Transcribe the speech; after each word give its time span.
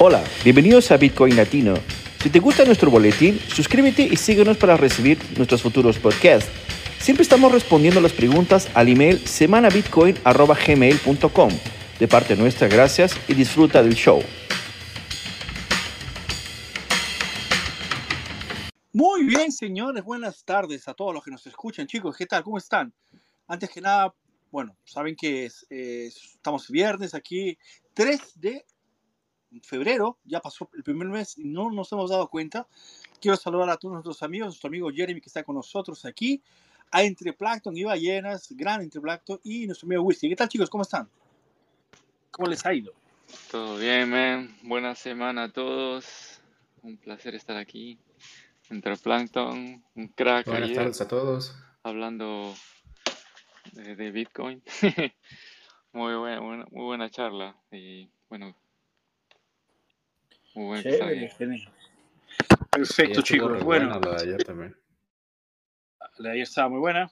Hola, 0.00 0.22
bienvenidos 0.44 0.92
a 0.92 0.96
Bitcoin 0.96 1.34
Latino. 1.34 1.74
Si 2.22 2.30
te 2.30 2.38
gusta 2.38 2.64
nuestro 2.64 2.88
boletín, 2.88 3.40
suscríbete 3.40 4.04
y 4.04 4.14
síguenos 4.14 4.56
para 4.56 4.76
recibir 4.76 5.18
nuestros 5.36 5.60
futuros 5.60 5.98
podcasts. 5.98 6.48
Siempre 7.00 7.24
estamos 7.24 7.50
respondiendo 7.50 8.00
las 8.00 8.12
preguntas 8.12 8.68
al 8.74 8.86
email 8.86 9.18
semanabitcoin.gmail.com. 9.26 11.50
De 11.98 12.06
parte 12.06 12.36
nuestra, 12.36 12.68
gracias 12.68 13.16
y 13.26 13.34
disfruta 13.34 13.82
del 13.82 13.96
show. 13.96 14.22
Muy 18.92 19.24
bien, 19.24 19.50
señores, 19.50 20.04
buenas 20.04 20.44
tardes 20.44 20.86
a 20.86 20.94
todos 20.94 21.12
los 21.12 21.24
que 21.24 21.32
nos 21.32 21.44
escuchan. 21.44 21.88
Chicos, 21.88 22.16
¿qué 22.16 22.26
tal? 22.26 22.44
¿Cómo 22.44 22.58
están? 22.58 22.94
Antes 23.48 23.68
que 23.68 23.80
nada, 23.80 24.14
bueno, 24.52 24.76
saben 24.84 25.16
que 25.16 25.46
es, 25.46 25.66
es, 25.68 26.34
estamos 26.34 26.70
viernes 26.70 27.14
aquí, 27.14 27.58
3 27.94 28.20
de 28.36 28.64
febrero, 29.62 30.18
ya 30.24 30.40
pasó 30.40 30.68
el 30.74 30.82
primer 30.82 31.08
mes 31.08 31.38
y 31.38 31.44
no 31.44 31.70
nos 31.70 31.90
hemos 31.92 32.10
dado 32.10 32.28
cuenta. 32.28 32.66
Quiero 33.20 33.36
saludar 33.36 33.70
a 33.70 33.76
todos 33.76 33.94
nuestros 33.94 34.22
amigos, 34.22 34.48
nuestro 34.48 34.68
amigo 34.68 34.90
Jeremy 34.90 35.20
que 35.20 35.28
está 35.28 35.42
con 35.42 35.56
nosotros 35.56 36.04
aquí, 36.04 36.42
a 36.90 37.02
Entre 37.02 37.32
Plankton 37.32 37.76
y 37.76 37.84
Ballenas, 37.84 38.48
gran 38.50 38.80
Entre 38.82 39.00
Plankton 39.00 39.40
y 39.44 39.66
nuestro 39.66 39.86
amigo 39.86 40.02
Whisky. 40.02 40.28
¿Qué 40.28 40.36
tal 40.36 40.48
chicos? 40.48 40.70
¿Cómo 40.70 40.82
están? 40.82 41.08
¿Cómo 42.30 42.48
les 42.48 42.64
ha 42.64 42.74
ido? 42.74 42.92
Todo 43.50 43.76
bien, 43.78 44.10
man. 44.10 44.56
Buena 44.62 44.94
semana 44.94 45.44
a 45.44 45.52
todos. 45.52 46.40
Un 46.82 46.96
placer 46.96 47.34
estar 47.34 47.56
aquí. 47.56 47.98
Entre 48.70 48.96
Plankton, 48.96 49.82
un 49.94 50.08
crack. 50.08 50.46
Buenas 50.46 50.64
ayer, 50.64 50.76
tardes 50.76 51.00
a 51.00 51.08
todos. 51.08 51.56
Hablando 51.82 52.54
de, 53.72 53.96
de 53.96 54.10
Bitcoin. 54.10 54.62
muy, 55.92 56.14
buena, 56.14 56.40
buena, 56.40 56.66
muy 56.70 56.84
buena 56.84 57.10
charla. 57.10 57.56
Y 57.72 58.10
bueno, 58.28 58.54
muy 60.58 60.66
buen 60.66 60.82
Chévere, 60.82 61.28
genial. 61.30 61.72
Perfecto, 62.70 63.22
chicos. 63.22 63.62
Bueno, 63.62 64.00
buena 64.00 64.10
la 64.10 64.16
de 64.16 64.22
ayer 64.22 64.44
también. 64.44 64.76
la 66.18 66.28
de 66.30 66.34
ayer 66.34 66.42
estaba 66.42 66.68
muy 66.68 66.80
buena. 66.80 67.10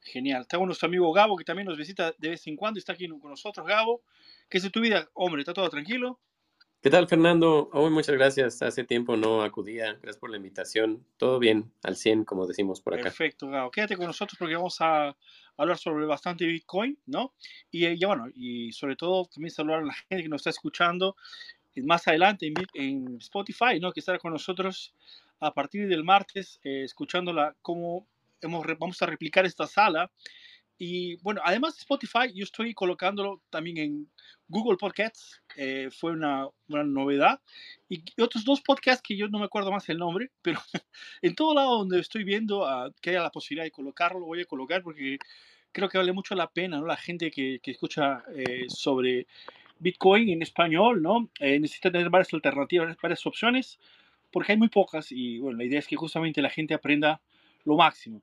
Genial. 0.00 0.42
Está 0.42 0.58
con 0.58 0.66
nuestro 0.66 0.88
amigo 0.88 1.12
Gabo, 1.12 1.36
que 1.36 1.44
también 1.44 1.68
nos 1.68 1.78
visita 1.78 2.12
de 2.18 2.30
vez 2.30 2.44
en 2.48 2.56
cuando. 2.56 2.78
Está 2.78 2.94
aquí 2.94 3.06
con 3.08 3.30
nosotros, 3.30 3.64
Gabo. 3.64 4.02
¿Qué 4.48 4.58
es 4.58 4.64
de 4.64 4.70
tu 4.70 4.80
vida? 4.80 5.08
Hombre, 5.14 5.42
¿está 5.42 5.54
todo 5.54 5.68
tranquilo? 5.70 6.18
¿Qué 6.80 6.90
tal, 6.90 7.06
Fernando? 7.06 7.70
Oh, 7.72 7.88
muchas 7.88 8.16
gracias. 8.16 8.60
Hace 8.62 8.82
tiempo 8.82 9.16
no 9.16 9.42
acudía. 9.42 9.92
Gracias 10.02 10.16
por 10.16 10.30
la 10.30 10.36
invitación. 10.36 11.06
Todo 11.16 11.38
bien, 11.38 11.72
al 11.84 11.94
100, 11.94 12.24
como 12.24 12.48
decimos 12.48 12.80
por 12.80 12.94
acá. 12.94 13.04
Perfecto, 13.04 13.48
Gabo. 13.48 13.70
Quédate 13.70 13.96
con 13.96 14.06
nosotros 14.06 14.36
porque 14.36 14.56
vamos 14.56 14.80
a 14.80 15.16
hablar 15.56 15.78
sobre 15.78 16.04
bastante 16.06 16.44
Bitcoin, 16.44 16.98
¿no? 17.06 17.34
Y 17.70 17.84
eh, 17.84 17.96
ya 17.96 18.08
bueno, 18.08 18.26
y 18.34 18.72
sobre 18.72 18.96
todo 18.96 19.26
también 19.26 19.52
saludar 19.52 19.82
a 19.82 19.86
la 19.86 19.94
gente 19.94 20.24
que 20.24 20.28
nos 20.28 20.40
está 20.40 20.50
escuchando 20.50 21.14
y 21.61 21.61
más 21.76 22.06
adelante 22.08 22.52
en, 22.74 23.16
Spotify, 23.18 23.80
¿no? 23.80 23.92
Que 23.92 24.00
estará 24.00 24.18
con 24.18 24.32
nosotros 24.32 24.94
a 25.40 25.52
partir 25.52 25.88
del 25.88 26.04
martes, 26.04 26.60
eh, 26.64 26.82
escuchándola, 26.84 27.56
cómo 27.62 28.06
vamos 28.78 29.02
a 29.02 29.06
replicar 29.06 29.46
esta 29.46 29.66
sala. 29.66 30.10
Y 30.78 31.16
bueno, 31.22 31.40
además 31.44 31.74
de 31.74 31.80
Spotify, 31.80 32.32
yo 32.34 32.42
estoy 32.42 32.74
colocándolo 32.74 33.40
también 33.50 33.78
en 33.78 34.10
Google 34.48 34.76
Podcasts, 34.76 35.40
eh, 35.56 35.88
fue 35.92 36.12
una, 36.12 36.48
una 36.68 36.82
novedad. 36.82 37.40
Y, 37.88 38.02
otros 38.20 38.44
dos 38.44 38.60
podcasts 38.62 39.00
que 39.00 39.16
yo 39.16 39.28
no 39.28 39.38
me 39.38 39.44
acuerdo 39.44 39.70
más 39.70 39.88
el 39.88 39.98
nombre, 39.98 40.30
pero 40.42 40.60
en 41.22 41.34
todo 41.34 41.54
lado 41.54 41.78
donde 41.78 42.00
estoy 42.00 42.24
viendo 42.24 42.66
ah, 42.66 42.90
que 43.00 43.10
haya 43.10 43.22
la 43.22 43.30
posibilidad 43.30 43.64
de 43.64 43.70
colocarlo, 43.70 44.18
lo 44.18 44.26
voy 44.26 44.40
a 44.40 44.44
colocar 44.44 44.82
porque 44.82 45.18
creo 45.70 45.88
que 45.88 45.98
vale 45.98 46.12
mucho 46.12 46.34
la 46.34 46.50
pena, 46.50 46.78
¿no? 46.78 46.86
La 46.86 46.96
gente 46.96 47.30
que, 47.30 47.60
que 47.62 47.70
escucha 47.70 48.24
eh, 48.34 48.64
sobre 48.68 49.26
Bitcoin 49.82 50.28
en 50.30 50.42
español, 50.42 51.02
¿no? 51.02 51.28
Eh, 51.40 51.58
necesita 51.58 51.90
tener 51.90 52.08
varias 52.08 52.32
alternativas, 52.32 52.96
varias 53.02 53.26
opciones, 53.26 53.80
porque 54.30 54.52
hay 54.52 54.58
muy 54.58 54.68
pocas 54.68 55.10
y 55.10 55.38
bueno, 55.38 55.58
la 55.58 55.64
idea 55.64 55.80
es 55.80 55.88
que 55.88 55.96
justamente 55.96 56.40
la 56.40 56.50
gente 56.50 56.72
aprenda 56.72 57.20
lo 57.64 57.76
máximo. 57.76 58.22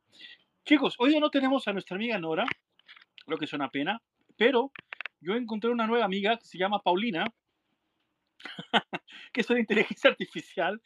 Chicos, 0.66 0.96
hoy 1.00 1.20
no 1.20 1.30
tenemos 1.30 1.68
a 1.68 1.74
nuestra 1.74 1.96
amiga 1.98 2.18
Nora, 2.18 2.46
lo 3.28 3.38
que 3.38 3.46
es 3.46 3.54
una 3.54 3.70
pena, 3.70 4.02
pero 4.38 4.72
yo 5.20 5.36
encontré 5.36 5.70
una 5.70 5.86
nueva 5.86 6.06
amiga 6.06 6.38
que 6.38 6.46
se 6.46 6.58
llama 6.58 6.82
Paulina, 6.82 7.26
que 9.34 9.42
es 9.42 9.50
una 9.50 9.60
inteligencia 9.60 10.10
artificial 10.10 10.82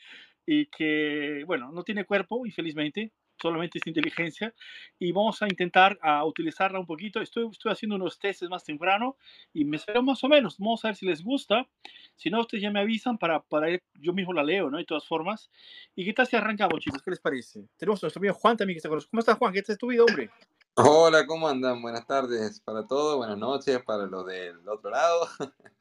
y 0.46 0.66
que, 0.66 1.44
bueno, 1.46 1.72
no 1.72 1.84
tiene 1.84 2.06
cuerpo, 2.06 2.46
infelizmente, 2.46 3.12
solamente 3.42 3.78
es 3.80 3.88
inteligencia, 3.88 4.54
y 5.00 5.12
vamos 5.12 5.42
a 5.42 5.46
intentar 5.48 5.98
a 6.02 6.24
utilizarla 6.26 6.80
un 6.80 6.86
poquito. 6.86 7.20
Estoy, 7.22 7.48
estoy 7.52 7.72
haciendo 7.72 7.96
unos 7.96 8.18
tests 8.20 8.48
más 8.50 8.64
temprano 8.64 9.18
y 9.54 9.66
me 9.66 9.78
salió 9.78 10.02
más 10.04 10.24
o 10.24 10.28
menos. 10.30 10.58
Vamos 10.58 10.84
a 10.86 10.90
ver 10.90 10.96
si 10.96 11.06
les 11.06 11.24
gusta. 11.24 11.68
Si 12.16 12.30
no, 12.30 12.42
ustedes 12.42 12.62
ya 12.64 12.72
me 12.72 12.80
avisan 12.80 13.18
para, 13.18 13.42
para 13.42 13.70
ir- 13.70 13.82
yo 13.96 14.14
mismo 14.14 14.34
la 14.34 14.44
leo, 14.44 14.70
¿no? 14.70 14.78
De 14.78 14.86
todas 14.86 15.06
formas. 15.06 15.50
¿Y 15.96 16.06
qué 16.06 16.14
tal 16.14 16.28
si 16.28 16.36
arrancamos, 16.36 16.80
chicos? 16.80 17.02
¿Qué 17.02 17.12
les 17.12 17.20
parece? 17.20 17.68
Tenemos 17.78 18.02
a 18.04 18.06
nuestro 18.06 18.20
amigo 18.20 18.34
Juan 18.36 18.56
también 18.58 18.76
que 18.76 18.80
está 18.80 18.90
con 18.90 18.98
nosotros. 18.98 19.12
¿Cómo 19.12 19.20
estás, 19.20 19.38
Juan? 19.38 19.54
¿Qué 19.54 19.62
tal 19.62 19.74
es 19.74 19.80
tu 19.80 19.88
vida, 19.88 20.04
hombre? 20.04 20.30
Hola, 20.76 21.28
¿cómo 21.28 21.48
andan? 21.48 21.82
Buenas 21.82 22.08
tardes 22.08 22.60
para 22.62 22.88
todos, 22.88 23.18
buenas 23.18 23.38
noches 23.38 23.84
para 23.84 24.06
los 24.08 24.26
del 24.26 24.68
otro 24.68 24.90
lado. 24.90 25.28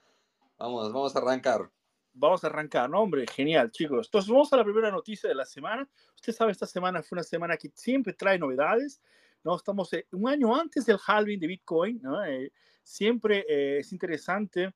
Vamos, 0.59 0.93
vamos 0.93 1.17
a 1.17 1.19
arrancar. 1.19 1.71
Vamos 2.15 2.45
a 2.45 2.49
arrancar, 2.49 2.91
¿no, 2.91 3.01
hombre? 3.01 3.25
Genial, 3.27 3.71
chicos. 3.71 4.07
Entonces, 4.07 4.31
vamos 4.31 4.53
a 4.53 4.57
la 4.57 4.65
primera 4.65 4.91
noticia 4.91 5.29
de 5.29 5.35
la 5.35 5.47
semana. 5.47 5.89
Usted 6.15 6.33
sabe, 6.33 6.53
esta 6.53 6.67
semana 6.67 7.03
fue 7.03 7.17
una 7.17 7.23
semana 7.23 7.57
que 7.57 7.71
siempre 7.75 8.13
trae 8.13 8.39
novedades, 8.39 9.01
¿no? 9.43 9.57
Estamos 9.57 9.93
eh, 9.95 10.07
un 10.13 10.29
año 10.29 10.55
antes 10.55 10.85
del 10.85 10.99
halving 11.05 11.41
de 11.41 11.47
Bitcoin, 11.47 12.01
¿no? 12.03 12.23
Eh, 12.25 12.53
siempre 12.83 13.45
eh, 13.49 13.79
es 13.79 13.93
interesante 13.93 14.75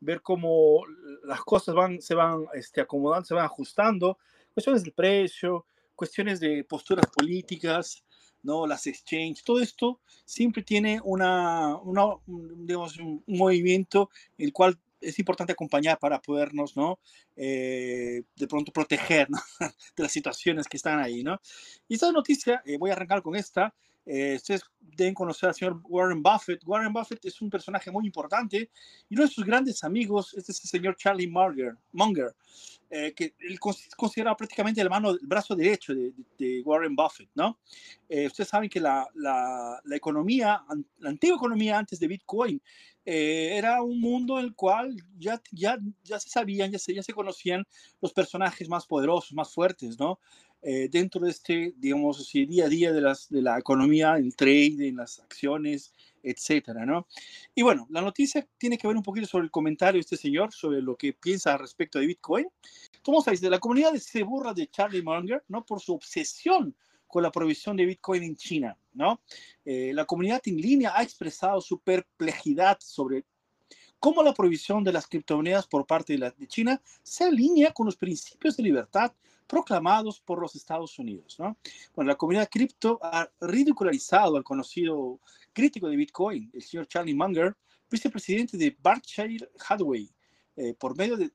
ver 0.00 0.20
cómo 0.20 0.84
las 1.24 1.40
cosas 1.40 1.74
van, 1.74 2.02
se 2.02 2.14
van 2.14 2.46
este, 2.52 2.82
acomodando, 2.82 3.24
se 3.24 3.34
van 3.34 3.46
ajustando. 3.46 4.18
Cuestiones 4.52 4.84
del 4.84 4.92
precio, 4.92 5.66
cuestiones 5.94 6.40
de 6.40 6.64
posturas 6.64 7.06
políticas, 7.06 8.04
¿no? 8.42 8.66
Las 8.66 8.86
exchanges, 8.86 9.42
todo 9.42 9.60
esto 9.60 10.00
siempre 10.24 10.62
tiene 10.62 11.00
una, 11.02 11.76
una 11.78 12.04
un, 12.26 12.66
digamos, 12.66 12.98
un 12.98 13.24
movimiento 13.26 14.10
el 14.36 14.52
cual 14.52 14.78
es 15.00 15.18
importante 15.18 15.52
acompañar 15.52 15.98
para 15.98 16.20
podernos, 16.20 16.76
¿no? 16.76 16.98
Eh, 17.36 18.22
de 18.36 18.46
pronto 18.46 18.72
proteger 18.72 19.30
¿no? 19.30 19.38
de 19.96 20.02
las 20.02 20.12
situaciones 20.12 20.66
que 20.66 20.76
están 20.76 20.98
ahí, 20.98 21.22
¿no? 21.22 21.40
Y 21.88 21.94
esta 21.94 22.10
noticia, 22.12 22.62
eh, 22.64 22.76
voy 22.78 22.90
a 22.90 22.94
arrancar 22.94 23.22
con 23.22 23.36
esta, 23.36 23.74
Eh, 24.06 24.34
ustedes 24.36 24.62
deben 24.80 25.14
conocer 25.14 25.48
al 25.48 25.54
señor 25.54 25.80
Warren 25.84 26.22
Buffett. 26.22 26.62
Warren 26.66 26.92
Buffett 26.92 27.24
es 27.24 27.40
un 27.40 27.48
personaje 27.48 27.90
muy 27.90 28.04
importante 28.04 28.70
y 29.08 29.14
uno 29.14 29.24
de 29.24 29.30
sus 29.30 29.44
grandes 29.44 29.82
amigos 29.82 30.34
es 30.34 30.48
este 30.48 30.68
señor 30.68 30.96
Charlie 30.96 31.26
Munger, 31.26 31.76
Munger 31.92 32.34
eh, 32.90 33.12
que 33.14 33.34
él 33.40 33.58
considera 33.58 34.36
prácticamente 34.36 34.80
el, 34.80 34.90
mano, 34.90 35.10
el 35.10 35.26
brazo 35.26 35.56
derecho 35.56 35.94
de, 35.94 36.62
Warren 36.64 36.94
Buffett. 36.94 37.30
¿no? 37.34 37.58
Eh, 38.08 38.26
ustedes 38.26 38.48
saben 38.48 38.68
que 38.68 38.78
la, 38.78 39.08
la, 39.14 39.80
la, 39.82 39.96
economía, 39.96 40.62
la 40.98 41.10
antigua 41.10 41.36
economía 41.36 41.78
antes 41.78 41.98
de 41.98 42.06
Bitcoin, 42.06 42.62
era 43.04 43.82
un 43.82 44.00
mundo 44.00 44.38
en 44.38 44.46
el 44.46 44.54
cual 44.54 44.96
ya, 45.18 45.40
ya, 45.52 45.78
ya 46.02 46.18
se 46.18 46.28
sabían, 46.28 46.72
ya 46.72 46.78
se, 46.78 46.94
ya 46.94 47.02
se 47.02 47.12
conocían 47.12 47.64
los 48.00 48.12
personajes 48.12 48.68
más 48.68 48.86
poderosos, 48.86 49.32
más 49.34 49.52
fuertes, 49.52 49.98
¿no? 49.98 50.18
Eh, 50.66 50.88
dentro 50.90 51.20
de 51.20 51.30
este, 51.30 51.74
digamos 51.76 52.18
así, 52.18 52.46
día 52.46 52.64
a 52.64 52.68
día 52.68 52.90
de, 52.90 53.02
las, 53.02 53.28
de 53.28 53.42
la 53.42 53.58
economía, 53.58 54.16
el 54.16 54.34
trade, 54.34 54.88
en 54.88 54.96
las 54.96 55.20
acciones, 55.20 55.92
etcétera, 56.22 56.86
¿no? 56.86 57.06
Y 57.54 57.60
bueno, 57.60 57.86
la 57.90 58.00
noticia 58.00 58.48
tiene 58.56 58.78
que 58.78 58.86
ver 58.86 58.96
un 58.96 59.02
poquito 59.02 59.26
sobre 59.26 59.44
el 59.44 59.50
comentario 59.50 59.98
de 59.98 60.00
este 60.00 60.16
señor, 60.16 60.54
sobre 60.54 60.80
lo 60.80 60.96
que 60.96 61.12
piensa 61.12 61.58
respecto 61.58 61.98
de 61.98 62.06
Bitcoin. 62.06 62.46
¿Cómo 63.02 63.20
sabéis? 63.20 63.42
De 63.42 63.50
la 63.50 63.58
comunidad 63.58 63.94
se 63.96 64.22
burla 64.22 64.54
de 64.54 64.66
Charlie 64.68 65.02
Munger, 65.02 65.44
¿no? 65.48 65.66
Por 65.66 65.82
su 65.82 65.92
obsesión 65.92 66.74
con 67.06 67.22
la 67.22 67.30
provisión 67.30 67.76
de 67.76 67.84
Bitcoin 67.84 68.22
en 68.22 68.34
China, 68.34 68.78
¿no? 68.94 69.20
Eh, 69.64 69.92
la 69.92 70.04
comunidad 70.04 70.40
en 70.46 70.56
línea 70.56 70.92
ha 70.96 71.02
expresado 71.02 71.60
su 71.60 71.78
perplejidad 71.80 72.78
sobre 72.80 73.24
cómo 73.98 74.22
la 74.22 74.34
provisión 74.34 74.84
de 74.84 74.92
las 74.92 75.06
criptomonedas 75.06 75.66
por 75.66 75.86
parte 75.86 76.16
de 76.16 76.46
China 76.46 76.80
se 77.02 77.24
alinea 77.24 77.72
con 77.72 77.86
los 77.86 77.96
principios 77.96 78.56
de 78.56 78.62
libertad 78.62 79.12
proclamados 79.46 80.20
por 80.20 80.40
los 80.40 80.54
Estados 80.54 80.98
Unidos. 80.98 81.36
¿no? 81.38 81.56
Bueno, 81.94 82.10
la 82.10 82.16
comunidad 82.16 82.48
cripto 82.50 82.98
ha 83.02 83.30
ridicularizado 83.40 84.36
al 84.36 84.44
conocido 84.44 85.20
crítico 85.52 85.88
de 85.88 85.96
Bitcoin, 85.96 86.50
el 86.52 86.62
señor 86.62 86.86
Charlie 86.86 87.14
Munger, 87.14 87.56
vicepresidente 87.90 88.56
de 88.56 88.76
Berkshire 88.82 89.48
Hathaway, 89.68 90.10
eh, 90.56 90.74
por 90.74 90.96
medio 90.96 91.16
de 91.16 91.30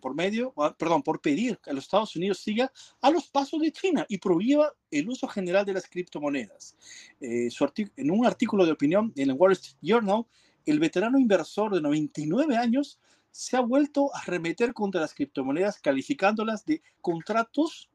por 0.00 0.14
medio, 0.14 0.52
ah, 0.56 0.74
perdón, 0.76 1.02
por 1.02 1.20
pedir 1.20 1.58
que 1.58 1.72
los 1.72 1.84
Estados 1.84 2.14
Unidos 2.16 2.38
siga 2.38 2.72
a 3.00 3.10
los 3.10 3.28
pasos 3.28 3.60
de 3.60 3.72
China 3.72 4.06
y 4.08 4.18
prohíba 4.18 4.72
el 4.90 5.08
uso 5.08 5.26
general 5.28 5.64
de 5.64 5.74
las 5.74 5.88
criptomonedas. 5.88 6.76
Eh, 7.20 7.48
en 7.96 8.10
un 8.10 8.26
artículo 8.26 8.64
de 8.64 8.72
opinión 8.72 9.12
en 9.16 9.30
el 9.30 9.36
Wall 9.36 9.52
Street 9.52 9.78
Journal, 9.82 10.26
el 10.66 10.78
veterano 10.78 11.18
inversor 11.18 11.74
de 11.74 11.80
99 11.80 12.56
años 12.56 12.98
se 13.30 13.56
ha 13.56 13.60
vuelto 13.60 14.14
a 14.14 14.22
remeter 14.24 14.74
contra 14.74 15.00
las 15.00 15.14
criptomonedas 15.14 15.78
calificándolas 15.80 16.64
de 16.64 16.82
contratos 17.00 17.88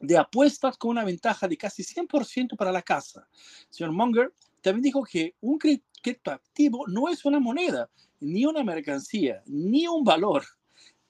de 0.00 0.18
apuestas 0.18 0.76
con 0.76 0.90
una 0.90 1.04
ventaja 1.04 1.46
de 1.46 1.56
casi 1.56 1.82
100% 1.84 2.56
para 2.56 2.72
la 2.72 2.82
casa. 2.82 3.28
señor 3.70 3.92
Munger 3.92 4.32
también 4.60 4.82
dijo 4.82 5.04
que 5.04 5.36
un 5.40 5.58
criptoactivo 5.58 6.86
no 6.88 7.08
es 7.08 7.24
una 7.24 7.40
moneda, 7.40 7.88
ni 8.20 8.44
una 8.44 8.62
mercancía, 8.64 9.42
ni 9.46 9.86
un 9.86 10.04
valor. 10.04 10.44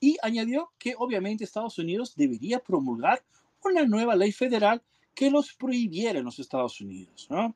Y 0.02 0.16
añadió 0.20 0.72
que 0.80 0.96
obviamente 0.98 1.44
Estados 1.44 1.78
Unidos 1.78 2.16
debería 2.16 2.58
promulgar 2.58 3.24
una 3.62 3.84
nueva 3.86 4.16
ley 4.16 4.32
federal 4.32 4.82
que 5.14 5.30
los 5.30 5.54
prohibiera 5.54 6.18
en 6.18 6.24
los 6.24 6.40
Estados 6.40 6.80
Unidos. 6.80 7.28
¿no? 7.30 7.54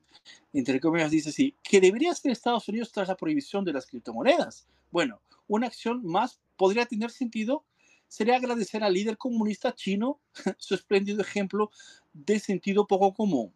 Entre 0.53 0.79
comillas 0.79 1.11
dice 1.11 1.27
así, 1.27 1.53
que 1.61 1.81
debería 1.81 2.15
ser 2.15 2.31
Estados 2.31 2.69
Unidos 2.69 2.93
tras 2.93 3.09
la 3.09 3.17
prohibición 3.17 3.65
de 3.65 3.73
las 3.73 3.85
criptomonedas. 3.85 4.65
Bueno, 4.91 5.19
una 5.49 5.67
acción 5.67 6.05
más 6.05 6.39
podría 6.55 6.85
tener 6.85 7.11
sentido 7.11 7.65
sería 8.07 8.37
agradecer 8.37 8.81
al 8.81 8.93
líder 8.93 9.17
comunista 9.17 9.75
chino 9.75 10.21
su 10.57 10.73
espléndido 10.73 11.21
ejemplo 11.21 11.69
de 12.13 12.39
sentido 12.39 12.87
poco 12.87 13.13
común. 13.13 13.53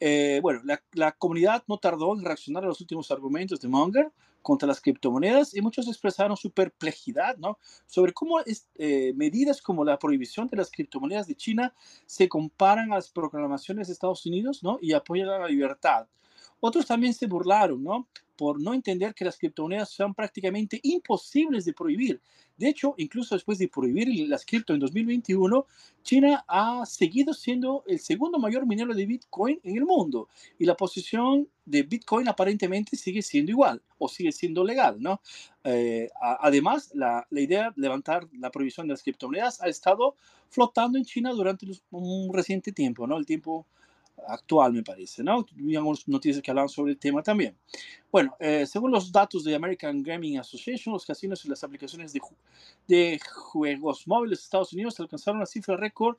Eh, 0.00 0.38
bueno, 0.42 0.60
la, 0.92 1.12
comunidad 1.12 1.64
no 1.66 1.78
tardó 1.78 2.14
en 2.14 2.24
reaccionar 2.24 2.64
a 2.64 2.68
los 2.68 2.80
últimos 2.80 3.10
argumentos 3.10 3.60
de 3.60 3.68
Munger 3.68 4.12
contra 4.42 4.68
las 4.68 4.80
criptomonedas 4.80 5.54
y 5.54 5.60
muchos 5.60 5.88
expresaron 5.88 6.36
su 6.36 6.50
perplejidad 6.52 7.36
¿no? 7.38 7.58
sobre 7.86 8.12
cómo 8.12 8.38
eh, 8.76 9.12
medidas 9.16 9.60
como 9.60 9.84
la 9.84 9.98
prohibición 9.98 10.46
de 10.46 10.56
las 10.56 10.70
criptomonedas 10.70 11.26
de 11.26 11.34
China 11.34 11.74
se 12.06 12.28
comparan 12.28 12.92
a 12.92 12.96
las 12.96 13.10
proclamaciones 13.10 13.88
de 13.88 13.92
Estados 13.92 14.24
Unidos 14.24 14.62
¿no? 14.62 14.78
y 14.80 14.92
apoyan 14.92 15.28
a 15.28 15.38
la 15.38 15.48
libertad. 15.48 16.06
Otros 16.60 16.86
también 16.86 17.14
se 17.14 17.26
burlaron, 17.26 17.82
¿no? 17.82 18.08
Por 18.38 18.60
no 18.60 18.72
entender 18.72 19.14
que 19.14 19.24
las 19.24 19.36
criptomonedas 19.36 19.90
son 19.90 20.14
prácticamente 20.14 20.78
imposibles 20.84 21.64
de 21.64 21.72
prohibir. 21.72 22.20
De 22.56 22.68
hecho, 22.68 22.94
incluso 22.98 23.34
después 23.34 23.58
de 23.58 23.66
prohibir 23.66 24.28
las 24.28 24.46
cripto 24.46 24.74
en 24.74 24.78
2021, 24.78 25.66
China 26.04 26.44
ha 26.46 26.86
seguido 26.86 27.34
siendo 27.34 27.82
el 27.88 27.98
segundo 27.98 28.38
mayor 28.38 28.64
minero 28.64 28.94
de 28.94 29.06
Bitcoin 29.06 29.60
en 29.64 29.76
el 29.76 29.84
mundo 29.84 30.28
y 30.56 30.64
la 30.64 30.76
posición 30.76 31.48
de 31.64 31.82
Bitcoin 31.82 32.28
aparentemente 32.28 32.96
sigue 32.96 33.22
siendo 33.22 33.50
igual 33.50 33.82
o 33.98 34.08
sigue 34.08 34.30
siendo 34.30 34.62
legal, 34.64 35.00
¿no? 35.00 35.20
Eh, 35.64 36.08
además, 36.40 36.90
la, 36.94 37.26
la, 37.30 37.40
idea 37.40 37.70
de 37.70 37.82
levantar 37.82 38.28
la 38.32 38.50
prohibición 38.50 38.86
de 38.86 38.92
las 38.92 39.02
criptomonedas 39.02 39.60
ha 39.60 39.68
estado 39.68 40.14
flotando 40.48 40.96
en 40.96 41.04
China 41.04 41.32
durante 41.32 41.66
un 41.90 42.32
reciente 42.32 42.72
tiempo, 42.72 43.06
¿no? 43.06 43.18
El 43.18 43.26
tiempo 43.26 43.66
actual, 44.26 44.72
me 44.72 44.82
parece, 44.82 45.22
¿no? 45.22 45.44
Tuvimos 45.44 46.06
noticias 46.08 46.42
que 46.42 46.50
hablan 46.50 46.68
sobre 46.68 46.92
el 46.92 46.98
tema 46.98 47.22
también. 47.22 47.56
Bueno, 48.10 48.34
eh, 48.40 48.66
según 48.66 48.90
los 48.90 49.12
datos 49.12 49.44
de 49.44 49.54
American 49.54 50.02
Gaming 50.02 50.38
Association, 50.38 50.92
los 50.92 51.04
casinos 51.04 51.44
y 51.44 51.48
las 51.48 51.62
aplicaciones 51.62 52.12
de, 52.12 52.20
de 52.86 53.20
juegos 53.20 54.06
móviles 54.06 54.38
de 54.38 54.42
Estados 54.44 54.72
Unidos 54.72 54.98
alcanzaron 55.00 55.38
una 55.38 55.46
cifra 55.46 55.76
récord 55.76 56.16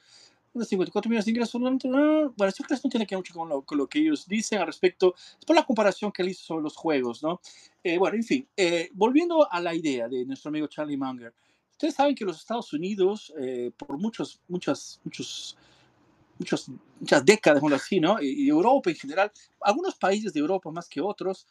de 0.54 0.66
54 0.66 1.10
millones 1.10 1.26
de 1.26 1.32
ingresos. 1.32 1.62
Bueno, 1.62 2.32
eso 2.48 2.64
no 2.84 2.90
tiene 2.90 3.06
que 3.06 3.16
ver 3.16 3.20
mucho 3.20 3.34
con 3.34 3.50
lo, 3.50 3.62
con 3.62 3.78
lo, 3.78 3.88
que 3.88 4.00
ellos 4.00 4.28
dicen 4.28 4.60
al 4.60 4.68
respecto. 4.68 5.16
Es 5.40 5.46
por 5.46 5.56
la 5.56 5.66
comparación 5.66 6.12
que 6.12 6.22
él 6.22 6.30
hizo 6.30 6.44
sobre 6.44 6.64
los 6.64 6.76
juegos, 6.76 7.22
¿no? 7.22 7.40
Eh, 7.84 7.98
bueno, 7.98 8.18
en 8.18 8.24
fin, 8.24 8.48
eh, 8.58 8.90
volviendo 8.94 9.52
a 9.52 9.62
la 9.62 9.76
idea 9.76 10.08
de 10.08 10.26
nuestro 10.26 10.50
amigo 10.50 10.68
Charlie 10.68 10.98
Munger. 10.98 11.34
Ustedes 11.72 11.96
saben 11.96 12.14
que 12.14 12.26
los 12.26 12.38
Estados 12.38 12.74
Unidos, 12.74 13.34
por 13.78 13.98
muchos, 13.98 14.42
muchas, 14.50 15.00
muchos 15.06 15.56
muchos, 15.56 15.58
muchas 16.40 17.26
décadas, 17.26 17.62
así, 17.74 18.00
¿no? 18.00 18.22
Y, 18.22 18.48
Europa 18.50 18.90
en 18.90 18.96
general, 18.96 19.32
algunos 19.62 19.96
países 19.96 20.34
de 20.34 20.40
Europa 20.40 20.72
más 20.72 20.88
que 20.88 21.02
otros, 21.02 21.46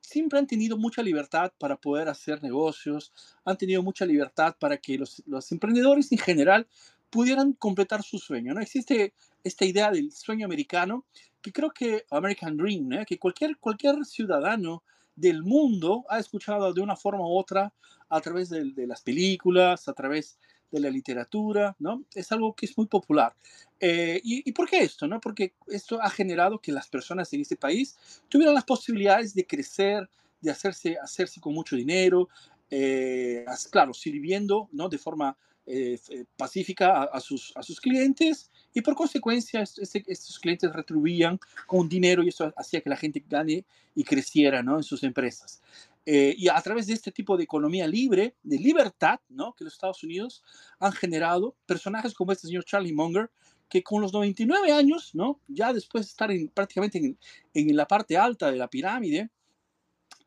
siempre 0.00 0.38
han 0.38 0.46
tenido 0.46 0.76
mucha 0.76 1.02
libertad 1.02 1.52
para 1.58 1.76
poder 1.76 2.08
hacer 2.08 2.42
negocios, 2.42 3.12
han 3.44 3.56
tenido 3.56 3.82
mucha 3.82 4.04
libertad 4.04 4.54
para 4.58 4.76
que 4.76 4.98
los, 4.98 5.22
los 5.26 5.50
emprendedores 5.52 6.12
en 6.12 6.18
general 6.18 6.66
pudieran 7.08 7.52
completar 7.52 8.02
su 8.02 8.18
sueño, 8.18 8.52
¿no? 8.54 8.60
Existe 8.60 9.14
esta 9.44 9.64
idea 9.64 9.90
del 9.90 10.10
sueño 10.10 10.44
americano, 10.46 11.06
que 11.40 11.52
creo 11.52 11.70
que 11.70 12.04
American 12.10 12.56
Dream, 12.56 12.92
¿eh? 12.92 13.04
que 13.06 13.18
cualquier, 13.18 13.58
cualquier 13.58 14.04
ciudadano 14.04 14.82
del 15.14 15.42
mundo 15.42 16.04
ha 16.08 16.18
escuchado 16.18 16.72
de 16.72 16.80
una 16.80 16.96
forma 16.96 17.24
u 17.24 17.38
otra 17.38 17.72
a 18.08 18.20
través 18.20 18.48
de, 18.48 18.72
de 18.72 18.86
las 18.86 19.02
películas, 19.02 19.86
a 19.86 19.92
través 19.92 20.38
de 20.74 20.80
la 20.80 20.90
literatura, 20.90 21.76
¿no? 21.78 22.04
Es 22.14 22.32
algo 22.32 22.54
que 22.54 22.66
es 22.66 22.76
muy 22.76 22.86
popular. 22.86 23.34
Eh, 23.80 24.20
y, 24.24 24.52
por 24.52 24.68
qué 24.68 24.78
esto? 24.78 25.06
¿no? 25.06 25.20
Porque 25.20 25.54
esto 25.68 26.00
ha 26.02 26.10
generado 26.10 26.58
que 26.58 26.72
las 26.72 26.88
personas 26.88 27.32
en 27.32 27.40
este 27.42 27.56
país 27.56 27.96
tuvieran 28.28 28.54
las 28.54 28.64
posibilidades 28.64 29.34
de 29.34 29.46
crecer, 29.46 30.08
de 30.40 30.50
hacerse, 30.50 30.96
hacerse 30.98 31.40
con 31.40 31.54
mucho 31.54 31.76
dinero, 31.76 32.28
eh, 32.70 33.44
claro, 33.70 33.94
sirviendo 33.94 34.68
¿no? 34.72 34.88
de 34.88 34.98
forma 34.98 35.36
eh, 35.66 35.98
pacífica 36.36 37.04
a, 37.04 37.20
sus, 37.20 37.52
a 37.54 37.62
sus 37.62 37.80
clientes 37.80 38.50
y 38.74 38.80
por 38.80 38.94
consecuencia 38.94 39.62
estos 39.62 40.38
clientes 40.38 40.72
retribuían 40.72 41.38
con 41.66 41.88
dinero 41.88 42.22
y 42.22 42.28
eso 42.28 42.52
hacía 42.56 42.80
que 42.80 42.90
la 42.90 42.96
gente 42.96 43.24
gane 43.26 43.64
y 43.94 44.04
creciera 44.04 44.62
¿no? 44.62 44.76
en 44.76 44.82
sus 44.82 45.02
empresas. 45.04 45.62
Eh, 46.06 46.34
y 46.36 46.48
a 46.48 46.60
través 46.60 46.86
de 46.86 46.92
este 46.92 47.12
tipo 47.12 47.36
de 47.36 47.44
economía 47.44 47.86
libre, 47.86 48.36
de 48.42 48.58
libertad, 48.58 49.20
¿no? 49.28 49.54
que 49.54 49.64
los 49.64 49.72
Estados 49.72 50.02
Unidos 50.02 50.42
han 50.78 50.92
generado, 50.92 51.56
personajes 51.64 52.12
como 52.12 52.32
este 52.32 52.46
señor 52.46 52.64
Charlie 52.64 52.92
Munger, 52.92 53.30
que 53.70 53.82
con 53.82 54.02
los 54.02 54.12
99 54.12 54.70
años, 54.70 55.14
¿no? 55.14 55.40
ya 55.48 55.72
después 55.72 56.04
de 56.04 56.10
estar 56.10 56.30
en, 56.30 56.48
prácticamente 56.48 56.98
en, 56.98 57.18
en, 57.54 57.76
la 57.76 57.86
parte 57.86 58.18
alta 58.18 58.50
de 58.50 58.58
la 58.58 58.68
pirámide, 58.68 59.30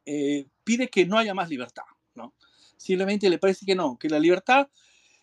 eh, 0.06 0.48
pide 0.64 0.90
que 0.90 1.06
no 1.06 1.18
haya 1.18 1.36
más 1.36 1.50
libertad. 1.50 1.84
¿no? 2.16 2.34
Simplemente 2.76 3.30
le 3.30 3.38
parece 3.38 3.66
que 3.66 3.76
no, 3.76 3.98
que 4.00 4.10
la 4.10 4.20
libertad 4.20 4.68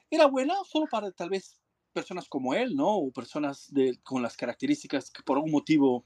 era 0.08 0.26
buena 0.26 0.54
solo 0.64 0.86
para 0.88 1.10
tal 1.10 1.30
vez 1.30 1.58
personas 1.92 2.28
como 2.28 2.54
él, 2.54 2.76
¿no? 2.76 2.96
o 2.96 3.10
personas 3.10 3.72
de, 3.72 3.98
con 4.04 4.22
las 4.22 4.36
características 4.36 5.10
que 5.10 5.22
por 5.24 5.36
algún 5.36 5.50
motivo 5.50 6.04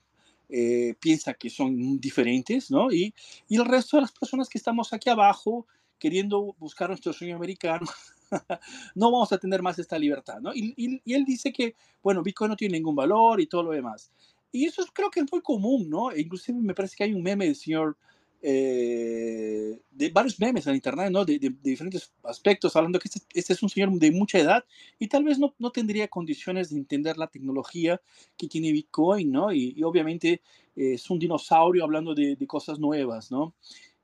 eh, 0.48 0.94
piensa 0.98 1.34
que 1.34 1.50
son 1.50 2.00
diferentes, 2.00 2.70
¿no? 2.70 2.90
Y, 2.90 3.14
el 3.50 3.64
resto 3.64 3.96
de 3.96 4.02
las 4.02 4.12
personas 4.12 4.48
que 4.48 4.58
estamos 4.58 4.92
aquí 4.92 5.10
abajo 5.10 5.66
queriendo 5.98 6.54
buscar 6.58 6.88
nuestro 6.88 7.12
sueño 7.12 7.36
americano, 7.36 7.86
no 8.94 9.10
vamos 9.10 9.32
a 9.32 9.38
tener 9.38 9.62
más 9.62 9.78
esta 9.78 9.98
libertad, 9.98 10.40
¿no? 10.40 10.52
Y, 10.54 11.02
él 11.06 11.24
dice 11.24 11.52
que, 11.52 11.74
bueno, 12.02 12.22
Bitcoin 12.22 12.50
no 12.50 12.56
tiene 12.56 12.78
ningún 12.78 12.94
valor 12.94 13.40
y 13.40 13.46
todo 13.46 13.64
lo 13.64 13.70
demás. 13.72 14.10
Y 14.50 14.64
eso 14.64 14.82
creo 14.94 15.10
que 15.10 15.20
es 15.20 15.26
muy 15.30 15.42
común, 15.42 15.90
¿no? 15.90 16.10
E 16.10 16.20
inclusive 16.20 16.58
me 16.58 16.74
parece 16.74 16.96
que 16.96 17.04
hay 17.04 17.12
un 17.12 17.22
meme 17.22 17.44
del 17.44 17.56
señor 17.56 17.98
eh, 18.40 19.80
de 19.90 20.10
varios 20.10 20.38
memes 20.38 20.66
en 20.66 20.74
internet, 20.74 21.10
¿no? 21.10 21.24
De, 21.24 21.38
diferentes 21.38 22.12
aspectos, 22.22 22.76
hablando 22.76 22.98
que 22.98 23.08
este, 23.08 23.20
este, 23.34 23.52
es 23.52 23.62
un 23.62 23.68
señor 23.68 23.90
de 23.90 24.12
mucha 24.12 24.38
edad 24.38 24.64
y 24.98 25.08
tal 25.08 25.24
vez 25.24 25.38
no, 25.38 25.54
no, 25.58 25.72
tendría 25.72 26.06
condiciones 26.08 26.70
de 26.70 26.76
entender 26.76 27.16
la 27.18 27.26
tecnología 27.26 28.00
que 28.36 28.46
tiene 28.46 28.72
Bitcoin, 28.72 29.32
¿no? 29.32 29.52
Y, 29.52 29.82
obviamente 29.82 30.40
eh, 30.76 30.94
es 30.94 31.10
un 31.10 31.18
dinosaurio 31.18 31.82
hablando 31.82 32.14
de, 32.14 32.36
de, 32.36 32.46
cosas 32.46 32.78
nuevas, 32.78 33.30
¿no? 33.30 33.54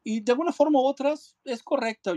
Y 0.06 0.20
de 0.20 0.32
alguna 0.32 0.52
forma 0.52 0.78
u 0.78 0.84
otras 0.84 1.34
es 1.44 1.62
correcta, 1.62 2.12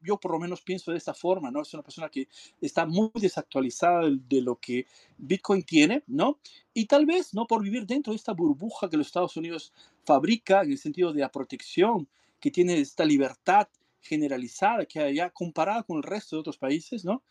yo 0.00 0.16
por 0.16 0.30
lo 0.30 0.38
menos 0.38 0.62
pienso 0.62 0.92
de 0.92 0.98
esta 0.98 1.12
forma, 1.12 1.50
¿no? 1.50 1.62
Es 1.62 1.74
una 1.74 1.82
persona 1.82 2.08
que 2.08 2.28
está 2.60 2.86
muy 2.86 3.10
desactualizada 3.14 4.02
de, 4.08 4.40
lo 4.40 4.60
que 4.60 4.86
Bitcoin 5.18 5.64
tiene, 5.64 6.04
¿no? 6.06 6.38
Y 6.72 6.86
tal 6.86 7.04
vez, 7.04 7.34
¿no? 7.34 7.48
Por 7.48 7.64
vivir 7.64 7.84
dentro 7.84 8.12
de 8.12 8.16
esta 8.16 8.32
burbuja 8.32 8.88
que 8.88 8.96
los 8.96 9.08
Estados 9.08 9.36
Unidos 9.36 9.72
fabrica 10.04 10.62
en 10.62 10.70
el 10.70 10.78
sentido 10.78 11.12
de 11.12 11.20
la 11.20 11.32
protección, 11.32 12.08
que 12.38 12.52
tiene 12.52 12.78
esta 12.78 13.04
libertad 13.04 13.66
generalizada 14.00 14.84
que 14.84 15.00
haya 15.00 15.30
comparada 15.30 15.82
con 15.82 15.96
el 15.96 16.04
resto 16.04 16.36
de 16.36 16.40
otros 16.40 16.58
países, 16.58 17.04
¿no? 17.04 17.24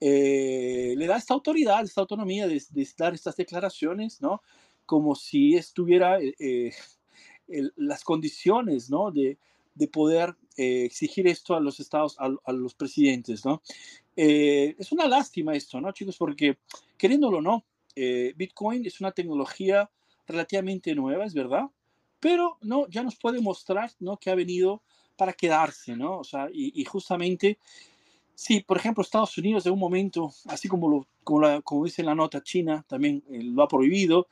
Eh, 0.00 0.94
le 0.96 1.06
da 1.06 1.16
esta 1.18 1.34
autoridad, 1.34 1.84
esta 1.84 2.00
autonomía 2.00 2.46
de, 2.46 2.62
dar 2.96 3.12
estas 3.12 3.36
declaraciones, 3.36 4.22
¿no? 4.22 4.40
Como 4.86 5.14
si 5.14 5.56
estuviera 5.56 6.18
eh, 6.20 6.72
eh, 7.48 7.70
las 7.76 8.04
condiciones, 8.04 8.88
¿no? 8.88 9.10
De, 9.10 9.38
de 9.78 9.88
poder 9.88 10.34
eh, 10.56 10.84
exigir 10.84 11.28
esto 11.28 11.54
a 11.54 11.60
los 11.60 11.78
estados, 11.78 12.16
a, 12.18 12.52
los 12.52 12.74
presidentes, 12.74 13.44
¿no? 13.44 13.62
Eh, 14.16 14.74
es 14.76 14.90
una 14.90 15.06
lástima 15.06 15.54
esto, 15.54 15.80
¿no, 15.80 15.92
chicos? 15.92 16.16
Porque, 16.16 16.58
queriéndolo 16.96 17.38
o 17.38 17.40
no, 17.40 17.64
eh, 17.94 18.34
Bitcoin 18.36 18.84
es 18.84 19.00
una 19.00 19.12
tecnología 19.12 19.88
relativamente 20.26 20.94
nueva, 20.96 21.24
es 21.24 21.32
verdad, 21.32 21.66
pero, 22.18 22.58
¿no? 22.60 22.88
Ya 22.88 23.04
nos 23.04 23.16
puede 23.16 23.40
mostrar, 23.40 23.92
¿no? 24.00 24.16
Que 24.16 24.30
ha 24.30 24.34
venido 24.34 24.82
para 25.16 25.32
quedarse, 25.32 25.96
¿no? 25.96 26.18
O 26.18 26.24
sea, 26.24 26.48
y, 26.52 26.84
justamente, 26.84 27.58
sí, 28.34 28.60
por 28.60 28.78
ejemplo, 28.78 29.02
Estados 29.02 29.38
Unidos 29.38 29.64
de 29.64 29.70
un 29.70 29.78
momento, 29.78 30.32
así 30.46 30.68
como, 30.68 30.88
lo, 30.88 31.06
como, 31.22 31.62
como 31.62 31.84
dice 31.84 32.02
la 32.02 32.16
nota 32.16 32.42
china, 32.42 32.84
también 32.88 33.22
lo 33.28 33.62
ha 33.62 33.68
prohibido, 33.68 34.26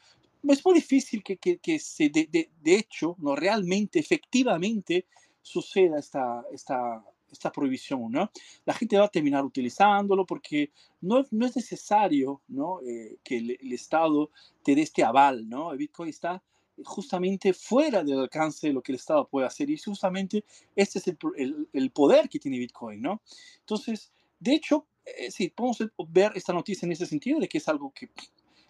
es 0.53 0.65
muy 0.65 0.75
difícil 0.75 1.23
que, 1.23 1.37
que, 1.37 1.59
que 1.59 1.79
se, 1.79 2.09
de, 2.09 2.29
de, 2.31 2.51
de, 2.61 2.75
hecho, 2.77 3.17
no 3.19 3.35
realmente, 3.35 3.99
efectivamente, 3.99 5.07
suceda 5.47 5.99
esta, 5.99 6.45
esta, 6.53 7.05
esta 7.31 7.53
prohibición, 7.53 8.11
¿no? 8.11 8.31
La 8.65 8.75
gente 8.75 8.99
va 8.99 9.05
a 9.05 9.09
terminar 9.09 9.45
utilizándolo 9.45 10.27
porque 10.27 10.71
no, 11.01 11.25
no 11.31 11.47
es 11.47 11.55
necesario, 11.55 12.43
¿no? 12.49 12.81
Eh, 12.83 13.19
que 13.23 13.37
el, 13.39 13.73
Estado 13.73 14.31
te 14.65 14.75
dé 14.75 14.83
este 14.83 15.05
aval, 15.05 15.49
¿no? 15.49 15.71
El 15.71 15.79
Bitcoin 15.79 16.09
está 16.09 16.43
justamente 16.85 17.53
fuera 17.53 18.03
del 18.03 18.19
alcance 18.19 18.67
de 18.67 18.73
lo 18.73 18.83
que 18.83 18.93
el 18.93 18.97
Estado 18.97 19.27
puede 19.29 19.47
hacer 19.47 19.71
y 19.71 19.79
justamente 19.79 20.45
este 20.75 20.99
es 20.99 21.07
el, 21.07 21.69
el, 21.73 21.91
poder 21.91 22.29
que 22.29 22.41
tiene 22.41 22.59
Bitcoin, 22.59 23.01
¿no? 23.01 23.23
Entonces, 23.61 24.11
de 24.41 24.55
hecho, 24.55 24.87
eh, 25.05 25.31
sí, 25.31 25.49
podemos 25.49 25.79
ver 26.09 26.33
esta 26.35 26.53
noticia 26.53 26.87
en 26.87 26.93
ese 26.93 27.07
sentido 27.07 27.39
de 27.39 27.49
que 27.49 27.59
es 27.59 27.69
algo 27.69 27.93
que 27.95 28.11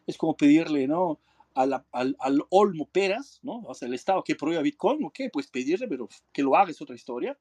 es 0.07 0.19
como 0.19 0.37
pedirle, 0.37 0.87
¿no? 0.87 1.19
Al, 1.57 1.85
al, 1.93 2.45
Olmo 2.51 2.87
Peras, 2.87 3.41
¿no? 3.43 3.63
O 3.63 3.75
sea, 3.75 3.89
el 3.89 3.95
Estado 3.95 4.23
que 4.23 4.37
prohíbe 4.37 4.63
Bitcoin, 4.63 5.03
ok, 5.05 5.21
pues 5.33 5.49
pedirle, 5.49 5.89
pero 5.89 6.09
que 6.33 6.43
lo 6.43 6.55
haga 6.55 6.71
es 6.71 6.81
otra 6.81 6.95
historia. 6.95 7.37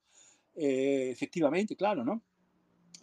Eh, 0.55 1.10
efectivamente, 1.12 1.75
claro, 1.75 2.03
¿no? 2.05 2.24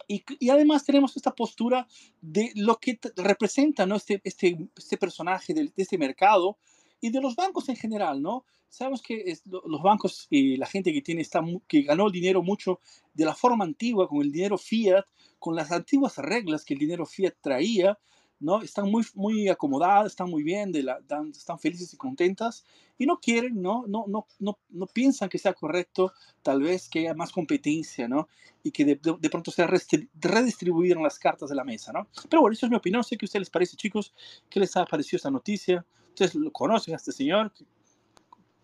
Y, 0.07 0.23
y, 0.39 0.49
además 0.49 0.83
tenemos 0.83 1.15
esta 1.15 1.35
postura 1.35 1.87
de 2.19 2.51
lo 2.55 2.79
que 2.79 2.99
representa 3.15 3.85
¿no? 3.85 3.95
este, 3.95 4.21
este, 4.23 4.57
este 4.75 4.97
personaje 4.97 5.53
de, 5.53 5.65
de, 5.65 5.73
este 5.77 5.99
mercado 5.99 6.57
y 6.99 7.11
de 7.11 7.21
los 7.21 7.35
bancos 7.35 7.69
en 7.69 7.75
general, 7.75 8.21
¿no? 8.21 8.43
Sabemos 8.69 9.03
que 9.03 9.21
es, 9.27 9.43
los 9.45 9.83
bancos 9.83 10.25
y 10.31 10.57
la 10.57 10.65
gente 10.65 10.91
que, 10.91 11.03
tiene, 11.03 11.21
está, 11.21 11.43
que 11.67 11.83
ganó 11.83 12.07
el 12.07 12.11
dinero 12.11 12.41
mucho 12.41 12.79
de 13.13 13.25
la 13.25 13.35
forma 13.35 13.65
antigua, 13.65 14.07
con 14.07 14.23
el 14.23 14.31
dinero 14.31 14.57
fiat, 14.57 15.05
con 15.37 15.55
las 15.55 15.71
antiguas 15.71 16.17
reglas 16.17 16.65
que 16.65 16.73
el 16.73 16.79
dinero 16.79 17.05
fiat 17.05 17.35
traía, 17.39 17.99
¿no? 18.43 18.61
Están 18.61 18.91
muy, 18.91 19.05
muy 19.15 19.49
acomodadas, 19.49 20.07
están 20.07 20.29
muy 20.29 20.43
bien, 20.43 20.71
de 20.71 20.83
la, 20.83 20.99
están 21.31 21.59
felices 21.59 21.93
y 21.93 21.97
contentas 21.97 22.65
y 22.97 23.05
no 23.05 23.19
quieren, 23.19 23.61
¿no? 23.61 23.85
No, 23.87 24.05
no, 24.07 24.27
no, 24.39 24.59
no 24.69 24.85
piensan 24.87 25.29
que 25.29 25.37
sea 25.37 25.53
correcto 25.53 26.13
tal 26.41 26.61
vez 26.61 26.89
que 26.89 26.99
haya 26.99 27.13
más 27.13 27.31
competencia, 27.31 28.07
¿no? 28.07 28.27
Y 28.61 28.71
que 28.71 28.85
de, 28.85 28.99
de, 29.19 29.29
pronto 29.29 29.49
se 29.49 29.65
redistribuyeron 29.65 31.03
las 31.03 31.17
cartas 31.17 31.49
de 31.49 31.55
la 31.55 31.63
mesa, 31.63 31.91
¿no? 31.93 32.07
Pero 32.29 32.41
bueno, 32.41 32.53
eso 32.53 32.65
es 32.65 32.69
mi 32.69 32.75
opinión, 32.77 33.03
sé 33.03 33.17
que 33.17 33.25
a 33.25 33.27
ustedes 33.27 33.41
les 33.41 33.49
parece, 33.49 33.77
chicos, 33.77 34.13
¿qué 34.49 34.59
les 34.59 34.75
ha 34.75 34.85
parecido 34.85 35.17
esta 35.17 35.31
noticia? 35.31 35.85
¿Ustedes 36.09 36.35
lo 36.35 36.51
conocen 36.51 36.93
a 36.93 36.97
este 36.97 37.11
señor? 37.11 37.51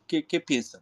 ¿Qué, 0.05 0.25
qué 0.27 0.39
piensan? 0.39 0.81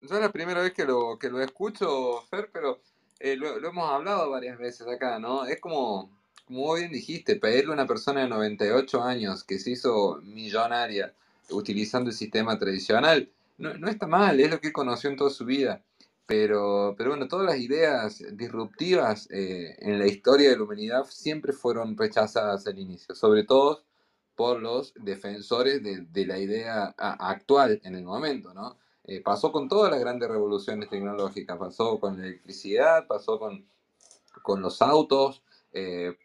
Yo 0.00 0.16
es 0.16 0.20
la 0.20 0.32
primera 0.32 0.60
vez 0.60 0.72
que 0.72 0.84
lo, 0.84 1.18
que 1.18 1.30
lo 1.30 1.40
escucho, 1.40 2.22
Fer, 2.30 2.50
pero 2.52 2.80
eh, 3.20 3.36
lo, 3.36 3.58
lo 3.58 3.68
hemos 3.68 3.90
hablado 3.90 4.30
varias 4.30 4.58
veces 4.58 4.86
acá, 4.86 5.18
¿no? 5.18 5.46
Es 5.46 5.60
como 5.60 6.10
como 6.46 6.74
bien 6.74 6.92
dijiste, 6.92 7.36
pedirle 7.36 7.72
a 7.72 7.74
una 7.74 7.86
persona 7.86 8.22
de 8.22 8.28
98 8.28 9.02
años 9.02 9.44
que 9.44 9.58
se 9.58 9.70
hizo 9.70 10.20
millonaria 10.22 11.14
utilizando 11.50 12.10
el 12.10 12.16
sistema 12.16 12.58
tradicional, 12.58 13.30
no, 13.58 13.74
no 13.74 13.88
está 13.88 14.06
mal, 14.06 14.40
es 14.40 14.50
lo 14.50 14.60
que 14.60 14.72
conoció 14.72 15.10
en 15.10 15.16
toda 15.16 15.30
su 15.30 15.44
vida. 15.44 15.84
Pero, 16.26 16.94
pero 16.96 17.10
bueno, 17.10 17.28
todas 17.28 17.46
las 17.46 17.58
ideas 17.58 18.22
disruptivas 18.32 19.28
eh, 19.30 19.76
en 19.80 19.98
la 19.98 20.06
historia 20.06 20.50
de 20.50 20.56
la 20.56 20.62
humanidad 20.62 21.04
siempre 21.04 21.52
fueron 21.52 21.96
rechazadas 21.96 22.66
al 22.66 22.78
inicio, 22.78 23.14
sobre 23.14 23.44
todo 23.44 23.84
por 24.34 24.60
los 24.62 24.94
defensores 24.96 25.82
de, 25.82 26.00
de 26.00 26.26
la 26.26 26.38
idea 26.38 26.94
actual 26.96 27.80
en 27.84 27.94
el 27.94 28.04
momento, 28.04 28.54
¿no? 28.54 28.78
Eh, 29.04 29.20
pasó 29.20 29.52
con 29.52 29.68
todas 29.68 29.90
las 29.90 30.00
grandes 30.00 30.30
revoluciones 30.30 30.88
tecnológicas, 30.88 31.58
pasó 31.58 32.00
con 32.00 32.18
la 32.18 32.26
electricidad, 32.26 33.06
pasó 33.06 33.38
con, 33.38 33.68
con 34.42 34.62
los 34.62 34.80
autos, 34.80 35.42
eh, 35.72 36.16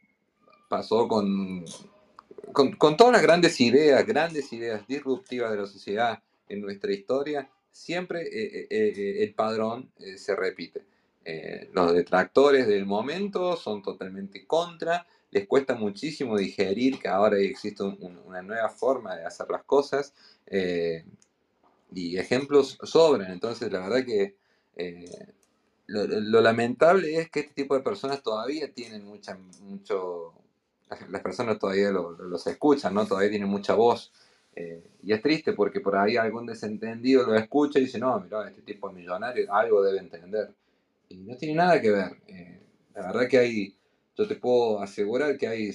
pasó 0.69 1.07
con, 1.07 1.65
con, 2.53 2.95
todas 2.95 3.13
las 3.13 3.21
grandes 3.21 3.59
ideas, 3.59 4.05
grandes 4.05 4.53
ideas 4.53 4.87
disruptivas 4.87 5.51
de 5.51 5.57
la 5.57 5.67
sociedad 5.67 6.23
en 6.47 6.61
nuestra 6.61 6.93
historia, 6.93 7.49
siempre 7.71 8.21
eh, 8.23 8.67
eh, 8.69 8.93
eh, 8.95 9.23
el 9.23 9.33
padrón 9.33 9.91
se 10.15 10.35
repite. 10.35 10.83
los 11.73 11.93
detractores 11.93 12.67
del 12.67 12.85
momento 12.85 13.55
son 13.55 13.81
totalmente 13.81 14.45
contra, 14.45 15.05
les 15.31 15.47
cuesta 15.47 15.75
muchísimo 15.75 16.37
digerir 16.37 16.99
que 16.99 17.07
ahora 17.07 17.37
existe 17.37 17.83
una 17.83 18.41
nueva 18.41 18.69
forma 18.69 19.15
de 19.15 19.25
hacer 19.25 19.47
las 19.49 19.63
cosas 19.63 20.13
y 21.93 22.17
ejemplos 22.17 22.79
sobran. 22.83 23.31
Entonces, 23.31 23.71
la 23.71 23.79
verdad 23.79 24.03
que 24.05 24.35
lo, 25.85 26.05
lo, 26.05 26.41
lamentable 26.41 27.15
es 27.15 27.29
que 27.29 27.41
este 27.41 27.53
tipo 27.53 27.75
de 27.75 27.81
personas 27.81 28.23
todavía 28.23 28.71
tienen 28.73 29.05
mucha, 29.05 29.37
mucho, 29.61 30.33
las 31.09 31.21
personas 31.21 31.59
todavía 31.59 31.91
los 31.91 32.47
escuchan, 32.47 32.93
¿no? 32.93 33.05
Todavía 33.05 33.29
tienen 33.29 33.49
mucha 33.49 33.75
voz. 33.75 34.11
Eh, 34.55 34.83
y 35.03 35.13
es 35.13 35.21
triste 35.21 35.53
porque 35.53 35.79
por 35.79 35.95
ahí 35.95 36.17
algún 36.17 36.45
desentendido 36.45 37.25
lo 37.25 37.35
escucha 37.35 37.79
y 37.79 37.83
dice, 37.83 37.99
no, 37.99 38.19
mira, 38.19 38.47
este 38.47 38.61
tipo 38.61 38.89
es 38.89 38.95
millonario, 38.95 39.53
algo 39.53 39.81
debe 39.83 39.99
entender. 39.99 40.51
Y 41.07 41.17
no 41.17 41.35
tiene 41.37 41.55
nada 41.55 41.79
que 41.79 41.91
ver. 41.91 42.17
Eh, 42.27 42.59
la 42.95 43.07
verdad 43.07 43.27
que 43.27 43.37
hay, 43.37 43.75
yo 44.17 44.27
te 44.27 44.35
puedo 44.35 44.81
asegurar 44.81 45.37
que 45.37 45.47
hay 45.47 45.71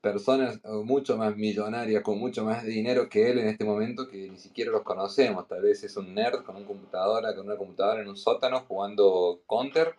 personas 0.00 0.60
mucho 0.84 1.16
más 1.16 1.36
millonarias, 1.36 2.02
con 2.02 2.18
mucho 2.18 2.44
más 2.44 2.64
dinero 2.64 3.08
que 3.08 3.30
él 3.30 3.38
en 3.38 3.48
este 3.48 3.64
momento, 3.64 4.08
que 4.08 4.28
ni 4.30 4.38
siquiera 4.38 4.70
los 4.70 4.82
conocemos. 4.82 5.48
Tal 5.48 5.62
vez 5.62 5.82
es 5.82 5.96
un 5.96 6.14
nerd 6.14 6.44
con, 6.44 6.56
un 6.56 6.64
computadora, 6.64 7.34
con 7.34 7.46
una 7.46 7.56
computadora 7.56 8.02
en 8.02 8.08
un 8.08 8.16
sótano 8.16 8.60
jugando 8.60 9.40
Counter 9.46 9.94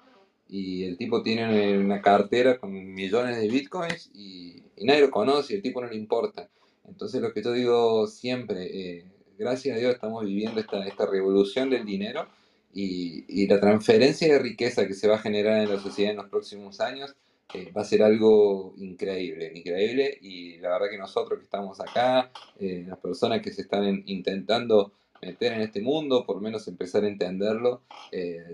y 0.50 0.84
el 0.84 0.98
tipo 0.98 1.22
tiene 1.22 1.78
una 1.78 2.02
cartera 2.02 2.58
con 2.58 2.72
millones 2.74 3.38
de 3.38 3.48
bitcoins 3.48 4.10
y, 4.16 4.64
nadie 4.82 5.02
lo 5.02 5.12
conoce 5.12 5.54
y 5.54 5.58
el 5.58 5.62
tipo 5.62 5.82
no 5.82 5.88
le 5.88 5.96
importa. 5.96 6.50
Entonces 6.88 7.22
lo 7.22 7.32
que 7.32 7.44
yo 7.44 7.52
digo 7.52 8.08
siempre, 8.08 8.66
eh, 8.98 9.06
gracias 9.38 9.78
a 9.78 9.80
Dios 9.80 9.94
estamos 9.94 10.26
viviendo 10.26 10.60
esta, 10.60 10.86
esta 10.88 11.06
revolución 11.06 11.70
del 11.70 11.86
dinero 11.86 12.28
y, 12.74 13.26
y, 13.28 13.48
la 13.48 13.60
transferencia 13.60 14.28
de 14.28 14.40
riqueza 14.40 14.88
que 14.88 14.96
se 14.96 15.08
va 15.08 15.16
a 15.16 15.20
generar 15.20 15.62
en 15.62 15.70
la 15.70 15.80
sociedad 15.80 16.12
en 16.12 16.18
los 16.18 16.30
próximos 16.30 16.80
años 16.80 17.16
eh, 17.54 17.72
va 17.76 17.82
a 17.82 17.86
ser 17.86 18.02
algo 18.02 18.74
increíble, 18.78 19.52
increíble 19.54 20.18
y 20.20 20.58
la 20.58 20.70
verdad 20.70 20.90
que 20.90 20.98
nosotros 20.98 21.40
que 21.40 21.46
estamos 21.46 21.80
acá, 21.80 22.32
eh, 22.60 22.86
las 22.88 22.98
personas 22.98 23.42
que 23.42 23.52
se 23.52 23.62
están 23.62 24.04
intentando 24.08 24.94
meter 25.22 25.54
en 25.54 25.62
este 25.62 25.82
mundo, 25.82 26.26
por 26.26 26.42
menos 26.42 26.68
empezar 26.68 27.04
a 27.04 27.08
entenderlo, 27.08 27.82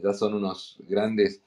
ya 0.03 0.13
son 0.13 0.33
unos 0.33 0.77
grandes 0.87 1.41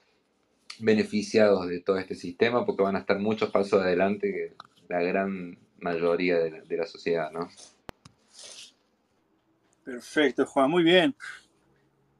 beneficiados 0.81 1.69
de 1.69 1.81
todo 1.81 1.99
este 1.99 2.15
sistema 2.15 2.65
porque 2.65 2.83
van 2.83 2.97
a 2.97 3.01
estar 3.01 3.19
muchos 3.19 3.51
pasos 3.51 3.83
adelante 3.83 4.33
que 4.33 4.69
la 4.89 5.03
gran 5.03 5.59
mayoría 5.81 6.39
de 6.39 6.77
la, 6.77 6.87
sociedad, 6.87 7.31
¿no? 7.31 7.49
Perfecto, 9.85 10.45
Juan, 10.47 10.71
muy 10.71 10.83
bien. 10.83 11.15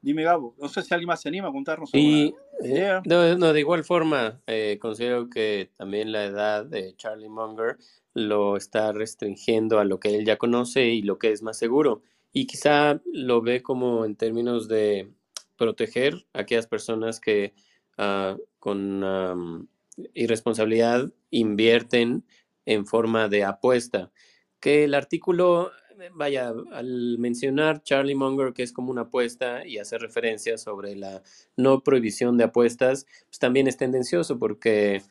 Dime, 0.01 0.23
Gabo, 0.23 0.55
no 0.57 0.69
sé 0.69 0.81
si 0.81 0.93
alguien 0.93 1.07
más 1.07 1.21
se 1.21 1.27
anima 1.27 1.49
a 1.49 1.51
contarnos. 1.51 1.89
Y, 1.93 2.33
eh, 2.63 3.01
no, 3.05 3.53
de 3.53 3.59
igual 3.59 3.83
forma, 3.83 4.39
eh, 4.47 4.77
considero 4.81 5.29
que 5.29 5.69
también 5.77 6.11
la 6.11 6.23
edad 6.23 6.65
de 6.65 6.95
Charlie 6.95 7.27
Munger 7.27 7.77
lo 8.13 8.55
está 8.55 8.91
restringiendo 8.91 9.79
a 9.79 9.83
lo 9.83 9.99
que 9.99 10.15
él 10.15 10.25
ya 10.25 10.37
conoce 10.37 10.85
y 10.85 11.01
lo 11.01 11.19
que 11.19 11.31
es 11.31 11.41
más 11.43 11.57
seguro. 11.57 12.01
y 12.31 12.45
quizá 12.45 13.01
lo 13.11 13.41
ve 13.41 13.63
como 13.63 14.05
en 14.05 14.15
términos 14.15 14.67
de 14.67 15.11
proteger 15.57 16.25
a 16.33 16.41
aquellas 16.41 16.67
personas 16.67 17.19
que 17.19 17.53
ah, 17.97 18.37
con 18.59 19.67
irresponsabilidad 20.13 21.11
invierten 21.31 22.25
en 22.65 22.85
forma 22.85 23.27
de 23.27 23.43
apuesta. 23.43 24.11
Que 24.59 24.83
el 24.83 24.93
artículo, 24.93 25.71
eh, 25.99 26.09
vaya, 26.13 26.53
al 26.71 27.17
mencionar 27.17 27.81
Charlie 27.83 28.15
Munger, 28.15 28.53
que 28.53 28.63
es 28.63 28.73
como 28.73 28.91
una 28.91 29.01
apuesta 29.01 29.65
y 29.65 29.77
hacer 29.77 30.01
referencia 30.01 30.57
sobre 30.57 30.95
la 30.95 31.23
no 31.57 31.81
prohibición 31.83 32.37
de 32.37 32.45
apuestas, 32.45 33.05
pues 33.25 33.39
también 33.39 33.67
es 33.67 33.77
tendencioso 33.77 34.37
porque 34.37 35.01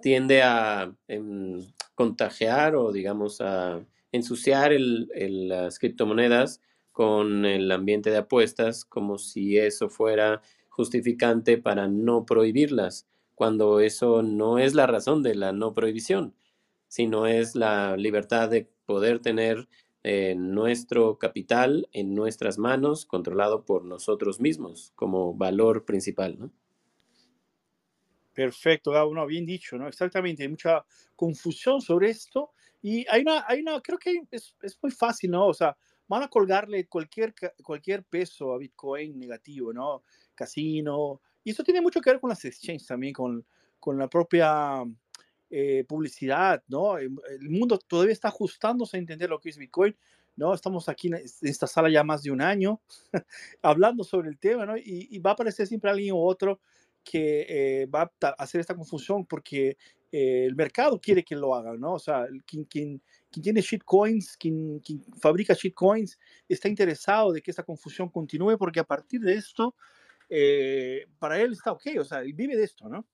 tiende 0.00 0.42
a 0.42 0.94
em, 1.08 1.64
contagiar 1.94 2.74
o, 2.74 2.90
digamos, 2.90 3.40
a 3.40 3.84
ensuciar 4.12 4.72
las 4.72 5.78
criptomonedas 5.78 6.60
con 6.90 7.44
el 7.44 7.70
ambiente 7.70 8.10
de 8.10 8.18
apuestas 8.18 8.84
como 8.84 9.18
si 9.18 9.56
eso 9.58 9.88
fuera 9.88 10.42
justificante 10.70 11.58
para 11.58 11.88
no 11.88 12.24
prohibirlas, 12.24 13.06
cuando 13.34 13.80
eso 13.80 14.22
no 14.22 14.58
es 14.58 14.74
la 14.74 14.86
razón 14.86 15.22
de 15.22 15.34
la 15.34 15.52
no 15.52 15.74
prohibición, 15.74 16.34
sino 16.88 17.26
es 17.26 17.54
la 17.54 17.96
libertad 17.96 18.48
de 18.48 18.70
poder 18.86 19.20
tener 19.20 19.68
eh, 20.02 20.34
nuestro 20.34 21.18
capital 21.18 21.88
en 21.92 22.14
nuestras 22.14 22.58
manos, 22.58 23.04
controlado 23.04 23.66
por 23.66 23.84
nosotros 23.84 24.40
mismos, 24.40 24.92
como 24.96 25.34
valor 25.34 25.84
principal, 25.84 26.38
¿no? 26.38 26.50
Perfecto, 28.32 28.92
Gabo, 28.92 29.14
no, 29.14 29.26
bien 29.26 29.44
dicho, 29.44 29.76
¿no? 29.76 29.88
Exactamente, 29.88 30.42
hay 30.42 30.48
mucha 30.48 30.84
confusión 31.16 31.82
sobre 31.82 32.08
esto 32.08 32.52
y 32.80 33.04
hay 33.10 33.22
una, 33.22 33.44
hay 33.46 33.60
una 33.60 33.80
creo 33.82 33.98
que 33.98 34.22
es, 34.30 34.56
es 34.62 34.78
muy 34.82 34.92
fácil, 34.92 35.32
¿no? 35.32 35.48
O 35.48 35.54
sea, 35.54 35.76
van 36.10 36.24
a 36.24 36.28
colgarle 36.28 36.88
cualquier, 36.88 37.32
cualquier 37.62 38.02
peso 38.02 38.52
a 38.52 38.58
Bitcoin 38.58 39.16
negativo, 39.16 39.72
¿no? 39.72 40.02
Casino. 40.40 41.20
Y 41.44 41.50
eso 41.50 41.62
tiene 41.62 41.80
mucho 41.80 42.00
que 42.00 42.10
ver 42.10 42.20
con 42.20 42.30
las 42.30 42.44
exchanges 42.44 42.86
también, 42.86 43.12
con, 43.12 43.44
con 43.78 43.98
la 43.98 44.08
propia 44.08 44.84
eh, 45.50 45.84
publicidad, 45.88 46.62
¿no? 46.68 46.96
El 46.96 47.10
mundo 47.48 47.78
todavía 47.78 48.12
está 48.12 48.28
ajustándose 48.28 48.96
a 48.96 49.00
entender 49.00 49.28
lo 49.28 49.40
que 49.40 49.50
es 49.50 49.58
Bitcoin, 49.58 49.96
¿no? 50.36 50.54
Estamos 50.54 50.88
aquí 50.88 51.08
en 51.08 51.14
esta 51.42 51.66
sala 51.66 51.90
ya 51.90 52.04
más 52.04 52.22
de 52.22 52.30
un 52.30 52.40
año 52.40 52.80
hablando 53.62 54.04
sobre 54.04 54.28
el 54.28 54.38
tema, 54.38 54.64
¿no? 54.64 54.76
Y, 54.76 55.18
va 55.18 55.30
a 55.30 55.32
aparecer 55.34 55.66
siempre 55.66 55.90
alguien 55.90 56.14
u 56.14 56.20
otro 56.20 56.60
que 57.02 57.46
eh, 57.48 57.86
va 57.86 58.12
a 58.22 58.28
hacer 58.38 58.60
esta 58.60 58.76
confusión 58.76 59.26
porque 59.26 59.76
eh, 60.12 60.44
el 60.46 60.54
mercado 60.54 61.00
quiere 61.00 61.24
que 61.24 61.36
lo 61.36 61.54
hagan, 61.54 61.80
¿no? 61.80 61.94
O 61.94 61.98
sea, 61.98 62.26
quien, 62.46 62.64
quien, 62.64 63.02
quien 63.30 63.42
tiene 63.42 63.60
shitcoins, 63.60 64.36
quien, 64.36 64.80
quien 64.80 65.02
fabrica 65.20 65.54
shitcoins, 65.54 66.18
está 66.48 66.68
interesado 66.68 67.32
de 67.32 67.42
que 67.42 67.50
esta 67.50 67.62
confusión 67.62 68.08
continúe 68.08 68.56
porque 68.58 68.80
a 68.80 68.84
partir 68.84 69.20
de 69.20 69.34
esto, 69.34 69.74
eh, 70.30 71.08
para 71.18 71.40
él 71.40 71.52
está 71.52 71.72
ok, 71.72 71.82
o 71.98 72.04
sea, 72.04 72.20
él 72.20 72.32
vive 72.32 72.56
de 72.56 72.64
esto, 72.64 72.88
¿no? 72.88 73.04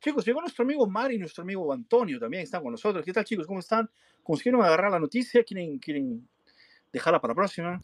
Chicos, 0.00 0.24
llegó 0.24 0.40
nuestro 0.40 0.64
amigo 0.64 0.86
Mari 0.86 1.16
y 1.16 1.18
nuestro 1.18 1.42
amigo 1.42 1.72
Antonio 1.72 2.20
también 2.20 2.44
están 2.44 2.62
con 2.62 2.70
nosotros. 2.70 3.04
¿Qué 3.04 3.12
tal, 3.12 3.24
chicos? 3.24 3.46
¿Cómo 3.46 3.58
están? 3.58 3.90
¿Consiguieron 4.22 4.62
agarrar 4.62 4.92
la 4.92 5.00
noticia? 5.00 5.42
¿Quieren, 5.42 5.78
quieren 5.78 6.28
dejarla 6.92 7.20
para 7.20 7.32
la 7.32 7.36
próxima? 7.36 7.82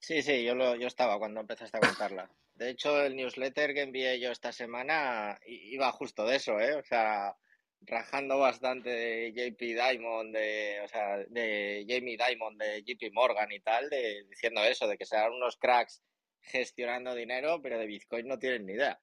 Sí, 0.00 0.20
sí, 0.22 0.44
yo, 0.44 0.54
lo, 0.54 0.76
yo 0.76 0.86
estaba 0.86 1.18
cuando 1.18 1.40
empezaste 1.40 1.78
a 1.78 1.80
contarla. 1.80 2.30
De 2.56 2.70
hecho, 2.70 3.02
el 3.02 3.16
newsletter 3.16 3.72
que 3.72 3.82
envié 3.82 4.20
yo 4.20 4.30
esta 4.30 4.52
semana 4.52 5.38
iba 5.46 5.90
justo 5.92 6.26
de 6.26 6.36
eso, 6.36 6.60
¿eh? 6.60 6.74
O 6.74 6.82
sea, 6.82 7.34
rajando 7.80 8.38
bastante 8.38 8.90
de 8.90 9.32
JP 9.32 9.60
Diamond, 9.60 10.34
de, 10.34 10.80
o 10.84 10.88
sea, 10.88 11.18
de 11.28 11.86
Jamie 11.88 12.18
Diamond, 12.18 12.60
de 12.60 12.82
JP 12.82 13.12
Morgan 13.12 13.50
y 13.50 13.60
tal, 13.60 13.88
de, 13.88 14.24
diciendo 14.28 14.62
eso, 14.62 14.86
de 14.86 14.98
que 14.98 15.06
serán 15.06 15.32
unos 15.32 15.56
cracks 15.56 16.02
gestionando 16.44 17.14
dinero, 17.14 17.60
pero 17.62 17.78
de 17.78 17.86
Bitcoin 17.86 18.28
no 18.28 18.38
tienen 18.38 18.66
ni 18.66 18.72
idea. 18.74 19.00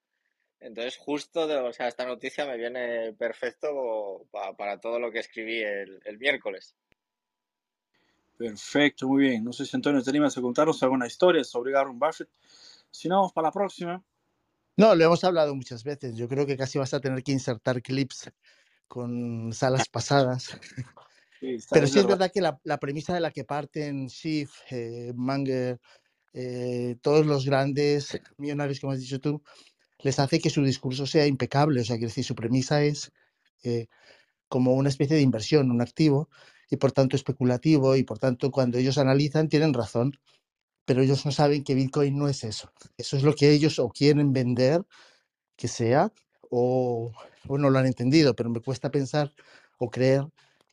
Entonces, 0.60 0.96
justo, 0.96 1.46
de, 1.48 1.56
o 1.56 1.72
sea, 1.72 1.88
esta 1.88 2.06
noticia 2.06 2.46
me 2.46 2.56
viene 2.56 3.12
perfecto 3.14 4.26
para, 4.30 4.78
todo 4.78 5.00
lo 5.00 5.10
que 5.10 5.18
escribí 5.18 5.60
el, 5.60 6.18
miércoles. 6.18 6.76
Perfecto, 8.38 9.08
muy 9.08 9.24
bien. 9.24 9.44
No 9.44 9.52
sé 9.52 9.66
si 9.66 9.76
Antonio 9.76 10.02
te 10.02 10.10
animas 10.10 10.38
a 10.38 10.40
contarnos 10.40 10.82
alguna 10.82 11.06
historia 11.06 11.42
sobre 11.42 11.72
Warren 11.72 11.98
Buffett. 11.98 12.28
Si 12.90 13.08
no, 13.08 13.16
vamos 13.16 13.32
para 13.32 13.48
la 13.48 13.52
próxima. 13.52 14.04
No, 14.76 14.94
lo 14.94 15.04
hemos 15.04 15.24
hablado 15.24 15.54
muchas 15.54 15.82
veces. 15.82 16.16
Yo 16.16 16.28
creo 16.28 16.46
que 16.46 16.56
casi 16.56 16.78
vas 16.78 16.94
a 16.94 17.00
tener 17.00 17.22
que 17.24 17.32
insertar 17.32 17.82
clips 17.82 18.30
con 18.86 19.52
salas 19.52 19.88
pasadas. 19.88 20.58
Pero 21.72 21.86
sí 21.88 21.98
es 21.98 22.06
verdad 22.06 22.30
que 22.32 22.40
la, 22.40 22.78
premisa 22.78 23.14
de 23.14 23.20
la 23.20 23.32
que 23.32 23.42
parten 23.42 24.08
Schiff, 24.08 24.60
eh, 24.70 25.12
Manger, 25.16 25.80
eh, 26.32 26.96
todos 27.02 27.26
los 27.26 27.46
grandes 27.46 28.20
millonarios, 28.38 28.80
como 28.80 28.92
has 28.92 29.00
dicho 29.00 29.20
tú, 29.20 29.42
les 30.00 30.18
hace 30.18 30.40
que 30.40 30.50
su 30.50 30.62
discurso 30.62 31.06
sea 31.06 31.26
impecable. 31.26 31.80
O 31.80 31.84
sea, 31.84 31.98
que 31.98 32.06
decir, 32.06 32.24
su 32.24 32.34
premisa 32.34 32.82
es 32.82 33.12
eh, 33.62 33.86
como 34.48 34.74
una 34.74 34.88
especie 34.88 35.16
de 35.16 35.22
inversión, 35.22 35.70
un 35.70 35.82
activo, 35.82 36.28
y 36.70 36.76
por 36.76 36.92
tanto 36.92 37.16
especulativo, 37.16 37.96
y 37.96 38.04
por 38.04 38.18
tanto 38.18 38.50
cuando 38.50 38.78
ellos 38.78 38.98
analizan 38.98 39.48
tienen 39.48 39.74
razón, 39.74 40.12
pero 40.84 41.02
ellos 41.02 41.24
no 41.26 41.32
saben 41.32 41.64
que 41.64 41.74
Bitcoin 41.74 42.16
no 42.16 42.28
es 42.28 42.44
eso. 42.44 42.72
Eso 42.96 43.16
es 43.16 43.22
lo 43.22 43.34
que 43.34 43.50
ellos 43.50 43.78
o 43.78 43.88
quieren 43.88 44.32
vender 44.32 44.84
que 45.56 45.68
sea, 45.68 46.12
o, 46.50 47.12
no 47.48 47.70
lo 47.70 47.78
han 47.78 47.86
entendido, 47.86 48.34
pero 48.34 48.50
me 48.50 48.60
cuesta 48.60 48.90
pensar 48.90 49.32
o 49.78 49.90
creer 49.90 50.26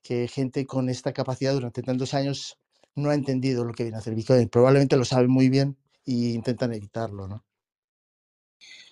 que 0.04 0.28
gente 0.28 0.66
con 0.66 0.90
esta 0.90 1.14
capacidad 1.14 1.54
durante 1.54 1.82
tantos 1.84 2.14
años 2.14 2.59
no 3.00 3.10
ha 3.10 3.16
entendido 3.16 3.66
lo 3.66 3.74
que 3.74 3.84
viene 3.84 3.98
a 3.98 4.00
hacer 4.00 4.16
Bitcoin. 4.16 4.50
Probablemente 4.50 4.98
lo 4.98 5.06
sabe 5.06 5.28
muy 5.28 5.50
bien 5.50 5.78
e 6.06 6.12
intentan 6.12 6.74
evitarlo, 6.74 7.28
¿no? 7.28 7.44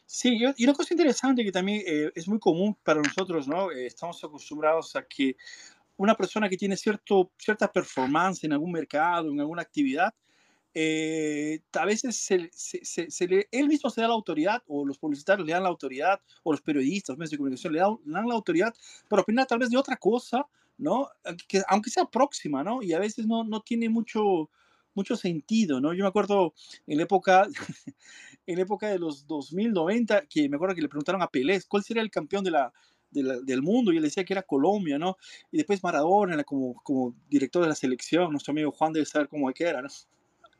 Sí, 0.05 0.39
y 0.57 0.63
una 0.63 0.73
cosa 0.73 0.93
interesante 0.93 1.43
que 1.43 1.51
también 1.51 1.83
eh, 1.85 2.11
es 2.15 2.27
muy 2.27 2.39
común 2.39 2.77
para 2.81 3.01
nosotros, 3.01 3.47
¿no? 3.47 3.71
Eh, 3.71 3.87
estamos 3.87 4.23
acostumbrados 4.23 4.95
a 4.95 5.03
que 5.03 5.35
una 5.97 6.15
persona 6.15 6.47
que 6.47 6.57
tiene 6.57 6.77
cierto, 6.77 7.31
cierta 7.37 7.71
performance 7.71 8.43
en 8.45 8.53
algún 8.53 8.71
mercado, 8.71 9.29
en 9.29 9.39
alguna 9.39 9.63
actividad, 9.63 10.13
eh, 10.73 11.59
a 11.73 11.85
veces 11.85 12.15
se, 12.15 12.49
se, 12.53 13.09
se, 13.09 13.27
le, 13.27 13.47
él 13.51 13.67
mismo 13.67 13.89
se 13.89 13.99
da 13.99 14.07
la 14.07 14.13
autoridad, 14.13 14.61
o 14.67 14.85
los 14.85 14.99
publicitarios 14.99 15.45
le 15.45 15.53
dan 15.53 15.63
la 15.63 15.69
autoridad, 15.69 16.21
o 16.43 16.51
los 16.51 16.61
periodistas, 16.61 17.09
los 17.09 17.17
medios 17.17 17.31
de 17.31 17.37
comunicación 17.37 17.73
le 17.73 17.79
dan, 17.79 17.97
la 18.05 18.33
autoridad 18.35 18.73
para 19.09 19.23
opinar 19.23 19.47
tal 19.47 19.59
vez 19.59 19.69
de 19.69 19.77
otra 19.77 19.97
cosa, 19.97 20.45
¿no? 20.77 21.09
Que, 21.47 21.61
aunque 21.67 21.89
sea 21.89 22.05
próxima, 22.05 22.63
¿no? 22.63 22.81
Y 22.81 22.93
a 22.93 22.99
veces 22.99 23.25
no, 23.25 23.43
no 23.43 23.61
tiene 23.61 23.89
mucho, 23.89 24.49
mucho 24.93 25.15
sentido, 25.15 25.79
¿no? 25.79 25.93
Yo 25.93 26.03
me 26.03 26.09
acuerdo 26.09 26.53
en 26.85 26.97
la 26.97 27.03
época, 27.03 27.47
en 28.47 28.55
la 28.55 28.61
época 28.61 28.87
de 28.87 28.99
los 28.99 29.27
2090, 29.27 30.25
que 30.27 30.49
me 30.49 30.55
acuerdo 30.55 30.75
que 30.75 30.81
le 30.81 30.89
preguntaron 30.89 31.21
a 31.21 31.27
Pelé, 31.27 31.61
¿cuál 31.67 31.83
sería 31.83 32.01
el 32.01 32.11
campeón 32.11 32.43
de 32.43 32.51
la, 32.51 32.73
del 33.11 33.61
mundo 33.61 33.91
y 33.91 33.97
él 33.97 34.03
decía 34.03 34.23
que 34.25 34.33
era 34.33 34.43
Colombia, 34.43 34.99
¿no? 34.99 35.17
Y 35.51 35.57
después 35.57 35.83
Maradona 35.83 36.43
como, 36.43 36.75
como 36.83 37.15
director 37.29 37.63
de 37.63 37.69
la 37.69 37.75
selección, 37.75 38.31
nuestro 38.31 38.51
amigo 38.51 38.71
Juan 38.71 38.93
debe 38.93 39.05
saber 39.05 39.27
cómo 39.27 39.51
que 39.53 39.63
era, 39.63 39.81
¿no? 39.81 39.89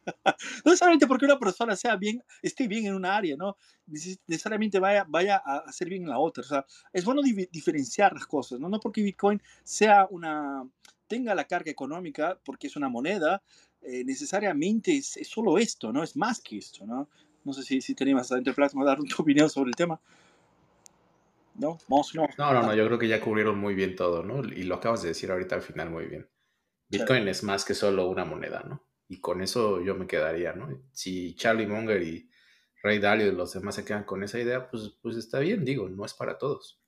no 0.65 0.71
necesariamente 0.71 1.07
porque 1.07 1.25
una 1.25 1.39
persona 1.39 1.75
sea 1.75 1.95
bien, 1.95 2.23
esté 2.41 2.67
bien 2.67 2.85
en 2.85 2.93
una 2.93 3.15
área, 3.15 3.35
¿no? 3.35 3.57
Necesariamente 3.85 4.79
vaya, 4.79 5.05
vaya 5.07 5.41
a 5.43 5.57
hacer 5.59 5.89
bien 5.89 6.03
en 6.03 6.09
la 6.09 6.19
otra. 6.19 6.41
O 6.41 6.47
sea, 6.47 6.65
es 6.93 7.05
bueno 7.05 7.21
diferenciar 7.21 8.13
las 8.13 8.25
cosas, 8.25 8.59
¿no? 8.59 8.69
No 8.69 8.79
porque 8.79 9.01
Bitcoin 9.01 9.41
sea 9.63 10.07
una, 10.09 10.67
tenga 11.07 11.35
la 11.35 11.45
carga 11.45 11.71
económica, 11.71 12.39
porque 12.43 12.67
es 12.67 12.75
una 12.75 12.89
moneda, 12.89 13.41
eh, 13.81 14.03
necesariamente 14.03 14.97
es, 14.97 15.17
solo 15.23 15.57
esto, 15.57 15.91
¿no? 15.91 16.03
Es 16.03 16.15
más 16.15 16.41
que 16.41 16.57
esto, 16.57 16.85
¿no? 16.85 17.09
No 17.43 17.53
sé 17.53 17.63
si, 17.63 17.81
si 17.81 17.95
tenemos 17.95 18.31
a 18.31 18.35
a 18.35 18.83
dar 18.85 18.97
tu 18.97 19.05
opinión 19.21 19.49
sobre 19.49 19.69
el 19.69 19.75
tema. 19.75 19.99
¿No? 21.55 21.79
Vamos, 21.87 22.13
no. 22.13 22.27
No, 22.37 22.53
no, 22.53 22.61
no, 22.61 22.75
yo 22.75 22.85
creo 22.85 22.99
que 22.99 23.07
ya 23.07 23.19
cubrieron 23.19 23.57
muy 23.57 23.73
bien 23.73 23.95
todo, 23.95 24.21
¿no? 24.21 24.43
Y 24.43 24.63
lo 24.63 24.75
acabas 24.75 25.01
de 25.01 25.07
decir 25.09 25.31
ahorita 25.31 25.55
al 25.55 25.63
final 25.63 25.89
muy 25.89 26.05
bien. 26.05 26.27
Bitcoin 26.89 27.27
es 27.27 27.43
más 27.43 27.65
que 27.65 27.73
solo 27.73 28.07
una 28.07 28.25
moneda, 28.25 28.63
¿no? 28.67 28.83
Y 29.09 29.19
con 29.19 29.41
eso 29.41 29.81
yo 29.81 29.95
me 29.95 30.07
quedaría, 30.07 30.53
¿no? 30.53 30.69
Si 30.91 31.35
Charlie 31.35 31.67
Munger 31.67 32.01
y 32.01 32.29
Ray 32.83 32.99
Dalio 32.99 33.27
y 33.27 33.31
los 33.31 33.53
demás 33.53 33.75
se 33.75 33.85
quedan 33.85 34.03
con 34.03 34.23
esa 34.23 34.39
idea, 34.39 34.69
pues, 34.69 34.97
pues 35.01 35.17
está 35.17 35.39
bien, 35.39 35.63
digo, 35.63 35.87
no 35.89 36.05
es 36.05 36.13
para 36.13 36.37
todos. 36.37 36.79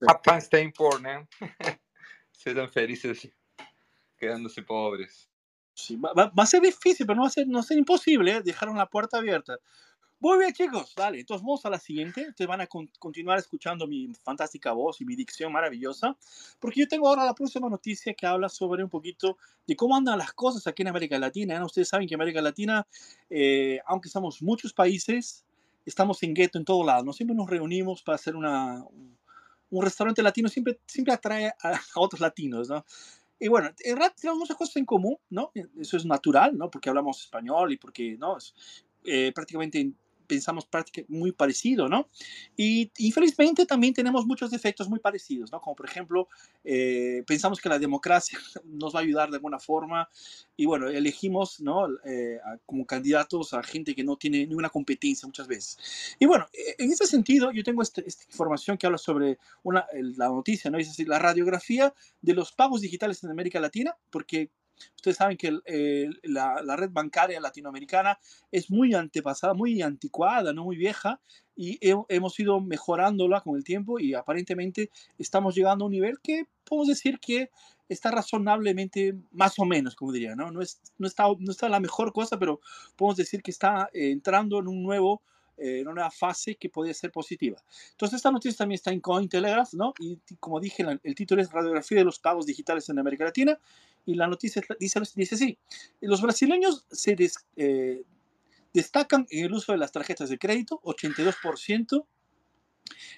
Papá 0.00 0.38
está 0.38 0.58
poor, 0.76 1.00
¿no? 1.00 1.28
Sean 2.32 2.70
felices 2.70 3.30
quedándose 4.16 4.62
pobres. 4.62 5.30
Sí, 5.74 5.96
va, 5.96 6.32
a 6.34 6.46
ser 6.46 6.62
difícil, 6.62 7.06
pero 7.06 7.16
no 7.16 7.22
va 7.22 7.28
a 7.28 7.30
ser, 7.30 7.46
no 7.46 7.58
va 7.58 7.60
a 7.60 7.64
ser 7.64 7.76
imposible, 7.76 8.36
¿eh? 8.36 8.42
dejaron 8.42 8.78
la 8.78 8.88
puerta 8.88 9.18
abierta. 9.18 9.58
Muy 10.18 10.38
bien, 10.38 10.52
chicos, 10.54 10.94
dale. 10.96 11.20
Entonces 11.20 11.44
vamos 11.44 11.64
a 11.66 11.70
la 11.70 11.78
siguiente. 11.78 12.26
Ustedes 12.30 12.48
van 12.48 12.62
a 12.62 12.66
continuar 12.66 13.38
escuchando 13.38 13.86
mi 13.86 14.10
fantástica 14.22 14.72
voz 14.72 15.00
y 15.02 15.04
mi 15.04 15.14
dicción 15.14 15.52
maravillosa, 15.52 16.16
porque 16.58 16.80
yo 16.80 16.88
tengo 16.88 17.06
ahora 17.08 17.24
la 17.24 17.34
próxima 17.34 17.68
noticia 17.68 18.14
que 18.14 18.26
habla 18.26 18.48
sobre 18.48 18.82
un 18.82 18.88
poquito 18.88 19.36
de 19.66 19.76
cómo 19.76 19.94
andan 19.94 20.16
las 20.18 20.32
cosas 20.32 20.66
aquí 20.66 20.82
en 20.82 20.88
América 20.88 21.18
Latina. 21.18 21.62
Ustedes 21.64 21.88
saben 21.88 22.08
que 22.08 22.14
América 22.14 22.40
Latina, 22.40 22.86
eh, 23.28 23.78
aunque 23.86 24.08
somos 24.08 24.40
muchos 24.40 24.72
países, 24.72 25.44
estamos 25.84 26.22
en 26.22 26.32
gueto 26.32 26.56
en 26.58 26.64
todo 26.64 26.82
lado. 26.82 27.04
¿no? 27.04 27.12
Siempre 27.12 27.36
nos 27.36 27.50
reunimos 27.50 28.02
para 28.02 28.16
hacer 28.16 28.36
una, 28.36 28.82
un 29.68 29.84
restaurante 29.84 30.22
latino, 30.22 30.48
siempre, 30.48 30.80
siempre 30.86 31.12
atrae 31.12 31.48
a, 31.62 31.72
a 31.72 32.00
otros 32.00 32.20
latinos, 32.20 32.70
¿no? 32.70 32.86
y 33.38 33.48
bueno, 33.48 33.68
en 33.80 33.96
realidad 33.96 34.14
tenemos 34.18 34.38
muchas 34.38 34.56
cosas 34.56 34.76
en 34.76 34.86
común, 34.86 35.18
¿no? 35.28 35.52
Eso 35.78 35.98
es 35.98 36.06
natural, 36.06 36.56
¿no? 36.56 36.70
Porque 36.70 36.88
hablamos 36.88 37.20
español 37.20 37.70
y 37.70 37.76
porque, 37.76 38.16
¿no? 38.16 38.38
Es, 38.38 38.54
eh, 39.04 39.30
prácticamente 39.32 39.92
pensamos 40.26 40.68
muy 41.08 41.32
parecido, 41.32 41.88
¿no? 41.88 42.08
Y 42.56 42.90
infelizmente 42.98 43.66
también 43.66 43.94
tenemos 43.94 44.26
muchos 44.26 44.50
defectos 44.50 44.88
muy 44.88 44.98
parecidos, 44.98 45.50
¿no? 45.52 45.60
Como 45.60 45.76
por 45.76 45.86
ejemplo, 45.86 46.28
eh, 46.64 47.22
pensamos 47.26 47.60
que 47.60 47.68
la 47.68 47.78
democracia 47.78 48.38
nos 48.64 48.94
va 48.94 49.00
a 49.00 49.02
ayudar 49.02 49.30
de 49.30 49.36
alguna 49.36 49.58
forma 49.58 50.08
y 50.56 50.66
bueno, 50.66 50.88
elegimos, 50.88 51.60
¿no? 51.60 51.88
Eh, 52.04 52.38
como 52.64 52.86
candidatos 52.86 53.52
a 53.54 53.62
gente 53.62 53.94
que 53.94 54.04
no 54.04 54.16
tiene 54.16 54.46
ninguna 54.46 54.70
competencia 54.70 55.26
muchas 55.26 55.46
veces. 55.46 56.16
Y 56.18 56.26
bueno, 56.26 56.46
e, 56.52 56.82
en 56.82 56.92
ese 56.92 57.06
sentido, 57.06 57.52
yo 57.52 57.62
tengo 57.62 57.82
este, 57.82 58.04
esta 58.06 58.24
información 58.24 58.76
que 58.76 58.86
habla 58.86 58.98
sobre 58.98 59.38
una, 59.62 59.86
la 59.92 60.28
noticia, 60.28 60.70
¿no? 60.70 60.78
Es 60.78 60.88
decir, 60.88 61.08
la 61.08 61.18
radiografía 61.18 61.94
de 62.20 62.34
los 62.34 62.52
pagos 62.52 62.80
digitales 62.80 63.22
en 63.22 63.30
América 63.30 63.60
Latina, 63.60 63.96
porque 64.10 64.50
Ustedes 64.96 65.16
saben 65.16 65.36
que 65.36 65.58
la, 66.22 66.76
red 66.76 66.90
bancaria 66.90 67.40
latinoamericana 67.40 68.18
es 68.50 68.70
muy 68.70 68.94
antepasada, 68.94 69.54
muy 69.54 69.80
anticuada, 69.82 70.52
no 70.52 70.64
muy 70.64 70.76
vieja, 70.76 71.20
y 71.54 71.78
hemos 71.80 72.38
ido 72.38 72.60
mejorándola 72.60 73.40
con 73.40 73.56
el 73.56 73.64
tiempo 73.64 73.98
y 73.98 74.14
aparentemente 74.14 74.90
estamos 75.18 75.54
llegando 75.54 75.84
a 75.84 75.86
un 75.86 75.92
nivel 75.92 76.18
que 76.22 76.46
podemos 76.64 76.88
decir 76.88 77.18
que 77.18 77.50
está 77.88 78.10
razonablemente 78.10 79.14
más 79.30 79.58
o 79.58 79.64
menos, 79.64 79.94
como 79.94 80.12
diría, 80.12 80.34
¿no? 80.34 80.50
No, 80.50 80.60
es, 80.60 80.80
está, 81.00 81.24
no 81.38 81.50
está 81.50 81.68
la 81.68 81.80
mejor 81.80 82.12
cosa, 82.12 82.38
pero 82.38 82.60
podemos 82.96 83.16
decir 83.16 83.42
que 83.42 83.50
está 83.50 83.88
entrando 83.92 84.58
en 84.58 84.68
un 84.68 84.82
nuevo 84.82 85.22
eh, 85.58 85.80
en 85.80 85.88
una 85.88 86.10
fase 86.10 86.56
que 86.56 86.68
podría 86.68 86.94
ser 86.94 87.10
positiva. 87.10 87.62
Entonces, 87.92 88.16
esta 88.16 88.30
noticia 88.30 88.58
también 88.58 88.76
está 88.76 88.92
en 88.92 89.00
Cointelegraph, 89.00 89.72
¿no? 89.74 89.94
Y 89.98 90.18
como 90.38 90.60
dije, 90.60 90.84
el 91.02 91.14
título 91.14 91.40
es 91.40 91.50
Radiografía 91.50 91.98
de 91.98 92.04
los 92.04 92.18
pagos 92.18 92.46
digitales 92.46 92.88
en 92.88 92.98
América 92.98 93.24
Latina 93.24 93.58
y 94.04 94.14
la 94.14 94.26
noticia 94.28 94.62
dice, 94.78 95.00
dice 95.14 95.34
así, 95.34 95.58
los 96.00 96.22
brasileños 96.22 96.86
se 96.90 97.16
eh, 97.56 98.04
destacan 98.72 99.26
en 99.30 99.46
el 99.46 99.52
uso 99.52 99.72
de 99.72 99.78
las 99.78 99.92
tarjetas 99.92 100.28
de 100.28 100.38
crédito, 100.38 100.80
82%, 100.84 102.06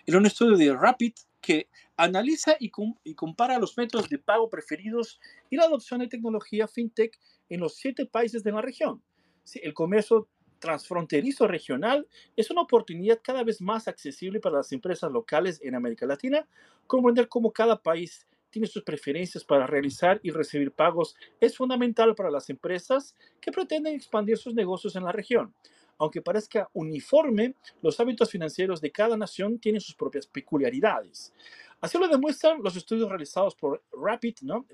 en 0.06 0.16
un 0.16 0.26
estudio 0.26 0.56
de 0.56 0.72
Rapid 0.74 1.12
que 1.40 1.68
analiza 1.96 2.56
y, 2.58 2.72
y, 3.04 3.14
compara 3.14 3.58
los 3.58 3.76
métodos 3.76 4.08
de 4.08 4.18
pago 4.18 4.48
preferidos 4.48 5.20
y 5.50 5.56
la 5.56 5.64
adopción 5.64 6.00
de 6.00 6.08
tecnología 6.08 6.66
fintech 6.66 7.18
en 7.48 7.60
los 7.60 7.76
siete 7.76 8.06
países 8.06 8.42
de 8.42 8.52
la 8.52 8.62
región. 8.62 9.02
Sí, 9.44 9.60
el 9.62 9.74
comercio 9.74 10.28
transfronterizo 10.58 11.46
regional 11.46 12.06
es 12.36 12.50
una 12.50 12.62
oportunidad 12.62 13.20
cada 13.22 13.44
vez 13.44 13.60
más 13.60 13.88
accesible 13.88 14.40
para 14.40 14.58
las 14.58 14.72
empresas 14.72 15.10
locales 15.10 15.60
en 15.62 15.74
América 15.74 16.06
Latina, 16.06 16.46
comprender 16.86 17.28
cómo 17.28 17.52
cada 17.52 17.80
país 17.80 18.26
tiene 18.50 18.66
sus 18.66 18.82
preferencias 18.82 19.44
para 19.44 19.66
realizar 19.66 20.20
y 20.22 20.30
recibir 20.30 20.72
pagos 20.72 21.14
es 21.40 21.56
fundamental 21.56 22.14
para 22.14 22.30
las 22.30 22.48
empresas 22.50 23.14
que 23.40 23.52
pretenden 23.52 23.94
expandir 23.94 24.38
sus 24.38 24.54
negocios 24.54 24.96
en 24.96 25.04
la 25.04 25.12
región. 25.12 25.54
Aunque 25.98 26.22
parezca 26.22 26.70
uniforme, 26.72 27.54
los 27.82 27.98
hábitos 27.98 28.30
financieros 28.30 28.80
de 28.80 28.92
cada 28.92 29.16
nación 29.16 29.58
tienen 29.58 29.80
sus 29.80 29.94
propias 29.94 30.26
peculiaridades. 30.26 31.34
Así 31.80 31.98
lo 31.98 32.08
demuestran 32.08 32.62
los 32.62 32.76
estudios 32.76 33.08
realizados 33.08 33.54
por 33.54 33.82
Rapid, 33.92 34.36
¿no? 34.42 34.64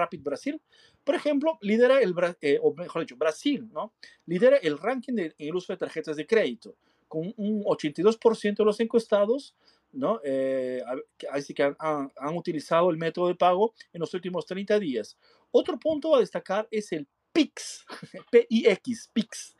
Rapid 0.00 0.22
Brasil. 0.22 0.60
Por 1.04 1.14
ejemplo, 1.14 1.58
lidera 1.60 2.00
el, 2.00 2.14
eh, 2.40 2.58
o 2.62 2.74
mejor 2.74 3.02
dicho, 3.02 3.16
Brasil, 3.16 3.68
¿no? 3.72 3.92
Lidera 4.26 4.56
el 4.56 4.78
ranking 4.78 5.14
del 5.14 5.54
uso 5.54 5.72
de 5.72 5.76
tarjetas 5.76 6.16
de 6.16 6.26
crédito, 6.26 6.76
con 7.08 7.32
un 7.36 7.64
82% 7.64 8.56
de 8.56 8.64
los 8.64 8.80
encuestados 8.80 9.54
¿no? 9.92 10.20
Eh, 10.24 10.82
así 11.30 11.54
que 11.54 11.62
han, 11.78 12.36
utilizado 12.36 12.90
el 12.90 12.96
método 12.96 13.28
de 13.28 13.34
pago 13.34 13.74
en 13.92 14.00
los 14.00 14.12
últimos 14.14 14.46
30 14.46 14.78
días. 14.78 15.16
Otro 15.50 15.78
punto 15.78 16.14
a 16.14 16.20
destacar 16.20 16.68
es 16.70 16.92
el 16.92 17.06
PIX, 17.32 17.84
P-I-X, 18.30 19.10
PIX, 19.12 19.56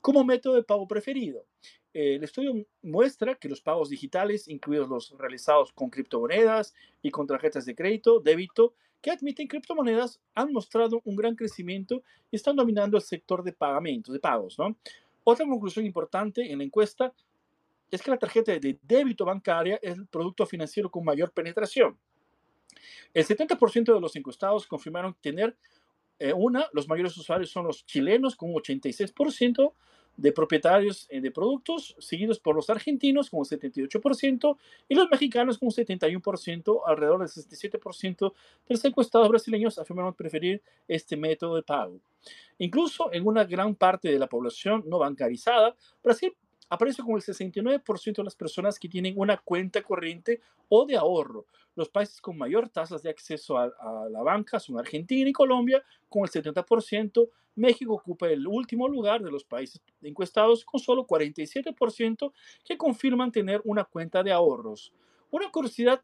como 0.00 0.24
método 0.24 0.54
de 0.54 0.62
pago 0.62 0.86
preferido. 0.86 1.46
el 1.92 2.24
estudio 2.24 2.66
muestra 2.82 3.34
que 3.34 3.48
los 3.48 3.60
pagos 3.60 3.88
digitales, 3.88 4.48
incluidos 4.48 4.88
los 4.88 5.10
realizados 5.18 5.72
con 5.72 5.90
criptomonedas 5.90 6.74
y 7.02 7.10
con 7.10 7.26
tarjetas 7.26 7.66
de 7.66 7.74
crédito, 7.74 8.20
débito, 8.20 8.74
que 9.04 9.10
admiten 9.10 9.46
criptomonedas, 9.46 10.18
han 10.34 10.50
mostrado 10.50 11.02
un 11.04 11.14
gran 11.14 11.36
crecimiento 11.36 12.02
y 12.30 12.36
están 12.36 12.56
dominando 12.56 12.96
el 12.96 13.02
sector 13.02 13.44
de 13.44 13.52
pagamentos, 13.52 14.14
de 14.14 14.18
pagos. 14.18 14.58
¿no? 14.58 14.78
Otra 15.24 15.44
conclusión 15.44 15.84
importante 15.84 16.50
en 16.50 16.56
la 16.56 16.64
encuesta 16.64 17.12
es 17.90 18.00
que 18.00 18.10
la 18.10 18.16
tarjeta 18.16 18.52
de 18.52 18.78
débito 18.80 19.26
bancaria 19.26 19.78
es 19.82 19.98
el 19.98 20.06
producto 20.06 20.46
financiero 20.46 20.90
con 20.90 21.04
mayor 21.04 21.32
penetración. 21.32 21.98
El 23.12 23.26
70% 23.26 23.92
de 23.92 24.00
los 24.00 24.16
encuestados 24.16 24.66
confirmaron 24.66 25.14
tener 25.20 25.54
eh, 26.18 26.32
una, 26.32 26.66
los 26.72 26.88
mayores 26.88 27.14
usuarios 27.18 27.50
son 27.50 27.66
los 27.66 27.84
chilenos 27.84 28.34
con 28.34 28.48
un 28.48 28.56
86% 28.56 29.74
de 30.16 30.32
propietarios 30.32 31.06
eh, 31.10 31.20
de 31.20 31.30
productos, 31.30 31.96
seguidos 31.98 32.38
por 32.38 32.54
los 32.54 32.70
argentinos 32.70 33.30
con 33.30 33.40
un 33.40 33.46
78% 33.46 34.56
y 34.88 34.94
los 34.94 35.08
mexicanos 35.10 35.58
con 35.58 35.68
un 35.68 35.72
71%, 35.72 36.82
alrededor 36.86 37.20
del 37.20 37.28
67% 37.28 38.32
de 38.32 38.74
los 38.74 38.84
encuestados 38.84 39.28
brasileños 39.28 39.78
afirmaron 39.78 40.14
preferir 40.14 40.62
este 40.86 41.16
método 41.16 41.56
de 41.56 41.62
pago. 41.62 41.98
Incluso 42.58 43.12
en 43.12 43.26
una 43.26 43.44
gran 43.44 43.74
parte 43.74 44.08
de 44.10 44.18
la 44.18 44.28
población 44.28 44.84
no 44.86 44.98
bancarizada, 44.98 45.74
Brasil 46.02 46.34
aparece 46.68 47.02
como 47.02 47.16
el 47.16 47.22
69% 47.22 48.16
de 48.16 48.24
las 48.24 48.36
personas 48.36 48.78
que 48.78 48.88
tienen 48.88 49.14
una 49.16 49.36
cuenta 49.36 49.82
corriente 49.82 50.40
o 50.68 50.86
de 50.86 50.96
ahorro. 50.96 51.46
Los 51.74 51.88
países 51.88 52.20
con 52.20 52.38
mayor 52.38 52.68
tasas 52.68 53.02
de 53.02 53.10
acceso 53.10 53.58
a, 53.58 53.68
la 54.10 54.22
banca 54.22 54.60
son 54.60 54.78
Argentina 54.78 55.28
y 55.28 55.32
Colombia, 55.32 55.82
con 56.08 56.22
el 56.22 56.30
70%. 56.30 57.28
México 57.56 57.94
ocupa 57.94 58.28
el 58.28 58.46
último 58.46 58.88
lugar 58.88 59.22
de 59.22 59.30
los 59.30 59.44
países 59.44 59.80
encuestados, 60.02 60.64
con 60.64 60.80
solo 60.80 61.06
47% 61.06 62.32
que 62.64 62.76
confirman 62.76 63.32
tener 63.32 63.60
una 63.64 63.84
cuenta 63.84 64.22
de 64.22 64.32
ahorros. 64.32 64.92
Una 65.30 65.50
curiosidad 65.50 66.02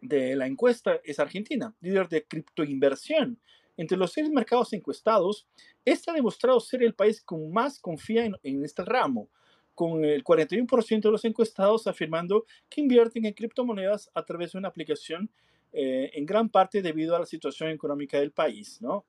de 0.00 0.36
la 0.36 0.46
encuesta 0.46 1.00
es 1.04 1.18
Argentina, 1.18 1.74
líder 1.80 2.08
de 2.08 2.24
criptoinversión. 2.24 3.38
Entre 3.76 3.98
los 3.98 4.12
seis 4.12 4.30
mercados 4.30 4.72
encuestados, 4.72 5.46
este 5.84 6.10
ha 6.10 6.14
demostrado 6.14 6.58
ser 6.60 6.82
el 6.82 6.94
país 6.94 7.22
que 7.22 7.36
más 7.36 7.78
confía 7.78 8.24
en 8.24 8.64
este 8.64 8.84
ramo 8.84 9.28
con 9.76 10.04
el 10.04 10.24
41% 10.24 11.02
de 11.02 11.10
los 11.10 11.24
encuestados 11.24 11.86
afirmando 11.86 12.46
que 12.68 12.80
invierten 12.80 13.26
en 13.26 13.34
criptomonedas 13.34 14.10
a 14.14 14.24
través 14.24 14.52
de 14.52 14.58
una 14.58 14.68
aplicación 14.68 15.30
eh, 15.72 16.10
en 16.14 16.24
gran 16.24 16.48
parte 16.48 16.80
debido 16.80 17.14
a 17.14 17.20
la 17.20 17.26
situación 17.26 17.70
económica 17.70 18.18
del 18.18 18.32
país, 18.32 18.80
¿no? 18.80 19.04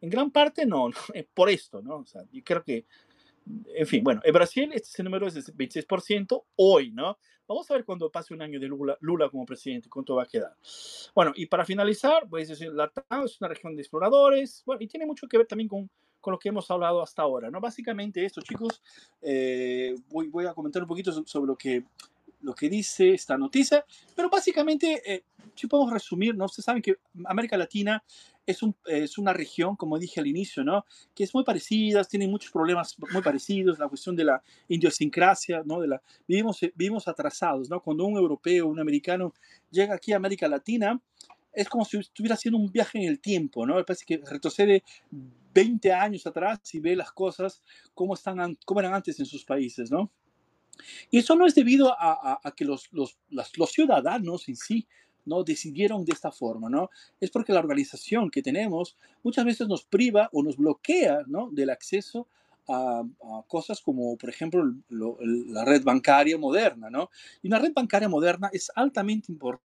En 0.00 0.10
gran 0.10 0.30
parte 0.30 0.66
no, 0.66 0.90
por 1.34 1.50
esto, 1.50 1.82
¿no? 1.82 1.98
O 1.98 2.06
sea, 2.06 2.22
yo 2.32 2.42
creo 2.42 2.64
que, 2.64 2.86
en 3.74 3.86
fin, 3.86 4.02
bueno, 4.02 4.20
en 4.24 4.32
Brasil 4.32 4.70
este 4.72 5.02
número 5.02 5.26
es 5.26 5.34
de 5.34 5.42
26% 5.42 6.44
hoy, 6.56 6.90
¿no? 6.90 7.18
Vamos 7.46 7.70
a 7.70 7.74
ver 7.74 7.84
cuando 7.84 8.10
pase 8.10 8.34
un 8.34 8.42
año 8.42 8.58
de 8.58 8.66
Lula, 8.66 8.96
Lula 9.00 9.28
como 9.28 9.44
presidente, 9.44 9.88
cuánto 9.88 10.16
va 10.16 10.24
a 10.24 10.26
quedar. 10.26 10.56
Bueno, 11.14 11.32
y 11.36 11.46
para 11.46 11.64
finalizar, 11.64 12.26
pues 12.28 12.60
la 12.60 12.88
TAM 12.88 13.24
es 13.24 13.40
una 13.40 13.48
región 13.48 13.76
de 13.76 13.82
exploradores, 13.82 14.62
bueno, 14.66 14.82
y 14.82 14.88
tiene 14.88 15.06
mucho 15.06 15.28
que 15.28 15.38
ver 15.38 15.46
también 15.46 15.68
con 15.68 15.88
con 16.26 16.32
lo 16.32 16.40
que 16.40 16.48
hemos 16.48 16.68
hablado 16.72 17.00
hasta 17.00 17.22
ahora. 17.22 17.52
¿no? 17.52 17.60
Básicamente 17.60 18.24
esto, 18.24 18.40
chicos, 18.42 18.82
eh, 19.22 19.94
voy, 20.08 20.26
voy, 20.26 20.44
a 20.44 20.54
comentar 20.54 20.82
un 20.82 20.88
poquito 20.88 21.12
sobre 21.24 21.46
lo 21.46 21.54
que, 21.54 21.84
lo 22.42 22.52
que 22.52 22.68
dice 22.68 23.14
esta 23.14 23.38
noticia, 23.38 23.84
pero 24.16 24.28
básicamente, 24.28 25.00
eh, 25.06 25.22
si 25.54 25.68
podemos 25.68 25.92
resumir, 25.92 26.34
¿no? 26.34 26.46
ustedes 26.46 26.64
saben 26.64 26.82
que 26.82 26.96
América 27.26 27.56
Latina 27.56 28.02
es, 28.44 28.60
un, 28.60 28.74
es, 28.86 29.18
una 29.18 29.32
región, 29.32 29.76
como 29.76 30.00
dije 30.00 30.18
al 30.18 30.26
inicio, 30.26 30.64
¿no? 30.64 30.84
que 31.14 31.22
es 31.22 31.32
muy 31.32 31.44
parecida, 31.44 32.02
tiene 32.02 32.26
muchos 32.26 32.50
problemas 32.50 32.96
muy 33.12 33.22
parecidos, 33.22 33.78
la 33.78 33.86
cuestión 33.86 34.16
de 34.16 34.24
la 34.24 34.42
idiosincrasia, 34.66 35.62
¿no? 35.64 35.80
de 35.80 35.86
la, 35.86 36.02
vivimos, 36.26 36.58
vivimos 36.74 37.06
atrasados. 37.06 37.70
¿no? 37.70 37.80
Cuando 37.80 38.04
un 38.04 38.16
europeo, 38.16 38.66
un 38.66 38.80
americano 38.80 39.32
llega 39.70 39.94
aquí 39.94 40.12
a 40.12 40.16
América 40.16 40.48
Latina, 40.48 41.00
es 41.56 41.70
como 41.70 41.86
si 41.86 41.96
estuviera 41.96 42.34
haciendo 42.34 42.58
un 42.58 42.70
viaje 42.70 42.98
en 42.98 43.08
el 43.08 43.18
tiempo, 43.18 43.66
¿no? 43.66 43.76
Me 43.76 43.84
parece 43.84 44.04
que 44.04 44.18
retrocede 44.18 44.84
20 45.54 45.90
años 45.90 46.26
atrás 46.26 46.60
y 46.74 46.80
ve 46.80 46.94
las 46.94 47.10
cosas 47.12 47.62
como, 47.94 48.12
están, 48.12 48.58
como 48.66 48.80
eran 48.80 48.92
antes 48.92 49.18
en 49.18 49.26
sus 49.26 49.44
países, 49.44 49.90
¿no? 49.90 50.12
Y 51.10 51.18
eso 51.18 51.34
no 51.34 51.46
es 51.46 51.54
debido 51.54 51.94
a, 51.98 52.38
que 52.54 52.66
los, 52.66 52.92
los, 52.92 53.18
los, 53.30 53.70
ciudadanos 53.72 54.46
en 54.50 54.56
sí 54.56 54.86
no 55.24 55.42
decidieron 55.42 56.04
de 56.04 56.12
esta 56.12 56.30
forma, 56.30 56.68
¿no? 56.68 56.90
Es 57.18 57.30
porque 57.30 57.54
la 57.54 57.60
organización 57.60 58.30
que 58.30 58.42
tenemos 58.42 58.98
muchas 59.22 59.46
veces 59.46 59.66
nos 59.66 59.84
priva 59.84 60.28
o 60.32 60.42
nos 60.42 60.58
bloquea, 60.58 61.20
¿no? 61.26 61.50
Del 61.50 61.70
acceso 61.70 62.28
a, 62.68 63.02
cosas 63.48 63.80
como, 63.80 64.18
por 64.18 64.28
ejemplo, 64.28 64.62
la 64.90 65.64
red 65.64 65.82
bancaria 65.82 66.36
moderna, 66.36 66.90
¿no? 66.90 67.08
Y 67.42 67.48
una 67.48 67.58
red 67.58 67.72
bancaria 67.72 68.10
moderna 68.10 68.50
es 68.52 68.70
altamente 68.74 69.32
importante 69.32 69.65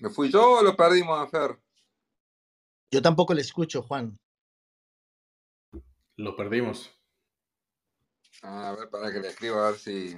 ¿Me 0.00 0.10
fui 0.10 0.30
yo 0.30 0.58
o 0.58 0.62
lo 0.62 0.76
perdimos 0.76 1.18
a 1.18 1.26
Fer? 1.26 1.58
Yo 2.90 3.02
tampoco 3.02 3.34
le 3.34 3.40
escucho, 3.40 3.82
Juan. 3.82 4.16
Lo 6.16 6.36
perdimos. 6.36 6.90
A 8.42 8.72
ver, 8.72 8.88
para 8.90 9.12
que 9.12 9.20
le 9.20 9.28
escriba 9.28 9.66
a 9.66 9.70
ver 9.70 9.78
si. 9.78 10.16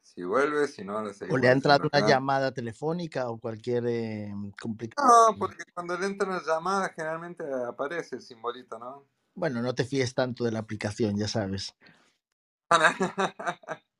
Si 0.00 0.24
vuelve, 0.24 0.68
si 0.68 0.84
no, 0.84 1.02
le 1.02 1.12
O 1.30 1.38
le 1.38 1.48
ha 1.48 1.52
entrado 1.52 1.88
una 1.90 2.06
llamada 2.06 2.52
telefónica 2.52 3.30
o 3.30 3.38
cualquier 3.38 3.86
eh, 3.86 4.34
complicación. 4.60 5.08
No, 5.08 5.38
porque 5.38 5.62
cuando 5.72 5.96
le 5.96 6.04
entra 6.04 6.28
una 6.28 6.42
llamada 6.42 6.90
generalmente 6.90 7.44
aparece 7.66 8.16
el 8.16 8.22
simbolito, 8.22 8.78
¿no? 8.78 9.06
Bueno, 9.34 9.62
no 9.62 9.74
te 9.74 9.84
fíes 9.84 10.14
tanto 10.14 10.44
de 10.44 10.52
la 10.52 10.58
aplicación, 10.58 11.16
ya 11.16 11.28
sabes. 11.28 11.74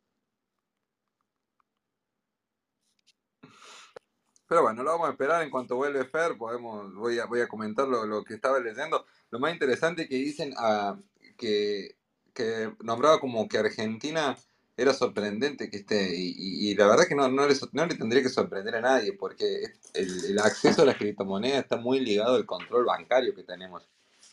Pero 4.53 4.65
bueno, 4.65 4.83
lo 4.83 4.91
vamos 4.91 5.09
a 5.09 5.13
esperar 5.13 5.43
en 5.43 5.49
cuanto 5.49 5.77
vuelve 5.77 6.05
Fer, 6.05 6.37
podemos, 6.37 6.95
voy 6.95 7.19
a, 7.19 7.25
voy 7.25 7.41
a 7.41 7.49
comentar 7.49 7.89
lo, 7.89 8.23
que 8.23 8.35
estaba 8.35 8.61
leyendo. 8.61 9.07
Lo 9.31 9.39
más 9.39 9.51
interesante 9.51 10.07
que 10.07 10.17
dicen 10.17 10.53
ah, 10.59 10.95
que, 11.39 11.97
que 12.35 12.71
nombraba 12.83 13.19
como 13.19 13.49
que 13.49 13.57
Argentina 13.57 14.37
era 14.77 14.93
sorprendente 14.93 15.71
que 15.71 15.79
esté, 15.79 16.15
y, 16.15 16.75
la 16.75 16.87
verdad 16.87 17.07
que 17.09 17.15
no, 17.15 17.31
no, 17.31 17.49
le, 17.49 17.55
no 17.73 17.87
le 17.87 17.95
tendría 17.95 18.23
que 18.23 18.29
sorprender 18.29 18.77
a 18.77 18.83
nadie, 18.83 19.15
porque 19.15 19.73
el, 19.95 20.39
acceso 20.39 20.83
a 20.83 20.85
la 20.85 20.99
criptomoneda 20.99 21.59
está 21.59 21.79
muy 21.79 22.01
ligado 22.01 22.35
al 22.37 22.45
control 22.45 22.85
bancario 22.85 23.35
que 23.35 23.45
tenemos. 23.45 23.89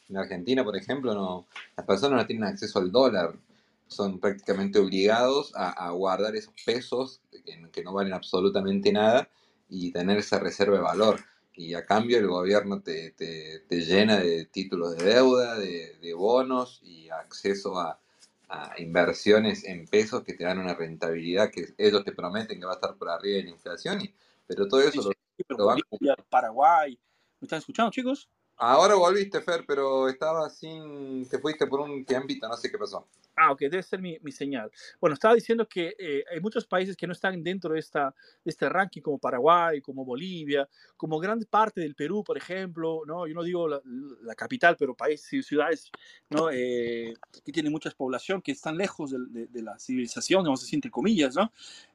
En 0.10 0.18
Argentina, 0.18 0.66
por 0.66 0.76
ejemplo, 0.76 1.14
no, 1.14 1.48
las 1.78 1.86
personas 1.86 2.20
no 2.20 2.28
tienen 2.28 2.44
acceso 2.44 2.80
al 2.80 2.92
dólar, 2.92 3.36
son 3.88 4.20
prácticamente 4.20 4.80
obligados 4.80 5.54
a, 5.56 5.92
guardar 5.92 6.36
esos 6.36 6.54
pesos 6.66 7.22
que, 7.72 7.84
no 7.84 7.94
valen 7.94 8.12
absolutamente 8.12 8.92
nada 8.92 9.30
y 9.70 9.92
tener 9.92 10.18
esa 10.18 10.40
reserva 10.40 10.78
de 10.78 10.84
valor. 10.84 11.20
Y 11.54 11.74
a 11.74 11.86
cambio 11.86 12.18
el 12.18 12.28
gobierno 12.28 12.82
te, 12.82 13.12
te, 13.12 13.82
llena 13.82 14.18
de 14.18 14.46
títulos 14.46 14.98
de 14.98 15.06
deuda, 15.06 15.58
de, 15.58 15.98
de 16.02 16.14
bonos 16.14 16.80
y 16.84 17.10
acceso 17.10 17.78
a, 17.78 18.00
a, 18.50 18.74
inversiones 18.80 19.64
en 19.66 19.86
pesos 19.88 20.24
que 20.24 20.34
te 20.34 20.44
dan 20.44 20.60
una 20.60 20.74
rentabilidad 20.74 21.52
que 21.52 21.74
ellos 21.78 22.04
te 22.04 22.12
prometen 22.12 22.60
que 22.60 22.66
va 22.66 22.74
a 22.74 22.76
estar 22.76 22.96
por 22.96 23.10
arriba 23.10 23.38
de 23.38 23.44
la 23.44 23.50
inflación. 23.50 24.02
Y, 24.02 24.14
pero 24.48 24.68
todo 24.68 24.82
eso 24.82 25.12
lo, 25.50 25.76
Paraguay. 26.30 27.00
¿Me 27.40 27.46
están 27.46 27.60
escuchando, 27.60 27.92
chicos? 27.92 28.30
Ahora 28.62 28.96
volviste, 28.96 29.40
Fer, 29.40 29.64
pero 29.66 30.10
estaba 30.10 30.50
sin. 30.50 31.26
Te 31.30 31.40
fuiste 31.40 31.66
por 31.66 31.80
un 31.80 32.04
tiempito, 32.04 32.46
no 32.46 32.58
sé 32.58 32.70
qué 32.70 32.78
pasó. 32.78 33.08
Ah, 33.38 33.54
ok, 33.54 33.60
debe 33.62 33.82
ser 33.82 34.02
mi, 34.02 34.18
mi 34.22 34.34
señal. 34.34 34.70
Bueno, 35.00 35.14
estaba 35.14 35.34
diciendo 35.34 35.66
que 35.66 35.96
eh, 35.98 36.26
hay 36.30 36.42
muchos 36.42 36.68
países 36.68 36.98
que 36.98 37.08
no 37.08 37.14
están 37.14 37.42
dentro 37.42 37.74
de, 37.74 37.80
esta, 37.80 38.14
de 38.44 38.52
este 38.52 38.68
ranking, 38.68 39.02
como 39.02 39.18
Paraguay, 39.18 39.80
como 39.80 40.04
Bolivia, 40.04 40.68
como 40.98 41.20
gran 41.20 41.40
parte 41.50 41.80
del 41.80 41.96
Perú, 41.96 42.22
por 42.22 42.38
ejemplo, 42.38 43.04
¿no? 43.06 43.26
Yo 43.28 43.34
no 43.34 43.44
digo 43.44 43.70
la, 43.70 43.80
la 44.24 44.36
capital, 44.36 44.76
pero 44.78 44.94
países 44.94 45.32
y 45.32 45.42
ciudades, 45.42 45.90
¿no? 46.30 46.50
Eh, 46.52 47.14
que 47.46 47.54
tienen 47.54 47.72
mucha 47.72 47.90
población, 47.92 48.42
que 48.42 48.52
están 48.52 48.76
lejos 48.76 49.12
de, 49.12 49.48
de, 49.48 49.62
la 49.62 49.80
civilización, 49.80 50.44
vamos 50.44 50.60
a 50.60 50.64
decir, 50.66 50.76
entre 50.76 50.92
comillas, 50.92 51.34
¿no? 51.34 51.50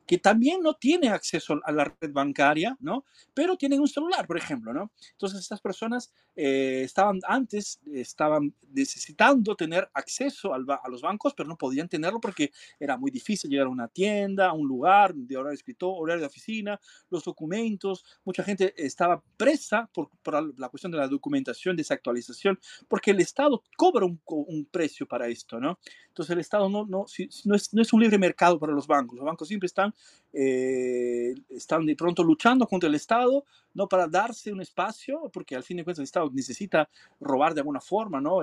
Que 0.07 0.19
también 0.19 0.61
no 0.61 0.75
tiene 0.75 1.09
acceso 1.09 1.61
a 1.65 1.73
la 1.73 1.85
red 1.85 2.13
bancaria, 2.13 2.77
¿no? 2.81 3.05
Pero 3.33 3.57
tienen 3.57 3.81
un 3.81 3.89
celular, 3.89 4.27
por 4.27 4.37
ejemplo, 4.37 4.73
¿no? 4.73 4.93
Entonces 5.13 5.41
estas 5.41 5.61
personas 5.61 6.13
eh, 6.37 6.83
estaban 6.85 7.21
antes, 7.27 7.81
estaban 7.93 8.55
necesitando 8.73 9.55
tener 9.55 9.89
acceso 9.95 10.53
al 10.53 10.65
a 10.69 10.89
los 10.89 11.03
bancos, 11.03 11.35
pero 11.35 11.49
no 11.49 11.57
podían 11.57 11.89
tenerlo 11.89 12.21
porque 12.21 12.53
era 12.79 12.97
muy 12.97 13.11
difícil 13.11 13.51
llegar 13.51 13.67
a 13.67 13.71
una 13.71 13.89
tienda, 13.89 14.49
a 14.49 14.53
un 14.53 14.67
lugar 14.67 15.15
de 15.15 15.37
horario 15.37 15.51
de 15.51 15.57
escritorio, 15.57 16.01
horario 16.01 16.21
de 16.21 16.27
oficina, 16.27 16.81
los 17.11 17.25
documentos. 17.25 18.05
Mucha 18.25 18.43
gente 18.43 18.75
estaba 18.77 19.23
presa 19.37 19.89
por, 19.93 20.11
por 20.23 20.59
la 20.59 20.69
cuestión 20.69 20.93
de 20.93 20.99
la 20.99 21.09
documentación, 21.09 21.77
desactualización, 21.77 22.59
porque 22.89 23.11
el 23.13 23.21
Estado 23.21 23.63
cobra 23.77 24.07
un, 24.07 24.21
un 24.27 24.65
precio 24.67 25.07
para 25.07 25.29
esto, 25.29 25.61
¿no? 25.61 25.79
Entonces 26.09 26.33
el 26.33 26.41
Estado 26.41 26.69
no, 26.69 26.87
no, 26.87 27.07
no, 27.45 27.55
es, 27.55 27.75
no 27.75 27.83
es 27.83 27.93
un 27.93 28.01
libre 28.01 28.19
mercado 28.19 28.59
para 28.59 28.73
los 28.73 28.87
bancos. 28.87 29.17
Los 29.17 29.27
bancos 29.27 29.49
siempre 29.49 29.67
están 29.67 29.94
eh, 30.33 31.35
están 31.49 31.87
de 31.87 31.95
pronto 31.95 32.25
luchando 32.25 32.67
contra 32.67 32.89
el 32.89 32.95
Estado, 32.95 33.45
¿no? 33.73 33.89
Para 33.89 34.09
darse 34.09 34.53
un 34.53 34.61
espacio, 34.61 35.31
porque 35.33 35.55
al 35.55 35.63
fin 35.63 35.77
de 35.77 35.85
cuentas 35.85 36.01
el 36.01 36.05
Estado 36.05 36.31
necesita 36.33 36.89
robar 37.21 37.55
de 37.55 37.61
alguna 37.61 37.81
forma, 37.81 38.21
¿no? 38.21 38.43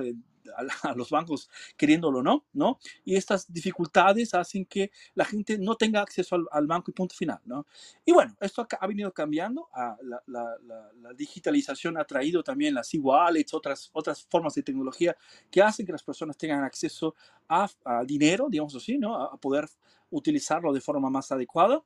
Eh, 0.52 0.68
a, 0.84 0.94
los 0.94 1.10
bancos 1.10 1.50
queriéndolo 1.78 2.22
no, 2.24 2.46
¿no? 2.54 2.80
Y 3.04 3.16
estas 3.16 3.52
dificultades 3.52 4.34
hacen 4.34 4.66
que 4.66 4.92
la 5.16 5.26
gente 5.26 5.58
no 5.58 5.76
tenga 5.76 6.02
acceso 6.02 6.38
al, 6.52 6.68
banco 6.68 6.92
y 6.92 6.94
punto 6.94 7.16
final, 7.16 7.40
¿no? 7.46 7.66
Y 8.06 8.12
bueno, 8.12 8.36
esto 8.40 8.68
ha, 8.80 8.88
venido 8.88 9.12
cambiando, 9.14 9.70
a 9.74 9.98
la, 10.04 10.22
la, 10.28 11.14
digitalización 11.16 11.98
ha 11.98 12.06
traído 12.06 12.44
también 12.44 12.74
las 12.74 12.94
e-wallets, 12.94 13.54
otras, 13.54 13.90
otras 13.94 14.26
formas 14.30 14.54
de 14.56 14.64
tecnología 14.64 15.16
que 15.50 15.62
hacen 15.62 15.86
que 15.86 15.92
las 15.92 16.04
personas 16.04 16.38
tengan 16.38 16.64
acceso 16.64 17.16
a, 17.50 17.70
dinero, 18.06 18.48
digamos 18.50 18.76
así, 18.76 18.98
¿no? 18.98 19.16
A, 19.16 19.34
a 19.34 19.38
poder 19.38 19.68
utilizarlo 20.10 20.72
de 20.72 20.82
forma 20.82 21.10
más 21.10 21.32
adecuada. 21.32 21.84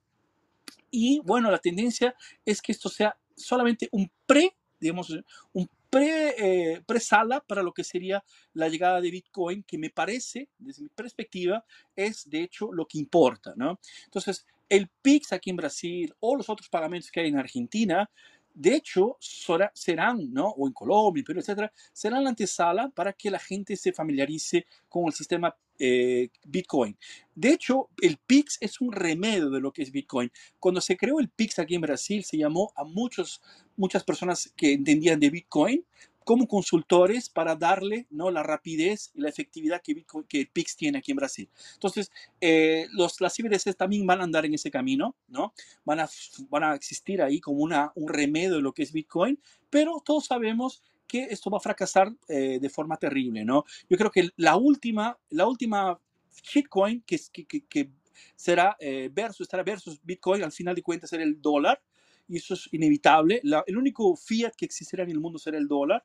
Y 0.91 1.19
bueno, 1.21 1.49
la 1.49 1.60
tendencia 1.60 2.15
es 2.45 2.62
que 2.62 2.71
esto 2.71 2.89
sea 2.89 3.17
solamente 3.36 3.89
un 3.91 4.10
pre, 4.25 4.56
digamos, 4.80 5.13
un 5.54 5.69
pre, 5.95 6.36
eh, 6.38 6.81
pre-sala 6.86 7.39
para 7.39 7.63
lo 7.63 7.71
que 7.71 7.86
sería 7.86 8.21
la 8.51 8.67
llegada 8.67 8.99
de 8.99 9.12
Bitcoin, 9.12 9.63
que 9.63 9.77
me 9.77 9.89
parece, 9.89 10.49
desde 10.58 10.84
mi 10.84 10.89
perspectiva, 10.89 11.63
es 11.95 12.29
de 12.29 12.41
hecho 12.41 12.73
lo 12.73 12.86
que 12.86 12.97
importa, 12.97 13.53
¿no? 13.55 13.79
Entonces, 14.03 14.45
el 14.67 14.89
PIX 15.01 15.31
aquí 15.31 15.51
en 15.51 15.55
Brasil 15.55 16.13
o 16.19 16.36
los 16.36 16.49
otros 16.49 16.67
pagamentos 16.67 17.10
que 17.10 17.21
hay 17.21 17.29
en 17.29 17.39
Argentina 17.39 18.10
de 18.55 18.73
hecho, 18.73 19.17
serán, 19.19 20.31
¿no? 20.31 20.47
o 20.47 20.65
en 20.65 20.71
Colombia, 20.71 21.23
Perú, 21.27 21.41
etcétera, 21.41 21.71
serán 21.91 22.23
la 22.23 22.29
antesala 22.29 22.89
para 22.89 23.12
que 23.12 23.29
la 23.29 23.38
gente 23.38 23.75
se 23.75 23.91
familiarice 23.91 24.65
con 24.88 25.08
el 25.08 25.13
sistema 25.13 25.53
eh, 25.80 26.30
Bitcoin. 26.46 26.98
De 27.34 27.50
hecho, 27.50 27.90
el 28.02 28.18
PIX 28.18 28.58
es 28.62 28.82
un 28.82 28.92
remedio 28.92 29.50
de 29.50 29.60
lo 29.60 29.72
que 29.72 29.82
es 29.82 29.92
Bitcoin. 29.92 30.32
Cuando 30.60 30.82
se 30.82 30.96
creó 30.96 31.20
el 31.20 31.30
PIX 31.30 31.60
aquí 31.60 31.76
en 31.76 31.82
Brasil, 31.82 32.24
se 32.24 32.38
llamó 32.38 32.72
a 32.76 32.84
muchos, 32.84 33.42
muchas 33.76 34.04
personas 34.04 34.54
que 34.56 34.74
entendían 34.74 35.20
de 35.20 35.30
Bitcoin 35.30 35.86
como 36.26 36.48
consultores 36.48 37.30
para 37.30 37.56
darle 37.56 38.08
¿no? 38.10 38.32
la 38.32 38.42
rapidez 38.42 39.12
y 39.14 39.22
la 39.22 39.30
efectividad 39.30 39.82
que, 39.82 40.04
el 40.40 40.48
PIX 40.48 40.76
tiene 40.76 40.98
aquí 40.98 41.12
en 41.12 41.18
Brasil. 41.18 41.50
Entonces, 41.76 42.12
eh, 42.42 42.88
los, 42.92 43.22
las 43.22 43.36
CBDCs 43.36 43.78
también 43.78 44.08
van 44.08 44.20
a 44.20 44.24
andar 44.24 44.44
en 44.46 44.56
ese 44.56 44.72
camino, 44.72 45.16
¿no? 45.28 45.54
Van 45.86 46.00
a, 46.00 46.10
van 46.50 46.64
a 46.64 46.74
existir 46.74 47.22
ahí 47.22 47.40
como 47.40 47.60
una, 47.60 47.92
un 47.94 48.10
remedio 48.10 48.56
de 48.56 48.62
lo 48.62 48.74
que 48.74 48.82
es 48.82 48.92
Bitcoin, 48.92 49.40
pero 49.70 50.02
todos 50.04 50.26
sabemos 50.26 50.82
que 51.08 51.24
esto 51.26 51.50
va 51.50 51.58
a 51.58 51.62
fracasar 51.62 52.12
eh, 52.28 52.60
de 52.60 52.70
forma 52.70 52.98
terrible, 52.98 53.46
¿no? 53.46 53.63
Yo 53.89 53.98
creo 53.98 54.12
que 54.12 54.30
la 54.38 54.56
última, 54.56 55.18
la 55.30 55.48
última 55.48 56.00
shitcoin 56.41 57.02
que, 57.02 57.20
que, 57.32 57.65
que, 57.65 57.89
será 58.36 58.76
eh, 58.80 59.10
versus, 59.12 59.41
estará 59.41 59.63
versus 59.63 60.00
Bitcoin, 60.04 60.44
al 60.44 60.52
final 60.52 60.76
de 60.76 60.82
cuentas 60.82 61.10
será 61.10 61.24
el 61.24 61.41
dólar, 61.41 61.82
y 62.28 62.38
eso 62.38 62.54
es 62.54 62.70
inevitable. 62.72 63.41
el 63.68 63.78
único 63.78 64.15
fiat 64.15 64.54
que 64.56 64.65
existirá 64.65 65.04
en 65.04 65.12
el 65.12 65.20
mundo 65.20 65.38
será 65.38 65.58
el 65.58 65.68
dólar, 65.68 66.04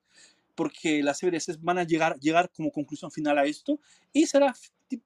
porque 0.54 1.02
las 1.02 1.20
CBDCs 1.20 1.60
van 1.62 1.78
a 1.78 1.84
llegar, 1.84 2.18
llegar 2.20 2.50
como 2.50 2.70
conclusión 2.70 3.10
final 3.10 3.38
a 3.38 3.44
esto, 3.44 3.80
y 4.12 4.26
será 4.26 4.54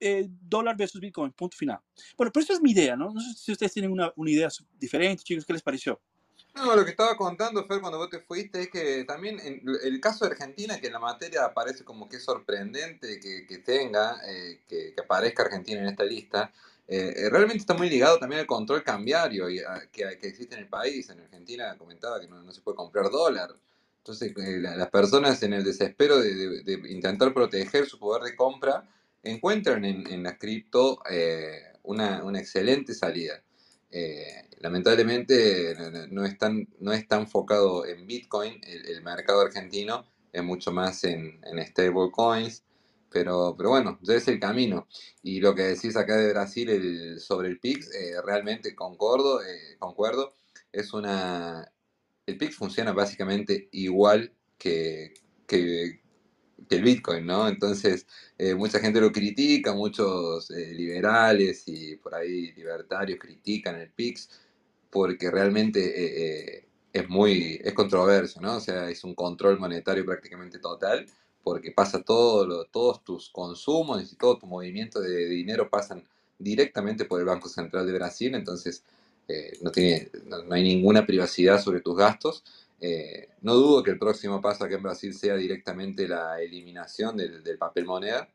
eh, 0.01 0.27
dólar 0.29 0.77
versus 0.77 1.01
Bitcoin, 1.01 1.33
punto 1.33 1.57
final. 1.57 1.79
Bueno, 2.17 2.33
pero 2.33 2.43
eso 2.43 2.55
es 2.55 2.61
mi 2.61 2.73
idea, 2.73 2.97
¿no? 2.97 3.13
No 3.13 3.21
sé 3.21 3.35
si 3.35 3.53
ustedes 3.53 3.73
tienen 3.73 3.93
una, 3.93 4.13
una 4.17 4.31
idea 4.31 4.49
diferente, 4.79 5.23
chicos, 5.23 5.45
¿qué 5.45 5.53
les 5.53 5.63
pareció? 5.63 6.01
No, 6.55 6.77
lo 6.77 6.85
que 6.85 6.93
estaba 6.93 7.17
contando, 7.17 7.67
Fer, 7.67 7.81
cuando 7.81 7.99
vos 7.99 8.11
te 8.11 8.21
fuiste, 8.21 8.63
es 8.63 8.71
que 8.71 9.05
también 9.05 9.41
en 9.41 9.61
el 9.83 10.01
caso 10.01 10.25
de 10.25 10.31
Argentina, 10.31 10.81
que 10.81 10.87
en 10.87 10.93
la 10.93 11.01
materia 11.01 11.53
parece 11.53 11.83
como 11.85 12.09
que 12.09 12.17
es 12.17 12.25
sorprendente 12.25 13.19
que, 13.19 13.59
tenga, 13.59 14.21
eh, 14.25 14.61
que, 14.69 14.95
aparezca 15.03 15.43
Argentina 15.43 15.81
en 15.81 15.89
esta 15.89 16.05
lista, 16.05 16.53
eh, 16.87 17.13
eh, 17.17 17.31
realmente 17.31 17.59
está 17.59 17.75
muy 17.75 17.91
ligado 17.91 18.19
también 18.21 18.41
al 18.41 18.47
control 18.47 18.85
cambiario 18.85 19.47
que, 19.91 20.05
existe 20.23 20.55
en 20.55 20.61
el 20.61 20.69
país. 20.69 21.11
En 21.11 21.21
Argentina 21.21 21.77
comentaba 21.77 22.21
que 22.21 22.29
no, 22.29 22.53
se 22.53 22.61
puede 22.61 22.77
comprar 22.77 23.11
dólar. 23.11 23.51
Entonces, 23.99 24.33
las 24.37 24.91
personas 24.91 25.43
en 25.43 25.55
el 25.55 25.65
desespero 25.65 26.21
de, 26.21 26.81
intentar 26.89 27.35
proteger 27.35 27.87
su 27.87 27.99
poder 27.99 28.23
de 28.23 28.37
compra 28.37 28.89
encuentran 29.25 29.85
en, 29.85 30.07
en 30.07 30.23
la 30.23 30.39
cripto 30.39 31.03
una, 31.83 32.23
una, 32.23 32.39
excelente 32.39 32.95
salida. 32.95 33.43
Lamentablemente 34.65 35.77
no 36.11 36.25
es, 36.25 36.39
tan, 36.39 36.67
no 36.81 36.95
está 36.95 37.21
enfocado 37.21 37.85
en 37.85 38.07
Bitcoin, 38.07 38.63
el, 38.65 39.03
mercado 39.03 39.43
argentino 39.43 40.07
es 40.33 40.43
mucho 40.43 40.73
más 40.73 41.05
en, 41.05 41.39
en 41.45 41.65
stablecoins 41.67 42.65
pero, 43.11 43.55
pero 43.57 43.69
bueno, 43.69 43.99
ya 44.03 44.15
es 44.15 44.27
el 44.27 44.41
camino. 44.41 44.89
Y 45.23 45.41
lo 45.41 45.55
que 45.55 45.63
decís 45.63 45.97
acá 45.97 46.17
de 46.17 46.33
Brasil 46.33 47.21
sobre 47.21 47.49
el 47.49 47.61
PIX, 47.61 47.95
eh, 47.95 48.15
realmente 48.25 48.75
concordo, 48.75 49.41
eh, 49.41 49.77
concuerdo. 49.79 50.35
Es 50.73 50.93
una. 50.93 51.71
El 52.27 52.37
PIX 52.37 52.57
funciona 52.57 52.93
básicamente 52.93 53.69
igual 53.71 54.33
que, 54.59 55.15
que, 55.47 56.01
el 56.71 56.83
Bitcoin, 56.83 57.25
¿no? 57.27 57.47
Entonces, 57.47 58.07
eh, 58.37 58.55
mucha 58.57 58.81
gente 58.81 59.01
lo 59.01 59.13
critica, 59.13 59.75
muchos 59.75 60.51
liberales 60.51 61.63
y 61.69 61.97
por 61.97 62.17
ahí 62.17 62.53
libertarios 62.53 63.21
critican 63.21 63.77
el 63.77 63.93
PIX 63.93 64.29
porque 64.95 65.31
realmente 65.31 66.65
es 66.95 67.09
muy, 67.09 67.61
es 67.65 67.75
controverso, 67.75 68.41
¿no? 68.41 68.59
O 68.59 68.61
sea, 68.61 68.89
es 68.89 69.03
un 69.03 69.17
control 69.17 69.59
monetario 69.59 70.07
prácticamente 70.07 70.61
total, 70.61 71.07
porque 71.43 71.73
pasa 71.73 72.03
todo, 72.03 72.67
todos 72.67 73.03
tus 73.03 73.29
consumos 73.31 74.13
y 74.13 74.17
todo 74.17 74.39
tu 74.39 74.47
movimiento 74.47 75.01
de, 75.01 75.27
dinero 75.27 75.69
pasan 75.69 76.05
directamente 76.39 77.05
por 77.05 77.19
el 77.19 77.27
Banco 77.27 77.49
Central 77.49 77.85
de 77.87 77.93
Brasil, 77.95 78.35
entonces 78.37 78.85
eh, 79.27 79.59
no, 79.61 79.73
tiene, 79.73 80.09
no, 80.27 80.37
hay 80.55 80.63
ninguna 80.63 81.05
privacidad 81.05 81.61
sobre 81.61 81.81
tus 81.81 81.97
gastos. 81.97 82.45
Eh, 82.81 83.29
no 83.43 83.55
dudo 83.55 83.83
que 83.83 83.91
el 83.91 83.99
próximo 83.99 84.41
paso 84.41 84.65
aquí 84.65 84.75
en 84.75 84.83
Brasil 84.83 85.15
sea 85.15 85.35
directamente 85.35 86.07
la 86.07 86.41
eliminación 86.41 87.17
del, 87.17 87.59
papel 87.59 87.87
moneda. 87.87 88.29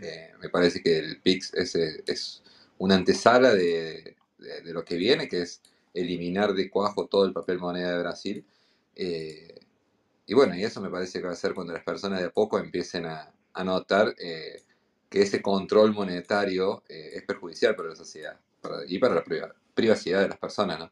Eh, 0.00 0.30
me 0.40 0.48
parece 0.48 0.80
que 0.80 0.98
el 0.98 1.20
PIX 1.20 1.54
es, 1.54 1.74
es 1.74 2.42
una 2.78 2.94
antesala 2.94 3.52
de, 3.52 4.16
de, 4.38 4.72
lo 4.72 4.84
que 4.84 4.96
viene, 4.96 5.28
que 5.28 5.42
es 5.42 5.60
eliminar 5.94 6.54
de 6.54 6.70
cuajo 6.70 7.06
todo 7.06 7.24
el 7.24 7.32
papel 7.32 7.58
moneda 7.58 7.92
de 7.92 8.02
Brasil. 8.02 8.44
Eh, 8.96 9.60
y 10.26 10.34
bueno, 10.34 10.56
y 10.56 10.64
eso 10.64 10.80
me 10.80 10.90
parece 10.90 11.20
que 11.20 11.26
va 11.26 11.32
a 11.32 11.36
ser 11.36 11.54
cuando 11.54 11.72
las 11.72 11.84
personas 11.84 12.20
de 12.20 12.26
a 12.26 12.30
poco 12.30 12.58
empiecen 12.58 13.06
a, 13.06 13.32
notar 13.64 14.14
eh, 14.18 14.62
que 15.10 15.20
ese 15.22 15.42
control 15.42 15.92
monetario 15.92 16.82
eh, 16.88 17.10
es 17.14 17.24
perjudicial 17.24 17.76
para 17.76 17.90
la 17.90 17.96
sociedad 17.96 18.40
y 18.86 18.98
para 18.98 19.16
la 19.16 19.24
privacidad 19.74 20.20
de 20.22 20.28
las 20.28 20.38
personas. 20.38 20.78
¿no? 20.78 20.90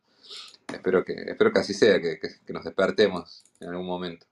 Espero, 0.72 1.04
que, 1.04 1.12
espero 1.12 1.52
que 1.52 1.60
así 1.60 1.72
sea, 1.72 2.00
que, 2.00 2.18
nos 2.48 2.64
despertemos 2.64 3.44
en 3.60 3.68
algún 3.68 3.86
momento. 3.86 4.26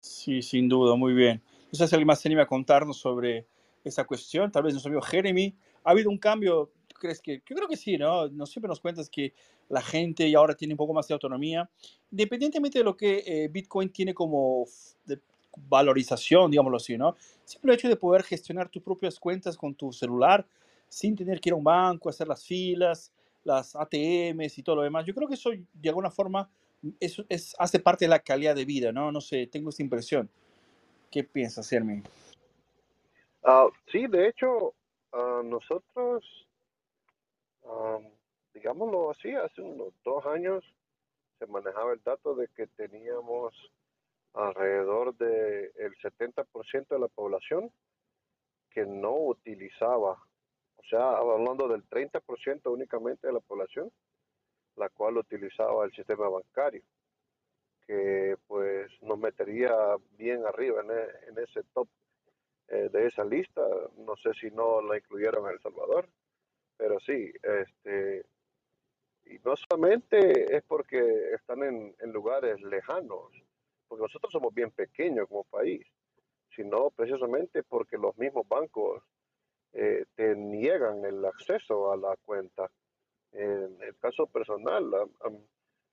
Sí, 0.00 0.42
sin 0.42 0.68
duda, 0.68 0.96
muy 0.96 1.12
bien. 1.12 1.42
No 1.72 1.78
sé 1.78 1.86
si 1.86 1.94
alguien 1.94 2.06
más 2.06 2.20
se 2.20 2.28
anima 2.28 2.42
a 2.42 2.46
contarnos 2.46 2.96
sobre 2.96 3.46
esa 3.84 4.04
cuestión. 4.04 4.50
Tal 4.50 4.64
vez 4.64 4.72
nuestro 4.72 4.90
amigo 4.90 5.02
Jeremy. 5.02 5.54
¿Ha 5.84 5.90
habido 5.90 6.10
un 6.10 6.18
cambio 6.18 6.72
crees 6.98 7.20
que? 7.20 7.42
Yo 7.46 7.56
creo 7.56 7.68
que 7.68 7.76
sí, 7.76 7.96
¿no? 7.96 8.28
Siempre 8.46 8.68
nos 8.68 8.80
cuentas 8.80 9.08
que 9.08 9.32
la 9.68 9.82
gente 9.82 10.34
ahora 10.34 10.54
tiene 10.54 10.74
un 10.74 10.78
poco 10.78 10.92
más 10.92 11.08
de 11.08 11.14
autonomía, 11.14 11.68
independientemente 12.10 12.78
de 12.78 12.84
lo 12.84 12.96
que 12.96 13.22
eh, 13.26 13.48
Bitcoin 13.48 13.90
tiene 13.90 14.14
como 14.14 14.66
valorización, 15.56 16.50
digámoslo 16.50 16.76
así, 16.76 16.96
¿no? 16.96 17.16
Siempre 17.44 17.72
el 17.72 17.78
hecho 17.78 17.88
de 17.88 17.96
poder 17.96 18.22
gestionar 18.22 18.68
tus 18.68 18.82
propias 18.82 19.18
cuentas 19.18 19.56
con 19.56 19.74
tu 19.74 19.92
celular 19.92 20.46
sin 20.88 21.16
tener 21.16 21.40
que 21.40 21.48
ir 21.48 21.52
a 21.54 21.56
un 21.56 21.64
banco, 21.64 22.08
hacer 22.08 22.28
las 22.28 22.44
filas, 22.44 23.12
las 23.44 23.74
ATMs 23.74 24.58
y 24.58 24.62
todo 24.62 24.76
lo 24.76 24.82
demás. 24.82 25.04
Yo 25.06 25.14
creo 25.14 25.28
que 25.28 25.34
eso 25.34 25.50
de 25.50 25.88
alguna 25.88 26.10
forma 26.10 26.48
es, 27.00 27.22
es 27.28 27.56
hace 27.58 27.78
parte 27.78 28.04
de 28.04 28.10
la 28.10 28.18
calidad 28.18 28.54
de 28.54 28.64
vida, 28.64 28.92
¿no? 28.92 29.10
No 29.10 29.20
sé, 29.20 29.46
tengo 29.46 29.70
esta 29.70 29.82
impresión. 29.82 30.28
¿Qué 31.10 31.24
piensas, 31.24 31.72
Hermin? 31.72 32.02
Uh, 33.42 33.70
sí, 33.90 34.06
de 34.06 34.28
hecho, 34.28 34.74
uh, 35.12 35.42
nosotros 35.44 36.24
digámoslo 38.54 39.10
así, 39.10 39.32
hace 39.34 39.60
unos 39.60 39.92
dos 40.04 40.24
años 40.26 40.64
se 41.38 41.46
manejaba 41.46 41.92
el 41.92 42.02
dato 42.02 42.34
de 42.34 42.48
que 42.48 42.66
teníamos 42.68 43.54
alrededor 44.34 45.16
del 45.16 45.72
el 45.76 45.94
70% 45.98 46.88
de 46.88 46.98
la 46.98 47.08
población 47.08 47.70
que 48.70 48.84
no 48.84 49.16
utilizaba, 49.16 50.22
o 50.76 50.84
sea, 50.90 51.16
hablando 51.16 51.68
del 51.68 51.88
30% 51.88 52.70
únicamente 52.70 53.26
de 53.26 53.32
la 53.32 53.40
población, 53.40 53.90
la 54.76 54.90
cual 54.90 55.16
utilizaba 55.16 55.86
el 55.86 55.92
sistema 55.92 56.28
bancario, 56.28 56.82
que 57.86 58.36
pues 58.46 58.90
nos 59.00 59.18
metería 59.18 59.72
bien 60.18 60.44
arriba 60.44 60.82
en, 60.82 60.90
e, 60.90 61.42
ese 61.42 61.62
top 61.72 61.88
eh, 62.68 62.90
de 62.92 63.06
esa 63.06 63.24
lista. 63.24 63.62
No 63.96 64.16
sé 64.16 64.34
si 64.34 64.50
no 64.50 64.82
la 64.82 64.98
incluyeron 64.98 65.46
en 65.46 65.52
El 65.52 65.60
Salvador, 65.60 66.06
pero 66.76 67.00
sí, 67.00 67.32
este, 67.42 68.24
y 69.24 69.38
no 69.44 69.56
solamente 69.56 70.56
es 70.56 70.62
porque 70.64 71.34
están 71.34 71.62
en, 71.62 72.12
lugares 72.12 72.60
lejanos, 72.62 73.32
porque 73.88 74.02
nosotros 74.02 74.32
somos 74.32 74.54
bien 74.54 74.70
pequeños 74.70 75.28
como 75.28 75.44
país, 75.44 75.84
sino 76.54 76.90
precisamente 76.90 77.62
porque 77.62 77.98
los 77.98 78.16
mismos 78.16 78.46
bancos 78.48 79.02
eh, 79.72 80.04
te 80.14 80.36
niegan 80.36 81.04
el 81.04 81.24
acceso 81.24 81.92
a 81.92 81.96
la 81.96 82.16
cuenta. 82.24 82.70
En 83.32 83.82
el 83.82 83.96
caso 83.98 84.26
personal, 84.26 84.90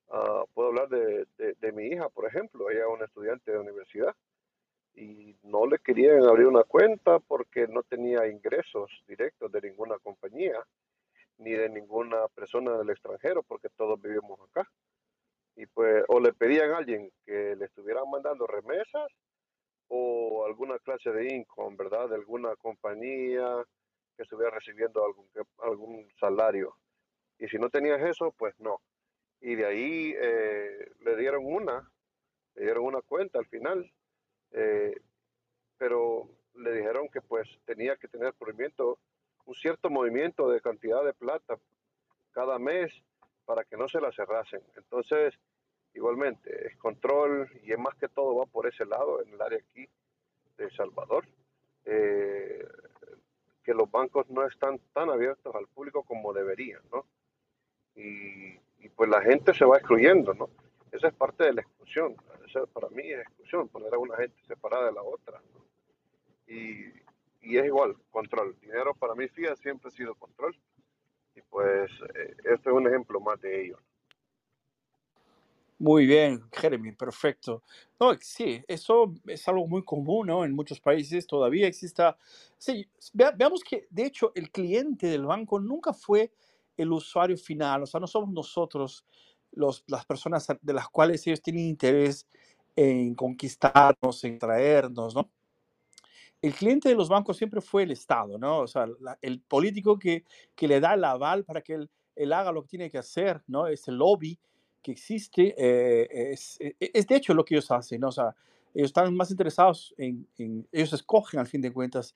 ah, 0.09 0.45
puedo 0.53 0.69
hablar 0.69 0.87
de, 0.89 1.25
de, 1.37 1.71
mi 1.71 1.87
hija, 1.87 2.07
por 2.09 2.25
ejemplo, 2.25 2.69
ella 2.69 2.81
es 2.81 2.93
una 2.93 3.05
estudiante 3.05 3.51
de 3.51 3.57
universidad 3.57 4.15
y 4.95 5.35
no 5.43 5.65
le 5.65 5.79
querían 5.79 6.23
abrir 6.23 6.47
una 6.47 6.63
cuenta 6.63 7.19
porque 7.19 7.67
no 7.67 7.83
tenía 7.83 8.27
ingresos 8.27 8.91
directos 9.07 9.51
de 9.51 9.61
ninguna 9.61 9.97
compañía 9.99 10.63
ni 11.37 11.51
de 11.51 11.69
ninguna 11.69 12.27
persona 12.29 12.77
del 12.77 12.91
extranjero 12.91 13.43
porque 13.43 13.69
todos 13.69 14.01
vivimos 14.01 14.39
acá. 14.49 14.69
Y 15.55 15.65
pues 15.67 16.03
o 16.07 16.19
le 16.19 16.33
pedían 16.33 16.71
a 16.71 16.77
alguien 16.77 17.11
que 17.25 17.55
le 17.55 17.65
estuvieran 17.65 18.09
mandando 18.09 18.47
remesas 18.47 19.07
o 19.87 20.45
alguna 20.45 20.79
clase 20.79 21.11
de 21.11 21.35
income, 21.35 21.75
¿verdad? 21.77 22.09
De 22.09 22.15
alguna 22.15 22.55
compañía 22.55 23.63
que 24.15 24.23
estuviera 24.23 24.51
recibiendo 24.51 25.05
algún, 25.05 25.27
algún 25.59 26.07
salario. 26.19 26.75
Y 27.39 27.47
si 27.47 27.57
no 27.57 27.69
tenías 27.69 28.01
eso, 28.01 28.33
pues 28.37 28.53
no. 28.59 28.81
Y 29.41 29.55
de 29.55 29.65
ahí 29.65 30.15
eh, 30.17 30.91
le 31.01 31.15
dieron 31.17 31.45
una, 31.45 31.91
le 32.55 32.63
dieron 32.63 32.85
una 32.85 33.01
cuenta 33.01 33.39
al 33.39 33.47
final. 33.47 33.91
Eh, 34.53 34.95
pero 35.77 36.29
le 36.55 36.73
dijeron 36.73 37.09
que 37.09 37.21
pues 37.21 37.49
tenía 37.65 37.95
que 37.97 38.07
tener 38.07 38.33
movimiento, 38.39 38.99
un 39.45 39.55
cierto 39.55 39.89
movimiento 39.89 40.49
de 40.49 40.61
cantidad 40.61 41.03
de 41.03 41.13
plata 41.13 41.57
cada 42.31 42.57
mes 42.59 42.93
para 43.45 43.63
que 43.63 43.77
no 43.77 43.87
se 43.87 43.99
la 43.99 44.11
cerrasen. 44.11 44.61
Entonces, 44.77 45.33
igualmente, 45.93 46.67
es 46.67 46.77
control 46.77 47.49
y 47.63 47.71
es 47.71 47.79
más 47.79 47.95
que 47.95 48.07
todo 48.07 48.35
va 48.35 48.45
por 48.45 48.67
ese 48.67 48.85
lado, 48.85 49.21
en 49.21 49.33
el 49.33 49.41
área 49.41 49.59
aquí 49.59 49.87
de 50.57 50.65
El 50.65 50.71
Salvador, 50.71 51.25
eh, 51.85 52.65
que 53.63 53.73
los 53.73 53.89
bancos 53.89 54.29
no 54.29 54.45
están 54.45 54.79
tan 54.93 55.09
abiertos 55.09 55.53
al 55.55 55.67
público 55.67 56.03
como 56.03 56.33
deberían, 56.33 56.81
¿no? 56.91 57.05
Y, 57.95 58.59
y, 58.79 58.89
pues 58.95 59.09
la 59.09 59.21
gente 59.21 59.53
se 59.53 59.65
va 59.65 59.77
excluyendo, 59.77 60.33
¿no? 60.33 60.49
Esa 60.93 61.07
es 61.07 61.13
parte 61.15 61.43
de 61.43 61.53
la 61.53 61.61
exclusión. 61.61 62.15
Para 62.71 62.87
mí 62.89 63.11
es 63.11 63.19
exclusión, 63.19 63.67
poner 63.67 63.93
a 63.93 63.97
una 63.97 64.15
gente 64.15 64.39
separada 64.47 64.85
de 64.85 64.91
la 64.93 65.01
otra. 65.01 65.41
¿no? 65.53 65.63
y, 66.47 67.57
es 67.57 67.65
igual, 67.65 67.95
control. 68.11 68.55
Dinero 68.61 68.93
para 68.95 69.15
mí 69.15 69.25
siempre 69.61 69.89
ha 69.89 69.91
sido 69.91 70.15
control 70.15 70.55
y 71.35 71.41
pues 71.41 71.91
eh, 72.15 72.35
este 72.45 72.69
es 72.69 72.75
un 72.75 72.87
ejemplo 72.87 73.19
más 73.19 73.41
de 73.41 73.65
ello. 73.65 73.79
Muy 75.79 76.05
bien, 76.05 76.41
Jeremy, 76.53 76.93
perfecto. 76.93 77.63
No, 77.99 78.13
sí, 78.21 78.63
eso 78.67 79.13
es 79.25 79.45
algo 79.47 79.67
muy 79.67 79.83
común, 79.83 80.27
¿no? 80.27 80.45
En 80.45 80.53
muchos 80.53 80.79
países 80.79 81.27
todavía 81.27 81.67
exista. 81.67 82.17
Sí, 82.57 82.87
veamos 83.13 83.63
que, 83.63 83.87
de 83.89 84.05
hecho, 84.05 84.31
el 84.35 84.49
cliente 84.51 85.07
del 85.07 85.25
banco 85.25 85.59
nunca 85.59 85.91
fue 85.91 86.31
el 86.77 86.91
usuario 86.91 87.35
final, 87.37 87.83
o 87.83 87.85
sea, 87.85 87.99
no 87.99 88.07
somos 88.07 88.29
nosotros 88.29 89.05
las 89.55 90.05
personas 90.05 90.47
de 90.61 90.73
las 90.73 90.89
cuales 90.89 91.25
ellos 91.27 91.41
tienen 91.41 91.67
interés 91.67 92.27
en 92.75 93.15
conquistarnos, 93.15 94.23
en 94.23 94.39
traernos, 94.39 95.15
¿no? 95.15 95.29
el 96.43 96.53
cliente 96.53 96.89
de 96.89 96.95
los 96.95 97.07
bancos 97.07 97.37
siempre 97.37 97.61
fue 97.61 97.83
el 97.83 97.91
Estado, 97.91 98.37
¿no? 98.37 98.59
O 98.59 98.67
sea, 98.67 98.85
el 99.21 99.39
político 99.39 99.97
que, 99.97 100.25
que, 100.55 100.67
le 100.67 100.81
da 100.81 100.93
el 100.93 101.03
aval 101.05 101.45
para 101.45 101.61
que 101.61 101.73
él, 101.73 101.89
él, 102.17 102.33
haga 102.33 102.51
lo 102.51 102.63
que 102.63 102.67
tiene 102.67 102.89
que 102.89 102.97
hacer, 102.97 103.41
¿no? 103.47 103.65
Ese 103.65 103.93
lobby 103.93 104.37
que 104.81 104.91
existe, 104.91 105.55
eh, 105.57 106.31
es, 106.33 106.59
e, 106.59 106.75
e, 106.81 106.91
es, 106.93 107.07
de 107.07 107.15
hecho 107.15 107.33
lo 107.33 107.45
que 107.45 107.55
ellos 107.55 107.71
hacen, 107.71 108.01
¿no? 108.01 108.09
O 108.09 108.11
sea, 108.11 108.35
ellos 108.73 108.87
están 108.87 109.15
más 109.15 109.31
interesados 109.31 109.95
en, 109.97 110.27
ellos 110.73 110.91
escogen 110.91 111.39
al 111.39 111.47
fin 111.47 111.61
de 111.61 111.71
cuentas 111.71 112.13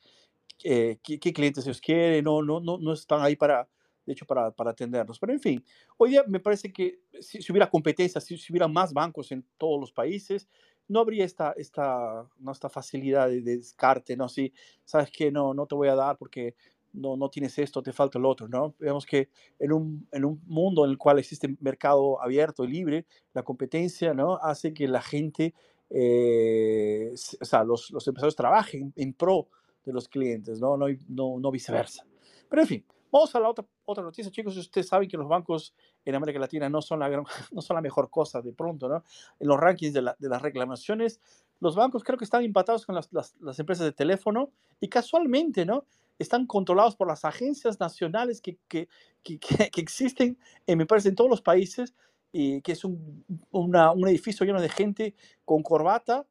eh, 0.61 0.97
qué, 1.01 1.31
clientes 1.31 1.65
ellos 1.65 1.79
quieren, 1.79 2.25
no, 2.25 2.41
no, 2.41 2.59
no, 2.59 2.77
no 2.77 2.91
están 2.91 3.21
ahí 3.21 3.37
para, 3.37 3.65
de 4.07 4.13
hecho, 4.13 4.25
para, 4.25 4.49
para 4.51 4.71
atendernos. 4.71 5.19
Pero 5.19 5.33
en 5.33 5.39
fin, 5.39 5.63
hoy 5.97 6.11
día 6.11 6.23
me 6.27 6.39
parece 6.39 6.71
que 6.71 7.01
si, 7.19 7.41
si 7.41 7.51
hubiera 7.51 7.69
competencia, 7.69 8.21
si, 8.21 8.37
si, 8.37 8.53
hubiera 8.53 8.67
más 8.67 8.93
bancos 8.93 9.31
en 9.33 9.45
todos 9.57 9.79
los 9.79 9.91
países, 9.91 10.47
no 10.87 11.01
habría 11.01 11.25
esta, 11.25 11.51
esta, 11.57 12.25
no, 12.39 12.51
esta 12.53 12.69
facilidad 12.69 13.27
de, 13.27 13.41
descarte, 13.41 14.15
¿no? 14.15 14.29
Si 14.29 14.53
sabes 14.85 15.11
que 15.11 15.29
no, 15.29 15.53
no 15.53 15.67
te 15.67 15.75
voy 15.75 15.89
a 15.89 15.95
dar 15.95 16.17
porque 16.17 16.55
no, 16.93 17.17
no 17.17 17.29
tienes 17.29 17.59
esto, 17.59 17.83
te 17.83 17.91
falta 17.91 18.17
el 18.17 18.25
otro, 18.25 18.47
¿no? 18.47 18.73
Vemos 18.79 19.05
que 19.05 19.29
en 19.59 19.73
un, 19.73 20.07
en 20.13 20.23
un 20.23 20.41
mundo 20.45 20.85
en 20.85 20.91
el 20.91 20.97
cual 20.97 21.19
existe 21.19 21.57
mercado 21.59 22.21
abierto 22.21 22.63
y 22.63 22.69
libre, 22.69 23.05
la 23.33 23.43
competencia, 23.43 24.13
¿no? 24.13 24.37
Hace 24.37 24.73
que 24.73 24.87
la 24.87 25.01
gente, 25.01 25.53
eh, 25.89 27.11
o 27.13 27.45
sea, 27.45 27.65
los, 27.65 27.91
los 27.91 28.07
empresarios 28.07 28.37
trabajen 28.37 28.93
en 28.95 29.13
pro 29.13 29.49
de 29.83 29.91
los 29.91 30.07
clientes, 30.07 30.61
¿no? 30.61 30.77
No, 30.77 30.85
no, 31.09 31.39
no 31.41 31.51
viceversa. 31.51 32.05
Pero 32.49 32.61
en 32.61 32.67
fin, 32.69 32.85
Vamos 33.11 33.33
a 33.35 33.39
la 33.39 33.49
otra, 33.49 33.65
otra 33.87 34.03
noticia, 34.03 34.31
chicos. 34.31 34.55
Ustedes 34.57 34.87
saben 34.87 35.09
que 35.09 35.17
los 35.17 35.27
bancos 35.27 35.73
en 36.05 36.13
América 36.13 36.39
Latina 36.39 36.69
no 36.69 36.81
son 36.81 36.99
la, 36.99 37.09
no 37.51 37.61
son 37.61 37.75
la 37.75 37.81
mejor 37.81 38.09
cosa 38.09 38.41
de 38.41 38.53
pronto, 38.53 38.87
¿no? 38.87 39.03
En 39.39 39.47
los 39.47 39.59
rankings 39.59 39.93
de, 39.93 40.01
de 40.19 40.29
las 40.29 40.41
reclamaciones, 40.41 41.19
los 41.59 41.75
bancos 41.75 42.03
creo 42.03 42.17
que 42.17 42.25
están 42.25 42.43
empatados 42.43 42.85
con 42.85 42.95
las, 42.95 43.09
las, 43.11 43.59
empresas 43.59 43.85
de 43.85 43.91
teléfono 43.93 44.51
y 44.79 44.89
casualmente, 44.89 45.65
¿no? 45.65 45.85
Están 46.19 46.45
controlados 46.45 46.95
por 46.95 47.07
las 47.07 47.25
agencias 47.25 47.79
nacionales 47.79 48.41
que, 48.41 48.57
que, 48.67 48.87
que, 49.23 49.39
que 49.71 49.81
existen, 49.81 50.37
en, 50.65 50.77
me 50.77 50.85
parece, 50.85 51.09
en 51.09 51.15
todos 51.15 51.29
los 51.29 51.41
países 51.41 51.95
y 52.31 52.61
que 52.61 52.73
es 52.73 52.83
un, 52.83 53.23
un 53.51 54.07
edificio 54.07 54.45
lleno 54.45 54.61
de 54.61 54.69
gente 54.69 55.15
con 55.45 55.63
corbata 55.63 56.27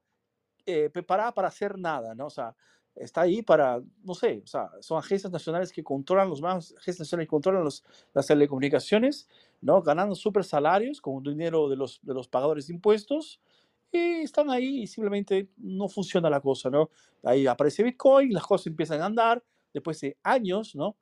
eh, 0.66 0.90
preparada 0.90 1.32
para 1.32 1.48
hacer 1.48 1.78
nada, 1.78 2.14
¿no? 2.14 2.26
O 2.26 2.30
sea, 2.30 2.54
está 2.96 3.22
ahí 3.22 3.42
para, 3.42 3.82
no 4.02 4.14
sé, 4.14 4.40
o 4.42 4.46
sea, 4.46 4.70
son 4.80 4.98
agencias 4.98 5.32
nacionales 5.32 5.72
que 5.72 5.84
controlan 5.84 6.28
los 6.28 6.40
bancos, 6.40 6.72
agencias 6.72 7.00
nacionales 7.00 7.26
que 7.26 7.30
controlan 7.30 7.64
los, 7.64 7.84
las 8.14 8.26
telecomunicaciones, 8.26 9.28
¿no? 9.60 9.82
Ganando 9.82 10.14
super 10.14 10.44
salarios 10.44 11.00
con 11.00 11.22
dinero 11.22 11.68
de 11.68 11.76
los, 11.76 12.00
de 12.02 12.14
los 12.14 12.28
pagadores 12.28 12.66
de 12.66 12.74
impuestos 12.74 13.40
y 13.92 14.22
están 14.22 14.50
ahí 14.50 14.82
y 14.82 14.86
simplemente 14.86 15.48
no 15.56 15.88
funciona 15.88 16.30
la 16.30 16.40
cosa, 16.40 16.70
¿no? 16.70 16.90
Ahí 17.22 17.46
aparece 17.46 17.82
Bitcoin, 17.82 18.32
las 18.32 18.44
cosas 18.44 18.68
empiezan 18.68 19.00
a 19.02 19.06
andar 19.06 19.42
después 19.72 20.00
de 20.00 20.16
años, 20.22 20.74
¿no? 20.74 20.96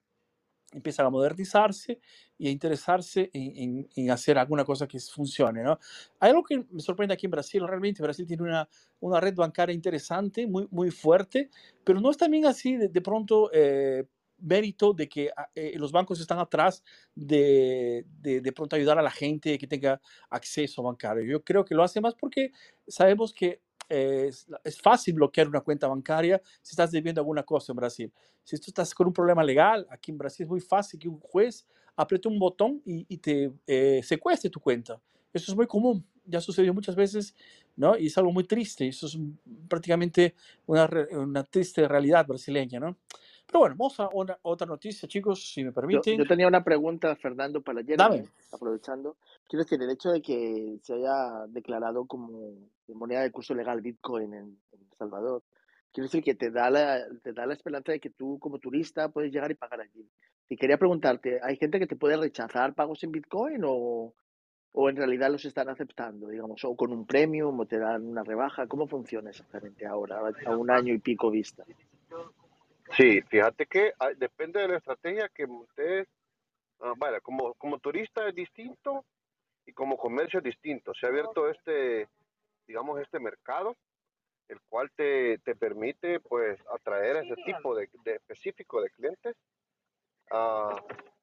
Empiezan 0.74 1.06
a 1.06 1.10
modernizarse 1.10 2.00
y 2.36 2.48
a 2.48 2.50
interesarse 2.50 3.30
en, 3.32 3.88
en, 3.94 4.10
hacer 4.10 4.38
alguna 4.38 4.64
cosa 4.64 4.86
que 4.86 4.98
funcione. 4.98 5.62
¿no? 5.62 5.78
Hay 6.20 6.30
algo 6.30 6.42
que 6.42 6.64
me 6.70 6.80
sorprende 6.80 7.14
aquí 7.14 7.26
en 7.26 7.30
Brasil, 7.30 7.66
realmente 7.66 8.02
Brasil 8.02 8.26
tiene 8.26 8.42
una, 8.42 8.68
una 9.00 9.20
red 9.20 9.34
bancaria 9.34 9.74
interesante, 9.74 10.46
muy, 10.46 10.66
muy 10.70 10.90
fuerte, 10.90 11.50
pero 11.84 12.00
no 12.00 12.10
es 12.10 12.16
también 12.16 12.46
así 12.46 12.76
de, 12.76 12.88
de 12.88 13.00
pronto 13.00 13.50
eh, 13.52 14.04
mérito 14.38 14.92
de 14.92 15.08
que 15.08 15.30
ah, 15.36 15.48
eh, 15.54 15.74
los 15.76 15.92
bancos 15.92 16.20
están 16.20 16.38
atrás 16.38 16.82
de, 17.14 18.04
de, 18.20 18.40
de, 18.40 18.52
pronto 18.52 18.76
ayudar 18.76 18.98
a 18.98 19.02
la 19.02 19.10
gente 19.10 19.56
que 19.58 19.66
tenga 19.66 20.00
acceso 20.30 20.82
bancario. 20.82 21.24
Yo 21.24 21.42
creo 21.42 21.64
que 21.64 21.74
lo 21.74 21.82
hace 21.82 22.00
más 22.00 22.14
porque 22.14 22.50
sabemos 22.86 23.32
que 23.32 23.60
es, 23.88 24.46
es, 24.62 24.80
fácil 24.80 25.14
bloquear 25.14 25.48
una 25.48 25.60
cuenta 25.60 25.86
bancaria 25.86 26.40
si 26.62 26.72
estás 26.72 26.90
debiendo 26.90 27.20
alguna 27.20 27.42
cosa 27.42 27.72
en 27.72 27.76
Brasil. 27.76 28.12
Si 28.42 28.56
tú 28.58 28.66
estás 28.68 28.94
con 28.94 29.06
un 29.06 29.12
problema 29.12 29.42
legal, 29.42 29.86
aquí 29.90 30.10
en 30.10 30.18
Brasil 30.18 30.44
es 30.44 30.50
muy 30.50 30.60
fácil 30.60 30.98
que 30.98 31.08
un 31.08 31.18
juez 31.20 31.66
apriete 31.96 32.28
un 32.28 32.38
botón 32.38 32.82
y, 32.84 33.06
y 33.08 33.18
te 33.18 33.52
eh, 33.66 34.00
secuestre 34.02 34.50
tu 34.50 34.60
cuenta. 34.60 35.00
Eso 35.32 35.50
es 35.50 35.56
muy 35.56 35.66
común, 35.66 36.06
ya 36.24 36.40
sucedió 36.40 36.72
muchas 36.72 36.94
veces, 36.94 37.34
¿no? 37.76 37.96
Y 37.98 38.06
es 38.06 38.18
algo 38.18 38.32
muy 38.32 38.44
triste, 38.44 38.86
eso 38.86 39.06
es 39.06 39.18
prácticamente 39.68 40.34
una, 40.66 40.88
una 41.10 41.42
triste 41.42 41.86
realidad 41.88 42.26
brasileña, 42.26 42.78
¿no? 42.78 42.96
Pero 43.46 43.58
bueno, 43.60 43.76
vamos 43.78 44.00
a 44.00 44.08
una, 44.12 44.38
otra 44.42 44.66
noticia, 44.66 45.08
chicos, 45.08 45.52
si 45.52 45.62
me 45.64 45.72
permiten. 45.72 46.16
Yo, 46.16 46.24
yo, 46.24 46.28
tenía 46.28 46.48
una 46.48 46.64
pregunta, 46.64 47.14
Fernando, 47.16 47.60
para 47.60 47.82
Jeremy, 47.82 47.96
Dame. 47.96 48.28
aprovechando. 48.52 49.16
Quiero 49.48 49.64
decir, 49.64 49.82
el 49.82 49.90
hecho 49.90 50.10
de 50.10 50.22
que 50.22 50.78
se 50.82 50.94
haya 50.94 51.46
declarado 51.48 52.06
como 52.06 52.54
moneda 52.88 53.20
de 53.20 53.30
curso 53.30 53.54
legal 53.54 53.80
Bitcoin 53.80 54.34
en, 54.34 54.44
en 54.72 54.80
El 54.80 54.96
Salvador, 54.98 55.42
quiero 55.92 56.06
decir 56.06 56.24
que 56.24 56.34
te 56.34 56.50
da, 56.50 56.70
la, 56.70 57.06
te 57.22 57.32
da 57.32 57.46
la 57.46 57.54
esperanza 57.54 57.92
de 57.92 58.00
que 58.00 58.10
tú 58.10 58.38
como 58.40 58.58
turista 58.58 59.08
puedes 59.10 59.32
llegar 59.32 59.50
y 59.50 59.54
pagar 59.54 59.80
allí. 59.80 60.08
Y 60.48 60.56
quería 60.56 60.76
preguntarte, 60.76 61.40
¿hay 61.42 61.56
gente 61.56 61.78
que 61.78 61.86
te 61.86 61.96
puede 61.96 62.16
rechazar 62.16 62.74
pagos 62.74 63.02
en 63.04 63.12
Bitcoin 63.12 63.62
o, 63.64 64.12
o 64.72 64.90
en 64.90 64.96
realidad 64.96 65.30
los 65.30 65.44
están 65.44 65.68
aceptando, 65.68 66.28
digamos, 66.28 66.64
o 66.64 66.74
con 66.74 66.92
un 66.92 67.06
premio 67.06 67.50
o 67.50 67.66
te 67.66 67.78
dan 67.78 68.04
una 68.06 68.24
rebaja? 68.24 68.66
¿Cómo 68.66 68.88
funciona 68.88 69.30
exactamente 69.30 69.86
ahora, 69.86 70.20
a 70.44 70.56
un 70.56 70.70
año 70.70 70.92
y 70.92 70.98
pico 70.98 71.30
vista? 71.30 71.64
Sí, 72.96 73.22
fíjate 73.22 73.66
que 73.66 73.92
ah, 73.98 74.10
depende 74.16 74.60
de 74.60 74.68
la 74.68 74.76
estrategia 74.76 75.28
que 75.28 75.44
ustedes, 75.44 76.06
uh, 76.78 76.94
vaya, 76.96 77.20
como, 77.20 77.54
como 77.54 77.78
turista 77.78 78.28
es 78.28 78.34
distinto 78.34 79.04
y 79.66 79.72
como 79.72 79.96
comercio 79.96 80.38
es 80.38 80.44
distinto. 80.44 80.94
Se 80.94 81.06
ha 81.06 81.08
abierto 81.08 81.48
este, 81.48 82.08
digamos, 82.66 83.00
este 83.00 83.18
mercado, 83.18 83.76
el 84.48 84.60
cual 84.68 84.90
te, 84.94 85.38
te 85.38 85.56
permite, 85.56 86.20
pues, 86.20 86.60
atraer 86.72 87.16
a 87.16 87.20
ese 87.22 87.34
tipo 87.44 87.74
de, 87.74 87.88
de 88.04 88.14
específico 88.14 88.80
de 88.80 88.90
clientes. 88.90 89.36
Uh, 90.30 90.76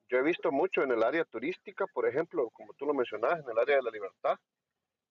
yo 0.09 0.17
he 0.17 0.23
visto 0.23 0.51
mucho 0.51 0.83
en 0.83 0.91
el 0.91 1.03
área 1.03 1.23
turística, 1.23 1.87
por 1.87 2.05
ejemplo, 2.05 2.49
como 2.49 2.73
tú 2.73 2.85
lo 2.85 2.93
mencionabas, 2.93 3.39
en 3.39 3.49
el 3.49 3.57
área 3.57 3.77
de 3.77 3.81
la 3.83 3.91
libertad, 3.91 4.37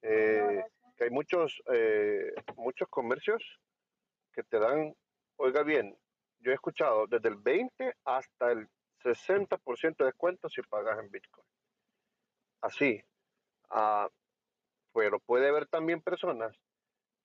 eh, 0.02 0.62
que 0.96 1.04
hay 1.04 1.10
muchos, 1.10 1.62
eh, 1.72 2.34
muchos 2.56 2.86
comercios 2.88 3.42
que 4.34 4.42
te 4.42 4.58
dan, 4.58 4.94
oiga 5.36 5.62
bien, 5.62 5.96
yo 6.40 6.50
he 6.50 6.54
escuchado 6.54 7.06
desde 7.06 7.28
el 7.28 7.36
20 7.36 7.94
hasta 8.04 8.52
el 8.52 8.68
60% 9.04 9.96
de 9.98 10.04
descuento 10.04 10.48
si 10.48 10.62
pagas 10.62 10.98
en 10.98 11.10
Bitcoin. 11.10 11.46
Así. 12.62 13.02
Uh, 13.70 14.08
pero 14.92 15.20
puede 15.20 15.48
haber 15.48 15.66
también 15.66 16.02
personas 16.02 16.54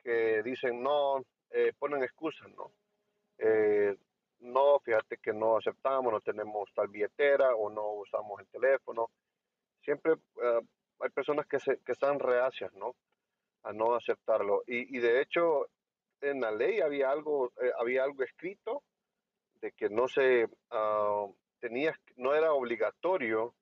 que 0.04 0.44
dicen, 0.44 0.84
no, 0.84 1.24
eh, 1.50 1.74
ponen 1.80 2.04
excusas, 2.04 2.48
¿no? 2.56 2.72
Eh, 3.40 3.98
no, 4.40 4.80
fíjate 4.80 5.18
que 5.18 5.34
no 5.34 5.58
aceptamos, 5.58 6.14
no 6.14 6.22
tenemos 6.22 6.70
tal 6.74 6.88
billetera 6.90 7.56
o 7.56 7.70
no 7.70 7.94
usamos 7.94 8.40
el 8.40 8.48
teléfono. 8.48 9.10
Siempre 9.82 10.14
uh, 10.14 10.66
hay 11.00 11.10
personas 11.10 11.48
que, 11.48 11.60
se, 11.60 11.80
que 11.80 11.94
están 11.94 12.20
reacias, 12.20 12.72
¿no? 12.74 12.96
A 13.64 13.74
no 13.74 13.96
aceptarlo. 13.96 14.64
Y, 14.68 14.96
y 14.96 15.00
de 15.00 15.22
hecho, 15.22 15.68
en 16.22 16.42
la 16.42 16.52
ley 16.52 16.82
había 16.82 17.10
algo, 17.10 17.52
eh, 17.62 17.72
había 17.80 18.04
algo 18.04 18.24
escrito 18.24 18.84
de 19.62 19.72
que 19.72 19.90
no 19.90 20.08
se 20.08 20.46
uh, 20.46 21.36
tenía, 21.60 21.98
no 22.18 22.34
era 22.34 22.54
obligatorio 22.54 23.54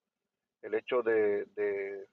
el 0.61 0.75
hecho 0.75 1.01
de, 1.01 1.45
de 1.55 2.07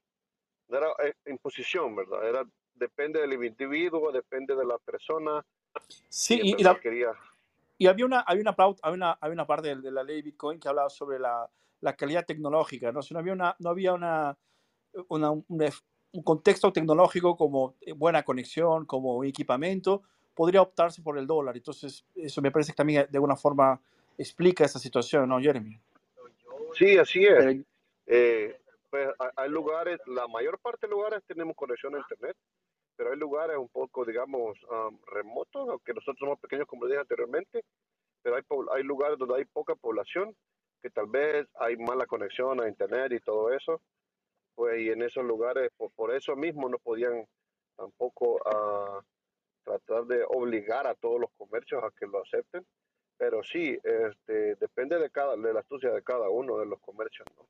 no 0.68 0.78
era 0.78 0.89
eh, 1.05 1.14
imposición, 1.26 1.97
¿verdad? 1.97 2.28
Era 2.28 2.45
depende 2.74 3.20
del 3.20 3.33
individuo, 3.45 4.11
depende 4.11 4.57
de 4.57 4.64
la 4.64 4.78
persona. 4.78 5.45
Sí, 6.09 6.41
y, 6.43 6.61
y, 6.61 6.62
la, 6.62 6.78
quería... 6.81 7.12
y 7.78 7.87
había 7.87 8.07
una, 8.07 8.20
había 8.20 8.43
una, 8.43 8.57
había 8.83 8.95
una, 8.95 9.12
había 9.20 9.35
una 9.35 9.47
parte 9.47 9.68
de, 9.68 9.76
de, 9.83 9.91
la 9.91 10.03
ley 10.03 10.22
Bitcoin 10.22 10.59
que 10.59 10.68
hablaba 10.68 10.89
sobre 10.89 11.18
la, 11.18 11.49
la 11.81 11.95
calidad 11.95 12.24
tecnológica, 12.24 12.91
¿no? 12.91 13.03
Si 13.03 13.14
no 13.14 13.20
había 13.20 13.35
una, 13.35 13.55
no 13.59 13.70
había 13.70 13.93
una, 13.93 14.37
una 15.09 15.31
un, 15.31 15.45
un 16.12 16.22
contexto 16.22 16.72
tecnológico 16.72 17.37
como 17.37 17.76
buena 17.97 18.22
conexión, 18.22 18.87
como 18.87 19.22
equipamiento, 19.24 20.03
podría 20.41 20.62
optarse 20.62 21.03
por 21.03 21.18
el 21.18 21.26
dólar. 21.26 21.55
Entonces, 21.55 22.03
eso 22.14 22.41
me 22.41 22.51
parece 22.51 22.72
que 22.72 22.76
también 22.76 23.07
de 23.11 23.18
alguna 23.18 23.36
forma 23.36 23.78
explica 24.16 24.64
esa 24.64 24.78
situación, 24.78 25.28
¿no, 25.28 25.38
Jeremy? 25.38 25.78
Sí, 26.72 26.97
así 26.97 27.26
es. 27.26 27.62
Eh, 28.07 28.59
pues 28.88 29.11
hay 29.36 29.51
lugares, 29.51 30.01
la 30.07 30.26
mayor 30.28 30.59
parte 30.59 30.86
de 30.86 30.93
lugares 30.93 31.22
tenemos 31.26 31.55
conexión 31.55 31.95
a 31.95 31.99
Internet, 31.99 32.38
pero 32.97 33.11
hay 33.11 33.18
lugares 33.18 33.59
un 33.59 33.68
poco, 33.68 34.03
digamos, 34.07 34.57
um, 34.70 34.99
remotos, 35.09 35.68
aunque 35.68 35.93
nosotros 35.93 36.16
somos 36.18 36.41
pequeños, 36.41 36.66
como 36.66 36.86
dije 36.86 37.01
anteriormente, 37.01 37.62
pero 38.22 38.36
hay, 38.36 38.43
hay 38.74 38.82
lugares 38.82 39.18
donde 39.18 39.36
hay 39.36 39.45
poca 39.45 39.74
población, 39.74 40.34
que 40.80 40.88
tal 40.88 41.09
vez 41.09 41.47
hay 41.57 41.76
mala 41.76 42.07
conexión 42.07 42.62
a 42.62 42.66
Internet 42.66 43.12
y 43.12 43.20
todo 43.20 43.53
eso, 43.53 43.82
pues 44.55 44.80
y 44.80 44.88
en 44.88 45.03
esos 45.03 45.22
lugares, 45.22 45.70
por, 45.76 45.91
por 45.91 46.14
eso 46.14 46.34
mismo 46.34 46.66
no 46.70 46.78
podían 46.78 47.26
tampoco 47.76 48.36
uh, 48.36 49.03
tratar 49.78 50.04
de 50.06 50.24
obligar 50.28 50.86
a 50.86 50.94
todos 50.94 51.20
los 51.20 51.30
comercios 51.36 51.82
a 51.82 51.90
que 51.90 52.06
lo 52.06 52.22
acepten, 52.22 52.66
pero 53.16 53.42
sí, 53.42 53.78
este, 53.82 54.54
depende 54.56 54.98
de, 54.98 55.10
cada, 55.10 55.36
de 55.36 55.52
la 55.52 55.60
astucia 55.60 55.90
de 55.90 56.02
cada 56.02 56.28
uno 56.28 56.58
de 56.58 56.66
los 56.66 56.80
comercios, 56.80 57.26
¿no? 57.36 57.46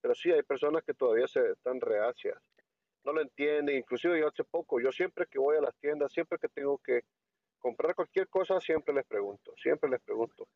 Pero 0.00 0.14
sí 0.14 0.30
hay 0.30 0.42
personas 0.42 0.84
que 0.84 0.94
todavía 0.94 1.26
se 1.26 1.52
están 1.52 1.80
reacias, 1.80 2.36
no 3.04 3.12
lo 3.12 3.22
entienden, 3.22 3.76
inclusive 3.76 4.20
yo 4.20 4.28
hace 4.28 4.44
poco, 4.44 4.80
yo 4.80 4.92
siempre 4.92 5.26
que 5.26 5.38
voy 5.38 5.56
a 5.56 5.60
las 5.60 5.74
tiendas, 5.76 6.12
siempre 6.12 6.38
que 6.38 6.48
tengo 6.48 6.78
que 6.78 7.02
comprar 7.58 7.94
cualquier 7.94 8.28
cosa, 8.28 8.60
siempre 8.60 8.94
les 8.94 9.06
pregunto, 9.06 9.54
siempre 9.56 9.88
les 9.90 10.00
pregunto. 10.00 10.46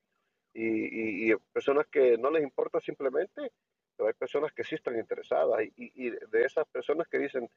Y, 0.53 1.29
y, 1.29 1.33
y 1.33 1.37
personas 1.53 1.87
que 1.87 2.17
no 2.19 2.31
les 2.31 2.43
importa 2.43 2.81
simplemente, 2.81 3.53
pero 3.97 4.09
hay 4.09 4.15
personas 4.15 4.53
que 4.53 4.65
sí 4.65 4.75
están 4.75 4.99
interesadas 4.99 5.63
y, 5.63 5.73
y 5.77 6.11
de 6.11 6.45
esas 6.45 6.67
personas 6.69 7.09
que 7.09 7.19
dicen, 7.19 7.49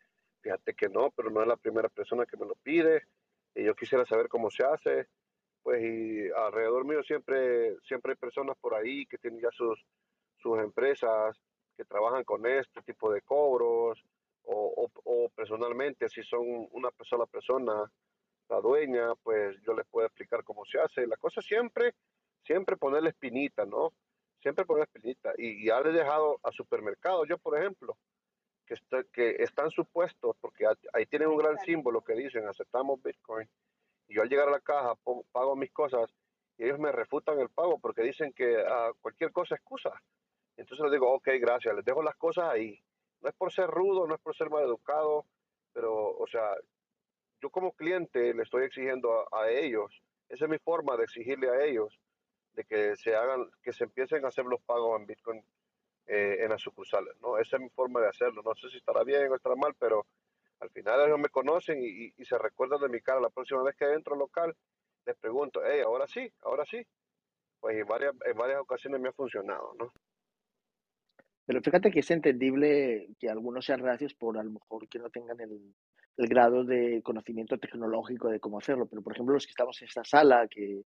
fíjate 0.41 0.74
que 0.74 0.89
no, 0.89 1.12
pero 1.12 1.30
no 1.30 1.41
es 1.41 1.47
la 1.47 1.57
primera 1.57 1.89
persona 1.89 2.26
que 2.26 2.38
me 2.38 2.45
lo 2.45 2.55
pide, 2.55 3.03
y 3.56 3.64
yo 3.64 3.76
quisiera 3.76 4.06
saber 4.06 4.28
cómo 4.28 4.49
se 4.49 4.64
hace, 4.64 5.08
pues 5.64 5.82
y 5.84 6.30
alrededor 6.32 6.86
mío 6.86 7.04
siempre, 7.04 7.78
siempre 7.84 8.14
hay 8.14 8.18
personas 8.18 8.58
por 8.60 8.74
ahí 8.74 9.06
que 9.06 9.18
tienen 9.18 9.41
ya 9.41 9.49
sus, 9.52 9.84
sus 10.38 10.60
empresas, 10.60 11.38
que 11.78 11.86
trabajan 11.86 12.24
con 12.24 12.45
este 12.45 12.82
tipo 12.82 13.12
de 13.12 13.22
cobros, 13.22 14.04
o, 14.43 14.89
o, 15.06 15.30
personalmente, 15.30 16.10
si 16.10 16.24
son 16.24 16.68
una 16.72 16.89
sola 17.04 17.26
persona, 17.26 17.91
la 18.49 18.60
dueña, 18.60 19.14
pues 19.24 19.56
yo 19.66 19.74
les 19.74 19.86
puedo 19.88 20.08
explicar 20.08 20.43
cómo 20.43 20.66
se 20.66 20.80
hace. 20.80 21.08
La 21.08 21.16
cosa 21.18 21.41
siempre, 21.41 21.93
siempre 22.43 22.76
ponerle 22.76 23.10
espinita, 23.10 23.66
¿no? 23.66 23.93
Siempre 24.41 24.66
poner 24.66 24.84
espinita. 24.84 25.34
Y, 25.38 25.66
y 25.66 25.70
haber 25.70 25.93
dejado 25.93 26.39
a 26.43 26.52
supermercados, 26.52 27.28
yo 27.30 27.38
por 27.38 27.58
ejemplo, 27.58 27.95
que, 28.72 28.76
está, 28.76 29.04
que 29.12 29.44
están 29.44 29.70
supuestos, 29.70 30.38
porque 30.40 30.66
ahí 30.94 31.06
tienen 31.08 31.28
un 31.28 31.38
gran 31.38 31.58
símbolo 31.58 32.02
que 32.02 32.14
dicen 32.14 32.48
aceptamos 32.48 33.04
Bitcoin, 33.04 33.50
y 34.08 34.16
yo 34.16 34.22
al 34.22 34.30
llegar 34.30 34.48
a 34.48 34.52
la 34.52 34.62
caja 34.62 34.96
pago 35.34 35.58
mis 35.58 35.72
cosas 35.74 36.10
y 36.58 36.64
ellos 36.64 36.80
me 36.80 36.94
refutan 36.94 37.38
el 37.40 37.50
pago 37.50 37.80
porque 37.80 38.02
dicen 38.02 38.32
que 38.32 38.56
uh, 38.56 38.94
cualquier 39.02 39.34
cosa 39.34 39.56
excusa. 39.56 39.92
Entonces 40.56 40.84
les 40.86 40.92
digo, 40.94 41.12
ok, 41.12 41.28
gracias, 41.42 41.76
les 41.76 41.84
dejo 41.84 42.02
las 42.02 42.16
cosas 42.16 42.46
ahí. 42.46 42.80
No 43.20 43.28
es 43.28 43.36
por 43.36 43.52
ser 43.52 43.68
rudo, 43.68 44.08
no 44.08 44.16
es 44.16 44.22
por 44.22 44.36
ser 44.38 44.50
mal 44.50 44.64
educado, 44.64 45.26
pero, 45.74 46.16
o 46.16 46.28
sea, 46.28 46.56
yo 47.42 47.50
como 47.50 47.74
cliente 47.74 48.34
le 48.34 48.44
estoy 48.44 48.64
exigiendo 48.64 49.28
a, 49.34 49.42
a 49.42 49.50
ellos, 49.50 50.02
esa 50.30 50.46
es 50.46 50.52
mi 50.52 50.60
forma 50.60 50.96
de 50.96 51.04
exigirle 51.04 51.50
a 51.50 51.66
ellos, 51.66 52.00
de 52.54 52.64
que 52.64 52.96
se 52.96 53.16
hagan, 53.16 53.50
que 53.64 53.74
se 53.74 53.84
empiecen 53.84 54.24
a 54.24 54.30
hacer 54.30 54.46
los 54.46 54.62
pagos 54.62 54.98
en 54.98 55.08
Bitcoin 55.08 55.44
eh, 56.08 56.38
en 56.39 56.49
las 56.49 56.62
sucursales, 56.62 57.16
¿no? 57.22 57.38
Esa 57.38 57.58
es 57.58 57.62
mi 57.62 57.70
forma 57.70 58.02
de 58.02 58.08
hacerlo. 58.08 58.41
No 58.43 58.56
sé 58.56 58.70
si 58.70 58.78
estará 58.78 59.04
bien 59.04 59.32
o 59.32 59.36
estará 59.36 59.56
mal, 59.56 59.74
pero 59.80 60.06
al 60.60 60.70
final 60.70 61.08
ellos 61.08 61.20
me 61.20 61.30
conocen 61.30 61.80
y, 61.82 62.12
se 62.24 62.38
recuerdan 62.38 62.82
de 62.82 62.89
mi 62.89 63.02
cara. 63.02 63.20
La 63.20 63.30
próxima 63.30 63.64
vez 63.64 63.76
que 63.76 63.86
entro 63.86 64.14
al 64.14 64.20
local, 64.20 64.56
les 65.06 65.18
pregunto, 65.18 65.62
hey, 65.66 65.82
ahora 65.86 66.08
sí, 66.08 66.32
ahora 66.41 66.66
sí. 66.66 66.86
Pues 67.60 67.78
en 67.78 67.88
varias, 67.88 68.60
ocasiones 68.60 68.99
me 68.99 69.10
ha 69.10 69.14
funcionado, 69.14 69.74
¿no? 69.78 69.91
Pero 71.45 71.62
fíjate 71.62 71.91
que 71.91 71.99
es 71.99 72.12
entendible 72.12 73.10
que 73.20 73.30
algunos 73.30 73.66
sean 73.66 73.82
reacios 73.82 74.14
por 74.14 74.38
a 74.38 74.43
lo 74.43 74.52
mejor 74.52 74.88
que 74.88 74.99
no 74.99 75.10
tengan 75.10 75.39
el, 75.39 75.74
el 76.18 76.28
grado 76.28 76.64
de 76.64 77.02
conocimiento 77.04 77.58
tecnológico 77.58 78.30
de 78.30 78.39
cómo 78.39 78.60
hacerlo. 78.60 78.86
Pero, 78.88 79.02
por 79.02 79.14
ejemplo, 79.14 79.34
los 79.34 79.45
que 79.45 79.52
estamos 79.52 79.80
en 79.82 79.88
esta 79.88 80.04
sala, 80.04 80.47
que 80.47 80.84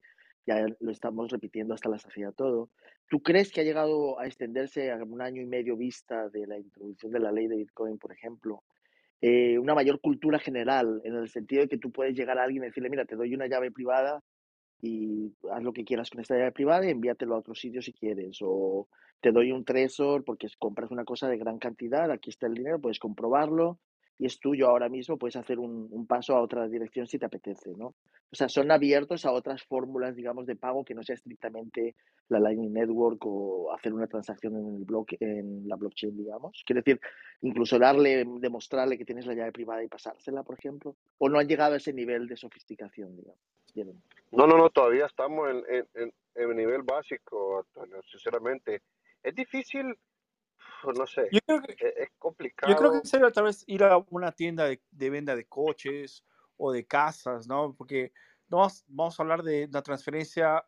ya 0.46 0.66
lo 0.80 0.90
estamos 0.90 1.30
repitiendo 1.30 1.74
hasta 1.74 1.88
la 1.88 1.98
saciedad 1.98 2.32
todo, 2.32 2.70
¿tú 3.08 3.22
crees 3.22 3.52
que 3.52 3.60
ha 3.60 3.64
llegado 3.64 4.18
a 4.18 4.26
extenderse 4.26 4.90
a 4.90 4.96
un 4.96 5.22
año 5.22 5.42
y 5.42 5.46
medio 5.46 5.76
vista 5.76 6.28
de 6.28 6.46
la 6.46 6.58
introducción 6.58 7.12
de 7.12 7.20
la 7.20 7.32
ley 7.32 7.46
de 7.46 7.56
Bitcoin, 7.56 7.98
por 7.98 8.12
ejemplo? 8.12 8.62
Eh, 9.20 9.58
una 9.58 9.74
mayor 9.74 10.00
cultura 10.00 10.38
general, 10.38 11.00
en 11.04 11.14
el 11.14 11.28
sentido 11.28 11.62
de 11.62 11.68
que 11.68 11.78
tú 11.78 11.92
puedes 11.92 12.14
llegar 12.14 12.38
a 12.38 12.42
alguien 12.42 12.64
y 12.64 12.66
decirle, 12.66 12.90
mira, 12.90 13.04
te 13.04 13.14
doy 13.14 13.34
una 13.34 13.46
llave 13.46 13.70
privada 13.70 14.20
y 14.80 15.32
haz 15.52 15.62
lo 15.62 15.72
que 15.72 15.84
quieras 15.84 16.10
con 16.10 16.20
esta 16.20 16.36
llave 16.36 16.50
privada 16.50 16.84
y 16.86 16.90
envíatelo 16.90 17.36
a 17.36 17.38
otro 17.38 17.54
sitio 17.54 17.80
si 17.82 17.92
quieres. 17.92 18.38
O 18.42 18.88
te 19.20 19.30
doy 19.30 19.52
un 19.52 19.64
tresor 19.64 20.24
porque 20.24 20.48
compras 20.58 20.90
una 20.90 21.04
cosa 21.04 21.28
de 21.28 21.38
gran 21.38 21.58
cantidad, 21.58 22.10
aquí 22.10 22.30
está 22.30 22.48
el 22.48 22.54
dinero, 22.54 22.80
puedes 22.80 22.98
comprobarlo 22.98 23.78
y 24.18 24.26
es 24.26 24.38
tuyo 24.38 24.68
ahora 24.68 24.88
mismo, 24.88 25.18
puedes 25.18 25.36
hacer 25.36 25.58
un, 25.58 25.88
un, 25.90 26.06
paso 26.06 26.36
a 26.36 26.42
otra 26.42 26.68
dirección 26.68 27.06
si 27.06 27.18
te 27.18 27.26
apetece, 27.26 27.70
¿no? 27.76 27.86
O 27.86 28.36
sea, 28.36 28.48
son 28.48 28.70
abiertos 28.70 29.24
a 29.26 29.32
otras 29.32 29.62
fórmulas, 29.64 30.14
digamos, 30.14 30.46
de 30.46 30.56
pago 30.56 30.84
que 30.84 30.94
no 30.94 31.02
sea 31.02 31.14
estrictamente 31.14 31.96
la 32.28 32.40
Lightning 32.40 32.72
Network 32.72 33.24
o 33.26 33.72
hacer 33.72 33.92
una 33.92 34.06
transacción 34.06 34.56
en 34.56 34.76
el 34.76 34.84
bloque, 34.84 35.16
en 35.20 35.68
la 35.68 35.76
blockchain, 35.76 36.16
digamos. 36.16 36.62
Quiere 36.66 36.82
decir, 36.82 37.00
incluso 37.42 37.78
darle, 37.78 38.24
demostrarle 38.38 38.96
que 38.96 39.04
tienes 39.04 39.26
la 39.26 39.34
llave 39.34 39.52
privada 39.52 39.82
y 39.84 39.88
pasársela, 39.88 40.42
por 40.42 40.58
ejemplo. 40.58 40.96
O 41.18 41.28
no 41.28 41.38
han 41.38 41.48
llegado 41.48 41.74
a 41.74 41.78
ese 41.78 41.92
nivel 41.92 42.26
de 42.26 42.36
sofisticación, 42.36 43.16
digamos. 43.16 43.40
No, 44.32 44.46
no, 44.46 44.56
no, 44.56 44.70
todavía 44.70 45.06
estamos 45.06 45.48
en, 45.50 45.86
en, 45.94 46.12
en, 46.34 46.56
nivel 46.56 46.82
básico, 46.82 47.66
sinceramente. 48.10 48.82
Es 49.22 49.34
difícil 49.34 49.94
no 50.96 51.06
sé, 51.06 51.28
e-, 51.30 51.94
es, 51.96 52.10
complicado. 52.18 52.72
Yo 52.72 52.78
creo 52.78 52.92
que 52.92 53.06
sería 53.06 53.30
tal 53.30 53.44
vez 53.44 53.64
ir 53.66 53.84
a 53.84 53.98
una 54.10 54.32
tienda 54.32 54.66
de, 54.66 55.10
venta 55.10 55.36
de 55.36 55.46
coches 55.46 56.24
o 56.56 56.72
de 56.72 56.86
casas, 56.86 57.46
¿no? 57.46 57.74
Porque 57.76 58.12
vamos, 58.48 58.84
vamos 58.88 59.18
a 59.18 59.22
hablar 59.22 59.42
de 59.42 59.66
una 59.66 59.82
transferencia 59.82 60.64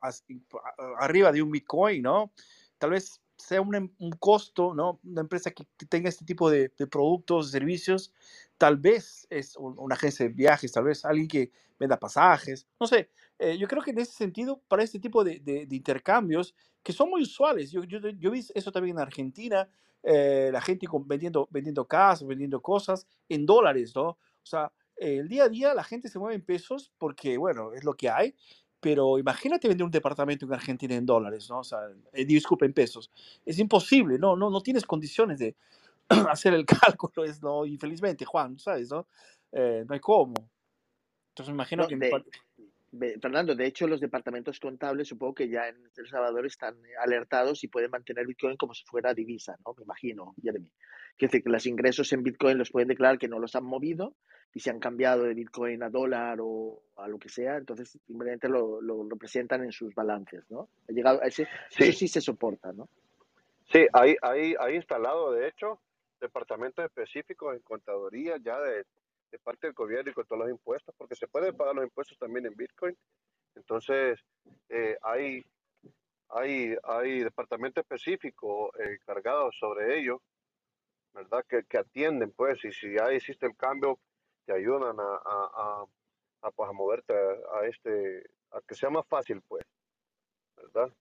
arriba 0.99 1.33
de 1.33 1.43
un 1.43 1.51
Bitcoin, 1.51 2.03
¿no? 2.03 2.33
Tal 2.79 2.91
vez 2.91 3.21
sea 3.37 3.61
un, 3.61 3.75
em, 3.75 3.91
un 3.99 4.13
costo, 4.13 4.75
¿no? 4.75 5.01
Una 5.05 5.23
empresa 5.23 5.51
que, 5.51 5.67
tenga 5.89 6.09
este 6.09 6.25
tipo 6.25 6.51
de, 6.51 6.73
de, 6.79 6.87
productos, 6.87 7.51
servicios, 7.51 8.13
tal 8.57 8.77
vez 8.77 9.27
es 9.31 9.57
una 9.57 9.95
agencia 9.95 10.27
de 10.27 10.33
viajes, 10.33 10.73
tal 10.73 10.85
vez 10.85 11.05
alguien 11.05 11.29
que 11.29 11.53
venda 11.79 11.99
pasajes, 11.99 12.67
no 12.79 12.87
sé. 12.87 13.11
Eh, 13.39 13.59
yo 13.59 13.67
creo 13.67 13.83
que 13.83 13.91
en 13.91 13.99
ese 13.99 14.13
sentido, 14.13 14.63
para 14.69 14.83
este 14.83 14.99
tipo 14.99 15.25
de, 15.25 15.41
de, 15.41 15.67
intercambios, 15.71 16.55
que 16.83 16.93
son 16.93 17.11
muy 17.11 17.23
usuales, 17.23 17.71
yo, 17.73 17.85
yo, 17.85 17.99
yo, 17.99 18.31
vi 18.31 18.45
eso 18.55 18.73
también 18.73 18.97
en 18.97 19.03
Argentina, 19.03 19.69
eh, 20.03 20.51
la 20.53 20.61
gente 20.61 20.87
vendiendo, 21.07 21.49
vendiendo 21.51 21.87
casas, 21.87 22.27
vendiendo 22.27 22.61
cosas 22.61 23.07
en 23.29 23.45
dólares, 23.47 23.93
¿no? 23.95 24.09
O 24.11 24.47
sea, 24.47 24.71
el 24.97 25.29
día 25.29 25.45
a 25.45 25.49
día 25.49 25.75
la 25.75 25.83
gente 25.83 26.09
se 26.09 26.19
mueve 26.19 26.37
en 26.37 26.43
pesos 26.43 26.93
porque, 26.99 27.37
bueno, 27.37 27.73
es 27.73 27.85
lo 27.85 27.95
que 27.95 28.09
hay, 28.09 28.35
pero 28.85 29.19
imagínate 29.19 29.67
vender 29.67 29.87
un 29.87 29.91
departamento 29.91 30.45
en 30.45 30.53
Argentina 30.53 30.95
en 30.95 31.07
dólares, 31.07 31.49
¿no? 31.49 31.61
O 31.61 31.65
sea, 31.65 31.81
eh, 32.13 32.25
disculpe, 32.27 32.67
en 32.67 32.75
pesos. 32.75 33.11
Es 33.47 33.59
imposible, 33.59 34.19
¿no? 34.19 34.37
No, 34.37 34.51
no 34.51 34.61
tienes 34.61 34.85
condiciones 34.85 35.39
de 35.39 35.57
hacer 36.31 36.53
el 36.53 36.67
cálculo, 36.99 37.25
es, 37.25 37.43
¿no? 37.43 37.65
Infelizmente, 37.65 38.27
Juan, 38.27 38.59
¿sabes, 38.59 38.91
no? 38.91 39.07
Eh, 39.53 39.85
no 39.89 39.95
hay 39.95 40.01
cómo. 40.01 40.35
Entonces 41.31 41.49
me 41.49 41.55
imagino 41.55 41.89
que... 41.89 41.97
Fernando, 43.21 43.55
de 43.55 43.67
hecho, 43.67 43.87
los 43.87 44.01
departamentos 44.01 44.61
contables 44.61 45.09
supongo 45.09 45.35
que 45.35 45.49
ya 45.49 45.69
en 45.69 45.77
El 45.97 46.09
Salvador 46.09 46.47
están 46.47 46.77
alertados 47.03 47.65
y 47.65 47.69
pueden 47.69 47.91
mantener 47.91 48.27
Bitcoin 48.27 48.57
como 48.57 48.75
si 48.75 48.85
fuera 48.85 49.15
divisa, 49.15 49.57
¿no? 49.65 49.75
Me 49.77 49.85
imagino, 49.85 50.35
Jeremy. 50.43 50.71
Quiere 51.17 51.31
decir 51.31 51.45
que 51.45 51.51
los 51.51 51.67
ingresos 51.67 52.13
en 52.13 52.23
Bitcoin 52.23 52.59
los 52.59 52.71
pueden 52.71 52.89
declarar 52.89 53.19
que 53.19 53.29
no 53.29 53.39
los 53.39 53.55
han 53.55 53.65
movido 53.65 54.17
y 54.53 54.61
se 54.61 54.71
han 54.71 54.79
cambiado 54.79 55.25
de 55.25 55.35
Bitcoin 55.35 55.83
a 55.83 55.91
dólar 55.91 56.39
o 56.41 56.83
a 56.97 57.09
lo 57.09 57.19
que 57.19 57.29
sea, 57.29 57.57
entonces 57.57 57.99
simplemente 58.07 58.49
lo, 58.49 58.81
lo 58.81 59.09
representan 59.09 59.65
en 59.65 59.73
sus 59.73 59.95
balances, 59.95 60.45
¿no? 60.49 60.69
Ha 60.89 60.93
llegado 60.93 61.23
a 61.23 61.27
ese, 61.27 61.49
sí. 61.71 61.85
Eso 61.85 61.99
sí 61.99 62.09
se 62.09 62.21
soporta, 62.21 62.73
¿no? 62.73 62.89
Sí, 63.73 63.87
hay, 63.93 64.17
hay, 64.23 64.55
hay 64.59 64.77
instalado, 64.77 65.33
de 65.33 65.49
hecho, 65.49 65.81
departamentos 66.21 66.85
específicos 66.85 67.57
en 67.57 67.63
contaduría 67.63 68.37
ya 68.43 68.61
de 68.61 68.85
de 69.35 69.41
parte 69.41 69.67
del 69.67 69.75
gobierno 69.75 70.13
y 70.13 70.15
con 70.15 70.25
todos 70.27 70.43
los 70.43 70.51
impuestos, 70.51 70.95
porque 70.97 71.17
se 71.17 71.27
pueden 71.27 71.57
pagar 71.57 71.75
los 71.75 71.85
impuestos 71.85 72.17
también 72.19 72.47
en 72.47 72.55
Bitcoin. 72.55 72.97
Entonces, 73.57 74.21
eh, 74.69 74.97
hay, 75.03 75.45
hay, 76.29 76.77
hay 76.85 77.25
departamentos 77.25 77.83
específicos 77.83 78.71
encargados 78.79 79.57
sobre 79.59 79.99
ello, 79.99 80.23
¿verdad? 81.13 81.45
Que, 81.49 81.65
que, 81.65 81.79
atienden, 81.79 82.31
pues, 82.31 82.65
y 82.65 82.73
si 82.73 82.95
ya 82.95 83.11
existe 83.11 83.47
el 83.47 83.57
cambio, 83.57 83.99
te 84.47 84.53
ayudan 84.53 85.01
a, 85.01 85.03
a, 85.03 85.51
a, 85.53 85.85
a, 86.43 86.51
pues, 86.53 86.71
a 86.71 86.73
moverte 86.73 87.13
a, 87.13 87.67
este, 87.67 88.23
a 88.53 88.61
que 88.61 88.77
sea 88.77 88.91
más 88.91 89.07
fácil, 89.09 89.43
pues. 89.49 89.65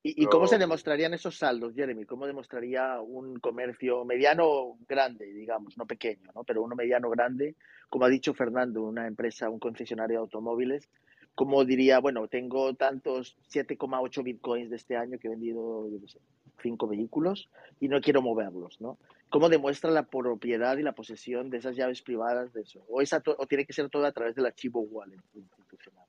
¿Y, 0.04 0.26
cómo 0.26 0.48
se 0.48 0.58
demostrarían 0.58 1.14
esos 1.14 1.38
saldos, 1.38 1.74
Jeremy? 1.76 2.06
¿Cómo 2.06 2.28
demostraría 2.28 3.00
un 3.02 3.40
comercio 3.40 4.06
mediano 4.06 4.78
grande, 4.88 5.26
digamos, 5.34 5.78
no 5.78 5.86
pequeño, 5.86 6.32
¿no? 6.36 6.44
pero 6.44 6.62
uno 6.62 6.76
mediano 6.76 7.10
grande, 7.10 7.56
como 7.90 8.06
ha 8.06 8.10
dicho 8.10 8.34
Fernando, 8.34 8.84
una 8.84 9.08
empresa, 9.08 9.50
un 9.50 9.60
concesionario 9.60 10.18
de 10.18 10.22
automóviles, 10.22 10.90
¿cómo 11.36 11.66
diría, 11.66 12.00
bueno, 12.00 12.28
tengo 12.28 12.74
tantos 12.76 13.38
7,8 13.52 14.24
bitcoins 14.24 14.70
de 14.70 14.76
este 14.76 14.96
año 14.96 15.18
que 15.20 15.28
he 15.28 15.32
vendido, 15.32 15.90
yo 15.90 16.00
no 16.00 16.08
sé, 16.08 16.20
cinco 16.62 16.88
vehículos 16.88 17.50
y 17.80 17.88
no 17.88 18.02
quiero 18.02 18.22
moverlos, 18.22 18.80
¿no? 18.82 18.98
¿Cómo 19.30 19.50
demuestra 19.50 19.90
la 19.90 20.04
propiedad 20.04 20.78
y 20.78 20.84
la 20.84 20.94
posesión 20.94 21.50
de 21.50 21.58
esas 21.58 21.76
llaves 21.76 22.04
privadas 22.04 22.54
de 22.54 22.62
eso? 22.62 22.86
¿O, 22.88 23.02
esa 23.02 23.24
o 23.26 23.48
tiene 23.48 23.66
que 23.66 23.74
ser 23.74 23.90
todo 23.90 24.06
a 24.06 24.12
través 24.12 24.36
del 24.36 24.46
archivo 24.46 24.82
wallet 24.82 25.20
institucional? 25.34 26.03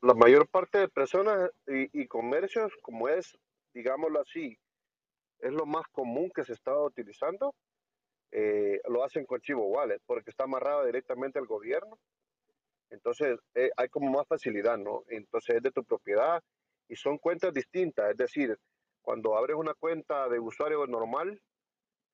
La 0.00 0.14
mayor 0.14 0.48
parte 0.48 0.78
de 0.78 0.88
personas 0.88 1.50
y, 1.66 2.06
comercios, 2.06 2.72
como 2.82 3.08
es, 3.08 3.36
digámoslo 3.74 4.20
así, 4.20 4.56
es 5.40 5.52
lo 5.52 5.66
más 5.66 5.86
común 5.88 6.30
que 6.34 6.44
se 6.44 6.52
está 6.52 6.76
utilizando, 6.78 7.54
eh, 8.30 8.80
lo 8.88 9.04
hacen 9.04 9.24
con 9.26 9.40
Chivo 9.40 9.66
Wallet, 9.66 10.00
porque 10.06 10.30
está 10.30 10.44
amarrado 10.44 10.84
directamente 10.84 11.38
al 11.38 11.46
gobierno. 11.46 11.98
Entonces, 12.90 13.38
eh, 13.54 13.70
hay 13.76 13.88
como 13.88 14.10
más 14.10 14.26
facilidad, 14.26 14.78
¿no? 14.78 15.04
Entonces, 15.08 15.56
es 15.56 15.62
de 15.62 15.70
tu 15.70 15.84
propiedad 15.84 16.42
y 16.88 16.96
son 16.96 17.18
cuentas 17.18 17.52
distintas. 17.52 18.10
Es 18.10 18.16
decir, 18.16 18.56
cuando 19.02 19.36
abres 19.36 19.56
una 19.56 19.74
cuenta 19.74 20.28
de 20.28 20.38
usuario 20.38 20.86
normal, 20.86 21.40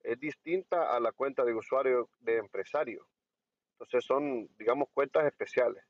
es 0.02 0.18
distinta 0.18 0.94
a 0.94 1.00
la 1.00 1.12
cuenta 1.12 1.44
de 1.44 1.54
usuario 1.54 2.08
de 2.20 2.38
empresario. 2.38 3.06
Entonces, 3.72 4.04
son, 4.04 4.48
digamos, 4.56 4.88
cuentas 4.92 5.24
especiales. 5.26 5.84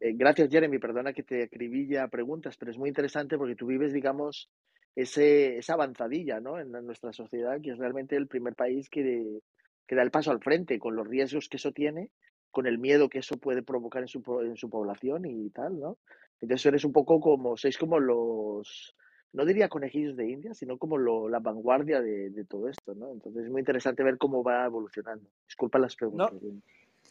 Eh, 0.00 0.12
gracias, 0.14 0.50
Jeremy. 0.50 0.78
Perdona 0.78 1.12
que 1.12 1.22
te 1.22 1.44
acribilla 1.44 2.08
preguntas, 2.08 2.56
pero 2.56 2.70
es 2.70 2.78
muy 2.78 2.88
interesante 2.88 3.38
porque 3.38 3.56
tú 3.56 3.66
vives, 3.66 3.92
digamos, 3.92 4.50
ese, 4.94 5.58
esa 5.58 5.74
avanzadilla 5.74 6.40
¿no? 6.40 6.58
en, 6.58 6.72
nuestra 6.72 7.12
sociedad, 7.12 7.60
que 7.60 7.70
es 7.70 7.78
realmente 7.78 8.16
el 8.16 8.26
primer 8.26 8.54
país 8.54 8.88
que, 8.88 9.40
que, 9.86 9.94
da 9.94 10.02
el 10.02 10.10
paso 10.10 10.30
al 10.30 10.40
frente 10.40 10.78
con 10.78 10.96
los 10.96 11.06
riesgos 11.06 11.48
que 11.48 11.58
eso 11.58 11.72
tiene, 11.72 12.10
con 12.50 12.66
el 12.66 12.78
miedo 12.78 13.08
que 13.08 13.18
eso 13.18 13.36
puede 13.36 13.62
provocar 13.62 14.02
en 14.02 14.08
su, 14.08 14.22
en 14.40 14.56
su 14.56 14.70
población 14.70 15.26
y 15.26 15.50
tal, 15.50 15.78
¿no? 15.78 15.98
Entonces 16.40 16.66
eres 16.66 16.84
un 16.84 16.92
poco 16.92 17.20
como, 17.20 17.56
sois 17.56 17.78
como 17.78 17.98
los, 17.98 18.94
no 19.32 19.44
diría 19.44 19.68
conejillos 19.68 20.16
de 20.16 20.30
India, 20.30 20.54
sino 20.54 20.78
como 20.78 20.96
lo, 20.96 21.28
la 21.28 21.40
vanguardia 21.40 22.00
de, 22.00 22.30
de, 22.30 22.44
todo 22.44 22.68
esto, 22.68 22.94
¿no? 22.94 23.12
Entonces 23.12 23.44
es 23.44 23.50
muy 23.50 23.60
interesante 23.60 24.02
ver 24.02 24.18
cómo 24.18 24.42
va 24.42 24.64
evolucionando. 24.64 25.28
Disculpa 25.46 25.78
las 25.78 25.96
preguntas. 25.96 26.32
No, 26.32 26.60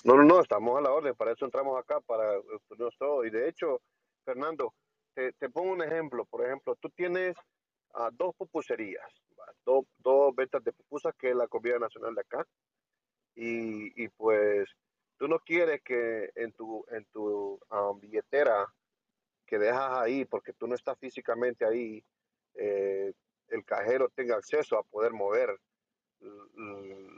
no, 0.03 0.23
no, 0.23 0.41
estamos 0.41 0.77
a 0.77 0.81
la 0.81 0.91
orden, 0.91 1.15
para 1.15 1.31
eso 1.31 1.45
entramos 1.45 1.79
acá, 1.79 1.99
para 2.01 2.37
estudiarnos 2.37 2.97
todo. 2.97 3.25
Y 3.25 3.29
de 3.29 3.49
hecho, 3.49 3.81
Fernando, 4.23 4.73
te, 5.13 5.49
pongo 5.49 5.71
un 5.71 5.83
ejemplo. 5.83 6.25
Por 6.25 6.45
ejemplo, 6.45 6.75
tú 6.75 6.89
tienes 6.89 7.35
uh, 7.93 8.09
dos 8.13 8.35
pupuserías, 8.35 9.09
dos, 9.65 9.85
dos 9.99 10.35
ventas 10.35 10.63
de 10.63 10.73
pupusas, 10.73 11.13
que 11.17 11.29
es 11.29 11.35
la 11.35 11.47
comida 11.47 11.79
nacional 11.79 12.13
de 12.15 12.21
acá. 12.21 12.45
Y, 13.35 14.03
y 14.03 14.07
pues 14.09 14.69
tú 15.17 15.27
no 15.27 15.39
quieres 15.39 15.81
que 15.81 16.31
en 16.35 16.51
tu, 16.53 16.85
en 16.89 17.05
tu 17.05 17.59
um, 17.69 17.99
billetera 17.99 18.67
que 19.45 19.57
dejas 19.57 19.99
ahí, 19.99 20.25
porque 20.25 20.53
tú 20.53 20.67
no 20.67 20.75
estás 20.75 20.97
físicamente 20.99 21.65
ahí, 21.65 22.03
eh, 22.55 23.13
el 23.49 23.63
cajero 23.63 24.09
tenga 24.09 24.35
acceso 24.35 24.77
a 24.77 24.83
poder 24.83 25.13
mover 25.13 25.55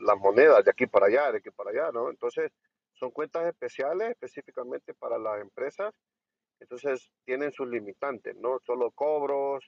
las 0.01 0.17
monedas 0.17 0.63
de 0.63 0.71
aquí 0.71 0.87
para 0.87 1.07
allá, 1.07 1.31
de 1.31 1.37
aquí 1.39 1.49
para 1.51 1.71
allá, 1.71 1.91
¿no? 1.91 2.09
Entonces, 2.09 2.51
son 2.93 3.11
cuentas 3.11 3.45
especiales 3.47 4.11
específicamente 4.11 4.93
para 4.93 5.17
las 5.17 5.41
empresas, 5.41 5.93
entonces 6.59 7.11
tienen 7.25 7.51
sus 7.51 7.67
limitantes, 7.67 8.35
¿no? 8.35 8.59
Solo 8.65 8.91
cobros 8.91 9.63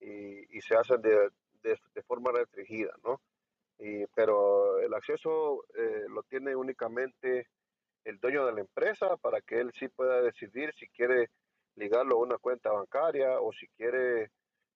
y, 0.00 0.60
se 0.60 0.74
hacen 0.74 1.02
de, 1.02 1.30
de, 1.62 2.02
forma 2.06 2.32
restringida, 2.32 2.94
¿no? 3.04 3.20
Y, 3.78 4.06
pero 4.14 4.78
el 4.80 4.92
acceso 4.94 5.64
eh, 5.74 6.06
lo 6.08 6.22
tiene 6.24 6.54
únicamente 6.54 7.48
el 8.04 8.18
dueño 8.18 8.46
de 8.46 8.52
la 8.52 8.60
empresa 8.60 9.16
para 9.18 9.40
que 9.42 9.60
él 9.60 9.72
sí 9.78 9.88
pueda 9.88 10.22
decidir 10.22 10.72
si 10.74 10.88
quiere 10.88 11.30
ligarlo 11.76 12.16
a 12.16 12.20
una 12.20 12.38
cuenta 12.38 12.72
bancaria 12.72 13.40
o 13.40 13.52
si 13.52 13.66
quiere 13.68 14.30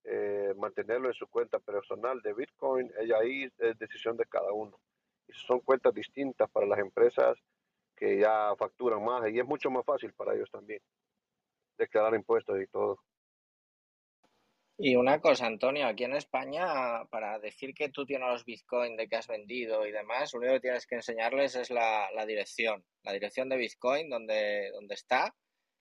eh, 0.04 0.54
mantenerlo 0.56 1.08
en 1.08 1.14
su 1.14 1.26
cuenta 1.28 1.58
personal 1.58 2.20
de 2.22 2.34
Bitcoin. 2.34 2.92
Ella 2.98 3.18
ahí 3.18 3.44
es 3.58 3.78
decisión 3.78 4.16
de 4.16 4.26
cada 4.26 4.52
uno. 4.52 4.78
Y 5.26 5.32
son 5.32 5.60
cuentas 5.60 5.94
distintas 5.94 6.50
para 6.50 6.66
las 6.66 6.78
empresas 6.78 7.38
que 7.96 8.18
ya 8.18 8.54
facturan 8.58 9.04
más 9.04 9.28
y 9.30 9.38
es 9.38 9.46
mucho 9.46 9.70
más 9.70 9.84
fácil 9.84 10.12
para 10.12 10.34
ellos 10.34 10.50
también 10.50 10.80
declarar 11.78 12.14
impuestos 12.14 12.60
y 12.60 12.66
todo. 12.66 13.00
Y 14.76 14.96
una 14.96 15.20
cosa, 15.20 15.46
Antonio, 15.46 15.86
aquí 15.86 16.02
en 16.02 16.16
España, 16.16 17.04
para 17.08 17.38
decir 17.38 17.74
que 17.74 17.90
tú 17.90 18.04
tienes 18.04 18.28
los 18.28 18.44
Bitcoin 18.44 18.96
de 18.96 19.06
que 19.06 19.14
has 19.14 19.28
vendido 19.28 19.86
y 19.86 19.92
demás, 19.92 20.32
lo 20.32 20.40
único 20.40 20.54
que 20.54 20.60
tienes 20.60 20.86
que 20.86 20.96
enseñarles 20.96 21.54
es 21.54 21.70
la, 21.70 22.08
dirección, 22.26 22.84
la 23.04 23.12
dirección 23.12 23.48
de 23.48 23.56
Bitcoin, 23.56 24.10
donde, 24.10 24.72
donde 24.72 24.94
está, 24.94 25.32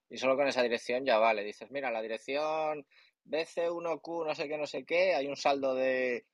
y 0.10 0.18
solo 0.18 0.36
con 0.36 0.48
esa 0.48 0.62
dirección 0.62 1.06
ya 1.06 1.18
vale. 1.18 1.44
Dices, 1.44 1.72
mira, 1.72 1.90
la 1.90 2.04
dirección 2.04 2.86
BC1Q, 3.26 4.28
no 4.28 4.36
sé 4.36 4.48
qué, 4.48 4.58
no 4.58 4.68
sé 4.68 4.86
qué, 4.86 5.16
hay 5.16 5.28
un 5.28 5.36
saldo 5.36 5.76
de, 5.76 6.26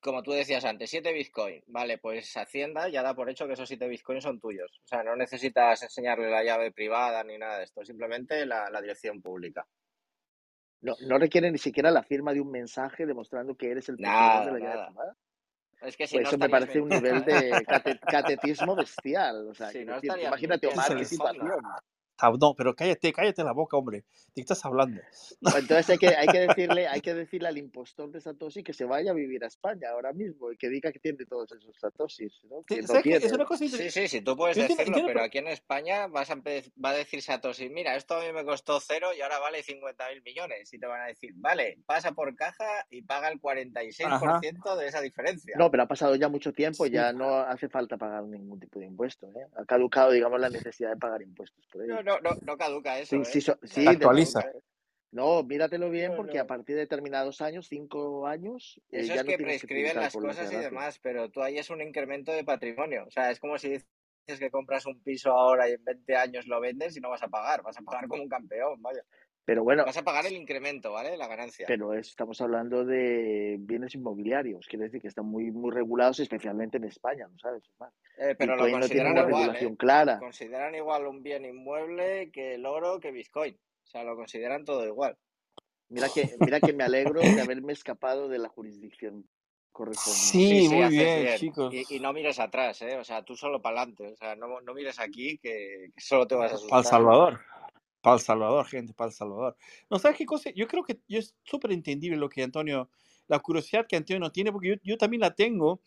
como 0.00 0.22
tú 0.22 0.32
decías 0.32 0.64
antes, 0.64 0.90
7 0.90 1.12
Bitcoin. 1.12 1.62
Vale, 1.66 1.98
pues 1.98 2.36
Hacienda 2.36 2.88
ya 2.88 3.02
da 3.02 3.14
por 3.14 3.28
hecho 3.30 3.46
que 3.46 3.54
esos 3.54 3.68
7 3.68 3.88
Bitcoin 3.88 4.20
son 4.20 4.40
tuyos. 4.40 4.80
O 4.84 4.86
sea, 4.86 5.02
no 5.02 5.16
necesitas 5.16 5.82
enseñarle 5.82 6.30
la 6.30 6.44
llave 6.44 6.72
privada 6.72 7.22
ni 7.24 7.38
nada 7.38 7.58
de 7.58 7.64
esto, 7.64 7.84
simplemente 7.84 8.46
la 8.46 8.80
dirección 8.80 9.20
pública. 9.20 9.66
No, 10.82 10.94
no 11.06 11.18
requiere 11.18 11.50
ni 11.50 11.58
siquiera 11.58 11.90
la 11.90 12.02
firma 12.02 12.32
de 12.32 12.40
un 12.40 12.50
mensaje 12.50 13.04
demostrando 13.04 13.54
que 13.54 13.70
eres 13.70 13.88
el 13.90 13.96
poseedor 13.96 14.44
de 14.46 14.52
la 14.52 14.58
llave 14.58 14.86
privada. 14.86 15.16
Es 15.82 15.96
que 15.96 16.06
si 16.06 16.16
pues 16.16 16.24
no 16.24 16.28
eso 16.28 16.38
me 16.38 16.48
parece 16.48 16.80
un 16.80 16.88
nivel 16.88 17.24
de 17.24 17.50
catetismo 18.10 18.74
bestial. 18.74 19.48
O 19.48 19.54
sea, 19.54 19.72
imagínate, 19.72 20.66
Omar, 20.66 20.96
qué 20.96 21.04
situación. 21.04 21.62
No, 22.40 22.54
pero 22.54 22.74
cállate, 22.74 23.12
cállate 23.12 23.44
la 23.44 23.52
boca, 23.52 23.76
hombre. 23.76 23.98
¿De 23.98 24.34
qué 24.34 24.40
estás 24.42 24.64
hablando? 24.64 25.00
Pues 25.40 25.54
entonces 25.56 25.90
hay 25.90 25.98
que, 25.98 26.08
hay 26.08 26.26
que 26.28 26.38
decirle, 26.48 26.88
hay 26.88 27.00
que 27.00 27.14
decirle 27.14 27.48
al 27.48 27.58
impostor 27.58 28.10
de 28.10 28.20
Satoshi 28.20 28.62
que 28.62 28.72
se 28.72 28.84
vaya 28.84 29.10
a 29.10 29.14
vivir 29.14 29.44
a 29.44 29.46
España 29.46 29.90
ahora 29.90 30.12
mismo 30.12 30.52
y 30.52 30.56
que 30.56 30.68
diga 30.68 30.92
que 30.92 30.98
tiene 30.98 31.24
todos 31.26 31.50
esos 31.52 31.78
Satoshis, 31.78 32.42
¿no? 32.44 32.64
sí, 33.56 33.90
sí, 33.90 34.08
sí, 34.08 34.20
tú 34.20 34.36
puedes 34.36 34.56
decirlo, 34.56 35.02
pero 35.06 35.22
aquí 35.22 35.38
en 35.38 35.48
España 35.48 36.06
vas 36.06 36.30
a 36.30 36.36
va 36.36 36.90
a 36.90 36.94
decir 36.94 37.22
Satoshi, 37.22 37.68
mira, 37.68 37.96
esto 37.96 38.14
a 38.16 38.20
mí 38.20 38.32
me 38.32 38.44
costó 38.44 38.80
cero 38.80 39.08
y 39.16 39.20
ahora 39.20 39.38
vale 39.38 39.62
50 39.62 40.08
mil 40.10 40.22
millones. 40.22 40.72
Y 40.72 40.78
te 40.78 40.86
van 40.86 41.02
a 41.02 41.06
decir, 41.06 41.32
vale, 41.36 41.78
pasa 41.86 42.12
por 42.12 42.34
caja 42.34 42.86
y 42.90 43.02
paga 43.02 43.28
el 43.28 43.40
46% 43.40 44.76
de 44.76 44.86
esa 44.86 45.00
diferencia. 45.00 45.54
No, 45.58 45.70
pero 45.70 45.84
ha 45.84 45.88
pasado 45.88 46.14
ya 46.16 46.28
mucho 46.28 46.52
tiempo, 46.52 46.86
ya 46.86 47.12
no 47.12 47.36
hace 47.36 47.68
falta 47.68 47.96
pagar 47.96 48.24
ningún 48.24 48.58
tipo 48.60 48.78
de 48.78 48.86
impuesto. 48.86 49.26
¿eh? 49.28 49.46
Ha 49.56 49.64
caducado, 49.64 50.10
digamos, 50.10 50.40
la 50.40 50.50
necesidad 50.50 50.90
de 50.90 50.96
pagar 50.96 51.22
impuestos. 51.22 51.66
Por 51.72 51.84
ello 51.84 52.02
no, 52.02 52.09
no, 52.20 52.56
caduca 52.56 52.98
eso. 52.98 53.22
Sí, 53.24 53.38
¿eh? 53.38 53.56
sí, 53.62 53.86
actualiza. 53.86 54.44
No, 55.12 55.42
míratelo 55.42 55.90
bien 55.90 56.14
porque 56.14 56.38
a 56.38 56.46
partir 56.46 56.76
de 56.76 56.82
determinados 56.82 57.40
años, 57.40 57.66
cinco 57.68 58.26
años. 58.26 58.80
Eh, 58.90 59.00
eso 59.00 59.14
es 59.14 59.24
que 59.24 59.38
prescriben 59.38 59.96
las 59.96 60.12
cosas 60.12 60.52
y 60.52 60.56
demás, 60.56 61.00
pero 61.02 61.30
tú 61.30 61.42
ahí 61.42 61.58
es 61.58 61.68
un 61.70 61.80
incremento 61.80 62.32
de 62.32 62.44
patrimonio. 62.44 63.04
O 63.06 63.10
sea, 63.10 63.30
es 63.30 63.40
como 63.40 63.58
si 63.58 63.70
dices 63.70 64.38
que 64.38 64.50
compras 64.50 64.86
un 64.86 65.02
piso 65.02 65.32
ahora 65.32 65.68
y 65.68 65.72
en 65.72 65.84
20 65.84 66.16
años 66.16 66.46
lo 66.46 66.60
vendes 66.60 66.96
y 66.96 67.00
no 67.00 67.10
vas 67.10 67.22
a 67.24 67.28
pagar. 67.28 67.62
Vas 67.62 67.76
a 67.78 67.82
pagar 67.82 68.06
como 68.06 68.22
un 68.22 68.28
campeón, 68.28 68.80
vaya. 68.80 69.02
Pero 69.50 69.64
bueno. 69.64 69.84
Vas 69.84 69.96
a 69.96 70.04
pagar 70.04 70.26
el 70.26 70.36
incremento, 70.36 70.92
¿vale? 70.92 71.16
La 71.16 71.26
ganancia. 71.26 71.66
Pero 71.66 71.92
estamos 71.94 72.40
hablando 72.40 72.84
de 72.84 73.56
bienes 73.58 73.96
inmobiliarios, 73.96 74.64
quiere 74.68 74.84
decir 74.84 75.02
que 75.02 75.08
están 75.08 75.26
muy, 75.26 75.50
muy 75.50 75.72
regulados, 75.72 76.20
especialmente 76.20 76.76
en 76.76 76.84
España, 76.84 77.26
¿no 77.26 77.36
sabes? 77.36 77.64
Eh, 78.18 78.36
pero 78.38 78.54
lo 78.54 78.70
consideran 78.70 79.28
igual. 79.28 79.56
¿eh? 79.56 79.76
clara. 79.76 80.20
Consideran 80.20 80.76
igual 80.76 81.04
un 81.08 81.24
bien 81.24 81.44
inmueble 81.44 82.30
que 82.30 82.54
el 82.54 82.64
oro, 82.64 83.00
que 83.00 83.10
Bitcoin. 83.10 83.56
O 83.56 83.86
sea, 83.88 84.04
lo 84.04 84.14
consideran 84.14 84.64
todo 84.64 84.86
igual. 84.86 85.16
Mira 85.88 86.06
que, 86.14 86.30
mira 86.38 86.60
que 86.60 86.72
me 86.72 86.84
alegro 86.84 87.20
de 87.20 87.40
haberme 87.40 87.72
escapado 87.72 88.28
de 88.28 88.38
la 88.38 88.50
jurisdicción 88.50 89.26
correspondiente. 89.72 90.68
Sí, 90.68 90.68
muy 90.68 90.88
bien, 90.90 91.38
chicos. 91.38 91.74
Y, 91.90 91.98
no 91.98 92.12
mires 92.12 92.38
atrás, 92.38 92.82
¿eh? 92.82 92.96
O 92.98 93.02
sea, 93.02 93.24
tú 93.24 93.34
solo 93.34 93.60
para 93.60 93.80
adelante. 93.80 94.12
O 94.12 94.16
sea, 94.16 94.36
no, 94.36 94.60
no 94.60 94.74
mires 94.74 95.00
aquí 95.00 95.38
que, 95.38 95.90
solo 95.96 96.28
te 96.28 96.36
vas 96.36 96.52
a 96.52 96.54
asustar. 96.54 96.78
Al 96.78 96.84
Salvador. 96.84 97.40
Para 98.00 98.16
El 98.16 98.22
Salvador, 98.22 98.66
gente, 98.66 98.94
para 98.94 99.08
El 99.10 99.14
Salvador. 99.14 99.56
No, 99.90 99.98
¿sabes 99.98 100.16
qué 100.16 100.26
cosa? 100.26 100.50
Yo 100.54 100.66
creo 100.66 100.82
que 100.84 101.00
es 101.08 101.34
súper 101.44 101.72
entendible 101.72 102.16
lo 102.16 102.28
que 102.28 102.42
Antonio, 102.42 102.88
la 103.28 103.38
curiosidad 103.40 103.86
que 103.86 103.96
Antonio 103.96 104.30
tiene, 104.30 104.52
porque 104.52 104.68
yo, 104.68 104.74
yo 104.82 104.96
también 104.98 105.20
la 105.20 105.34
tengo 105.34 105.80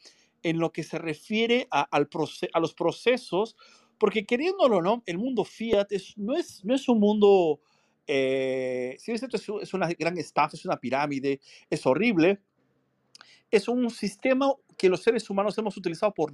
en 0.43 0.59
lo 0.59 0.71
que 0.71 0.83
se 0.83 0.99
refiere 0.99 1.67
a, 1.71 1.81
al 1.95 2.07
a 2.53 2.59
los 2.59 2.73
procesos, 2.73 3.55
porque 3.97 4.25
queriéndolo 4.25 4.81
no, 4.81 5.01
el 5.05 5.17
mundo 5.17 5.43
fiat 5.43 5.91
es, 5.91 6.17
no, 6.17 6.35
es, 6.35 6.63
no 6.65 6.75
es 6.75 6.87
un 6.89 6.99
mundo, 6.99 7.61
eh, 8.05 8.95
si 8.99 9.13
es, 9.13 9.23
es 9.23 9.73
una 9.73 9.87
gran 9.97 10.17
estafa, 10.17 10.55
es 10.55 10.65
una 10.65 10.79
pirámide, 10.79 11.39
es 11.69 11.85
horrible, 11.85 12.41
es 13.49 13.67
un 13.67 13.89
sistema 13.89 14.51
que 14.77 14.89
los 14.89 15.01
seres 15.01 15.29
humanos 15.29 15.57
hemos 15.57 15.77
utilizado 15.77 16.13
por 16.13 16.33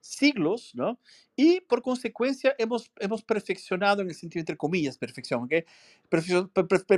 siglos, 0.00 0.72
¿no? 0.74 0.98
Y 1.36 1.60
por 1.62 1.82
consecuencia 1.82 2.54
hemos, 2.58 2.90
hemos 2.98 3.22
perfeccionado, 3.22 4.02
en 4.02 4.08
el 4.08 4.14
sentido 4.14 4.40
entre 4.40 4.56
comillas, 4.56 4.98
perfección, 4.98 5.44
¿ok? 5.44 5.64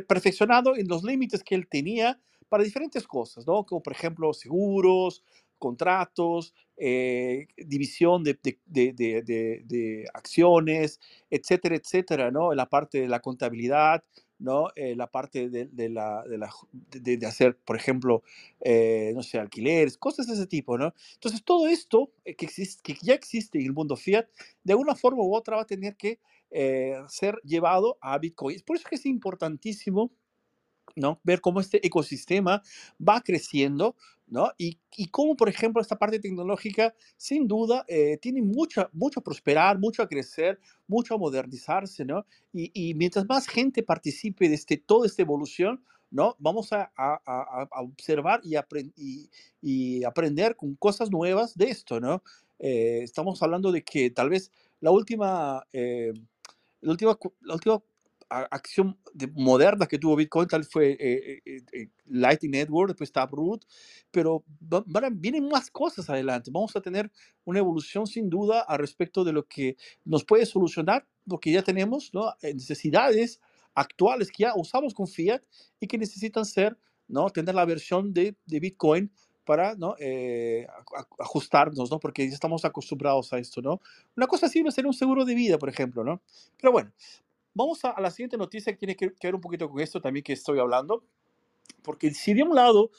perfeccionado 0.07 0.77
en 0.77 0.89
los 0.89 1.03
límites 1.03 1.43
que 1.43 1.55
él 1.55 1.67
tenía 1.69 2.21
para 2.49 2.65
diferentes 2.65 3.07
cosas, 3.07 3.47
¿no? 3.47 3.65
Como 3.65 3.83
por 3.83 3.93
ejemplo 3.93 4.33
seguros, 4.33 5.23
contratos, 5.59 6.55
eh, 6.77 7.47
división 7.57 8.25
de, 8.25 8.39
de, 8.67 8.93
de, 8.93 9.63
de, 9.65 10.05
acciones, 10.15 10.99
etcétera, 11.31 11.77
etcétera, 11.77 12.31
¿no? 12.31 12.53
En 12.53 12.57
la 12.57 12.69
parte 12.69 13.01
de 13.01 13.09
la 13.09 13.21
contabilidad, 13.21 14.03
¿no? 14.41 14.69
Eh, 14.75 14.97
la 14.97 15.07
parte 15.07 15.49
de, 15.49 15.67
de, 15.67 15.89
la, 15.89 16.25
de, 16.25 16.39
la, 16.39 16.51
de, 16.73 17.27
hacer, 17.27 17.57
por 17.59 17.77
ejemplo, 17.77 18.23
eh, 18.61 19.13
no 19.15 19.23
sé, 19.23 19.39
alquileres, 19.39 19.97
cosas 19.97 20.27
de 20.27 20.35
ese 20.35 20.47
tipo, 20.47 20.77
¿no? 20.79 20.95
Entonces, 21.15 21.45
todo 21.45 21.69
esto 21.69 22.11
eh, 22.25 22.35
que, 22.35 22.47
existe, 22.47 22.83
que 22.83 22.99
ya 23.03 23.15
existe 23.15 23.59
en 23.59 23.67
el 23.67 23.73
mundo 23.73 23.97
fiat, 23.97 24.27
de 24.65 24.73
alguna 24.73 24.95
forma 24.95 25.23
u 25.23 25.35
otra 25.35 25.57
va 25.57 25.63
a 25.63 25.67
tener 25.67 25.97
que 25.97 26.19
ser 27.07 27.41
llevado 27.45 27.97
a 28.01 28.19
Bitcoin. 28.19 28.57
Es 28.57 28.65
por 28.65 28.75
eso 28.75 28.89
que 28.89 28.97
es 28.97 29.07
importantísimo 29.07 30.11
¿no? 30.97 31.21
Ver 31.25 31.41
cómo 31.41 31.61
este 31.61 31.85
ecosistema 31.87 32.63
va 33.07 33.21
creciendo, 33.21 33.97
¿no? 34.27 34.51
Y, 34.59 34.79
y 34.97 35.09
cómo, 35.09 35.37
por 35.37 35.49
ejemplo, 35.49 35.83
esta 35.83 35.99
parte 35.99 36.19
tecnológica, 36.21 36.95
sin 37.17 37.49
duda, 37.49 37.85
eh, 37.89 38.19
tiene 38.21 38.43
mucho, 38.43 38.89
mucho 38.93 39.21
a 39.21 39.23
prosperar, 39.25 39.79
mucho 39.79 40.03
a 40.03 40.09
crecer, 40.09 40.61
mucho 40.87 41.15
a 41.15 41.19
modernizarse, 41.19 42.05
¿no? 42.05 42.25
Y, 42.53 42.71
y 42.73 42.95
mientras 42.95 43.27
más 43.29 43.47
gente 43.49 43.83
participe 43.83 44.49
de 44.49 44.55
este, 44.55 44.77
toda 44.77 45.07
esta 45.07 45.23
evolución, 45.23 45.83
¿no? 46.11 46.37
Vamos 46.39 46.73
a, 46.73 46.93
a, 46.97 47.21
a 47.71 47.83
observar 47.83 48.41
y, 48.45 48.57
y, 48.97 49.31
y, 49.63 50.05
aprender 50.05 50.57
con 50.57 50.75
cosas 50.75 51.11
nuevas 51.11 51.57
de 51.57 51.71
esto, 51.71 52.01
¿no? 52.01 52.23
Eh, 52.59 53.01
estamos 53.03 53.43
hablando 53.43 53.73
de 53.73 53.83
que 53.83 54.11
tal 54.11 54.31
vez 54.31 54.51
la 54.81 54.91
última... 54.91 55.67
Eh, 55.73 56.13
última, 56.83 57.19
la 57.43 57.55
última 57.55 57.83
acción 58.31 58.97
moderna 59.35 59.87
que 59.87 59.99
tuvo 59.99 60.17
Bitcoin 60.17 60.47
tal 60.47 60.65
fue 60.65 60.93
eh, 60.93 61.43
eh, 61.45 61.63
eh, 61.73 61.89
Lightning 62.07 62.53
Network, 62.53 62.91
después 62.91 63.11
Taproot, 63.11 63.65
pero 64.11 64.45
vienen 65.13 65.49
más 65.49 65.71
cosas 65.71 66.09
adelante. 66.09 66.51
Vamos 66.53 66.75
a 66.77 66.81
tener 66.81 67.11
una 67.45 67.59
evolución 67.59 68.07
sin 68.07 68.31
duda 68.31 68.61
al 68.61 68.79
respecto 68.79 69.25
de 69.25 69.33
lo 69.33 69.47
que 69.47 69.77
nos 70.05 70.25
puede 70.25 70.47
solucionar 70.47 71.07
lo 71.27 71.39
que 71.39 71.51
ya 71.51 71.63
tenemos, 71.63 72.15
¿no? 72.15 72.33
necesidades 72.43 73.41
actuales 73.75 74.31
que 74.31 74.45
ya 74.45 74.53
usamos 74.55 74.95
con 74.95 75.07
Fiat 75.07 75.43
y 75.81 75.87
que 75.87 75.99
necesitan 75.99 76.45
ser, 76.45 76.79
¿no? 77.09 77.31
tener 77.31 77.55
la 77.55 77.65
versión 77.65 78.13
de, 78.13 78.37
Bitcoin 78.47 79.11
para 79.45 79.75
¿no? 79.75 79.97
ajustarnos, 81.19 81.91
¿no? 81.91 81.99
porque 81.99 82.29
ya 82.29 82.35
estamos 82.35 82.65
acostumbrados 82.65 83.33
a 83.33 83.39
esto. 83.39 83.61
¿no? 83.61 83.81
Una 84.17 84.27
cosa 84.29 84.47
así 84.47 84.63
va 84.63 84.69
a 84.69 84.73
ser 84.73 84.87
un 84.87 84.95
seguro 84.95 85.25
de 85.25 85.35
vida, 85.35 85.59
por 85.59 85.69
ejemplo. 85.69 86.05
¿no? 86.05 86.23
Pero 86.59 86.73
bueno, 86.73 86.93
Vamos 87.55 87.85
a, 87.85 88.01
la 88.01 88.11
siguiente 88.11 88.37
noticia 88.37 88.73
que 88.73 88.79
tiene 88.79 88.97
que, 88.97 89.13
ver 89.23 89.35
un 89.35 89.41
poquito 89.41 89.69
con 89.69 89.81
esto 89.81 90.01
también 90.01 90.23
que 90.23 90.33
estoy 90.33 90.59
hablando, 90.59 91.05
porque 91.83 92.13
si 92.13 92.35
de 92.35 92.43
un 92.43 92.55
lado 92.55 92.91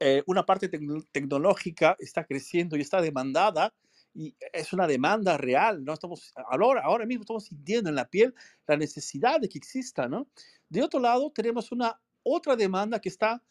eh, 0.00 0.22
una 0.26 0.44
parte 0.44 0.68
tecnológica 0.68 1.96
está 1.98 2.24
creciendo 2.24 2.76
y 2.76 2.80
está 2.80 3.00
demandada, 3.00 3.74
y 4.14 4.34
es 4.52 4.72
una 4.72 4.86
demanda 4.86 5.36
real, 5.36 5.84
¿no? 5.84 5.94
Estamos, 5.94 6.32
ahora, 6.50 6.82
ahora 6.82 7.06
mismo 7.06 7.22
estamos 7.22 7.44
sintiendo 7.44 7.88
en 7.88 7.96
la 7.96 8.08
piel 8.08 8.34
la 8.66 8.76
necesidad 8.76 9.40
de 9.40 9.48
que 9.48 9.58
exista, 9.58 10.08
¿no? 10.08 10.28
De 10.68 10.82
otro 10.82 11.00
lado, 11.00 11.30
tenemos 11.30 11.72
una 11.72 11.98
otra 12.22 12.56
demanda 12.56 13.00
que 13.00 13.08
está 13.08 13.42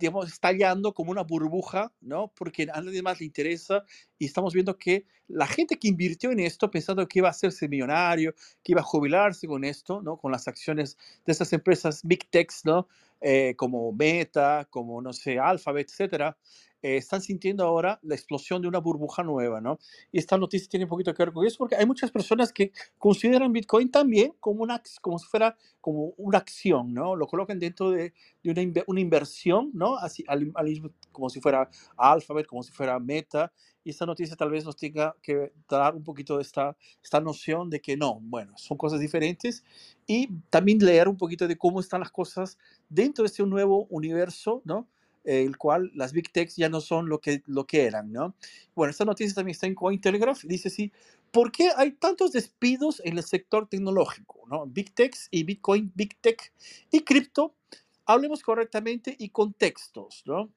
digamos, 0.00 0.32
estallando 0.32 0.92
como 0.92 1.12
una 1.12 1.22
burbuja, 1.22 1.92
¿no? 2.00 2.32
Porque 2.34 2.66
a 2.72 2.80
nadie 2.80 3.02
más 3.02 3.20
le 3.20 3.26
interesa 3.26 3.84
y 4.18 4.24
estamos 4.26 4.54
viendo 4.54 4.76
que 4.78 5.06
la 5.28 5.46
gente 5.46 5.78
que 5.78 5.88
invirtió 5.88 6.32
en 6.32 6.40
esto 6.40 6.70
pensando 6.70 7.06
que 7.06 7.20
iba 7.20 7.28
a 7.28 7.30
hacerse 7.30 7.68
millonario, 7.68 8.34
que 8.64 8.72
iba 8.72 8.80
a 8.80 8.84
jubilarse 8.84 9.46
con 9.46 9.62
esto, 9.64 10.02
¿no? 10.02 10.16
Con 10.16 10.32
las 10.32 10.48
acciones 10.48 10.96
de 11.24 11.32
esas 11.32 11.52
empresas 11.52 12.00
big 12.02 12.28
techs, 12.30 12.64
¿no? 12.64 12.88
Eh, 13.20 13.54
como 13.56 13.92
Meta, 13.92 14.66
como, 14.70 15.02
no 15.02 15.12
sé, 15.12 15.38
Alphabet, 15.38 15.88
etcétera, 15.90 16.36
eh, 16.82 16.96
están 16.96 17.20
sintiendo 17.20 17.64
ahora 17.64 17.98
la 18.02 18.14
explosión 18.14 18.62
de 18.62 18.68
una 18.68 18.78
burbuja 18.78 19.22
nueva, 19.22 19.60
¿no? 19.60 19.78
Y 20.12 20.18
esta 20.18 20.38
noticia 20.38 20.68
tiene 20.68 20.84
un 20.84 20.90
poquito 20.90 21.12
que 21.14 21.22
ver 21.22 21.32
con 21.32 21.46
eso, 21.46 21.58
porque 21.58 21.76
hay 21.76 21.86
muchas 21.86 22.10
personas 22.10 22.52
que 22.52 22.72
consideran 22.98 23.52
Bitcoin 23.52 23.90
también 23.90 24.34
como, 24.40 24.62
una, 24.62 24.82
como 25.00 25.18
si 25.18 25.26
fuera 25.26 25.56
como 25.80 26.14
una 26.16 26.38
acción, 26.38 26.92
¿no? 26.92 27.16
Lo 27.16 27.26
colocan 27.26 27.58
dentro 27.58 27.90
de, 27.90 28.12
de 28.42 28.50
una, 28.50 28.82
una, 28.86 29.00
inversión, 29.00 29.70
¿no? 29.74 29.96
Así, 29.96 30.24
al, 30.26 30.52
como 31.12 31.30
si 31.30 31.40
fuera 31.40 31.68
Alphabet, 31.96 32.46
como 32.46 32.62
si 32.62 32.72
fuera 32.72 32.98
Meta, 32.98 33.52
y 33.82 33.90
esta 33.90 34.06
noticia 34.06 34.36
tal 34.36 34.50
vez 34.50 34.64
nos 34.64 34.76
tenga 34.76 35.16
que 35.22 35.52
dar 35.68 35.94
un 35.94 36.04
poquito 36.04 36.36
de 36.36 36.42
esta, 36.42 36.76
esta 37.02 37.20
noción 37.20 37.70
de 37.70 37.80
que 37.80 37.96
no, 37.96 38.20
bueno, 38.20 38.52
son 38.56 38.76
cosas 38.76 39.00
diferentes 39.00 39.64
y 40.06 40.28
también 40.50 40.78
leer 40.78 41.08
un 41.08 41.16
poquito 41.16 41.48
de 41.48 41.56
cómo 41.56 41.80
están 41.80 42.00
las 42.00 42.10
cosas 42.10 42.58
dentro 42.88 43.22
de 43.22 43.28
este 43.28 43.44
nuevo 43.44 43.86
universo, 43.88 44.60
¿no? 44.64 44.86
El 45.24 45.56
cual 45.58 45.90
las 45.94 46.12
Big 46.12 46.32
Techs 46.32 46.56
ya 46.56 46.68
no 46.68 46.80
son 46.80 47.08
lo 47.08 47.20
que, 47.20 47.42
lo 47.46 47.66
que 47.66 47.84
eran, 47.84 48.12
¿no? 48.12 48.34
Bueno, 48.74 48.90
esta 48.90 49.04
noticia 49.04 49.34
también 49.34 49.52
está 49.52 49.66
en 49.66 49.74
Cointelegraph, 49.74 50.44
dice 50.44 50.68
así, 50.68 50.92
¿por 51.30 51.52
qué 51.52 51.70
hay 51.76 51.92
tantos 51.92 52.32
despidos 52.32 53.00
en 53.04 53.18
el 53.18 53.24
sector 53.24 53.68
tecnológico, 53.68 54.42
¿no? 54.48 54.66
Big 54.66 54.94
Techs 54.94 55.28
y 55.30 55.44
Bitcoin, 55.44 55.92
Big 55.94 56.16
Tech 56.20 56.52
y 56.90 57.00
cripto, 57.00 57.54
hablemos 58.06 58.42
correctamente 58.42 59.14
y 59.18 59.28
contextos, 59.28 60.22
¿no? 60.24 60.50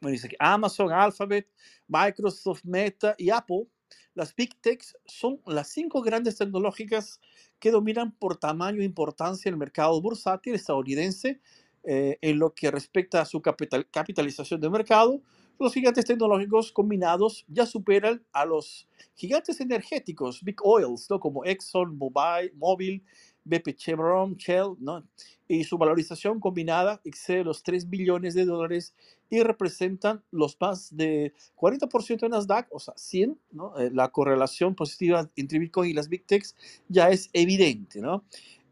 Bueno, 0.00 0.12
dice 0.12 0.28
que 0.28 0.36
Amazon, 0.38 0.92
Alphabet, 0.92 1.48
Microsoft, 1.88 2.64
Meta 2.64 3.14
y 3.16 3.30
Apple, 3.30 3.66
las 4.14 4.34
Big 4.34 4.60
Techs 4.60 4.96
son 5.04 5.40
las 5.46 5.68
cinco 5.68 6.02
grandes 6.02 6.36
tecnológicas 6.36 7.20
que 7.58 7.70
dominan 7.70 8.12
por 8.12 8.36
tamaño 8.36 8.80
e 8.80 8.84
importancia 8.84 9.48
el 9.48 9.56
mercado 9.56 10.00
bursátil 10.00 10.54
estadounidense 10.54 11.40
eh, 11.86 12.18
en 12.20 12.38
lo 12.38 12.52
que 12.52 12.70
respecta 12.70 13.20
a 13.20 13.24
su 13.24 13.40
capital, 13.40 13.88
capitalización 13.90 14.60
de 14.60 14.68
mercado, 14.68 15.22
los 15.58 15.72
gigantes 15.72 16.04
tecnológicos 16.04 16.72
combinados 16.72 17.44
ya 17.48 17.64
superan 17.64 18.22
a 18.32 18.44
los 18.44 18.88
gigantes 19.14 19.60
energéticos, 19.60 20.42
Big 20.42 20.56
Oils, 20.62 21.08
¿no? 21.08 21.20
como 21.20 21.44
Exxon, 21.44 21.96
Mobil, 21.96 23.02
BP 23.44 23.74
Chevron, 23.76 24.36
Shell, 24.36 24.74
¿no? 24.80 25.06
y 25.48 25.64
su 25.64 25.78
valorización 25.78 26.40
combinada 26.40 27.00
excede 27.04 27.44
los 27.44 27.62
3 27.62 27.88
billones 27.88 28.34
de 28.34 28.44
dólares 28.44 28.94
y 29.30 29.42
representan 29.42 30.22
los 30.30 30.56
más 30.60 30.94
de 30.94 31.32
40% 31.54 32.20
de 32.20 32.28
Nasdaq, 32.28 32.68
o 32.72 32.80
sea, 32.80 32.94
100, 32.96 33.38
¿no? 33.52 33.78
Eh, 33.78 33.90
la 33.92 34.08
correlación 34.08 34.74
positiva 34.74 35.30
entre 35.36 35.58
Bitcoin 35.58 35.90
y 35.90 35.94
las 35.94 36.08
Big 36.08 36.26
Techs 36.26 36.56
ya 36.88 37.10
es 37.10 37.30
evidente, 37.32 38.00
¿no? 38.00 38.24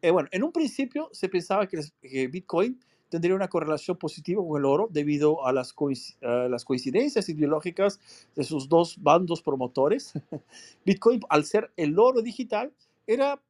Eh, 0.03 0.11
bueno, 0.11 0.29
en 0.33 0.43
un 0.43 0.53
principio 0.53 1.09
se 1.12 1.29
pensaba 1.29 1.67
que 1.67 2.29
Bitcoin 2.29 2.79
tendría 3.15 3.37
una 3.37 3.47
correlación 3.47 3.97
positiva 3.97 4.43
con 4.45 4.59
el 4.59 4.65
oro 4.65 4.89
debido 4.91 5.47
a 5.47 5.53
las, 5.53 5.73
las 6.21 6.65
coincidencias 6.65 7.29
ideológicas 7.29 8.01
de 8.35 8.43
sus 8.43 8.69
dos 8.69 9.01
bandos 9.01 9.41
promotores. 9.41 10.15
Bitcoin, 10.85 11.21
al 11.29 11.45
ser 11.45 11.71
el 11.77 11.97
oro 11.97 12.23
digital, 12.23 12.73
era 13.07 13.41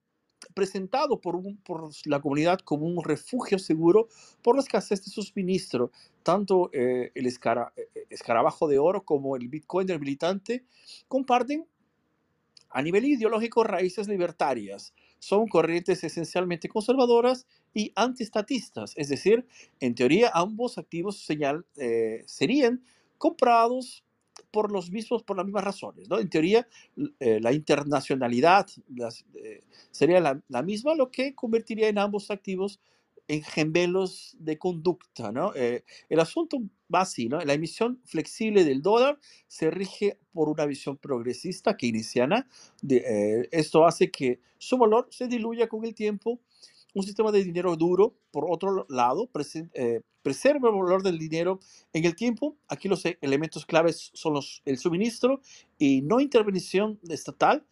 presentado 0.53 1.19
por, 1.19 1.41
por, 1.65 1.89
la 2.05 2.21
comunidad 2.21 2.61
como 2.61 2.85
un 2.85 3.03
refugio 3.03 3.59
seguro 3.59 4.09
por 4.43 4.55
la 4.55 4.61
escasez 4.61 5.03
de 5.03 5.11
suministro. 5.11 5.91
Tanto 6.23 6.69
eh, 6.75 7.11
el 7.15 7.25
escara, 7.25 7.73
eh, 7.75 7.89
escarabajo 8.11 8.69
de 8.69 8.79
oro 8.79 9.03
como 9.03 9.35
el 9.35 9.49
Bitcoin 9.49 9.87
del 9.87 9.99
militante 9.99 10.67
comparten 11.09 11.67
a 12.69 12.83
nivel 12.83 13.07
ideológico 13.07 13.65
raíces 13.65 14.09
libertarias. 14.09 14.93
Son 15.25 15.49
corrientes 15.49 16.05
esencialmente 16.05 16.69
conservadoras 16.69 17.47
y 17.73 17.93
antiestatistas, 17.97 18.93
es 18.97 19.09
decir, 19.09 19.47
en 19.81 19.95
teoría 19.95 20.31
ambos 20.35 20.77
activos 20.77 21.25
señal, 21.25 21.65
eh, 21.79 22.23
serían 22.27 22.85
comprados 23.17 24.05
por 24.51 24.71
los 24.71 24.91
mismos, 24.91 25.23
por 25.23 25.39
las 25.39 25.47
mismas 25.47 25.65
razones, 25.65 26.11
¿no? 26.11 26.19
En 26.19 26.29
teoría, 26.29 26.69
eh, 27.21 27.41
la 27.41 27.55
internacionalidad 27.55 28.67
eh, 29.35 29.63
sería 29.91 30.21
la, 30.21 30.43
la, 30.49 30.63
misma, 30.63 30.95
lo 30.95 31.11
que 31.11 31.35
convertiría 31.35 31.89
en 31.89 31.99
ambos 31.99 32.31
activos 32.31 32.79
en 33.29 33.43
gemelos 33.43 34.37
de 34.39 34.59
conducta, 34.59 35.33
¿no? 35.33 35.53
el 35.55 36.21
asunto 36.21 36.59
va 36.95 37.01
así, 37.01 37.29
¿no? 37.29 37.41
La 37.41 37.55
emisión 37.55 38.01
flexible 38.05 38.65
del 38.65 38.83
dólar 38.83 39.19
se 39.49 39.71
rige 39.71 40.19
por 40.33 40.49
una 40.49 40.67
visión 40.67 40.97
progresista 40.97 41.77
keynesiana. 41.77 42.47
De, 42.83 43.49
esto 43.51 43.87
hace 43.87 44.11
que 44.11 44.41
su 44.59 44.77
valor 44.77 45.09
se 45.11 45.27
diluya 45.27 45.69
con 45.69 45.85
el 45.85 45.95
tiempo 45.95 46.41
un 46.95 47.03
sistema 47.03 47.33
de 47.33 47.45
dinero 47.45 47.77
duro, 47.77 48.15
por 48.31 48.47
otro 48.49 48.87
lado, 48.89 49.29
eh, 49.75 50.01
preserva 50.25 50.71
el 50.71 50.75
valor 50.75 51.05
del 51.05 51.19
dinero 51.19 51.61
en 51.93 52.05
el 52.05 52.17
tiempo. 52.17 52.57
Aquí 52.67 52.89
los 52.89 53.05
e-, 53.05 53.19
elementos 53.21 53.67
claves 53.67 54.11
son 54.15 54.33
los, 54.33 54.63
el 54.65 54.79
suministro 54.79 55.41
y 55.79 56.03
no 56.03 56.19
intervención 56.19 56.99
estatal. 57.09 57.65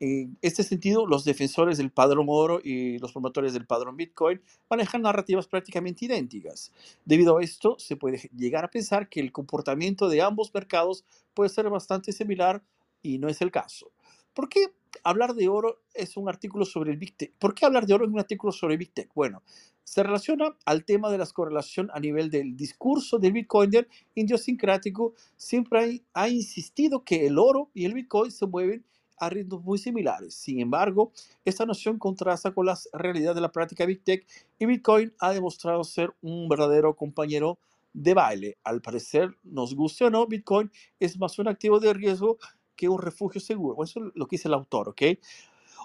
En 0.00 0.38
este 0.40 0.62
sentido, 0.62 1.06
los 1.06 1.24
defensores 1.24 1.76
del 1.76 1.90
padrón 1.90 2.26
oro 2.28 2.60
y 2.64 2.98
los 2.98 3.12
promotores 3.12 3.52
del 3.52 3.66
padrón 3.66 3.96
Bitcoin 3.96 4.40
manejan 4.70 5.02
narrativas 5.02 5.46
prácticamente 5.46 6.06
idénticas. 6.06 6.72
Debido 7.04 7.36
a 7.36 7.42
esto, 7.42 7.76
se 7.78 7.96
puede 7.96 8.30
llegar 8.34 8.64
a 8.64 8.70
pensar 8.70 9.08
que 9.08 9.20
el 9.20 9.30
comportamiento 9.30 10.08
de 10.08 10.22
ambos 10.22 10.52
mercados 10.54 11.04
puede 11.34 11.50
ser 11.50 11.68
bastante 11.68 12.12
similar 12.12 12.62
y 13.02 13.18
no 13.18 13.28
es 13.28 13.42
el 13.42 13.50
caso. 13.50 13.92
¿Por 14.32 14.48
qué 14.48 14.68
hablar 15.02 15.34
de 15.34 15.48
oro 15.48 15.80
es 15.94 16.16
un 16.16 16.28
artículo 16.28 16.64
sobre 16.64 16.92
el 16.92 16.96
Big 16.96 17.16
Tech? 17.16 17.32
¿Por 17.38 17.54
qué 17.54 17.66
hablar 17.66 17.86
de 17.86 17.94
oro 17.94 18.04
en 18.04 18.12
un 18.12 18.20
artículo 18.20 18.52
sobre 18.52 18.76
Big 18.76 18.92
Tech? 18.92 19.10
Bueno, 19.14 19.42
se 19.88 20.02
relaciona 20.02 20.54
al 20.66 20.84
tema 20.84 21.10
de 21.10 21.16
la 21.16 21.26
correlación 21.26 21.90
a 21.94 21.98
nivel 21.98 22.30
del 22.30 22.54
discurso 22.54 23.18
del 23.18 23.32
Bitcoiner 23.32 23.88
idiosincrático. 24.14 25.14
Siempre 25.38 26.02
ha, 26.12 26.28
insistido 26.28 27.04
que 27.04 27.26
el 27.26 27.38
oro 27.38 27.70
y 27.72 27.86
el 27.86 27.94
Bitcoin 27.94 28.30
se 28.30 28.46
mueven 28.46 28.84
a 29.16 29.30
ritmos 29.30 29.64
muy 29.64 29.78
similares. 29.78 30.34
Sin 30.34 30.60
embargo, 30.60 31.12
esta 31.42 31.64
noción 31.64 31.98
contrasta 31.98 32.52
con 32.52 32.66
la 32.66 32.78
realidad 32.92 33.34
de 33.34 33.40
la 33.40 33.50
práctica 33.50 33.86
Big 33.86 34.04
Tech 34.04 34.26
y 34.58 34.66
Bitcoin 34.66 35.14
ha 35.20 35.32
demostrado 35.32 35.82
ser 35.84 36.12
un 36.20 36.50
verdadero 36.50 36.94
compañero 36.94 37.58
de 37.94 38.12
baile. 38.12 38.58
Al 38.64 38.82
parecer, 38.82 39.34
nos 39.42 39.74
guste 39.74 40.04
o 40.04 40.10
no, 40.10 40.26
Bitcoin 40.26 40.70
es 41.00 41.18
más 41.18 41.38
un 41.38 41.48
activo 41.48 41.80
de 41.80 41.94
riesgo 41.94 42.36
que 42.76 42.90
un 42.90 43.00
refugio 43.00 43.40
seguro. 43.40 43.82
Eso 43.82 44.00
es 44.00 44.12
lo 44.14 44.26
que 44.26 44.36
dice 44.36 44.48
el 44.48 44.54
autor, 44.54 44.90
¿ok? 44.90 45.02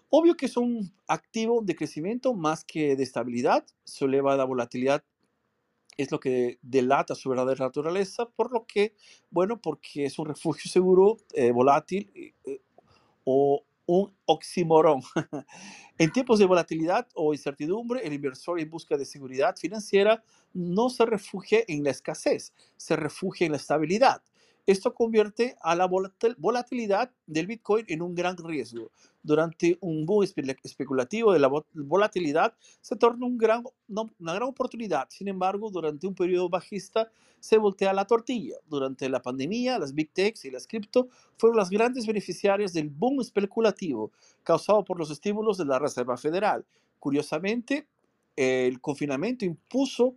Obvio 0.09 0.35
que 0.35 0.45
es 0.45 0.57
un 0.57 0.93
activo 1.07 1.61
de 1.63 1.75
crecimiento 1.75 2.33
más 2.33 2.63
que 2.63 2.95
de 2.95 3.03
estabilidad. 3.03 3.65
Su 3.83 4.05
elevada 4.05 4.45
volatilidad 4.45 5.03
es 5.97 6.11
lo 6.11 6.19
que 6.19 6.59
delata 6.61 7.15
su 7.15 7.29
verdadera 7.29 7.65
naturaleza, 7.65 8.27
por 8.29 8.51
lo 8.51 8.65
que, 8.65 8.95
bueno, 9.29 9.61
porque 9.61 10.05
es 10.05 10.17
un 10.19 10.25
refugio 10.25 10.71
seguro, 10.71 11.17
eh, 11.33 11.51
volátil 11.51 12.11
eh, 12.15 12.61
o 13.23 13.63
un 13.85 14.15
oxímoron. 14.25 15.01
en 15.97 16.11
tiempos 16.11 16.39
de 16.39 16.45
volatilidad 16.45 17.07
o 17.15 17.33
incertidumbre, 17.33 18.05
el 18.05 18.13
inversor 18.13 18.59
en 18.59 18.69
busca 18.69 18.97
de 18.97 19.05
seguridad 19.05 19.55
financiera 19.57 20.23
no 20.53 20.89
se 20.89 21.05
refugia 21.05 21.59
en 21.67 21.83
la 21.83 21.91
escasez, 21.91 22.53
se 22.77 22.95
refugia 22.95 23.45
en 23.45 23.51
la 23.51 23.57
estabilidad. 23.57 24.23
Esto 24.65 24.93
convierte 24.93 25.57
a 25.61 25.75
la 25.75 25.89
volatilidad 26.37 27.11
del 27.25 27.47
Bitcoin 27.47 27.85
en 27.89 28.01
un 28.01 28.15
gran 28.15 28.37
riesgo. 28.37 28.91
Durante 29.23 29.77
un 29.79 30.05
boom 30.05 30.23
especulativo 30.23 31.31
de 31.31 31.39
la 31.39 31.49
volatilidad 31.73 32.53
se 32.81 32.97
torna 32.97 33.25
un 33.25 33.37
gran, 33.37 33.63
una 33.87 34.33
gran 34.33 34.49
oportunidad. 34.49 35.07
Sin 35.09 35.29
embargo, 35.29 35.69
durante 35.71 36.05
un 36.05 36.13
periodo 36.13 36.49
bajista 36.49 37.09
se 37.39 37.57
voltea 37.57 37.93
la 37.93 38.05
tortilla. 38.05 38.57
Durante 38.69 39.09
la 39.09 39.21
pandemia, 39.21 39.79
las 39.79 39.93
Big 39.93 40.11
Techs 40.11 40.45
y 40.45 40.51
las 40.51 40.67
cripto 40.67 41.07
fueron 41.37 41.57
las 41.57 41.69
grandes 41.69 42.05
beneficiarias 42.05 42.73
del 42.73 42.89
boom 42.89 43.21
especulativo 43.21 44.11
causado 44.43 44.83
por 44.83 44.99
los 44.99 45.09
estímulos 45.09 45.57
de 45.57 45.65
la 45.65 45.79
Reserva 45.79 46.17
Federal. 46.17 46.65
Curiosamente, 46.99 47.87
el 48.35 48.81
confinamiento 48.81 49.45
impuso 49.45 50.15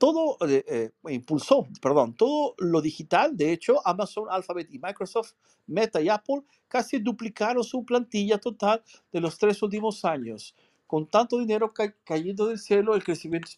todo 0.00 0.38
eh, 0.48 0.64
eh, 0.66 0.90
impulsó, 1.10 1.68
perdón, 1.82 2.14
todo 2.14 2.54
lo 2.56 2.80
digital. 2.80 3.36
De 3.36 3.52
hecho, 3.52 3.86
Amazon, 3.86 4.28
Alphabet 4.30 4.66
y 4.72 4.78
Microsoft, 4.78 5.34
Meta 5.66 6.00
y 6.00 6.08
Apple 6.08 6.40
casi 6.68 6.98
duplicaron 6.98 7.62
su 7.62 7.84
plantilla 7.84 8.38
total 8.38 8.82
de 9.12 9.20
los 9.20 9.36
tres 9.36 9.62
últimos 9.62 10.02
años. 10.06 10.56
Con 10.86 11.06
tanto 11.06 11.38
dinero 11.38 11.74
cayendo 12.02 12.46
del 12.46 12.58
cielo, 12.58 12.94
el 12.94 13.04
crecimiento 13.04 13.50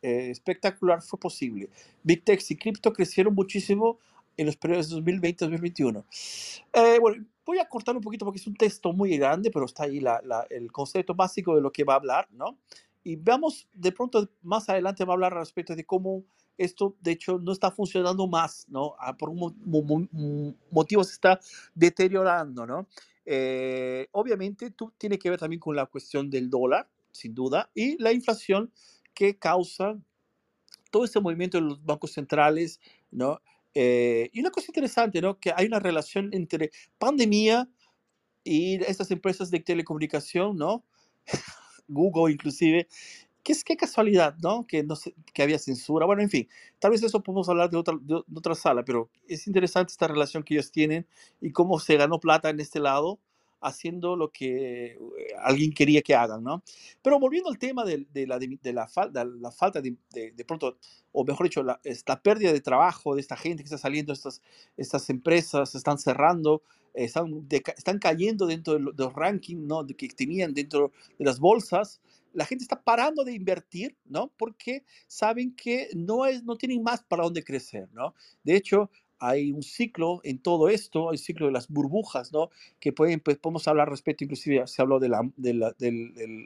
eh, 0.00 0.30
espectacular 0.30 1.02
fue 1.02 1.20
posible. 1.20 1.68
Big 2.02 2.24
Tech 2.24 2.42
y 2.48 2.56
cripto 2.56 2.90
crecieron 2.94 3.34
muchísimo 3.34 3.98
en 4.38 4.46
los 4.46 4.56
periodos 4.56 4.88
de 4.88 4.94
2020 4.94 5.44
2021. 5.44 6.06
bueno, 7.02 7.26
voy 7.44 7.58
a 7.58 7.68
cortar 7.68 7.94
un 7.94 8.02
poquito 8.02 8.24
porque 8.24 8.40
es 8.40 8.46
un 8.46 8.56
texto 8.56 8.94
muy 8.94 9.18
grande, 9.18 9.50
pero 9.50 9.66
está 9.66 9.84
ahí 9.84 10.00
la, 10.00 10.46
el 10.48 10.72
concepto 10.72 11.14
básico 11.14 11.54
de 11.54 11.60
lo 11.60 11.70
que 11.70 11.84
va 11.84 11.92
a 11.92 11.96
hablar, 11.96 12.28
¿no? 12.30 12.56
Y 13.04 13.16
veamos, 13.16 13.68
de 13.72 13.92
pronto 13.92 14.30
más 14.42 14.68
adelante 14.68 15.04
va 15.04 15.12
a 15.12 15.14
hablar 15.14 15.34
respecto 15.34 15.74
de 15.74 15.84
cómo 15.84 16.24
esto 16.58 16.96
de 17.00 17.12
hecho 17.12 17.38
no 17.38 17.52
está 17.52 17.70
funcionando 17.70 18.26
más, 18.26 18.66
¿no? 18.68 18.94
Ah, 18.98 19.16
por 19.16 19.30
un 19.30 20.56
motivo 20.70 21.02
se 21.04 21.12
está 21.14 21.40
deteriorando, 21.74 22.66
¿no? 22.66 22.86
Eh, 23.24 24.08
obviamente 24.12 24.70
tú 24.70 24.92
tiene 24.98 25.18
que 25.18 25.30
ver 25.30 25.38
también 25.38 25.60
con 25.60 25.76
la 25.76 25.86
cuestión 25.86 26.30
del 26.30 26.50
dólar, 26.50 26.88
sin 27.10 27.34
duda, 27.34 27.70
y 27.74 28.00
la 28.02 28.12
inflación 28.12 28.72
que 29.14 29.38
causa 29.38 29.98
todo 30.90 31.04
este 31.04 31.20
movimiento 31.20 31.58
de 31.58 31.64
los 31.64 31.84
bancos 31.84 32.12
centrales, 32.12 32.80
¿no? 33.10 33.40
Eh, 33.74 34.28
y 34.32 34.40
una 34.40 34.50
cosa 34.50 34.66
interesante, 34.68 35.20
¿no? 35.22 35.38
Que 35.38 35.52
hay 35.56 35.66
una 35.66 35.78
relación 35.80 36.28
entre 36.32 36.70
pandemia 36.98 37.68
y 38.44 38.82
estas 38.84 39.10
empresas 39.10 39.50
de 39.50 39.60
telecomunicación, 39.60 40.56
¿no? 40.56 40.84
Google 41.88 42.32
inclusive, 42.32 42.88
qué, 43.42 43.54
qué 43.64 43.76
casualidad, 43.76 44.36
¿no? 44.42 44.66
Que, 44.66 44.82
no 44.82 44.96
sé, 44.96 45.14
que 45.32 45.42
había 45.42 45.58
censura. 45.58 46.06
Bueno, 46.06 46.22
en 46.22 46.30
fin, 46.30 46.48
tal 46.78 46.92
vez 46.92 47.02
eso 47.02 47.22
podemos 47.22 47.48
hablar 47.48 47.70
de 47.70 47.76
otra, 47.76 47.96
de, 48.00 48.22
otra 48.34 48.54
sala, 48.54 48.84
pero 48.84 49.10
es 49.28 49.46
interesante 49.46 49.92
esta 49.92 50.08
relación 50.08 50.42
que 50.42 50.54
ellos 50.54 50.70
tienen 50.70 51.06
y 51.40 51.52
cómo 51.52 51.78
se 51.78 51.96
ganó 51.96 52.20
plata 52.20 52.50
en 52.50 52.60
este 52.60 52.80
lado 52.80 53.18
haciendo 53.62 54.16
lo 54.16 54.30
que 54.30 54.92
eh, 54.92 54.98
alguien 55.42 55.72
quería 55.72 56.02
que 56.02 56.14
hagan, 56.14 56.42
¿no? 56.42 56.62
Pero 57.02 57.18
volviendo 57.18 57.48
al 57.48 57.58
tema 57.58 57.84
de, 57.84 58.06
de 58.12 58.26
la, 58.26 58.38
de, 58.38 58.58
falta, 58.88 59.24
la 59.24 59.50
falta 59.50 59.80
de, 59.80 59.96
de, 60.10 60.44
pronto, 60.44 60.78
o 61.12 61.24
mejor 61.24 61.46
dicho, 61.46 61.62
la, 61.62 61.80
esta 61.84 62.20
pérdida 62.20 62.52
de 62.52 62.60
trabajo 62.60 63.14
de 63.14 63.20
esta 63.20 63.36
gente 63.36 63.62
que 63.62 63.66
está 63.66 63.78
saliendo, 63.78 64.12
estas, 64.12 64.42
estas 64.76 65.08
empresas 65.10 65.74
están 65.74 65.98
cerrando, 65.98 66.62
están, 66.94 67.46
están 67.50 67.98
cayendo 67.98 68.46
dentro 68.46 68.74
de 68.74 68.80
los 68.80 69.12
rankings 69.14 69.62
¿no? 69.62 69.86
que 69.86 70.08
tenían 70.08 70.52
dentro 70.52 70.92
de 71.18 71.24
las 71.24 71.38
bolsas, 71.38 72.00
la 72.32 72.46
gente 72.46 72.64
está 72.64 72.82
parando 72.82 73.24
de 73.24 73.32
invertir, 73.32 73.96
¿no? 74.06 74.32
Porque 74.38 74.84
saben 75.06 75.54
que 75.54 75.88
no, 75.94 76.26
es, 76.26 76.42
no 76.44 76.56
tienen 76.56 76.82
más 76.82 77.02
para 77.02 77.24
dónde 77.24 77.44
crecer, 77.44 77.88
¿no? 77.92 78.14
De 78.42 78.56
hecho, 78.56 78.90
hay 79.22 79.52
un 79.52 79.62
ciclo 79.62 80.20
en 80.24 80.40
todo 80.40 80.68
esto, 80.68 81.10
hay 81.10 81.14
un 81.14 81.18
ciclo 81.18 81.46
de 81.46 81.52
las 81.52 81.68
burbujas, 81.68 82.32
¿no? 82.32 82.50
Que 82.80 82.92
pues, 82.92 83.16
podemos 83.38 83.68
hablar 83.68 83.88
respecto, 83.88 84.24
inclusive 84.24 84.66
se 84.66 84.82
habló 84.82 84.98
de 84.98 85.08
la, 85.08 85.74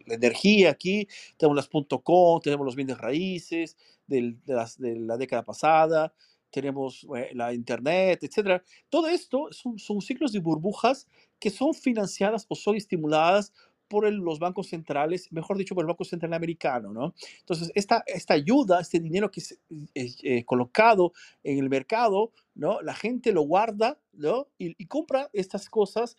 energía 0.07 0.71
aquí, 0.71 1.09
tenemos 1.39 1.57
las 1.57 1.69
.com, 2.03 2.41
tenemos 2.41 2.67
los 2.67 2.77
bienes 2.77 2.99
raíces 2.99 3.77
de 4.07 4.37
la 4.47 5.17
década 5.17 5.43
pasada, 5.43 6.13
tenemos 6.51 7.07
eh, 7.17 7.31
la 7.33 7.55
internet, 7.55 8.23
etcétera. 8.23 8.63
Todo 8.91 9.09
esto 9.09 9.49
son, 9.53 9.79
son 9.79 10.03
ciclos 10.03 10.33
de 10.33 10.41
burbujas 10.41 11.07
que 11.39 11.51
son 11.51 11.73
financiadas 11.73 12.45
o 12.49 12.55
son 12.55 12.77
estimuladas 12.77 13.53
por 13.89 14.11
los 14.13 14.39
bancos 14.39 14.69
centrales, 14.69 15.31
mejor 15.33 15.57
dicho, 15.57 15.75
por 15.75 15.83
el 15.83 15.89
Banco 15.89 16.05
Central 16.05 16.35
Americano, 16.35 16.93
¿no? 16.93 17.15
Entonces, 17.41 17.71
esta, 17.75 18.03
esta 18.07 18.35
ayuda, 18.35 18.81
este 18.81 19.01
dinero 19.01 19.31
que 19.31 19.41
es, 19.41 19.59
eh, 19.95 20.45
colocado 20.45 21.13
en 21.43 21.59
el 21.59 21.69
mercado, 21.69 22.33
¿no? 22.55 22.81
La 22.83 22.95
gente 22.95 23.33
lo 23.33 23.43
guarda, 23.43 23.99
¿no? 24.13 24.49
Y, 24.59 24.87
compra 24.87 25.29
estas 25.33 25.69
cosas 25.69 26.17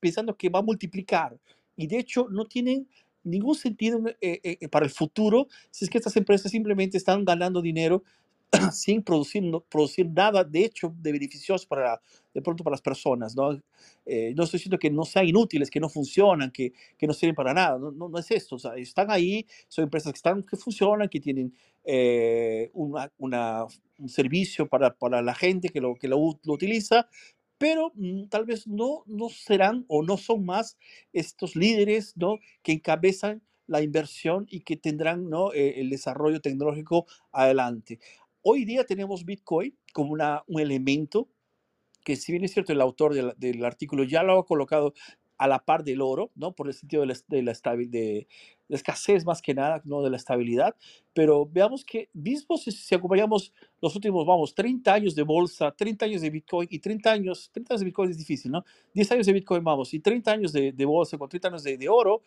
pensando 0.00 0.36
que 0.36 0.48
va 0.48 0.60
a 0.60 0.62
multiplicar. 0.62 1.38
Y 1.76 1.86
de 1.86 1.98
hecho, 1.98 2.28
no 2.30 2.46
tienen 2.46 2.88
ningún 3.22 3.54
sentido 3.54 4.02
eh, 4.20 4.40
eh, 4.42 4.68
para 4.68 4.84
el 4.84 4.90
futuro 4.90 5.48
si 5.70 5.84
es 5.84 5.90
que 5.90 5.98
estas 5.98 6.16
empresas 6.16 6.52
simplemente 6.52 6.98
están 6.98 7.24
ganando 7.24 7.62
dinero 7.62 8.04
sin 8.72 9.02
producir, 9.02 9.42
producir 9.68 10.08
nada 10.08 10.44
de 10.44 10.64
hecho 10.64 10.94
de 10.96 11.12
beneficioso 11.12 11.66
para, 11.68 12.00
de 12.32 12.42
pronto 12.42 12.62
para 12.62 12.74
las 12.74 12.82
personas. 12.82 13.34
No, 13.36 13.52
eh, 14.06 14.32
no 14.36 14.44
estoy 14.44 14.58
diciendo 14.58 14.78
que 14.78 14.90
no 14.90 15.04
sean 15.04 15.26
inútiles, 15.26 15.70
que 15.70 15.80
no 15.80 15.88
funcionan, 15.88 16.50
que, 16.50 16.72
que 16.96 17.06
no 17.06 17.12
sirven 17.12 17.34
para 17.34 17.54
nada. 17.54 17.78
No, 17.78 18.08
no, 18.08 18.18
es 18.18 18.30
esto. 18.30 18.56
O 18.56 18.58
sea, 18.58 18.74
están 18.76 19.10
ahí, 19.10 19.46
son 19.68 19.84
empresas 19.84 20.12
que, 20.12 20.16
están, 20.16 20.42
que 20.42 20.56
funcionan, 20.56 21.08
que 21.08 21.20
tienen 21.20 21.54
eh, 21.84 22.70
una, 22.74 23.10
un 23.98 24.08
servicio 24.08 24.66
para, 24.68 24.94
para, 24.94 25.22
la 25.22 25.34
gente 25.34 25.68
que 25.68 25.80
lo, 25.80 25.94
que 25.96 26.08
lo, 26.08 26.18
utiliza, 26.18 27.08
pero 27.58 27.92
mm, 27.94 28.28
tal 28.28 28.44
vez 28.44 28.66
no, 28.66 29.04
no 29.06 29.28
serán 29.28 29.84
o 29.88 30.02
no 30.02 30.16
son 30.16 30.44
más 30.44 30.76
estos 31.12 31.56
líderes 31.56 32.16
¿no? 32.16 32.38
que 32.62 32.72
encabezan 32.72 33.42
la 33.66 33.82
inversión 33.82 34.46
y 34.50 34.60
que 34.60 34.76
tendrán 34.76 35.30
¿no? 35.30 35.52
Eh, 35.52 35.80
el 35.80 35.90
desarrollo 35.90 36.40
tecnológico 36.40 37.06
adelante. 37.32 37.98
Hoy 38.46 38.66
día 38.66 38.84
tenemos 38.84 39.24
Bitcoin 39.24 39.74
como 39.94 40.12
una, 40.12 40.44
un 40.48 40.60
elemento 40.60 41.30
que 42.04 42.14
si 42.14 42.30
bien 42.30 42.44
es 42.44 42.52
cierto 42.52 42.74
el 42.74 42.82
autor 42.82 43.34
del, 43.36 43.64
artículo 43.64 44.04
ya 44.04 44.22
lo 44.22 44.38
ha 44.38 44.44
colocado 44.44 44.92
a 45.38 45.48
la 45.48 45.64
par 45.64 45.82
del 45.82 46.02
oro, 46.02 46.30
¿no? 46.34 46.52
Por 46.52 46.68
el 46.68 46.74
sentido 46.74 47.00
de 47.00 47.06
la, 47.06 47.14
de 47.26 47.42
la, 47.42 47.54
de 47.88 48.28
la 48.68 48.76
escasez 48.76 49.24
más 49.24 49.40
que 49.40 49.54
nada, 49.54 49.80
¿no? 49.86 50.02
De 50.02 50.10
la 50.10 50.18
estabilidad. 50.18 50.76
Pero 51.14 51.46
veamos 51.46 51.86
que 51.86 52.10
mismo 52.12 52.58
si, 52.58 52.70
si, 52.70 52.94
acompañamos 52.94 53.54
los 53.80 53.96
últimos, 53.96 54.26
vamos, 54.26 54.54
30 54.54 54.92
años 54.92 55.14
de 55.14 55.22
bolsa, 55.22 55.72
30 55.72 56.04
años 56.04 56.20
de 56.20 56.28
Bitcoin 56.28 56.68
y 56.70 56.80
30 56.80 57.12
años, 57.12 57.50
30 57.50 57.72
años 57.72 57.80
de 57.80 57.86
Bitcoin 57.86 58.10
es 58.10 58.18
difícil, 58.18 58.52
¿no? 58.52 58.62
10 58.92 59.10
años 59.12 59.26
de 59.26 59.32
Bitcoin, 59.32 59.64
vamos, 59.64 59.94
y 59.94 60.00
30 60.00 60.30
años 60.30 60.52
de, 60.52 60.70
de 60.70 60.84
bolsa 60.84 61.16
con 61.16 61.30
30 61.30 61.48
años 61.48 61.62
de, 61.62 61.78
de, 61.78 61.88
oro, 61.88 62.20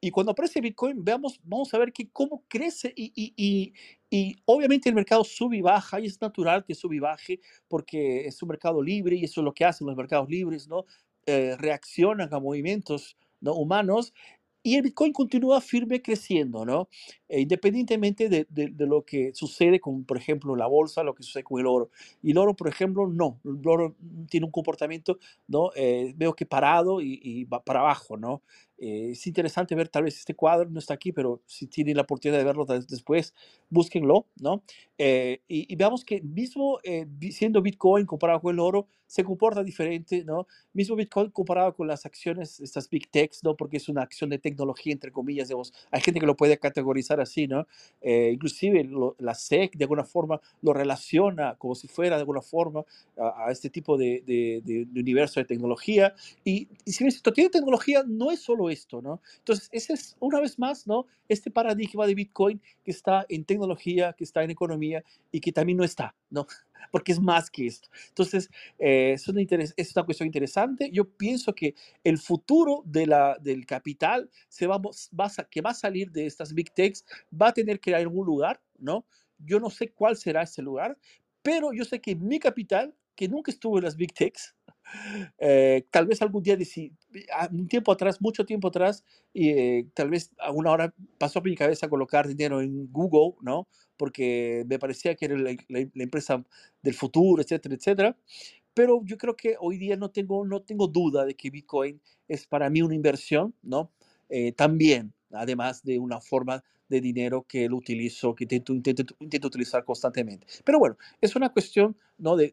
y 0.00 0.10
cuando 0.10 0.32
aparece 0.32 0.60
Bitcoin, 0.60 1.04
veamos, 1.04 1.38
vamos 1.44 1.72
a 1.74 1.78
ver 1.78 1.92
que 1.92 2.08
cómo 2.10 2.42
crece 2.48 2.92
y, 2.96 3.12
y, 3.14 3.34
y, 3.36 3.74
y, 4.10 4.36
obviamente 4.46 4.88
el 4.88 4.94
mercado 4.94 5.24
sube 5.24 5.58
y 5.58 5.60
baja 5.60 6.00
y 6.00 6.06
es 6.06 6.20
natural 6.20 6.64
que 6.64 6.74
sube 6.74 6.96
y 6.96 7.00
baje 7.00 7.40
porque 7.68 8.26
es 8.26 8.42
un 8.42 8.48
mercado 8.48 8.82
libre 8.82 9.16
y 9.16 9.24
eso 9.24 9.40
es 9.40 9.44
lo 9.44 9.52
que 9.52 9.64
hacen 9.64 9.86
los 9.86 9.96
mercados 9.96 10.28
libres, 10.28 10.68
¿no? 10.68 10.86
Eh, 11.26 11.54
reaccionan 11.58 12.32
a 12.32 12.40
movimientos 12.40 13.16
¿no? 13.40 13.54
humanos 13.54 14.14
y 14.62 14.76
el 14.76 14.82
Bitcoin 14.82 15.12
continúa 15.12 15.60
firme 15.60 16.02
creciendo, 16.02 16.66
¿no? 16.66 16.88
E 17.28 17.40
independientemente 17.40 18.28
de, 18.28 18.46
de, 18.50 18.86
lo 18.86 19.04
que 19.04 19.32
sucede 19.34 19.80
con, 19.80 20.04
por 20.04 20.18
ejemplo, 20.18 20.54
la 20.54 20.66
bolsa, 20.66 21.02
lo 21.02 21.14
que 21.14 21.22
sucede 21.22 21.44
con 21.44 21.60
el 21.60 21.66
oro. 21.66 21.90
Y 22.22 22.32
el 22.32 22.38
oro, 22.38 22.54
por 22.54 22.68
ejemplo, 22.68 23.06
no. 23.06 23.40
El 23.44 23.66
oro 23.66 23.96
tiene 24.28 24.44
un 24.44 24.52
comportamiento, 24.52 25.18
¿no? 25.48 25.70
Eh, 25.76 26.12
veo 26.14 26.34
que 26.34 26.44
parado 26.44 27.00
y, 27.00 27.18
y, 27.22 27.44
va 27.44 27.64
para 27.64 27.80
abajo, 27.80 28.18
¿no? 28.18 28.42
Eh, 28.80 29.10
es 29.10 29.26
interesante 29.26 29.74
ver 29.74 29.88
tal 29.88 30.04
vez 30.04 30.16
este 30.16 30.34
cuadro, 30.34 30.68
no 30.70 30.78
está 30.78 30.94
aquí, 30.94 31.12
pero 31.12 31.42
si 31.44 31.66
tienen 31.66 31.96
la 31.96 32.02
oportunidad 32.02 32.38
de 32.38 32.44
verlo 32.44 32.64
después, 32.64 33.34
búsquenlo, 33.68 34.26
¿no? 34.40 34.62
Eh, 34.96 35.42
y, 35.48 35.74
veamos 35.76 36.02
que 36.04 36.22
mismo 36.22 36.78
eh, 36.82 37.06
siendo 37.30 37.60
Bitcoin 37.60 38.06
comparado 38.06 38.40
con 38.40 38.54
el 38.54 38.60
oro, 38.60 38.88
se 39.06 39.24
comporta 39.24 39.62
diferente, 39.62 40.24
¿no? 40.24 40.46
Mismo 40.72 40.96
Bitcoin 40.96 41.30
comparado 41.30 41.74
con 41.74 41.88
las 41.88 42.06
acciones, 42.06 42.60
estas 42.60 42.88
Big 42.88 43.10
Techs, 43.10 43.42
¿no? 43.44 43.56
Porque 43.56 43.76
es 43.76 43.88
una 43.88 44.02
acción 44.02 44.30
de 44.30 44.38
tecnología, 44.38 44.92
entre 44.92 45.10
comillas, 45.10 45.48
digamos. 45.48 45.74
Hay 45.90 46.00
gente 46.00 46.20
que 46.20 46.26
lo 46.26 46.36
puede 46.36 46.58
categorizar 46.58 47.20
así, 47.20 47.46
¿no? 47.46 47.66
inclusive 48.02 48.88
la 49.18 49.34
SEC 49.34 49.76
de 49.76 49.84
alguna 49.84 50.04
forma 50.04 50.40
lo 50.62 50.72
relaciona 50.72 51.56
como 51.56 51.74
si 51.74 51.88
fuera 51.88 52.16
de 52.16 52.20
alguna 52.20 52.40
forma 52.40 52.84
a, 53.16 53.50
este 53.50 53.68
tipo 53.68 53.98
de, 53.98 54.22
de, 54.26 54.86
universo 54.98 55.40
de 55.40 55.46
tecnología. 55.46 56.14
Y, 56.44 56.68
y 56.84 56.92
si 56.92 57.04
bien 57.04 57.08
esto 57.08 57.32
tiene 57.32 57.50
tecnología, 57.50 58.04
no 58.06 58.30
es 58.30 58.40
solo 58.40 58.69
esto, 58.70 59.02
¿no? 59.02 59.20
Entonces, 59.38 59.68
ese 59.72 59.92
es 59.94 60.16
una 60.20 60.40
vez 60.40 60.58
más, 60.58 60.86
¿no? 60.86 61.06
Este 61.28 61.50
paradigma 61.50 62.06
de 62.06 62.14
Bitcoin 62.14 62.60
que 62.84 62.90
está 62.90 63.26
en 63.28 63.44
tecnología, 63.44 64.12
que 64.12 64.24
está 64.24 64.42
en 64.42 64.50
economía 64.50 65.02
y 65.30 65.40
que 65.40 65.52
también 65.52 65.78
no 65.78 65.84
está, 65.84 66.14
¿no? 66.30 66.46
Porque 66.92 67.12
es 67.12 67.20
más 67.20 67.50
que 67.50 67.66
esto. 67.66 67.88
Entonces, 68.08 68.50
eh, 68.78 69.12
es, 69.14 69.28
una 69.28 69.40
es, 69.42 69.96
una 69.96 70.04
cuestión 70.04 70.26
interesante. 70.26 70.90
Yo 70.92 71.04
pienso 71.04 71.54
que 71.54 71.74
el 72.04 72.18
futuro 72.18 72.82
del 72.84 73.66
capital 73.66 74.30
se 74.48 74.66
va, 74.66 74.80
que 75.50 75.60
va 75.60 75.70
a 75.70 75.74
salir 75.74 76.10
de 76.10 76.26
estas 76.26 76.54
big 76.54 76.72
techs 76.72 77.04
va 77.30 77.48
a 77.48 77.52
tener 77.52 77.80
que 77.80 77.90
ir 77.90 77.96
a 77.96 77.98
algún 77.98 78.26
lugar, 78.26 78.60
¿no? 78.78 79.04
Yo 79.38 79.60
no 79.60 79.70
sé 79.70 79.90
cuál 79.92 80.16
será 80.16 80.42
ese 80.42 80.62
lugar, 80.62 80.98
pero 81.42 81.72
yo 81.72 81.84
sé 81.84 82.00
que 82.00 82.14
mi 82.14 82.38
capital, 82.38 82.94
que 83.14 83.28
nunca 83.28 83.50
estuvo 83.50 83.78
en 83.78 83.84
las 83.84 83.96
big 83.96 84.12
techs, 84.12 84.54
eh, 85.38 85.86
tal 85.90 86.06
vez 86.06 86.22
algún 86.22 86.42
día, 86.42 86.56
ah, 87.34 87.48
un 87.52 87.68
tiempo 87.68 87.92
atrás, 87.92 88.20
mucho 88.20 88.44
tiempo 88.44 88.68
atrás, 88.68 89.04
y 89.32 89.50
eh, 89.50 89.86
tal 89.94 90.10
vez 90.10 90.32
a 90.38 90.50
una 90.52 90.70
hora 90.70 90.94
pasó 91.18 91.40
por 91.40 91.50
mi 91.50 91.56
cabeza 91.56 91.88
colocar 91.88 92.28
dinero 92.28 92.60
en 92.60 92.90
Google, 92.92 93.36
¿no? 93.42 93.68
Porque 93.96 94.64
me 94.68 94.78
parecía 94.78 95.14
que 95.14 95.26
era 95.26 95.36
la, 95.36 95.56
empresa 95.94 96.44
del 96.82 96.94
futuro, 96.94 97.42
etcétera, 97.42 97.74
etcétera. 97.74 98.16
Pero 98.74 99.02
yo 99.04 99.18
creo 99.18 99.36
que 99.36 99.56
hoy 99.60 99.78
día 99.78 99.96
no 99.96 100.10
tengo, 100.10 100.46
no 100.46 100.62
tengo 100.62 100.86
duda 100.86 101.24
de 101.24 101.34
que 101.34 101.50
Bitcoin 101.50 102.00
es 102.28 102.46
para 102.46 102.70
mí 102.70 102.82
una 102.82 102.94
inversión, 102.94 103.54
¿no? 103.62 103.90
Eh, 104.28 104.52
también, 104.52 105.12
además 105.32 105.82
de 105.82 105.98
una 105.98 106.20
forma 106.20 106.62
de 106.90 107.00
dinero 107.00 107.46
que 107.48 107.68
lo 107.68 107.76
utilizo, 107.76 108.34
que 108.34 108.44
intento, 108.44 108.74
intento, 108.74 109.14
intento, 109.20 109.48
utilizar 109.48 109.84
constantemente. 109.84 110.46
Pero 110.64 110.78
bueno, 110.80 110.96
es 111.20 111.36
una 111.36 111.48
cuestión 111.50 111.96
¿no? 112.18 112.36
de, 112.36 112.52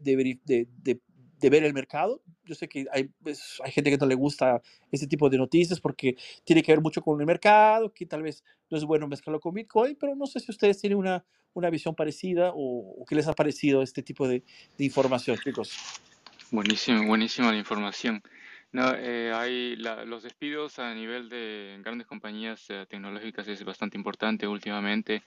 de 1.40 1.50
ver 1.50 1.64
el 1.64 1.74
mercado. 1.74 2.22
Yo 2.46 2.56
sé 2.56 2.68
que 2.68 2.86
hay, 2.92 3.10
pues, 3.22 3.60
hay 3.64 3.72
gente 3.72 3.90
que 3.92 3.98
no 3.98 4.06
le 4.06 4.16
gusta 4.16 4.62
este 4.92 5.08
tipo 5.08 5.30
de 5.30 5.38
noticias 5.38 5.80
porque 5.80 6.16
tiene 6.44 6.64
que 6.64 6.72
ver 6.72 6.82
mucho 6.82 7.02
con 7.02 7.20
el 7.20 7.26
mercado, 7.26 7.94
que 7.94 8.06
tal 8.06 8.24
vez 8.24 8.44
no 8.70 8.78
es 8.78 8.84
bueno 8.84 9.08
mezclarlo 9.08 9.40
con 9.40 9.54
Bitcoin, 9.54 9.96
pero 10.00 10.16
no 10.16 10.26
sé 10.26 10.40
si 10.40 10.52
ustedes 10.52 10.80
tienen 10.80 10.98
una, 10.98 11.24
una 11.54 11.70
visión 11.70 11.96
parecida 11.96 12.52
o, 12.56 13.04
qué 13.08 13.16
les 13.16 13.28
ha 13.28 13.34
parecido 13.34 13.82
este 13.82 14.04
tipo 14.04 14.28
de, 14.28 14.44
información, 14.78 15.38
chicos. 15.38 16.02
Buenísimo, 16.52 17.06
buenísima 17.08 17.52
la 17.52 17.58
información. 17.58 18.22
No, 18.72 18.94
eh, 18.96 19.32
hay 19.34 19.76
los 19.78 20.24
despidos 20.24 20.78
a 20.78 20.94
nivel 20.94 21.30
de 21.30 21.80
grandes 21.84 22.06
compañías 22.06 22.66
eh, 22.70 22.86
tecnológicas 22.88 23.48
es 23.48 23.64
bastante 23.64 23.98
importante 23.98 24.46
últimamente. 24.46 25.24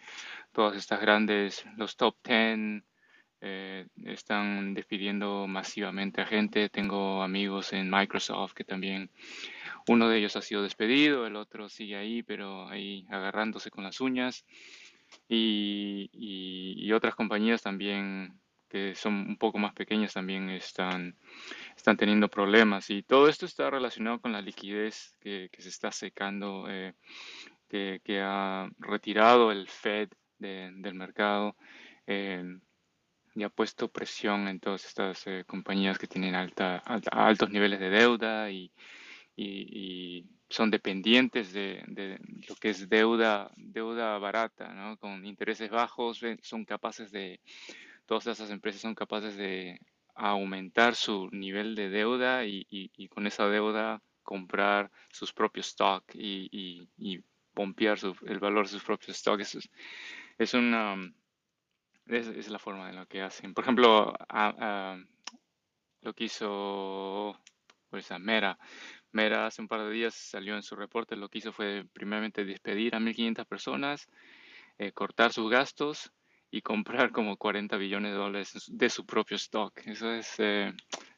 Todas 0.53 0.77
estas 0.77 1.01
grandes, 1.01 1.65
los 1.77 1.97
top 1.97 2.17
10, 2.23 2.83
eh, 3.43 3.87
están 4.05 4.75
despidiendo 4.75 5.47
masivamente 5.47 6.21
a 6.21 6.27
gente. 6.27 6.69
Tengo 6.69 7.23
amigos 7.23 7.73
en 7.73 7.91
Microsoft 7.91 8.53
que 8.53 8.65
también, 8.65 9.11
uno 9.89 10.09
de 10.09 10.19
ellos 10.19 10.37
ha 10.37 10.43
sido 10.43 10.63
despedido, 10.63 11.27
el 11.27 11.37
otro 11.37 11.69
sigue 11.69 11.97
ahí, 11.97 12.23
pero 12.23 12.69
ahí 12.69 13.07
agarrándose 13.09 13.71
con 13.71 13.85
las 13.85 14.01
uñas. 14.01 14.45
Y, 15.29 16.91
otras 16.93 17.15
compañías 17.15 17.63
también 17.63 18.41
que 18.69 18.95
son 18.95 19.15
un 19.15 19.37
poco 19.37 19.59
más 19.59 19.73
pequeñas 19.75 20.13
también 20.13 20.51
están, 20.51 21.17
están 21.77 21.97
teniendo 21.97 22.29
problemas. 22.29 22.91
Y 22.91 23.03
todo 23.03 23.29
esto 23.29 23.47
está 23.47 23.71
relacionado 23.71 24.21
con 24.21 24.33
la 24.33 24.43
liquidez 24.43 25.17
que, 25.21 25.49
se 25.59 25.69
está 25.69 25.91
secando, 25.93 26.67
eh, 26.69 26.93
que, 27.69 28.21
ha 28.23 28.69
retirado 28.79 29.51
el 29.51 29.67
Fed 29.69 30.11
del 30.39 30.95
mercado 30.95 31.57
eh, 32.07 32.45
y 33.35 33.43
ha 33.43 33.49
puesto 33.49 33.89
presión 33.89 34.49
en 34.49 34.61
todas 34.61 34.85
estas 34.85 35.27
eh, 35.27 35.45
compañías 35.47 35.99
que 35.99 36.07
tienen 36.07 36.35
alta, 36.35 36.79
altos 36.79 37.51
niveles 37.51 37.81
de 37.81 37.91
deuda 37.91 38.51
y, 38.51 38.73
son 40.51 40.71
dependientes 40.71 41.53
de, 41.53 41.83
de, 41.87 42.19
lo 42.49 42.57
que 42.57 42.71
es 42.71 42.89
deuda, 42.89 43.51
deuda 43.57 44.19
barata, 44.19 44.75
¿no? 44.75 44.99
con 44.99 45.25
intereses 45.25 45.71
bajos, 45.71 46.21
son 46.43 46.65
capaces 46.65 47.11
de 47.13 47.41
todas 48.11 48.27
esas 48.27 48.51
empresas 48.51 48.81
son 48.81 48.97
capaces 48.97 49.37
de 49.37 49.79
aumentar 50.17 50.97
su 50.97 51.29
nivel 51.31 51.77
de 51.77 51.91
deuda 51.91 52.45
y, 52.45 53.09
con 53.09 53.29
esa 53.29 53.49
deuda 53.49 54.03
comprar 54.25 54.91
sus 55.13 55.33
propios 55.33 55.69
stock 55.69 56.05
y, 56.15 56.89
y, 56.99 57.21
pompear 57.55 57.99
el 58.27 58.41
valor 58.41 58.67
de 58.67 58.73
sus 58.73 58.83
propios 58.83 59.17
stocks. 59.17 59.71
Es 60.39 60.55
una 60.55 60.97
es, 62.19 62.49
la 62.49 62.59
forma 62.59 62.89
en 62.89 62.97
la 62.97 63.07
que 63.07 63.23
hacen. 63.23 63.55
Por 63.55 63.65
ejemplo, 63.65 64.15
lo 66.03 66.13
que 66.15 66.25
hizo 66.25 67.37
pues, 67.91 68.11
a 68.11 68.19
Mera. 68.19 68.59
Mera 69.13 69.47
hace 69.47 69.61
un 69.61 69.69
par 69.69 69.83
de 69.83 69.91
días 69.91 70.15
salió 70.15 70.55
en 70.55 70.63
su 70.63 70.77
reporte, 70.77 71.17
lo 71.17 71.29
que 71.29 71.39
hizo 71.39 71.53
fue 71.53 71.85
primeramente 71.93 72.45
despedir 72.45 72.95
a 72.95 73.01
1.500 73.01 73.45
personas, 73.45 74.09
eh, 74.79 74.93
cortar 74.93 75.33
sus 75.33 75.51
gastos 75.51 76.13
y 76.51 76.63
comprar 76.63 77.11
como 77.13 77.37
40 77.37 77.77
billones 77.77 78.13
de 78.13 78.19
dólares 78.19 78.65
de 78.69 78.91
su 78.91 79.05
propio 79.07 79.37
stock. 79.37 79.77
Eso 79.85 80.13
es, 80.13 80.35
eh, 80.39 80.73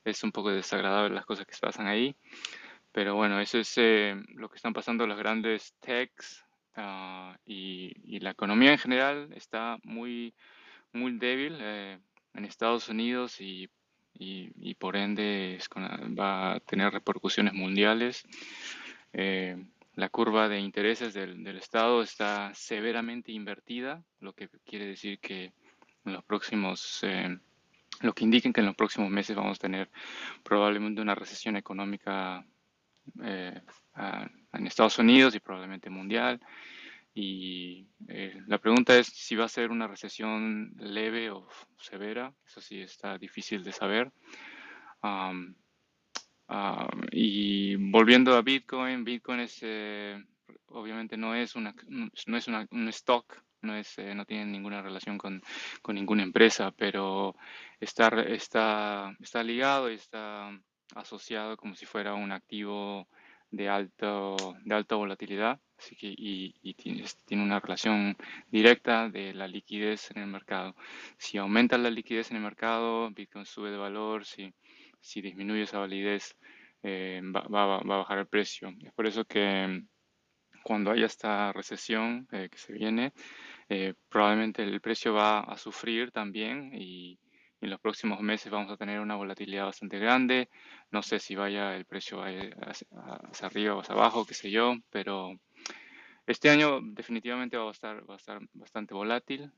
es 0.05 0.23
un 0.25 0.33
poco 0.33 0.51
desagradable 0.51 1.15
las 1.15 1.27
cosas 1.27 1.47
que 1.47 1.55
pasan 1.61 1.87
ahí. 1.87 2.17
Pero 2.93 3.15
bueno, 3.15 3.41
eso 3.41 3.59
es 3.59 3.73
eh, 3.77 4.15
lo 4.35 4.49
que 4.49 4.57
están 4.57 4.73
pasando 4.75 5.07
los 5.07 5.19
grandes 5.19 5.75
techs 5.81 6.45
ah, 6.77 7.37
y, 7.47 7.93
y, 8.05 8.21
la 8.21 8.31
economía 8.31 8.73
en 8.73 8.79
general 8.79 9.33
está 9.35 9.79
muy, 9.83 10.35
muy 10.93 11.19
débil 11.19 11.59
eh, 11.61 11.99
en 12.35 12.45
Estados 12.45 12.89
Unidos 12.89 13.41
y, 13.41 13.69
y, 14.15 14.75
por 14.75 14.97
ende 14.97 15.59
va 16.19 16.55
a 16.55 16.61
tener 16.61 16.93
repercusiones 16.93 17.55
mundiales 17.55 18.25
la 19.95 20.09
curva 20.09 20.49
de 20.49 20.59
intereses 20.59 21.13
del, 21.13 21.47
Estado 21.57 22.03
está 22.03 22.53
severamente 22.55 23.33
invertida, 23.33 24.03
lo 24.21 24.33
que 24.33 24.49
quiere 24.65 24.87
decir 24.87 25.19
que 25.19 25.53
en 26.05 26.13
los 26.15 26.25
próximos, 26.25 27.01
eh, 27.03 27.37
lo 28.01 28.15
que 28.15 28.25
indica 28.25 28.51
que 28.53 28.61
en 28.61 28.67
los 28.67 28.75
próximos 28.75 29.11
meses 29.11 29.37
vamos 29.37 29.59
a 29.59 29.61
tener 29.61 29.91
probablemente 30.43 31.03
una 31.03 31.15
recesión 31.15 31.57
económica 31.57 32.45
eh, 33.23 33.61
en 34.53 34.67
Estados 34.67 34.99
Unidos 34.99 35.35
y 35.35 35.41
probablemente 35.41 35.91
mundial. 35.91 36.41
Y 37.15 37.89
eh, 38.09 38.41
la 38.47 38.59
pregunta 38.59 38.99
es 38.99 39.07
si 39.09 39.37
va 39.37 39.45
a 39.45 39.49
ser 39.49 39.71
una 39.71 39.87
recesión 39.87 40.73
leve 40.79 41.31
o 41.31 41.47
severa. 41.79 42.35
Eso 42.47 42.61
sí 42.61 42.81
está 42.81 43.19
difícil 43.19 43.63
de 43.63 43.73
saber. 43.73 44.13
Ah, 45.03 45.33
y 47.11 47.77
volviendo 47.77 48.35
a 48.35 48.43
Bitcoin, 48.43 49.05
Bitcoin 49.05 49.41
es, 49.41 49.59
eh, 49.63 50.23
obviamente 50.67 51.17
no 51.17 51.35
es, 51.35 51.57
una, 51.57 51.75
no 51.89 52.37
es 52.37 52.47
un 52.49 52.89
stock, 52.89 53.43
no, 53.63 53.75
es, 53.75 53.99
eh, 53.99 54.15
no 54.15 54.27
tiene 54.27 54.47
ninguna 54.47 54.83
relación 54.83 55.17
con, 55.17 55.41
con, 55.81 55.95
ninguna 55.95 56.23
empresa, 56.23 56.71
pero 56.73 57.37
está, 57.81 58.09
está, 58.25 59.17
está 59.21 59.43
ligado 59.43 59.91
y 59.91 59.95
está 59.95 60.51
asociado 60.95 61.57
como 61.57 61.75
si 61.75 61.87
fuera 61.87 62.15
un 62.15 62.33
activo 62.33 63.09
de, 63.53 63.69
alto, 63.69 64.37
de 64.65 64.75
alta 64.75 64.97
volatilidad 64.97 65.61
así 65.79 65.95
que, 65.97 66.09
y, 66.09 66.55
y 66.63 66.75
tiene, 66.75 67.05
tiene, 67.27 67.45
una 67.45 67.61
relación 67.61 68.17
directa 68.51 69.09
de 69.09 69.35
la 69.35 69.49
liquidez 69.49 70.11
en 70.13 70.23
el 70.23 70.29
mercado. 70.29 70.77
Si 71.19 71.39
aumenta 71.39 71.77
la 71.77 71.91
liquidez 71.91 72.31
en 72.31 72.37
el 72.37 72.43
mercado, 72.45 73.11
Bitcoin 73.11 73.47
sube 73.47 73.71
de 73.73 73.79
valor, 73.79 74.25
si 74.25 74.55
si 75.03 75.21
disminuye 75.21 75.63
esa 75.63 75.79
validez, 75.79 76.37
eh, 76.83 77.21
va, 77.25 77.77
a 77.77 77.83
bajar 77.83 78.19
el 78.19 78.27
precio. 78.27 78.73
Es 78.83 78.93
por 78.93 79.07
eso 79.07 79.25
que 79.25 79.83
cuando 80.63 80.93
haya 80.93 81.07
esta 81.07 81.53
recesión 81.53 82.29
eh, 82.33 82.49
que 82.51 82.59
se 82.59 82.73
viene, 82.73 83.13
eh, 83.69 83.95
probablemente 84.09 84.63
el 84.63 84.81
precio 84.81 85.13
va 85.13 85.41
a 85.41 85.59
sufrir 85.59 86.13
también 86.13 86.71
y, 86.73 87.19
en 87.63 87.71
los 87.71 87.81
próximos 87.81 88.21
meses 88.21 88.51
vamos 88.51 88.71
a 88.71 88.77
tener 88.77 89.01
una 89.01 89.17
volatilidad 89.17 89.65
bastante 89.65 89.99
grande. 89.99 90.49
No 90.91 91.03
sé 91.03 91.19
si 91.19 91.35
vaya 91.35 91.75
el 91.77 91.85
precio 91.85 92.23
hacia, 92.23 92.87
arriba 93.47 93.75
o 93.75 93.81
hacia 93.81 93.95
abajo, 93.95 94.27
qué 94.27 94.35
sé 94.35 94.51
yo, 94.51 94.75
pero 94.91 95.39
este 96.27 96.51
año 96.51 96.81
definitivamente 96.83 97.57
va 97.57 97.69
a 97.69 97.73
estar, 97.73 98.09
va 98.09 98.15
a 98.15 98.19
estar 98.19 98.41
bastante 98.53 98.95
volátil. 98.95 99.51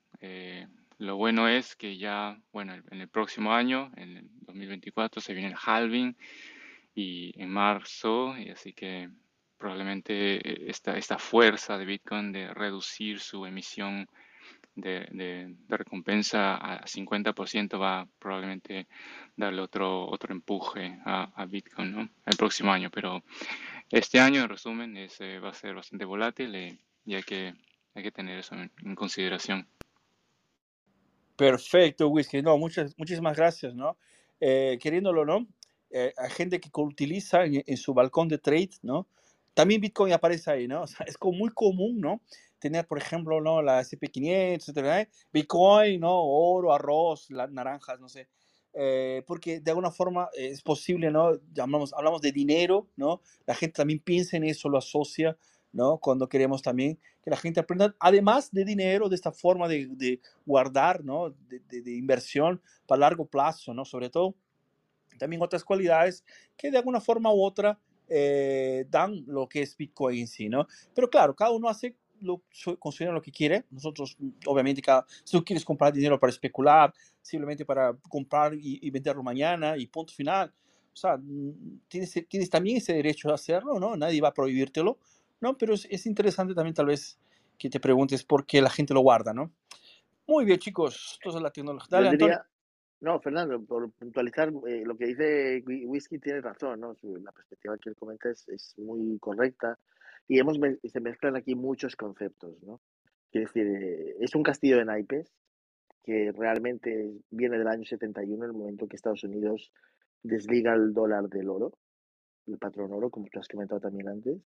Lo 0.99 1.17
bueno 1.17 1.49
es 1.49 1.75
que 1.75 1.97
ya, 1.97 2.39
bueno, 2.53 2.75
en 2.75 3.01
el 3.01 3.09
próximo 3.09 3.53
año, 3.53 3.91
en 3.97 4.17
el 4.17 4.29
2024, 4.43 5.21
se 5.21 5.35
viene 5.35 5.49
el 5.49 5.57
halving 5.61 6.17
y 6.95 7.33
en 7.41 7.51
marzo, 7.51 8.37
y 8.39 8.51
así 8.51 8.73
que 8.73 9.11
probablemente 9.59 10.37
eh, 10.37 10.71
esta, 10.71 10.97
esta 10.97 11.19
fuerza 11.19 11.79
de 11.79 11.85
Bitcoin 11.85 12.33
de 12.33 12.53
reducir 12.55 13.19
su 13.19 13.45
emisión 13.45 14.09
de, 14.75 15.07
de, 15.11 15.55
recompensa 15.69 16.57
a 16.57 16.85
50% 16.85 17.81
va 17.81 18.09
probablemente 18.19 18.87
darle 19.37 19.63
otro, 19.63 20.07
otro 20.09 20.33
empuje 20.33 20.99
a, 21.05 21.45
Bitcoin 21.47 21.93
¿no? 21.93 22.09
el 22.27 22.37
próximo 22.37 22.73
año. 22.73 22.91
Pero 22.91 23.23
este 23.91 24.21
año, 24.21 24.43
en 24.43 24.49
resumen, 24.49 24.97
es, 24.97 25.21
eh, 25.21 25.39
va 25.39 25.51
a 25.51 25.55
ser 25.55 25.75
bastante 25.75 26.05
volátil 26.05 26.55
eh, 26.55 26.79
y 27.05 27.15
hay 27.15 27.23
que, 27.23 27.55
hay 27.95 28.03
que 28.03 28.13
tener 28.13 28.39
eso 28.39 28.55
en 28.55 28.95
consideración. 28.95 29.69
Perfecto, 31.37 32.09
Whisky. 32.09 32.43
No, 32.43 32.57
muchas, 32.59 32.97
muchísimas 32.97 33.37
gracias, 33.37 33.75
¿no? 33.75 33.97
Eh, 34.41 34.79
queriéndolo, 34.81 35.25
¿no? 35.25 35.47
Eh, 35.91 36.13
hay 36.17 36.31
gente 36.31 36.61
que 36.61 36.71
utiliza 36.75 37.45
en, 37.45 37.77
su 37.77 37.93
balcón 37.93 38.29
de 38.29 38.39
trade, 38.39 38.71
¿no? 38.83 39.07
También 39.53 39.81
Bitcoin 39.81 40.13
aparece 40.13 40.51
ahí, 40.51 40.69
¿no? 40.69 40.85
Es 41.07 41.19
como 41.19 41.39
muy 41.39 41.51
común, 41.51 42.01
¿no? 42.01 42.21
Tener, 42.65 42.87
por 42.87 42.97
ejemplo, 42.97 43.43
¿no? 43.43 43.61
La 43.61 43.83
SP500, 43.83 44.55
etcétera, 44.55 45.03
¿eh? 45.03 45.11
Bitcoin, 45.31 46.01
¿no? 46.01 46.19
Oro, 46.19 46.73
arroz, 46.73 47.29
naranjas, 47.29 48.01
no 48.01 48.09
sé. 48.09 48.27
Eh, 48.73 49.23
porque 49.27 49.61
de 49.61 49.71
alguna 49.71 49.91
forma 49.91 50.31
es 50.33 50.63
posible, 50.63 51.11
¿no? 51.11 51.39
Llamamos, 51.53 51.93
hablamos 51.93 52.23
de 52.23 52.33
dinero, 52.33 52.89
¿no? 52.97 53.21
La 53.45 53.55
gente 53.55 53.75
también 53.75 53.99
piensa 53.99 54.39
en 54.39 54.45
eso, 54.45 54.71
lo 54.71 54.79
asocia, 54.79 55.37
¿no? 55.73 55.99
Cuando 55.99 56.27
queremos 56.27 56.63
también 56.63 56.99
que 57.23 57.29
la 57.29 57.37
gente 57.37 57.61
aprenda, 57.61 57.95
además 58.01 58.51
de 58.51 58.65
dinero, 58.65 59.11
de 59.11 59.17
esta 59.17 59.31
forma 59.31 59.69
de, 59.69 59.87
de 59.91 60.23
guardar, 60.47 61.05
¿no? 61.05 61.29
De, 61.29 61.83
de, 61.83 61.95
inversión 61.95 62.63
para 62.87 63.01
largo 63.01 63.27
plazo, 63.27 63.75
¿no? 63.75 63.85
Sobre 63.85 64.09
todo, 64.09 64.35
también 65.19 65.43
otras 65.43 65.65
cualidades 65.65 66.25
que 66.57 66.71
de 66.71 66.79
alguna 66.79 67.03
forma 67.03 67.31
u 67.31 67.45
otra 67.45 67.79
eh, 68.09 68.87
dan 68.89 69.23
lo 69.27 69.49
que 69.49 69.61
es 69.61 69.77
Bitcoin 69.77 70.21
en 70.21 70.29
sí, 70.29 70.49
¿no? 70.49 70.67
Pero 70.95 71.11
claro, 71.11 71.35
cada 71.35 71.51
uno 71.51 71.69
hace 71.69 71.95
lo, 72.25 72.43
considera 72.79 73.13
lo 73.13 73.23
que 73.23 73.31
quiere. 73.31 73.65
Nosotros, 73.71 74.17
obviamente, 74.47 74.83
cada, 74.83 75.05
si 75.23 75.37
tú 75.37 75.45
quieres 75.45 75.65
comprar 75.65 75.93
dinero 75.93 76.19
para 76.19 76.31
especular, 76.31 76.93
simplemente 77.23 77.65
para 77.65 77.95
comprar 78.09 78.55
y, 78.55 78.81
y 78.83 78.91
venderlo 78.91 79.23
mañana 79.23 79.77
y 79.77 79.87
punto 79.87 80.13
final, 80.13 80.53
o 80.93 80.97
sea, 80.97 81.17
mm, 81.17 81.81
tienes, 81.89 82.13
tienes 82.29 82.51
también 82.51 82.79
ese 82.79 82.93
derecho 82.93 83.31
a 83.31 83.35
hacerlo, 83.35 83.79
¿no? 83.79 83.97
Nadie 83.97 84.21
va 84.21 84.29
a 84.29 84.35
prohibírtelo. 84.35 84.99
¿no? 85.45 85.59
Pero 85.59 85.75
es, 85.75 86.07
interesante 86.07 86.55
también 86.55 86.75
tal 86.75 86.87
vez 86.87 87.19
que 87.59 87.69
te 87.69 87.79
preguntes 87.79 88.25
por 88.25 88.47
qué 88.47 88.63
la 88.63 88.71
gente 88.71 88.95
lo 88.95 89.01
guarda, 89.01 89.35
¿no? 89.35 89.53
Muy 90.27 90.47
bien, 90.47 90.59
chicos, 90.59 91.19
entonces 91.21 91.43
la 91.43 91.51
tecnología. 91.51 92.01
Dale, 92.01 92.39
No, 93.01 93.21
Fernando, 93.21 93.63
por 93.63 93.91
puntualizar, 93.93 94.51
eh, 94.67 94.83
lo 94.87 94.97
que 94.97 95.07
dice 95.09 95.63
Whisky 95.67 96.19
tiene 96.19 96.41
razón, 96.41 96.81
¿no? 96.81 96.97
La 97.03 97.33
perspectiva 97.33 97.77
que 97.77 97.91
él 97.91 97.97
comenta 97.97 98.31
es, 98.31 98.49
es 98.49 98.75
muy 98.79 99.19
correcta 99.19 99.79
y 100.29 100.39
hemos, 100.39 100.59
se 100.83 101.01
mezclan 101.01 101.37
aquí 101.37 101.55
muchos 101.55 101.97
conceptos, 101.97 102.63
¿no? 102.63 102.81
Quiere 103.31 103.47
decir, 103.47 104.17
es 104.21 104.35
un 104.35 104.43
castillo 104.43 104.79
de 104.79 104.85
naipes 104.85 105.33
que 106.05 106.33
realmente 106.33 107.13
viene 107.31 107.59
del 107.59 107.69
año 107.69 107.85
71, 107.85 108.45
el 108.45 108.53
momento 108.53 108.87
que 108.87 108.97
Estados 108.97 109.25
Unidos 109.25 109.73
desliga 110.23 110.75
el 110.75 110.93
dólar 110.93 111.29
del 111.29 111.49
oro 111.49 111.73
el 112.47 112.59
patrón 112.59 112.93
oro, 112.93 113.11
como 113.11 113.27
tú 113.31 113.39
has 113.39 113.49
comentado 113.49 113.81
también 113.81 114.09
antes. 114.09 114.39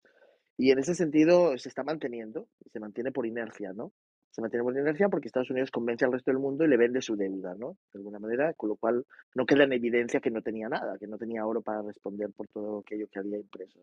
Y 0.58 0.72
en 0.72 0.80
ese 0.80 0.96
sentido 0.96 1.58
se 1.58 1.70
está 1.70 1.84
manteniendo, 1.84 2.48
se 2.72 2.80
mantiene 2.80 3.12
por 3.12 3.26
inercia, 3.26 3.74
¿no? 3.74 3.92
Se 4.32 4.42
mantiene 4.42 4.64
por 4.64 4.78
inercia 4.78 5.10
porque 5.10 5.28
Estados 5.28 5.50
Unidos 5.50 5.72
convence 5.72 6.06
al 6.06 6.12
resto 6.12 6.32
del 6.32 6.40
mundo 6.40 6.64
y 6.64 6.68
le 6.68 6.78
vende 6.78 7.02
su 7.02 7.16
deuda, 7.16 7.56
¿no? 7.56 7.78
De 7.94 8.00
alguna 8.00 8.20
manera, 8.20 8.54
con 8.54 8.70
lo 8.70 8.76
cual 8.76 9.06
no 9.36 9.46
queda 9.46 9.64
en 9.64 9.74
evidencia 9.74 10.20
que 10.20 10.32
no 10.32 10.42
tenía 10.42 10.70
nada, 10.70 10.98
que 10.98 11.08
no 11.08 11.18
tenía 11.18 11.46
oro 11.46 11.62
para 11.62 11.82
responder 11.82 12.32
por 12.36 12.48
todo 12.48 12.80
aquello 12.80 13.08
que 13.08 13.20
había 13.20 13.38
impreso. 13.38 13.80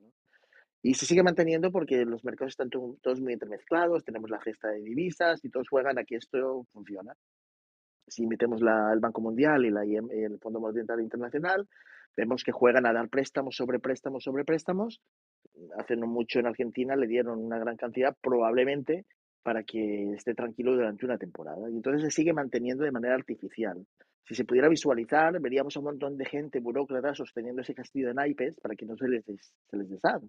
Y 0.85 0.93
se 0.93 1.07
sigue 1.07 1.23
manteniendo 1.23 1.73
porque 1.73 2.05
los 2.05 2.23
mercados 2.27 2.53
están 2.53 2.69
todos 2.69 3.19
muy 3.19 3.33
intermezclados, 3.33 4.05
tenemos 4.05 4.29
la 4.29 4.39
gesta 4.39 4.69
de 4.69 4.83
divisas 4.83 5.43
y 5.43 5.49
todos 5.49 5.67
juegan 5.67 5.99
a 5.99 6.05
que 6.05 6.17
esto 6.17 6.67
funciona. 6.75 7.17
Si 8.07 8.27
metemos 8.27 8.61
la, 8.61 8.93
el 8.93 9.01
Banco 9.01 9.23
Mundial 9.23 9.65
y 9.65 9.71
la 9.71 9.83
el 9.83 10.39
Fondo 10.41 10.61
Monetario 10.61 11.03
Internacional, 11.03 11.67
vemos 12.15 12.45
que 12.45 12.53
juegan 12.53 12.85
a 12.85 12.93
dar 12.93 13.09
préstamos 13.09 13.57
sobre 13.57 13.79
préstamos 13.79 14.25
sobre 14.25 14.45
préstamos. 14.45 15.01
Hace 15.79 15.97
no 15.97 16.07
mucho 16.07 16.39
en 16.39 16.49
Argentina 16.49 16.97
le 16.97 17.07
dieron 17.07 17.43
una 17.43 17.59
gran 17.59 17.79
cantidad, 17.79 18.15
probablemente 18.21 19.07
para 19.43 19.63
que 19.63 20.13
esté 20.13 20.35
tranquilo 20.35 20.75
durante 20.75 21.07
una 21.07 21.17
temporada. 21.17 21.71
Y 21.71 21.77
entonces 21.77 22.03
se 22.03 22.11
sigue 22.11 22.35
manteniendo 22.35 22.85
de 22.85 22.93
manera 22.93 23.15
artificial. 23.15 23.87
Si 24.29 24.35
se 24.35 24.45
pudiera 24.45 24.69
visualizar, 24.69 25.41
veríamos 25.41 25.75
a 25.77 25.79
un 25.79 25.87
montón 25.87 26.19
de 26.19 26.27
gente 26.27 26.61
burócrata 26.61 27.15
sosteniendo 27.15 27.63
ese 27.63 27.75
castillo 27.75 28.09
de 28.09 28.15
naipes 28.15 28.61
para 28.61 28.77
que 28.77 28.85
no 28.85 28.99
se 28.99 29.09
les, 29.09 29.25
se 29.25 29.77
les 29.79 29.89
deshaga. 29.89 30.21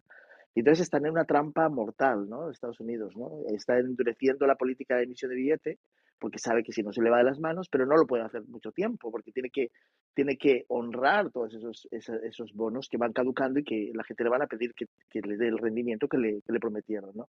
Y 0.55 0.61
entonces 0.61 0.83
están 0.83 1.05
en 1.05 1.11
una 1.11 1.25
trampa 1.25 1.67
mortal, 1.67 2.29
¿no? 2.29 2.49
Estados 2.49 2.79
Unidos, 2.79 3.15
¿no? 3.17 3.29
Está 3.53 3.77
endureciendo 3.77 4.47
la 4.47 4.55
política 4.55 4.95
de 4.95 5.03
emisión 5.03 5.29
de 5.29 5.35
billete 5.35 5.79
porque 6.17 6.39
sabe 6.39 6.63
que 6.63 6.71
si 6.71 6.81
no 6.81 6.93
se 6.93 7.01
le 7.01 7.09
va 7.09 7.17
de 7.17 7.25
las 7.25 7.41
manos, 7.41 7.67
pero 7.69 7.85
no 7.85 7.97
lo 7.97 8.07
puede 8.07 8.23
hacer 8.23 8.41
mucho 8.47 8.71
tiempo 8.71 9.11
porque 9.11 9.33
tiene 9.33 9.49
que, 9.49 9.69
tiene 10.13 10.37
que 10.37 10.63
honrar 10.69 11.29
todos 11.29 11.53
esos, 11.53 11.89
esos, 11.91 12.53
bonos 12.53 12.87
que 12.87 12.97
van 12.97 13.11
caducando 13.11 13.59
y 13.59 13.65
que 13.65 13.91
la 13.93 14.05
gente 14.05 14.23
le 14.23 14.29
van 14.29 14.43
a 14.43 14.47
pedir 14.47 14.73
que, 14.73 14.85
que 15.09 15.19
le 15.19 15.35
dé 15.35 15.49
el 15.49 15.57
rendimiento 15.57 16.07
que 16.07 16.17
le, 16.17 16.41
que 16.41 16.53
le, 16.53 16.59
prometieron, 16.59 17.11
¿no? 17.15 17.27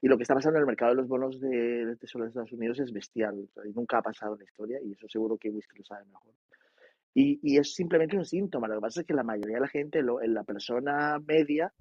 Y 0.00 0.06
lo 0.06 0.16
que 0.16 0.22
está 0.22 0.34
pasando 0.34 0.58
en 0.58 0.62
el 0.62 0.66
mercado 0.66 0.92
de 0.92 0.98
los 0.98 1.08
bonos 1.08 1.40
del 1.40 1.98
Tesoro 1.98 2.24
de 2.24 2.28
Estados 2.28 2.52
Unidos 2.52 2.78
es 2.78 2.92
bestial. 2.92 3.48
nunca 3.74 3.98
ha 3.98 4.02
pasado 4.02 4.34
en 4.34 4.38
la 4.38 4.44
historia 4.44 4.78
y 4.80 4.92
eso 4.92 5.08
seguro 5.08 5.36
que 5.36 5.50
Whisky 5.50 5.78
lo 5.78 5.84
sabe 5.84 6.04
mejor. 6.06 6.32
Y, 7.12 7.40
y, 7.42 7.58
es 7.58 7.74
simplemente 7.74 8.16
un 8.16 8.24
síntoma. 8.24 8.68
Lo 8.68 8.76
que 8.76 8.80
pasa 8.80 9.00
es 9.00 9.06
que 9.06 9.14
la 9.14 9.24
mayoría 9.24 9.56
de 9.56 9.62
la 9.62 9.68
gente, 9.68 10.00
lo, 10.02 10.20
la 10.20 10.44
persona 10.44 11.18
media, 11.18 11.72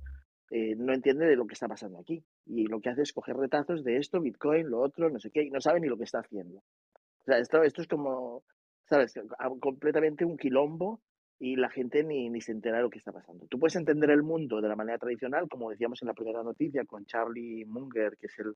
eh, 0.49 0.75
no 0.75 0.93
entiende 0.93 1.25
de 1.25 1.35
lo 1.35 1.45
que 1.45 1.53
está 1.53 1.67
pasando 1.67 1.99
aquí. 1.99 2.23
Y 2.45 2.67
lo 2.67 2.79
que 2.79 2.89
hace 2.89 3.01
es 3.01 3.13
coger 3.13 3.35
retazos 3.35 3.83
de 3.83 3.97
esto, 3.97 4.21
Bitcoin, 4.21 4.69
lo 4.69 4.81
otro, 4.81 5.09
no 5.09 5.19
sé 5.19 5.31
qué, 5.31 5.43
y 5.43 5.49
no 5.49 5.61
sabe 5.61 5.79
ni 5.79 5.87
lo 5.87 5.97
que 5.97 6.05
está 6.05 6.19
haciendo. 6.19 6.57
O 6.57 7.23
sea, 7.25 7.39
esto, 7.39 7.63
esto 7.63 7.81
es 7.81 7.87
como, 7.87 8.43
¿sabes? 8.89 9.13
Completamente 9.59 10.25
un 10.25 10.37
quilombo 10.37 11.01
y 11.39 11.55
la 11.55 11.69
gente 11.69 12.03
ni, 12.03 12.29
ni 12.29 12.41
se 12.41 12.51
entera 12.51 12.77
de 12.77 12.83
lo 12.83 12.89
que 12.89 12.99
está 12.99 13.11
pasando. 13.11 13.45
Tú 13.47 13.59
puedes 13.59 13.75
entender 13.75 14.09
el 14.09 14.23
mundo 14.23 14.61
de 14.61 14.69
la 14.69 14.75
manera 14.75 14.97
tradicional, 14.97 15.47
como 15.49 15.69
decíamos 15.69 16.01
en 16.01 16.07
la 16.07 16.13
primera 16.13 16.41
noticia 16.43 16.85
con 16.85 17.05
Charlie 17.05 17.65
Munger, 17.65 18.17
que 18.17 18.27
es 18.27 18.39
el 18.39 18.55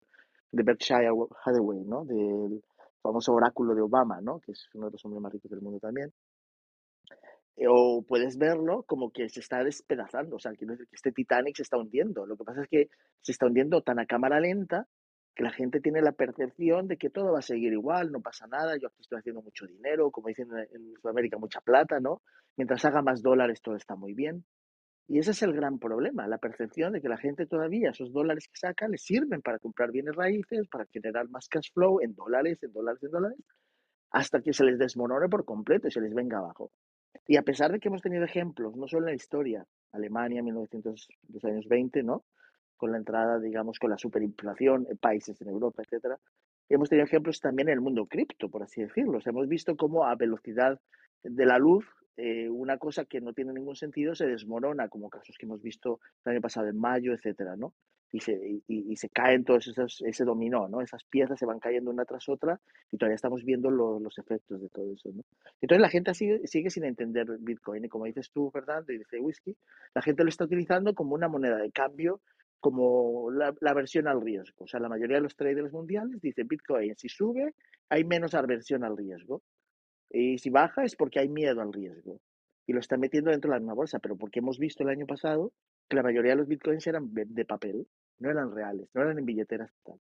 de 0.52 0.64
Berkshire 0.64 1.10
Hathaway, 1.46 1.84
¿no? 1.84 2.06
Del 2.06 2.64
famoso 3.02 3.34
oráculo 3.34 3.76
de 3.76 3.82
Obama, 3.82 4.22
¿no? 4.22 4.40
Que 4.40 4.54
es 4.54 4.70
uno 4.74 4.88
de 4.88 4.94
los 4.94 5.06
hombres 5.06 5.22
más 5.22 5.34
ricos 5.34 5.52
del 5.52 5.62
mundo 5.62 5.80
también. 5.80 6.12
Eh, 7.62 7.68
o 7.70 8.02
puedes 8.02 8.38
verlo 8.40 8.84
como 8.88 9.12
que 9.12 9.30
se 9.30 9.40
está 9.40 9.64
despedazando, 9.64 10.38
o 10.38 10.40
sea, 10.40 10.54
que 10.54 10.66
este 10.92 11.12
Titanic 11.12 11.56
se 11.58 11.62
está 11.62 11.78
hundiendo. 11.78 12.26
Lo 12.26 12.36
que 12.36 12.44
pasa 12.44 12.64
es 12.64 12.68
que 12.68 12.90
se 13.22 13.32
está 13.32 13.46
hundiendo 13.46 13.84
tan 13.84 14.00
a 14.00 14.08
cámara 14.08 14.40
lenta 14.40 14.88
que 15.36 15.44
la 15.44 15.52
gente 15.52 15.80
tiene 15.80 16.02
la 16.02 16.12
percepción 16.12 16.88
de 16.88 16.98
que 16.98 17.12
todo 17.12 17.34
va 17.34 17.40
a 17.40 17.44
seguir 17.44 17.72
igual, 17.74 18.12
no 18.12 18.20
pasa 18.20 18.48
nada, 18.48 18.78
yo 18.82 18.88
aquí 18.88 19.02
estoy 19.02 19.20
haciendo 19.20 19.44
mucho 19.44 19.68
dinero, 19.68 20.10
como 20.10 20.30
dicen 20.30 20.48
en 20.74 20.94
Sudamérica, 21.00 21.38
mucha 21.38 21.62
plata, 21.62 22.00
¿no? 22.00 22.24
Mientras 22.58 22.84
haga 22.84 23.04
más 23.04 23.22
dólares 23.22 23.62
todo 23.62 23.76
está 23.76 23.96
muy 23.96 24.14
bien. 24.16 24.44
Y 25.08 25.20
ese 25.20 25.32
es 25.32 25.44
el 25.44 25.54
gran 25.54 25.78
problema, 25.78 26.28
la 26.28 26.40
percepción 26.40 26.94
de 26.94 27.02
que 27.02 27.10
la 27.10 27.18
gente 27.18 27.46
todavía, 27.46 27.92
esos 27.92 28.12
dólares 28.12 28.48
que 28.48 28.58
saca, 28.58 28.88
les 28.88 29.04
sirven 29.04 29.42
para 29.42 29.60
comprar 29.60 29.92
bienes 29.92 30.16
raíces, 30.16 30.68
para 30.68 30.86
generar 30.88 31.30
más 31.30 31.48
cash 31.48 31.72
flow 31.74 32.02
en 32.02 32.16
dólares, 32.16 32.58
en 32.64 32.74
dólares, 32.74 33.04
en 33.04 33.12
dólares, 33.12 33.38
hasta 34.10 34.42
que 34.42 34.52
se 34.52 34.64
les 34.64 34.80
desmonore 34.80 35.30
por 35.30 35.46
completo 35.46 35.88
y 35.88 35.92
se 35.92 36.02
les 36.02 36.14
venga 36.14 36.40
abajo. 36.40 36.72
Y 37.28 37.38
a 37.38 37.44
pesar 37.44 37.72
de 37.72 37.80
que 37.80 37.88
hemos 37.88 38.02
tenido 38.02 38.24
ejemplos, 38.24 38.76
no 38.76 38.88
solo 38.88 39.08
en 39.08 39.14
la 39.14 39.16
historia, 39.16 39.66
Alemania, 39.92 40.42
1900, 40.44 41.08
los 41.30 41.46
años 41.46 41.68
20, 41.68 42.04
¿no? 42.04 42.24
Con 42.78 42.92
la 42.92 42.98
entrada, 42.98 43.40
digamos, 43.40 43.80
con 43.80 43.90
la 43.90 43.98
superinflación, 43.98 44.88
en 44.90 44.98
países 44.98 45.40
en 45.42 45.50
Europa, 45.50 45.84
etcétera. 45.84 46.18
Hemos 46.70 46.90
tenido 46.90 47.06
ejemplos 47.06 47.40
también 47.40 47.70
en 47.70 47.74
el 47.74 47.82
mundo 47.82 48.06
cripto, 48.06 48.50
por 48.50 48.64
así 48.64 48.82
decirlo. 48.82 49.20
hemos 49.26 49.48
visto 49.48 49.76
cómo 49.76 50.06
a 50.06 50.16
velocidad 50.16 50.80
de 51.24 51.46
la 51.46 51.58
luz, 51.58 51.86
eh, 52.18 52.50
una 52.50 52.78
cosa 52.78 53.06
que 53.06 53.22
no 53.22 53.34
tiene 53.34 53.54
ningún 53.54 53.76
sentido 53.76 54.16
se 54.16 54.28
desmorona, 54.28 54.90
como 54.90 55.10
casos 55.10 55.38
que 55.38 55.46
hemos 55.46 55.62
visto 55.62 56.00
el 56.26 56.34
año 56.34 56.42
pasado 56.42 56.68
en 56.68 56.78
mayo, 56.78 57.14
etcétera, 57.14 57.56
¿no? 57.56 57.74
y 58.12 58.20
se, 58.20 58.62
y, 58.68 58.96
se 58.98 59.10
caen 59.10 59.46
todos 59.46 59.68
esos, 59.68 60.02
ese 60.02 60.26
dominó, 60.26 60.68
¿no? 60.68 60.82
Esas 60.82 61.04
piezas 61.06 61.40
se 61.40 61.46
van 61.46 61.60
cayendo 61.60 61.92
una 61.92 62.04
tras 62.04 62.28
otra 62.28 62.60
y 62.92 62.98
todavía 62.98 63.16
estamos 63.16 63.44
viendo 63.46 63.72
los 63.72 64.18
efectos 64.18 64.62
de 64.62 64.70
todo 64.70 64.94
eso, 64.94 65.10
¿no? 65.14 65.24
Entonces 65.62 65.82
la 65.82 65.90
gente 65.90 66.14
sigue, 66.14 66.46
sigue 66.46 66.70
sin 66.70 66.84
entender 66.84 67.26
Bitcoin 67.40 67.86
y 67.86 67.90
como 67.90 68.06
dices 68.06 68.30
tú, 68.32 68.52
Fernando, 68.52 68.92
y 68.92 68.98
dice 68.98 69.20
Whisky, 69.20 69.56
la 69.94 70.02
gente 70.02 70.24
lo 70.24 70.30
está 70.30 70.44
utilizando 70.44 70.94
como 70.94 71.16
una 71.16 71.30
moneda 71.30 71.58
de 71.58 71.72
cambio, 71.72 72.22
como 72.60 73.32
la, 73.32 73.56
la 73.62 73.72
aversión 73.72 74.08
al 74.08 74.22
riesgo. 74.22 74.66
O 74.66 74.68
sea, 74.68 74.80
la 74.80 74.90
mayoría 74.90 75.18
de 75.18 75.24
los 75.24 75.36
traders 75.36 75.72
mundiales 75.72 76.22
dicen 76.22 76.48
Bitcoin, 76.48 76.96
si 76.98 77.08
sube, 77.08 77.56
hay 77.90 78.04
menos 78.04 78.34
aversión 78.34 78.84
al 78.84 78.98
riesgo. 78.98 79.42
Y 80.14 80.38
si 80.40 80.50
baja 80.50 80.84
es 80.84 80.96
porque 80.96 81.20
hay 81.20 81.30
miedo 81.30 81.62
al 81.62 81.72
riesgo. 81.72 82.20
Y 82.68 82.74
lo 82.74 82.80
están 82.80 83.00
metiendo 83.00 83.32
dentro 83.32 83.50
de 83.50 83.56
la 83.56 83.60
misma 83.60 83.74
bolsa, 83.74 84.00
pero 84.00 84.18
porque 84.18 84.40
hemos 84.40 84.60
visto 84.60 84.84
el 84.84 84.90
año 84.90 85.06
pasado 85.06 85.54
que 85.90 85.96
la 85.96 86.04
mayoría 86.04 86.32
de 86.32 86.38
los 86.38 86.48
bitcoins 86.48 86.86
eran 86.88 87.10
de 87.14 87.46
papel, 87.46 87.88
no 88.20 88.30
eran 88.30 88.54
reales, 88.54 88.90
no 88.94 89.02
eran 89.02 89.18
en 89.18 89.26
billeteras 89.26 89.72
tal. 89.84 90.00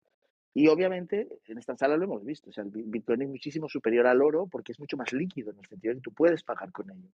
Y 0.54 0.68
obviamente 0.70 1.28
en 1.46 1.58
esta 1.58 1.78
sala 1.78 1.98
lo 1.98 2.06
hemos 2.06 2.26
visto, 2.26 2.50
o 2.50 2.54
sea, 2.54 2.64
el 2.64 2.72
bitcoin 2.72 3.22
es 3.22 3.30
muchísimo 3.30 3.70
superior 3.70 4.08
al 4.08 4.22
oro 4.22 4.48
porque 4.48 4.72
es 4.72 4.80
mucho 4.80 4.98
más 4.98 5.14
líquido 5.14 5.52
en 5.52 5.60
el 5.60 5.66
sentido 5.68 5.94
de 5.94 6.00
que 6.00 6.04
tú 6.04 6.14
puedes 6.14 6.44
pagar 6.44 6.72
con 6.72 6.90
ello. 6.90 7.10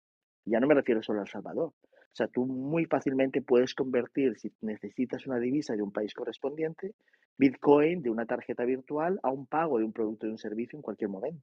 ya 0.44 0.60
no 0.60 0.66
me 0.66 0.74
refiero 0.74 1.02
solo 1.02 1.20
a 1.20 1.22
El 1.22 1.28
Salvador. 1.28 1.72
O 1.82 2.14
sea, 2.14 2.26
tú 2.26 2.44
muy 2.44 2.86
fácilmente 2.86 3.40
puedes 3.40 3.74
convertir, 3.74 4.36
si 4.36 4.52
necesitas 4.60 5.26
una 5.26 5.38
divisa 5.38 5.74
de 5.74 5.82
un 5.82 5.92
país 5.92 6.12
correspondiente, 6.12 6.94
Bitcoin 7.38 8.02
de 8.02 8.10
una 8.10 8.26
tarjeta 8.26 8.64
virtual 8.64 9.20
a 9.22 9.30
un 9.30 9.46
pago 9.46 9.78
de 9.78 9.84
un 9.84 9.92
producto 9.92 10.26
o 10.26 10.28
de 10.28 10.32
un 10.32 10.38
servicio 10.38 10.76
en 10.76 10.82
cualquier 10.82 11.08
momento 11.08 11.42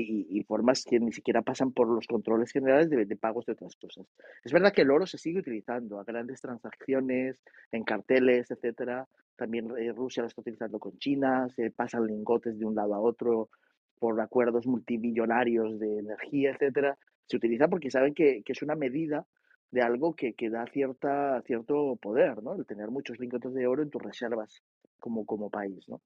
y, 0.00 0.42
formas 0.44 0.84
que 0.84 0.98
ni 0.98 1.12
siquiera 1.12 1.42
pasan 1.42 1.72
por 1.72 1.88
los 1.88 2.06
controles 2.06 2.52
generales 2.52 2.88
de, 2.90 3.16
pagos 3.16 3.46
de 3.46 3.52
otras 3.52 3.76
cosas. 3.76 4.06
Es 4.44 4.52
verdad 4.52 4.72
que 4.72 4.82
el 4.82 4.90
oro 4.90 5.06
se 5.06 5.18
sigue 5.18 5.40
utilizando 5.40 5.98
a 5.98 6.04
grandes 6.04 6.40
transacciones, 6.40 7.38
en 7.72 7.84
carteles, 7.84 8.50
etcétera. 8.50 9.06
También 9.36 9.70
eh, 9.78 9.92
Rusia 9.92 10.22
lo 10.22 10.28
está 10.28 10.40
utilizando 10.40 10.78
con 10.78 10.98
China, 10.98 11.48
se 11.54 11.70
pasan 11.70 12.06
lingotes 12.06 12.58
de 12.58 12.64
un 12.64 12.74
lado 12.74 12.94
a 12.94 13.00
otro 13.00 13.50
por 13.98 14.20
acuerdos 14.20 14.66
multimillonarios 14.66 15.78
de 15.78 15.98
energía, 15.98 16.52
etcétera. 16.52 16.96
Se 17.26 17.36
utiliza 17.36 17.68
porque 17.68 17.90
saben 17.90 18.14
que, 18.14 18.42
que 18.44 18.52
es 18.52 18.62
una 18.62 18.74
medida 18.74 19.26
de 19.70 19.82
algo 19.82 20.14
que, 20.14 20.34
que, 20.34 20.48
da 20.48 20.64
cierta, 20.66 21.42
cierto 21.42 21.96
poder, 21.96 22.42
¿no? 22.42 22.54
El 22.54 22.66
tener 22.66 22.90
muchos 22.90 23.18
lingotes 23.18 23.52
de 23.52 23.66
oro 23.66 23.82
en 23.82 23.90
tus 23.90 24.02
reservas 24.02 24.62
como, 24.98 25.26
como 25.26 25.50
país, 25.50 25.88
¿no? 25.88 26.00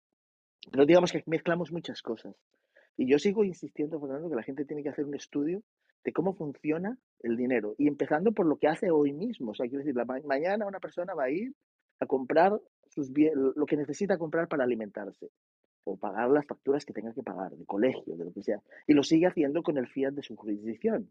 Pero 0.71 0.87
digamos 0.87 1.13
que 1.13 1.23
mezclamos 1.27 1.73
muchas 1.73 2.03
cosas. 2.03 2.35
Y 2.97 3.11
yo 3.11 3.19
sigo 3.19 3.45
insistiendo, 3.45 4.01
Fernando, 4.01 4.29
que 4.29 4.37
la 4.37 4.43
gente 4.43 4.65
tiene 4.65 4.83
que 4.83 4.91
hacer 4.91 5.05
un 5.05 5.15
estudio 5.15 5.63
de 6.05 6.13
cómo 6.13 6.35
funciona 6.35 6.99
el 7.21 7.37
dinero. 7.37 7.75
Y 7.79 7.89
empezando 7.89 8.33
por 8.33 8.47
lo 8.47 8.57
que 8.57 8.69
hace 8.69 8.91
hoy 8.91 9.13
mismo. 9.13 9.53
O 9.53 9.55
sea, 9.55 9.67
quiero 9.67 9.85
decir, 9.85 9.95
mañana 10.25 10.67
una 10.67 10.81
persona 10.81 11.15
va 11.15 11.25
a 11.25 11.31
ir 11.31 11.55
a 12.01 12.07
comprar 12.07 12.61
sus 12.89 13.11
lo 13.11 13.67
que 13.67 13.77
necesita 13.77 14.19
comprar 14.19 14.49
para 14.49 14.65
alimentarse 14.65 15.31
o 15.85 15.97
pagar 15.97 16.31
las 16.31 16.47
facturas 16.47 16.85
que 16.85 16.93
tenga 16.93 17.13
que 17.13 17.23
pagar, 17.23 17.53
de 17.53 17.65
colegio, 17.65 18.17
de 18.17 18.25
lo 18.25 18.33
que 18.33 18.43
sea. 18.43 18.61
Y 18.87 18.93
lo 18.93 19.03
sigue 19.03 19.27
haciendo 19.27 19.63
con 19.63 19.79
el 19.79 19.89
fiat 19.89 20.13
de 20.13 20.23
su 20.23 20.37
jurisdicción. 20.37 21.09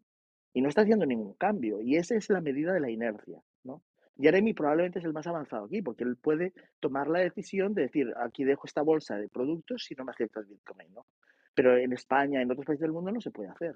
Y 0.53 0.61
no 0.61 0.69
está 0.69 0.81
haciendo 0.81 1.05
ningún 1.05 1.33
cambio. 1.33 1.81
Y 1.81 1.95
esa 1.95 2.15
es 2.15 2.29
la 2.29 2.41
medida 2.41 2.73
de 2.73 2.79
la 2.79 2.89
inercia, 2.89 3.41
¿no? 3.63 3.81
Jeremy 4.19 4.53
probablemente 4.53 4.99
es 4.99 5.05
el 5.05 5.13
más 5.13 5.25
avanzado 5.27 5.65
aquí, 5.65 5.81
porque 5.81 6.03
él 6.03 6.15
puede 6.15 6.53
tomar 6.79 7.07
la 7.07 7.19
decisión 7.19 7.73
de 7.73 7.83
decir, 7.83 8.13
aquí 8.17 8.43
dejo 8.43 8.65
esta 8.65 8.81
bolsa 8.81 9.17
de 9.17 9.29
productos 9.29 9.85
si 9.85 9.95
no 9.95 10.05
me 10.05 10.11
aceptas 10.11 10.47
Bitcoin, 10.47 10.93
¿no? 10.93 11.05
Pero 11.53 11.77
en 11.77 11.93
España, 11.93 12.41
en 12.41 12.51
otros 12.51 12.65
países 12.65 12.81
del 12.81 12.91
mundo 12.91 13.11
no 13.11 13.21
se 13.21 13.31
puede 13.31 13.49
hacer. 13.49 13.75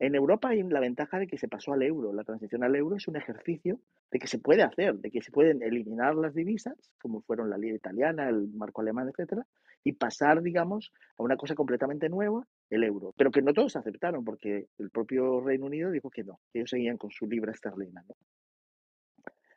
En 0.00 0.14
Europa 0.14 0.48
hay 0.48 0.62
la 0.64 0.80
ventaja 0.80 1.18
de 1.18 1.26
que 1.26 1.38
se 1.38 1.48
pasó 1.48 1.72
al 1.72 1.82
euro. 1.82 2.12
La 2.12 2.24
transición 2.24 2.64
al 2.64 2.74
euro 2.74 2.96
es 2.96 3.06
un 3.06 3.16
ejercicio 3.16 3.80
de 4.10 4.18
que 4.18 4.26
se 4.26 4.38
puede 4.38 4.62
hacer, 4.62 4.96
de 4.96 5.10
que 5.10 5.22
se 5.22 5.30
pueden 5.30 5.62
eliminar 5.62 6.16
las 6.16 6.34
divisas, 6.34 6.74
como 7.00 7.22
fueron 7.22 7.48
la 7.48 7.58
ley 7.58 7.70
italiana, 7.70 8.28
el 8.28 8.48
marco 8.48 8.80
alemán, 8.80 9.08
etcétera, 9.08 9.46
y 9.84 9.92
pasar, 9.92 10.42
digamos, 10.42 10.92
a 11.16 11.22
una 11.22 11.36
cosa 11.36 11.54
completamente 11.54 12.08
nueva, 12.08 12.46
el 12.70 12.82
euro. 12.82 13.14
Pero 13.16 13.30
que 13.30 13.42
no 13.42 13.54
todos 13.54 13.76
aceptaron, 13.76 14.24
porque 14.24 14.66
el 14.78 14.90
propio 14.90 15.40
Reino 15.40 15.66
Unido 15.66 15.90
dijo 15.90 16.10
que 16.10 16.24
no, 16.24 16.40
que 16.52 16.60
ellos 16.60 16.70
seguían 16.70 16.98
con 16.98 17.10
su 17.10 17.26
libra 17.26 17.52
esterlina. 17.52 18.04
¿no? 18.08 18.16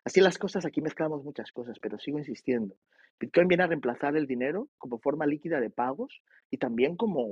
Así 0.07 0.21
las 0.21 0.37
cosas, 0.37 0.65
aquí 0.65 0.79
mezclamos 0.79 1.21
muchas 1.25 1.51
cosas, 1.51 1.79
pero 1.81 1.99
sigo 1.99 2.17
insistiendo. 2.17 2.77
Bitcoin 3.19 3.49
viene 3.49 3.65
a 3.65 3.67
reemplazar 3.67 4.15
el 4.15 4.25
dinero 4.25 4.69
como 4.77 4.99
forma 4.99 5.25
líquida 5.25 5.59
de 5.59 5.69
pagos 5.69 6.21
y 6.49 6.55
también 6.55 6.95
como 6.95 7.27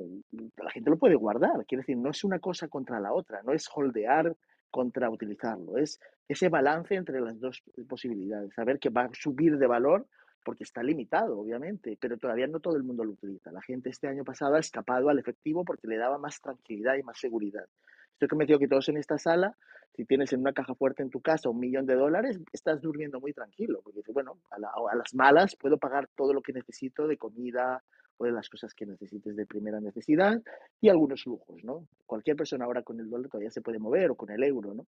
la 0.57 0.69
gente 0.71 0.89
lo 0.89 0.97
puede 0.97 1.15
guardar. 1.15 1.65
Quiere 1.67 1.83
decir, 1.83 1.95
no 1.95 2.09
es 2.09 2.25
una 2.25 2.39
cosa 2.39 2.67
contra 2.67 2.99
la 2.99 3.13
otra, 3.13 3.41
no 3.43 3.53
es 3.53 3.69
holdear 3.73 4.35
contra 4.71 5.09
utilizarlo. 5.09 5.77
Es 5.77 6.01
ese 6.27 6.49
balance 6.49 6.95
entre 6.95 7.21
las 7.21 7.39
dos 7.39 7.63
posibilidades, 7.87 8.53
saber 8.53 8.77
que 8.77 8.89
va 8.89 9.03
a 9.03 9.09
subir 9.13 9.57
de 9.57 9.67
valor 9.67 10.05
porque 10.43 10.65
está 10.65 10.83
limitado, 10.83 11.39
obviamente, 11.39 11.97
pero 11.97 12.17
todavía 12.17 12.47
no 12.47 12.59
todo 12.59 12.75
el 12.75 12.83
mundo 12.83 13.05
lo 13.05 13.11
utiliza. 13.11 13.53
La 13.53 13.61
gente 13.61 13.89
este 13.89 14.09
año 14.09 14.25
pasado 14.25 14.55
ha 14.55 14.59
escapado 14.59 15.07
al 15.07 15.17
efectivo 15.17 15.63
porque 15.63 15.87
le 15.87 15.95
daba 15.95 16.17
más 16.17 16.41
tranquilidad 16.41 16.97
y 16.97 17.03
más 17.03 17.17
seguridad. 17.17 17.67
Estoy 18.15 18.29
convencido 18.29 18.59
que 18.59 18.69
todos 18.69 18.87
en 18.87 18.95
esta 18.95 19.17
sala, 19.17 19.57
si 19.93 20.05
tienes 20.05 20.31
en 20.31 20.39
una 20.39 20.53
caja 20.53 20.73
fuerte 20.73 21.03
en 21.03 21.09
tu 21.09 21.19
casa 21.19 21.49
un 21.49 21.59
millón 21.59 21.85
de 21.85 21.95
dólares, 21.95 22.39
estás 22.53 22.81
durmiendo 22.81 23.19
muy 23.19 23.33
tranquilo, 23.33 23.81
porque 23.83 23.99
bueno, 24.13 24.39
a, 24.51 24.55
a 24.55 24.95
las 24.95 25.13
malas 25.13 25.57
puedo 25.57 25.77
pagar 25.77 26.07
todo 26.15 26.33
lo 26.33 26.41
que 26.41 26.53
necesito 26.53 27.07
de 27.07 27.17
comida 27.17 27.83
o 28.15 28.23
de 28.23 28.31
las 28.31 28.47
cosas 28.47 28.73
que 28.73 28.85
necesites 28.85 29.35
de 29.35 29.45
primera 29.45 29.81
necesidad 29.81 30.41
y 30.79 30.87
algunos 30.87 31.25
lujos, 31.25 31.61
¿no? 31.65 31.89
Cualquier 32.05 32.37
persona 32.37 32.63
ahora 32.63 32.83
con 32.83 33.01
el 33.01 33.09
dólar 33.09 33.29
todavía 33.29 33.51
se 33.51 33.61
puede 33.61 33.79
mover 33.79 34.11
o 34.11 34.15
con 34.15 34.29
el 34.31 34.41
euro, 34.43 34.73
¿no? 34.73 34.87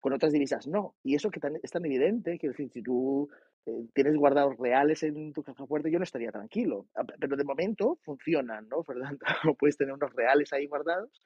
Con 0.00 0.14
otras 0.14 0.32
divisas 0.32 0.66
no. 0.66 0.94
Y 1.02 1.16
eso 1.16 1.30
que 1.30 1.40
es 1.62 1.70
tan 1.70 1.84
evidente, 1.84 2.38
que 2.38 2.48
decir, 2.48 2.70
si 2.72 2.82
tú 2.82 3.28
eh, 3.66 3.88
tienes 3.92 4.16
guardados 4.16 4.56
reales 4.56 5.02
en 5.02 5.34
tu 5.34 5.42
caja 5.42 5.66
fuerte, 5.66 5.90
yo 5.90 5.98
no 5.98 6.04
estaría 6.04 6.32
tranquilo. 6.32 6.86
Ah, 6.94 7.04
pero 7.20 7.36
de 7.36 7.44
momento 7.44 7.98
funcionan, 8.04 8.68
¿no? 8.70 8.82
Fernando, 8.84 9.26
puedes 9.58 9.76
tener 9.76 9.92
unos 9.92 10.14
reales 10.14 10.50
ahí 10.54 10.66
guardados 10.66 11.20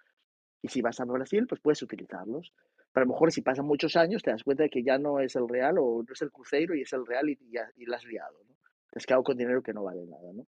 y 0.62 0.68
si 0.68 0.80
vas 0.80 1.00
a 1.00 1.04
Brasil, 1.04 1.46
pues 1.46 1.60
puedes 1.60 1.82
utilizarlos. 1.82 2.52
Pero 2.92 3.04
a 3.04 3.06
lo 3.06 3.12
mejor 3.12 3.32
si 3.32 3.42
pasan 3.42 3.66
muchos 3.66 3.96
años 3.96 4.22
te 4.22 4.30
das 4.30 4.44
cuenta 4.44 4.62
de 4.62 4.70
que 4.70 4.82
ya 4.82 4.96
no 4.96 5.18
es 5.18 5.34
el 5.34 5.48
real 5.48 5.76
o 5.78 6.02
no 6.06 6.12
es 6.12 6.22
el 6.22 6.30
cruceiro 6.30 6.74
y 6.74 6.82
es 6.82 6.92
el 6.92 7.04
real 7.04 7.28
y, 7.28 7.38
ya, 7.50 7.68
y 7.76 7.86
la 7.86 7.96
has 7.96 8.04
liado, 8.04 8.38
¿no? 8.48 8.54
Te 8.90 8.98
has 8.98 9.06
quedado 9.06 9.24
con 9.24 9.36
dinero 9.36 9.62
que 9.62 9.72
no 9.72 9.82
vale 9.82 10.06
nada, 10.06 10.32
¿no? 10.32 10.46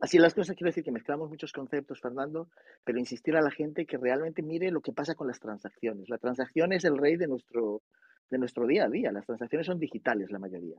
Así 0.00 0.18
las 0.18 0.34
cosas, 0.34 0.56
quiero 0.56 0.68
decir 0.68 0.84
que 0.84 0.90
mezclamos 0.90 1.30
muchos 1.30 1.52
conceptos, 1.52 2.00
Fernando, 2.00 2.48
pero 2.84 2.98
insistir 2.98 3.36
a 3.36 3.40
la 3.40 3.50
gente 3.50 3.86
que 3.86 3.96
realmente 3.96 4.42
mire 4.42 4.70
lo 4.70 4.80
que 4.80 4.92
pasa 4.92 5.14
con 5.14 5.28
las 5.28 5.38
transacciones. 5.38 6.08
La 6.08 6.18
transacción 6.18 6.72
es 6.72 6.84
el 6.84 6.98
rey 6.98 7.16
de 7.16 7.28
nuestro, 7.28 7.82
de 8.28 8.38
nuestro 8.38 8.66
día 8.66 8.84
a 8.84 8.88
día. 8.90 9.12
Las 9.12 9.24
transacciones 9.24 9.66
son 9.66 9.78
digitales 9.78 10.30
la 10.30 10.40
mayoría. 10.40 10.76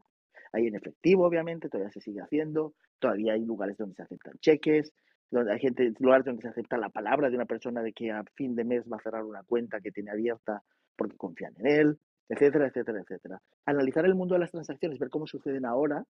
Hay 0.52 0.68
en 0.68 0.76
efectivo, 0.76 1.26
obviamente, 1.26 1.70
todavía 1.70 1.92
se 1.92 2.02
sigue 2.02 2.22
haciendo, 2.22 2.76
todavía 3.00 3.34
hay 3.34 3.44
lugares 3.46 3.78
donde 3.78 3.96
se 3.96 4.04
aceptan 4.04 4.38
cheques, 4.40 4.94
hay 5.32 5.60
gente, 5.60 5.94
lugares 6.00 6.26
donde 6.26 6.42
se 6.42 6.50
acepta 6.50 6.78
la 6.78 6.90
palabra 6.90 7.30
de 7.30 7.36
una 7.36 7.46
persona 7.46 7.82
de 7.82 7.94
que 7.94 8.12
a 8.12 8.24
fin 8.36 8.56
de 8.56 8.64
mes 8.64 8.84
va 8.92 8.98
a 8.98 9.02
cerrar 9.02 9.24
una 9.24 9.44
cuenta 9.44 9.82
que 9.82 9.92
tiene 9.92 10.12
abierta 10.12 10.64
porque 10.96 11.18
confían 11.18 11.54
en 11.60 11.68
él, 11.68 12.00
etcétera, 12.30 12.68
etcétera, 12.68 13.02
etcétera. 13.02 13.42
Analizar 13.66 14.06
el 14.06 14.16
mundo 14.16 14.36
de 14.36 14.40
las 14.40 14.52
transacciones, 14.52 15.00
ver 15.00 15.10
cómo 15.10 15.28
suceden 15.28 15.66
ahora, 15.66 16.06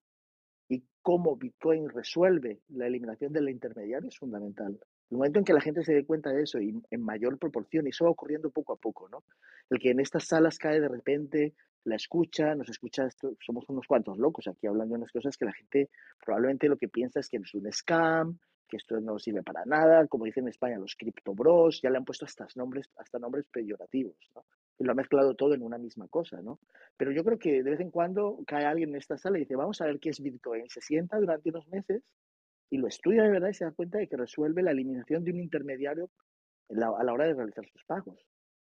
y 0.68 0.82
cómo 1.02 1.36
Bitcoin 1.36 1.88
resuelve 1.88 2.60
la 2.68 2.86
eliminación 2.86 3.32
del 3.32 3.48
intermediario 3.48 4.08
es 4.08 4.18
fundamental. 4.18 4.78
El 5.10 5.16
momento 5.16 5.38
en 5.38 5.44
que 5.44 5.52
la 5.52 5.60
gente 5.60 5.84
se 5.84 5.94
dé 5.94 6.04
cuenta 6.04 6.30
de 6.30 6.42
eso 6.42 6.60
y 6.60 6.74
en 6.90 7.02
mayor 7.02 7.38
proporción, 7.38 7.86
y 7.86 7.90
eso 7.90 8.04
va 8.04 8.10
ocurriendo 8.10 8.50
poco 8.50 8.72
a 8.72 8.76
poco, 8.76 9.08
¿no? 9.08 9.22
El 9.70 9.78
que 9.78 9.90
en 9.90 10.00
estas 10.00 10.26
salas 10.26 10.58
cae 10.58 10.80
de 10.80 10.88
repente, 10.88 11.54
la 11.84 11.94
escucha, 11.94 12.56
nos 12.56 12.68
escucha, 12.68 13.08
somos 13.38 13.68
unos 13.68 13.86
cuantos 13.86 14.18
locos 14.18 14.48
aquí 14.48 14.66
hablando 14.66 14.94
de 14.94 15.00
unas 15.00 15.12
cosas 15.12 15.36
que 15.36 15.44
la 15.44 15.52
gente 15.52 15.88
probablemente 16.24 16.68
lo 16.68 16.76
que 16.76 16.88
piensa 16.88 17.20
es 17.20 17.28
que 17.28 17.36
es 17.36 17.54
un 17.54 17.72
scam, 17.72 18.38
que 18.68 18.76
esto 18.76 19.00
no 19.00 19.18
sirve 19.18 19.42
para 19.42 19.64
nada, 19.64 20.06
como 20.06 20.24
dicen 20.24 20.44
en 20.44 20.48
España 20.48 20.78
los 20.78 20.96
criptobros, 20.96 21.80
ya 21.82 21.90
le 21.90 21.98
han 21.98 22.04
puesto 22.04 22.24
hasta 22.24 22.46
nombres, 22.56 22.90
hasta 22.96 23.18
nombres 23.18 23.46
peyorativos. 23.50 24.16
Y 24.78 24.84
lo 24.84 24.92
ha 24.92 24.94
mezclado 24.94 25.34
todo 25.34 25.54
en 25.54 25.62
una 25.62 25.78
misma 25.78 26.08
cosa, 26.08 26.42
¿no? 26.42 26.58
Pero 26.96 27.12
yo 27.12 27.24
creo 27.24 27.38
que 27.38 27.62
de 27.62 27.70
vez 27.70 27.80
en 27.80 27.90
cuando 27.90 28.38
cae 28.46 28.64
alguien 28.64 28.90
en 28.90 28.96
esta 28.96 29.16
sala 29.16 29.38
y 29.38 29.42
dice, 29.42 29.56
vamos 29.56 29.80
a 29.80 29.86
ver 29.86 29.98
qué 29.98 30.10
es 30.10 30.20
Bitcoin. 30.20 30.68
Se 30.68 30.80
sienta 30.80 31.18
durante 31.18 31.50
unos 31.50 31.66
meses 31.68 32.02
y 32.70 32.78
lo 32.78 32.88
estudia 32.88 33.22
de 33.22 33.30
verdad 33.30 33.48
y 33.48 33.54
se 33.54 33.64
da 33.64 33.72
cuenta 33.72 33.98
de 33.98 34.08
que 34.08 34.16
resuelve 34.16 34.62
la 34.62 34.72
eliminación 34.72 35.24
de 35.24 35.32
un 35.32 35.40
intermediario 35.40 36.10
a 36.70 37.04
la 37.04 37.12
hora 37.12 37.26
de 37.26 37.34
realizar 37.34 37.66
sus 37.68 37.84
pagos. 37.84 38.26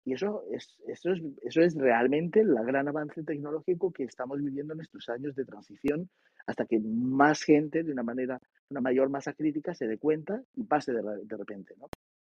Y 0.03 0.13
eso 0.13 0.43
es, 0.51 0.79
eso, 0.87 1.11
es, 1.11 1.21
eso 1.43 1.61
es 1.61 1.75
realmente 1.75 2.39
el 2.39 2.55
gran 2.65 2.87
avance 2.87 3.23
tecnológico 3.23 3.91
que 3.91 4.03
estamos 4.03 4.39
viviendo 4.39 4.73
en 4.73 4.81
estos 4.81 5.07
años 5.09 5.35
de 5.35 5.45
transición 5.45 6.09
hasta 6.45 6.65
que 6.65 6.79
más 6.79 7.43
gente, 7.43 7.83
de 7.83 7.91
una 7.91 8.03
manera, 8.03 8.39
una 8.69 8.81
mayor 8.81 9.09
masa 9.09 9.33
crítica, 9.33 9.73
se 9.73 9.87
dé 9.87 9.97
cuenta 9.97 10.41
y 10.55 10.63
pase 10.63 10.93
de, 10.93 11.37
repente, 11.37 11.75
¿no? 11.77 11.89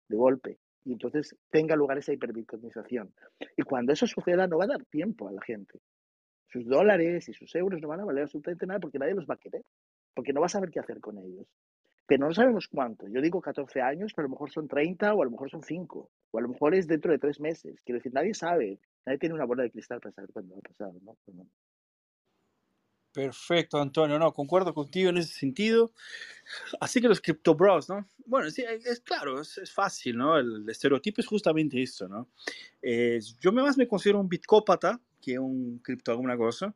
De 0.08 0.18
golpe. 0.18 0.60
Y 0.84 0.94
entonces 0.94 1.36
tenga 1.50 1.76
lugar 1.76 1.98
esa 1.98 2.14
hiperbitcoinización. 2.14 3.14
Y 3.58 3.64
cuando 3.64 3.94
eso 3.94 4.06
suceda, 4.06 4.48
no 4.48 4.58
va 4.58 4.66
a 4.66 4.68
dar 4.68 4.86
tiempo 4.86 5.28
a 5.28 5.32
la 5.32 5.42
gente. 5.42 5.80
Sus 6.48 6.66
dólares 6.68 7.28
y 7.28 7.34
sus 7.34 7.54
euros 7.56 7.82
no 7.82 7.88
van 7.88 8.02
a 8.02 8.06
valer 8.06 8.24
absolutamente 8.24 8.68
nada 8.68 8.80
porque 8.80 9.00
nadie 9.00 9.16
los 9.16 9.26
va 9.26 9.34
a 9.34 9.40
querer. 9.40 9.64
Porque 10.14 10.32
no 10.32 10.40
va 10.40 10.46
a 10.46 10.50
saber 10.50 10.70
qué 10.70 10.80
hacer 10.80 11.00
con 11.02 11.18
ellos. 11.18 11.48
Pero 12.08 12.28
no 12.28 12.34
sabemos 12.34 12.68
cuánto. 12.68 13.08
Yo 13.08 13.20
digo 13.20 13.42
14 13.42 13.82
años, 13.82 14.14
pero 14.16 14.28
a 14.28 14.30
lo 14.30 14.34
mejor 14.34 14.52
son 14.52 14.68
30 14.68 15.14
o 15.14 15.22
a 15.22 15.26
lo 15.26 15.32
mejor 15.32 15.50
son 15.50 15.64
5. 15.64 16.10
O 16.32 16.38
a 16.38 16.42
lo 16.42 16.50
mejor 16.50 16.76
es 16.76 16.88
dentro 16.88 17.12
de 17.12 17.18
3 17.18 17.40
meses. 17.40 17.82
Quiero 17.84 17.98
decir, 17.98 18.14
nadie 18.14 18.34
sabe. 18.36 18.80
Nadie 19.06 19.18
tiene 19.18 19.36
una 19.36 19.46
bola 19.46 19.64
de 19.64 19.72
cristal 19.72 20.00
para 20.00 20.14
saber 20.14 20.32
cuándo 20.32 20.54
va 20.54 20.60
a 20.60 20.70
pasar. 20.70 20.94
¿no? 21.02 21.48
Perfecto, 23.16 23.80
Antonio. 23.80 24.20
No, 24.20 24.34
concuerdo 24.34 24.74
contigo 24.74 25.10
en 25.10 25.18
ese 25.18 25.34
sentido. 25.34 25.94
Así 26.82 27.00
que 27.00 27.08
los 27.08 27.22
Crypto 27.22 27.56
Bros, 27.56 27.88
¿no? 27.88 28.10
Bueno, 28.26 28.52
sí, 28.52 28.66
es 28.68 29.00
claro, 29.00 29.40
es, 29.40 29.72
fácil, 29.74 30.18
¿no? 30.18 30.38
El, 30.38 30.68
estereotipo 30.68 31.22
es 31.22 31.28
justamente 31.28 31.82
esto, 31.82 32.10
¿no? 32.10 32.28
Eh, 32.82 33.22
yo 33.40 33.54
más 33.54 33.78
me 33.78 33.88
considero 33.88 34.20
un 34.20 34.28
bitcópata 34.28 35.00
que 35.22 35.40
un 35.40 35.80
cripto 35.80 36.12
alguna 36.12 36.36
cosa. 36.36 36.76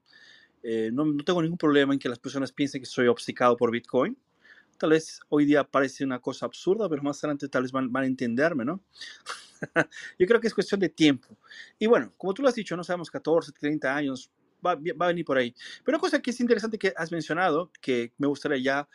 Eh, 0.63 0.89
no, 0.93 1.03
no, 1.03 1.25
tengo 1.25 1.41
ningún 1.41 1.57
problema 1.57 1.91
en 1.91 1.99
que 1.99 2.07
las 2.07 2.19
personas 2.19 2.53
piensen 2.53 2.79
que 2.79 2.87
soy 2.87 3.07
obcecado 3.07 3.57
por 3.57 3.69
Bitcoin. 3.69 4.17
Tal 4.77 4.91
vez 4.91 5.19
hoy 5.27 5.43
día 5.43 5.65
parece 5.65 6.05
una 6.05 6.19
cosa 6.19 6.45
absurda, 6.45 6.87
pero 6.87 7.03
más 7.03 7.21
adelante 7.21 7.49
tal 7.49 7.63
vez 7.63 7.73
van, 7.73 7.91
van 7.91 8.05
a 8.05 8.07
entenderme, 8.07 8.63
¿no? 8.63 8.81
Yo 10.17 10.25
creo 10.25 10.39
que 10.39 10.47
es 10.47 10.53
cuestión 10.53 10.79
de 10.79 10.87
tiempo. 10.87 11.37
Y 11.77 11.87
bueno, 11.87 12.13
como 12.15 12.33
tú 12.33 12.41
lo 12.41 12.47
has 12.47 12.55
dicho, 12.55 12.77
no 12.77 12.83
sabemos 12.85 13.11
14, 13.11 13.51
30 13.51 13.93
años, 13.93 14.31
va, 14.65 14.75
va, 14.75 15.05
a 15.05 15.09
venir 15.09 15.25
por 15.25 15.37
ahí. 15.37 15.53
Pero 15.83 15.97
una 15.97 16.01
cosa 16.01 16.21
que 16.21 16.31
es 16.31 16.39
interesante 16.39 16.77
que 16.77 16.93
has 16.95 17.11
mencionado, 17.11 17.71
que 17.81 18.13
me 18.17 18.27
gustaría 18.27 18.57
ya 18.57 18.89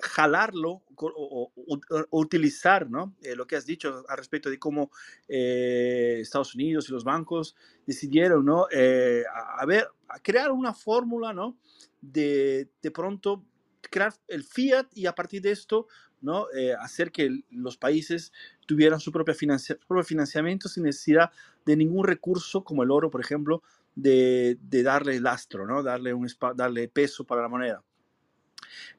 jalarlo 0.00 0.82
o, 0.96 1.52
o, 1.54 1.80
o 2.10 2.20
utilizar 2.20 2.90
¿no? 2.90 3.14
Eh, 3.22 3.36
lo 3.36 3.46
que 3.46 3.56
has 3.56 3.66
dicho 3.66 4.04
al 4.08 4.16
respecto 4.16 4.50
de 4.50 4.58
cómo 4.58 4.90
eh, 5.28 6.18
Estados 6.20 6.54
Unidos 6.54 6.88
y 6.88 6.92
los 6.92 7.04
bancos 7.04 7.54
decidieron 7.86 8.44
¿no? 8.44 8.66
Eh, 8.72 9.22
a, 9.32 9.62
a, 9.62 9.66
ver, 9.66 9.86
a 10.08 10.18
crear 10.18 10.50
una 10.50 10.72
fórmula 10.72 11.32
¿no? 11.32 11.56
de, 12.00 12.68
de 12.82 12.90
pronto 12.90 13.44
crear 13.80 14.14
el 14.28 14.44
fiat 14.44 14.86
y 14.94 15.06
a 15.06 15.14
partir 15.14 15.42
de 15.42 15.52
esto 15.52 15.86
¿no? 16.20 16.46
Eh, 16.56 16.74
hacer 16.80 17.12
que 17.12 17.44
los 17.50 17.76
países 17.76 18.32
tuvieran 18.66 18.98
su 18.98 19.12
propia 19.12 19.34
financia, 19.34 19.76
propio 19.86 20.04
financiamiento 20.04 20.70
sin 20.70 20.84
necesidad 20.84 21.30
de 21.66 21.76
ningún 21.76 22.06
recurso 22.06 22.64
como 22.64 22.82
el 22.82 22.90
oro, 22.90 23.10
por 23.10 23.20
ejemplo, 23.20 23.62
de, 23.94 24.58
de 24.60 24.82
darle 24.82 25.20
lastro, 25.20 25.66
¿no? 25.66 25.82
darle, 25.82 26.12
un, 26.14 26.28
darle 26.56 26.88
peso 26.88 27.24
para 27.24 27.42
la 27.42 27.48
moneda. 27.48 27.82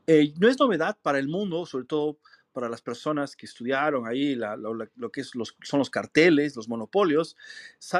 Eh, 0.08 0.34
no 0.40 0.48
es 0.48 0.60
novedad 0.60 0.98
para 1.02 1.20
el 1.20 1.28
mundo, 1.28 1.66
sobre 1.66 1.86
todo 1.86 2.20
para 2.56 2.70
las 2.70 2.82
personas 2.82 3.36
que 3.36 3.46
estudiaron 3.46 4.08
ahí 4.08 4.34
lo, 4.34 5.12
que 5.12 5.24
son 5.26 5.80
los 5.80 5.90
carteles, 5.90 6.56
los 6.56 6.70
monopolios, 6.70 7.36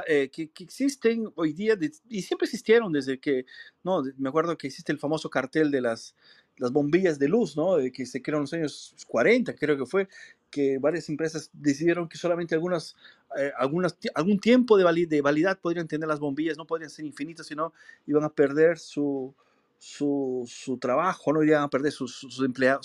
eh, 0.08 0.30
que, 0.30 0.50
existen 0.60 1.30
hoy 1.36 1.52
día 1.52 1.76
de, 1.76 1.92
y 2.08 2.22
siempre 2.22 2.46
existieron 2.46 2.94
desde 2.94 3.20
que, 3.20 3.46
no, 3.84 4.02
me 4.18 4.30
acuerdo 4.30 4.58
que 4.58 4.68
existe 4.68 4.94
el 4.94 4.98
famoso 4.98 5.30
cartel 5.30 5.72
de 5.72 5.82
las, 5.82 6.16
las 6.56 6.72
bombillas 6.72 7.20
de 7.20 7.28
luz, 7.28 7.58
¿no? 7.58 7.76
Que 7.92 8.06
se 8.06 8.22
crearon 8.22 8.44
en 8.44 8.44
los 8.44 8.54
años 8.54 9.06
40, 9.08 9.54
creo 9.56 9.78
que 9.78 9.86
fue, 9.86 10.08
que 10.56 10.78
varias 10.78 11.10
empresas 11.10 11.50
decidieron 11.52 12.08
que 12.08 12.18
solamente 12.18 12.56
algunas, 12.56 12.96
eh, 13.38 13.52
algunas 13.58 13.98
algún 14.14 14.40
tiempo 14.40 14.78
de, 14.78 14.86
valid 14.86 15.10
de 15.10 15.20
validad 15.20 15.60
podrían 15.60 15.86
tener 15.86 16.08
las 16.08 16.22
bombillas, 16.22 16.58
no 16.58 16.66
podrían 16.66 16.90
ser 16.90 17.04
infinitas, 17.04 17.48
sino 17.48 17.74
iban 18.08 18.24
a 18.24 18.30
perder 18.30 18.80
su, 18.80 19.36
su, 19.78 20.46
su 20.48 20.78
trabajo, 20.78 21.34
no 21.34 21.44
iban 21.44 21.62
a 21.64 21.70
perder 21.70 21.92
sus, 21.92 22.16
sus, 22.16 22.42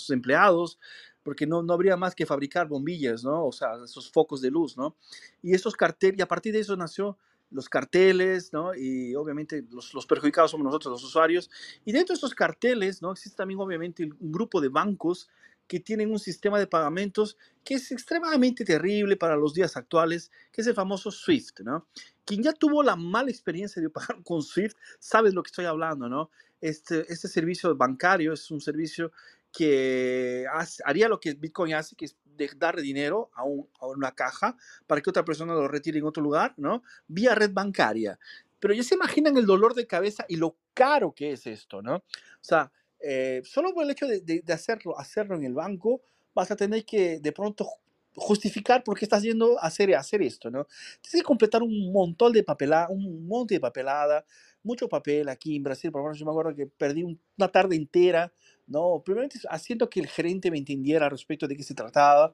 empleados, 0.09 0.79
porque 1.23 1.47
no, 1.47 1.63
no 1.63 1.71
habría 1.71 1.95
más 1.95 2.13
que 2.13 2.25
fabricar 2.25 2.67
bombillas, 2.67 3.23
¿no? 3.23 3.45
O 3.45 3.53
sea, 3.53 3.69
esos 3.85 4.11
focos 4.11 4.41
de 4.41 4.51
luz, 4.51 4.75
¿no? 4.75 4.97
Y 5.41 5.53
estos 5.53 5.73
carteles, 5.73 6.19
y 6.19 6.21
a 6.21 6.27
partir 6.27 6.51
de 6.51 6.59
eso 6.59 6.75
nació 6.75 7.17
los 7.51 7.69
carteles, 7.69 8.51
¿no? 8.51 8.75
Y 8.75 9.15
obviamente 9.15 9.63
los, 9.71 9.93
los, 9.93 10.05
perjudicados 10.05 10.51
somos 10.51 10.65
nosotros, 10.65 10.91
los 10.91 11.03
usuarios. 11.05 11.49
Y 11.85 11.93
dentro 11.93 12.11
de 12.11 12.15
estos 12.15 12.35
carteles, 12.35 13.01
¿no? 13.01 13.13
Existe 13.13 13.37
también 13.37 13.61
obviamente 13.61 14.03
un 14.03 14.31
grupo 14.33 14.59
de 14.59 14.67
bancos 14.67 15.29
que 15.71 15.79
tienen 15.79 16.11
un 16.11 16.19
sistema 16.19 16.59
de 16.59 16.67
pagamentos 16.67 17.37
que 17.63 17.75
es 17.75 17.93
extremadamente 17.93 18.65
terrible 18.65 19.15
para 19.15 19.37
los 19.37 19.53
días 19.53 19.77
actuales, 19.77 20.29
que 20.51 20.59
es 20.59 20.67
el 20.67 20.73
famoso 20.73 21.11
SWIFT, 21.11 21.61
¿no? 21.61 21.87
Quien 22.25 22.43
ya 22.43 22.51
tuvo 22.51 22.83
la 22.83 22.97
mala 22.97 23.29
experiencia 23.29 23.81
de 23.81 23.89
pagar 23.89 24.21
con 24.25 24.43
SWIFT, 24.43 24.75
sabe 24.99 25.31
lo 25.31 25.41
que 25.41 25.47
estoy 25.47 25.63
hablando, 25.63 26.09
¿no? 26.09 26.29
Este, 26.59 27.05
este 27.07 27.29
servicio 27.29 27.73
bancario 27.73 28.33
es 28.33 28.51
un 28.51 28.59
servicio 28.59 29.13
que 29.49 30.45
haría 30.83 31.07
lo 31.07 31.21
que 31.21 31.35
Bitcoin 31.35 31.73
hace, 31.73 31.95
que 31.95 32.03
es 32.03 32.17
de 32.25 32.49
darle 32.57 32.81
dinero 32.81 33.31
a, 33.33 33.43
a, 33.79 33.87
una 33.87 34.11
caja 34.11 34.57
para 34.87 34.99
que 34.99 35.09
otra 35.09 35.23
persona 35.23 35.53
lo 35.53 35.69
retire 35.69 35.99
en 35.99 36.05
otro 36.05 36.21
lugar, 36.21 36.53
¿no? 36.57 36.83
Vía 37.07 37.33
red 37.33 37.51
bancaria. 37.53 38.19
Pero 38.59 38.73
ya 38.73 38.83
se 38.83 38.95
imaginan 38.95 39.37
el 39.37 39.45
dolor 39.45 39.73
de 39.73 39.87
cabeza 39.87 40.25
y 40.27 40.35
lo 40.35 40.57
caro 40.73 41.13
que 41.15 41.31
es 41.31 41.47
esto, 41.47 41.81
¿no? 41.81 41.95
O 41.95 42.03
sea, 42.41 42.73
eh, 43.03 43.41
solo 43.43 43.73
por 43.73 43.83
el 43.83 43.91
hecho 43.91 44.07
de, 44.07 44.21
de, 44.21 44.41
de, 44.41 44.53
hacerlo, 44.53 44.97
hacerlo 44.97 45.35
en 45.35 45.43
el 45.43 45.53
banco, 45.53 46.01
vas 46.33 46.51
a 46.51 46.55
tener 46.55 46.85
que 46.85 47.19
de 47.19 47.31
pronto 47.31 47.67
justificar 48.15 48.83
por 48.83 48.97
qué 48.97 49.05
estás 49.05 49.23
yendo 49.23 49.57
a 49.59 49.67
hacer, 49.67 49.95
hacer 49.95 50.21
esto, 50.21 50.51
¿no? 50.51 50.67
Tienes 51.01 51.21
que 51.21 51.23
completar 51.23 51.63
un 51.63 51.91
montón 51.91 52.33
de 52.33 52.43
papelada, 52.43 52.89
un 52.89 53.25
monte 53.27 53.55
de 53.55 53.59
papelada, 53.59 54.25
mucho 54.63 54.87
papel 54.89 55.29
aquí 55.29 55.55
en 55.55 55.63
Brasil, 55.63 55.91
por 55.91 56.01
lo 56.01 56.05
menos 56.05 56.19
yo 56.19 56.25
me 56.25 56.31
acuerdo 56.31 56.55
que 56.55 56.67
perdí 56.67 57.03
una 57.03 57.47
tarde 57.51 57.75
entera, 57.75 58.31
¿no? 58.67 59.01
Primeramente 59.03 59.39
haciendo 59.49 59.89
que 59.89 60.01
el 60.01 60.07
gerente 60.07 60.51
me 60.51 60.57
entendiera 60.57 61.09
respecto 61.09 61.47
de 61.47 61.55
qué 61.55 61.63
se 61.63 61.73
trataba. 61.73 62.33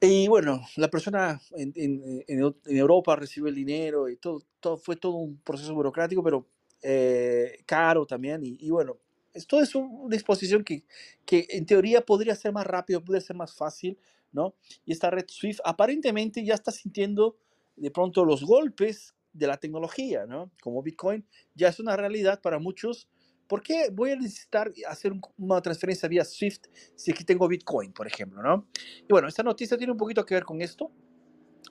Y 0.00 0.28
bueno, 0.28 0.60
la 0.76 0.88
persona 0.88 1.40
en, 1.56 1.72
en, 1.76 2.24
en, 2.26 2.54
Europa 2.66 3.16
recibió 3.16 3.48
el 3.48 3.54
dinero 3.54 4.08
y 4.08 4.16
todo, 4.16 4.42
todo, 4.60 4.76
fue 4.76 4.96
todo 4.96 5.14
un 5.16 5.38
proceso 5.38 5.74
burocrático, 5.74 6.22
pero 6.22 6.46
eh, 6.82 7.62
caro 7.64 8.04
también. 8.04 8.44
Y, 8.44 8.58
y, 8.60 8.70
bueno, 8.70 8.98
esto 9.34 9.60
es 9.60 9.74
una 9.74 10.14
disposición 10.14 10.64
que, 10.64 10.84
que 11.26 11.46
en 11.50 11.66
teoría 11.66 12.00
podría 12.04 12.34
ser 12.34 12.52
más 12.52 12.66
rápido, 12.66 13.04
podría 13.04 13.20
ser 13.20 13.36
más 13.36 13.54
fácil, 13.54 13.98
¿no? 14.32 14.54
Y 14.84 14.92
esta 14.92 15.10
red 15.10 15.26
Swift 15.28 15.60
aparentemente 15.64 16.44
ya 16.44 16.54
está 16.54 16.70
sintiendo 16.70 17.36
de 17.76 17.90
pronto 17.90 18.24
los 18.24 18.44
golpes 18.44 19.14
de 19.32 19.46
la 19.46 19.56
tecnología, 19.56 20.26
¿no? 20.26 20.50
Como 20.62 20.82
Bitcoin 20.82 21.26
ya 21.54 21.68
es 21.68 21.80
una 21.80 21.96
realidad 21.96 22.40
para 22.40 22.58
muchos. 22.58 23.08
¿Por 23.48 23.62
qué 23.62 23.90
voy 23.92 24.12
a 24.12 24.16
necesitar 24.16 24.72
hacer 24.88 25.12
una 25.36 25.60
transferencia 25.60 26.08
vía 26.08 26.24
Swift 26.24 26.62
si 26.94 27.10
aquí 27.10 27.24
tengo 27.24 27.46
Bitcoin, 27.46 27.92
por 27.92 28.06
ejemplo, 28.06 28.42
¿no? 28.42 28.68
Y 29.02 29.08
bueno, 29.10 29.28
esta 29.28 29.42
noticia 29.42 29.76
tiene 29.76 29.92
un 29.92 29.98
poquito 29.98 30.24
que 30.24 30.34
ver 30.34 30.44
con 30.44 30.62
esto. 30.62 30.90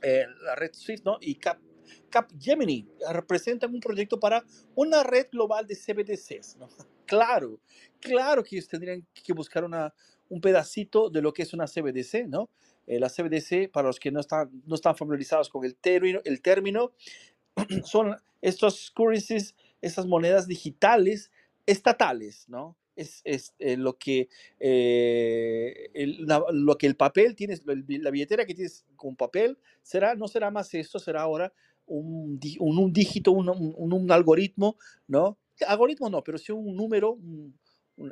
Eh, 0.01 0.25
la 0.43 0.55
red 0.55 0.73
Swift, 0.73 1.03
¿no? 1.03 1.17
Y 1.21 1.35
Cap, 1.35 1.59
Capgemini 2.09 2.87
representan 3.11 3.73
un 3.73 3.79
proyecto 3.79 4.19
para 4.19 4.43
una 4.75 5.03
red 5.03 5.27
global 5.31 5.65
de 5.65 5.75
CBDCs, 5.75 6.57
¿no? 6.57 6.69
Claro, 7.05 7.59
claro 7.99 8.43
que 8.43 8.55
ellos 8.55 8.67
tendrían 8.67 9.05
que 9.13 9.33
buscar 9.33 9.65
un 10.29 10.41
pedacito 10.41 11.09
de 11.09 11.21
lo 11.21 11.33
que 11.33 11.43
es 11.43 11.53
una 11.53 11.65
CBDC, 11.65 12.27
¿no? 12.27 12.49
Eh, 12.87 12.99
la 12.99 13.09
CBDC, 13.09 13.71
para 13.71 13.87
los 13.87 13.99
que 13.99 14.11
no 14.11 14.19
están, 14.19 14.49
no 14.65 14.75
están 14.75 14.95
familiarizados 14.95 15.49
con 15.49 15.63
el 15.63 15.75
término, 15.75 16.19
el 16.25 16.41
término 16.41 16.91
son 17.85 18.15
estos 18.41 18.91
currencies, 18.91 19.55
estas 19.81 20.05
monedas 20.05 20.47
digitales 20.47 21.31
estatales, 21.65 22.45
¿no? 22.47 22.75
Es, 22.95 23.21
es 23.23 23.55
eh, 23.57 23.75
lo, 23.75 23.97
que, 23.97 24.29
eh, 24.59 25.89
el, 25.95 26.27
lo 26.51 26.77
que 26.77 26.85
el 26.85 26.95
papel 26.95 27.35
tienes, 27.35 27.63
la 27.65 28.11
billetera 28.11 28.45
que 28.45 28.53
tienes 28.53 28.85
con 28.95 29.15
papel, 29.15 29.57
será, 29.81 30.13
no 30.13 30.27
será 30.27 30.51
más 30.51 30.73
esto, 30.75 30.99
será 30.99 31.21
ahora 31.21 31.51
un, 31.87 32.39
un, 32.59 32.77
un 32.77 32.93
dígito, 32.93 33.31
un, 33.31 33.49
un, 33.49 34.11
algoritmo, 34.11 34.77
¿no? 35.07 35.37
Algoritmo 35.67 36.09
no, 36.09 36.23
pero 36.23 36.37
sí 36.37 36.51
un 36.51 36.75
número 36.75 37.17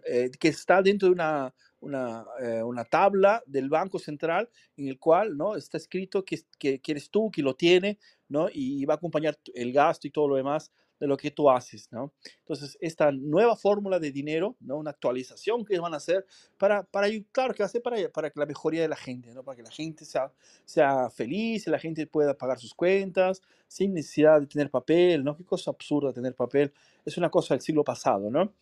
eh, 0.05 0.29
que 0.39 0.49
está 0.49 0.81
dentro 0.81 1.07
de 1.07 1.13
una, 1.13 1.53
una, 1.79 2.25
una, 2.63 2.85
tabla 2.85 3.41
del 3.45 3.69
Banco 3.69 3.97
Central 3.99 4.49
en 4.77 4.87
el 4.87 4.99
cual 4.99 5.35
¿no? 5.35 5.55
está 5.55 5.77
escrito 5.77 6.23
que, 6.23 6.39
que, 6.59 6.79
eres 6.85 7.09
tú, 7.09 7.31
que 7.31 7.41
lo 7.41 7.55
tiene, 7.55 7.97
¿no? 8.27 8.47
Y 8.53 8.85
va 8.85 8.93
a 8.93 8.97
acompañar 8.97 9.37
el 9.53 9.73
gasto 9.73 10.07
y 10.07 10.11
todo 10.11 10.27
lo 10.27 10.35
demás 10.35 10.71
de 11.01 11.07
lo 11.07 11.17
que 11.17 11.31
tú 11.31 11.49
haces, 11.49 11.91
¿no? 11.91 12.13
Entonces, 12.41 12.77
esta 12.79 13.11
nueva 13.11 13.55
fórmula 13.55 13.97
de 13.97 14.11
dinero, 14.11 14.55
¿no? 14.59 14.77
Una 14.77 14.91
actualización 14.91 15.65
que 15.65 15.79
van 15.79 15.95
a 15.95 15.97
hacer 15.97 16.27
para, 16.59 16.83
para 16.83 17.07
claro, 17.31 17.55
que 17.55 17.63
va 17.63 17.69
a 17.73 17.79
para, 17.81 18.09
para 18.09 18.31
la 18.35 18.45
mejoría 18.45 18.83
de 18.83 18.87
la 18.87 18.95
gente, 18.95 19.33
¿no? 19.33 19.43
Para 19.43 19.55
que 19.55 19.63
la 19.63 19.71
gente 19.71 20.05
sea, 20.05 20.31
sea 20.63 21.09
feliz, 21.09 21.65
la 21.65 21.79
gente 21.79 22.05
pueda 22.05 22.37
pagar 22.37 22.59
sus 22.59 22.75
cuentas 22.75 23.41
sin 23.67 23.95
necesidad 23.95 24.39
de 24.39 24.45
tener 24.45 24.69
papel, 24.69 25.23
¿no? 25.23 25.35
Qué 25.35 25.43
cosa 25.43 25.71
absurda 25.71 26.13
tener 26.13 26.35
papel. 26.35 26.71
Es 27.03 27.17
una 27.17 27.31
cosa 27.31 27.55
del 27.55 27.61
siglo 27.61 27.83
pasado, 27.83 28.29
¿no? 28.29 28.53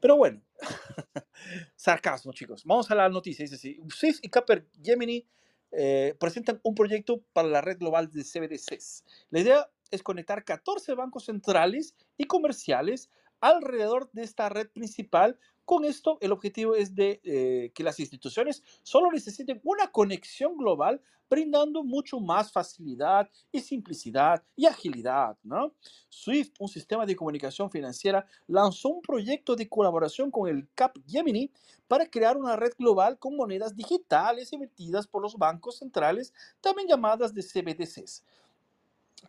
Pero 0.00 0.16
bueno, 0.16 0.42
sarcasmo, 1.76 2.32
chicos. 2.32 2.64
Vamos 2.64 2.90
a 2.90 2.96
la 2.96 3.08
noticia. 3.08 3.44
Dice 3.44 3.54
así, 3.54 3.80
y 4.22 4.28
Capper 4.28 4.66
Gemini 4.82 5.24
eh, 5.70 6.16
presentan 6.18 6.58
un 6.64 6.74
proyecto 6.74 7.22
para 7.32 7.46
la 7.46 7.60
red 7.60 7.78
global 7.78 8.10
de 8.10 8.24
CBDCs. 8.24 9.04
La 9.30 9.38
idea 9.38 9.70
es 9.90 10.02
conectar 10.02 10.44
14 10.44 10.94
bancos 10.94 11.24
centrales 11.24 11.94
y 12.16 12.24
comerciales 12.24 13.10
alrededor 13.40 14.10
de 14.12 14.22
esta 14.22 14.48
red 14.48 14.68
principal. 14.68 15.38
Con 15.64 15.84
esto, 15.84 16.18
el 16.20 16.32
objetivo 16.32 16.74
es 16.74 16.94
de 16.94 17.20
eh, 17.24 17.72
que 17.74 17.82
las 17.82 17.98
instituciones 17.98 18.62
solo 18.82 19.10
necesiten 19.10 19.60
una 19.64 19.88
conexión 19.88 20.56
global, 20.56 21.02
brindando 21.28 21.82
mucho 21.82 22.20
más 22.20 22.52
facilidad 22.52 23.28
y 23.50 23.60
simplicidad 23.60 24.44
y 24.54 24.66
agilidad. 24.66 25.36
¿no? 25.42 25.74
SWIFT, 26.08 26.54
un 26.60 26.68
sistema 26.68 27.04
de 27.04 27.16
comunicación 27.16 27.68
financiera, 27.68 28.24
lanzó 28.46 28.90
un 28.90 29.02
proyecto 29.02 29.56
de 29.56 29.68
colaboración 29.68 30.30
con 30.30 30.48
el 30.48 30.68
Capgemini 30.74 31.50
para 31.88 32.06
crear 32.06 32.36
una 32.36 32.54
red 32.54 32.72
global 32.78 33.18
con 33.18 33.36
monedas 33.36 33.74
digitales 33.74 34.52
emitidas 34.52 35.08
por 35.08 35.20
los 35.20 35.36
bancos 35.36 35.78
centrales, 35.78 36.32
también 36.60 36.88
llamadas 36.88 37.32
CBDCs. 37.32 38.24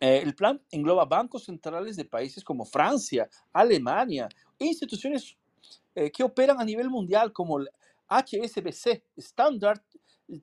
Eh, 0.00 0.20
el 0.22 0.34
plan 0.34 0.60
engloba 0.70 1.04
bancos 1.04 1.44
centrales 1.44 1.96
de 1.96 2.04
países 2.04 2.44
como 2.44 2.64
Francia, 2.64 3.28
Alemania 3.52 4.28
instituciones 4.58 5.36
eh, 5.94 6.10
que 6.10 6.22
operan 6.22 6.60
a 6.60 6.64
nivel 6.64 6.90
mundial 6.90 7.32
como 7.32 7.58
el 7.58 7.68
HSBC, 8.08 9.02
Standard 9.16 9.80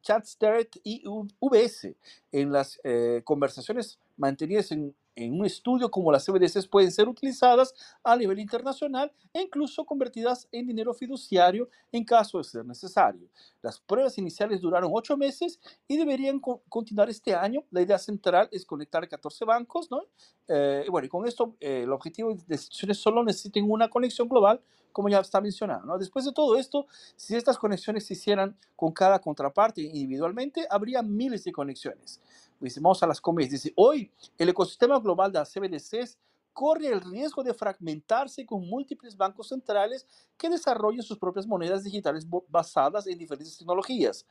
Chartered 0.01 0.67
y 0.83 1.03
UBS. 1.05 1.95
En 2.31 2.51
las 2.51 2.79
eh, 2.83 3.21
conversaciones 3.23 3.99
mantenidas 4.17 4.71
en 4.71 4.95
en 5.15 5.39
un 5.39 5.45
estudio 5.45 5.89
como 5.89 6.11
las 6.11 6.25
CBDCs 6.25 6.67
pueden 6.67 6.91
ser 6.91 7.07
utilizadas 7.07 7.73
a 8.03 8.15
nivel 8.15 8.39
internacional 8.39 9.11
e 9.33 9.41
incluso 9.41 9.85
convertidas 9.85 10.47
en 10.51 10.67
dinero 10.67 10.93
fiduciario 10.93 11.69
en 11.91 12.03
caso 12.03 12.37
de 12.37 12.43
ser 12.43 12.65
necesario. 12.65 13.27
Las 13.61 13.79
pruebas 13.79 14.17
iniciales 14.17 14.61
duraron 14.61 14.91
ocho 14.93 15.17
meses 15.17 15.59
y 15.87 15.97
deberían 15.97 16.39
continuar 16.39 17.09
este 17.09 17.33
año. 17.33 17.63
La 17.71 17.81
idea 17.81 17.97
central 17.97 18.49
es 18.51 18.65
conectar 18.65 19.07
14 19.07 19.45
bancos, 19.45 19.89
¿no? 19.89 20.01
Eh, 20.47 20.85
bueno, 20.89 21.05
y 21.05 21.09
con 21.09 21.27
esto 21.27 21.55
eh, 21.59 21.81
el 21.83 21.91
objetivo 21.91 22.29
de 22.29 22.55
instituciones 22.55 22.97
solo 22.97 23.23
necesiten 23.23 23.69
una 23.69 23.89
conexión 23.89 24.27
global, 24.27 24.61
como 24.91 25.09
ya 25.09 25.19
está 25.19 25.41
mencionado. 25.41 25.85
¿no? 25.85 25.97
Después 25.97 26.23
de 26.23 26.31
todo 26.31 26.57
esto, 26.57 26.87
si 27.15 27.35
estas 27.35 27.57
conexiones 27.57 28.05
se 28.05 28.13
hicieran 28.13 28.55
con 28.75 28.93
cada 28.93 29.19
contraparte 29.19 29.81
individualmente, 29.81 30.65
habría 30.69 31.01
miles 31.01 31.43
de 31.43 31.51
conexiones. 31.51 32.21
Dice, 32.59 32.79
vamos 32.79 33.01
a 33.03 33.07
las 33.07 33.21
comidas. 33.21 33.51
Dice, 33.51 33.73
hoy 33.75 34.11
el 34.37 34.49
ecosistema 34.49 34.99
global 34.99 35.31
de 35.31 35.39
las 35.39 35.51
CBDCs 35.51 36.17
corre 36.53 36.87
el 36.87 37.01
riesgo 37.01 37.43
de 37.43 37.53
fragmentarse 37.53 38.45
con 38.45 38.65
múltiples 38.65 39.17
bancos 39.17 39.49
centrales 39.49 40.07
que 40.37 40.49
desarrollen 40.49 41.03
sus 41.03 41.17
propias 41.17 41.45
monedas 41.45 41.83
digitales 41.83 42.25
basadas 42.47 43.05
en 43.07 43.17
diferentes 43.17 43.57
tecnologías. 43.57 44.25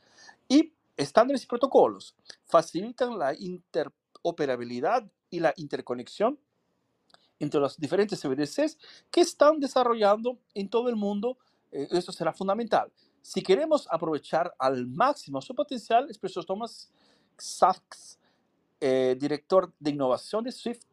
Y 0.47 0.73
estándares 0.97 1.43
y 1.43 1.47
protocolos 1.47 2.15
facilitan 2.45 3.19
la 3.19 3.35
interoperabilidad 3.35 5.07
y 5.29 5.39
la 5.39 5.53
interconexión 5.57 6.39
entre 7.39 7.59
los 7.59 7.77
diferentes 7.77 8.19
CBDCs 8.19 8.77
que 9.11 9.21
están 9.21 9.59
desarrollando 9.59 10.39
en 10.53 10.67
todo 10.67 10.89
el 10.89 10.95
mundo. 10.95 11.37
Eh, 11.71 11.87
esto 11.91 12.11
será 12.11 12.33
fundamental. 12.33 12.91
Si 13.21 13.41
queremos 13.41 13.87
aprovechar 13.91 14.53
al 14.57 14.87
máximo 14.87 15.41
su 15.41 15.53
potencial, 15.53 16.05
expresó 16.09 16.43
Thomas 16.43 16.91
Sachs, 17.41 18.19
eh, 18.79 19.15
director 19.19 19.73
de 19.79 19.91
innovación 19.91 20.43
de 20.43 20.51
Swift, 20.51 20.83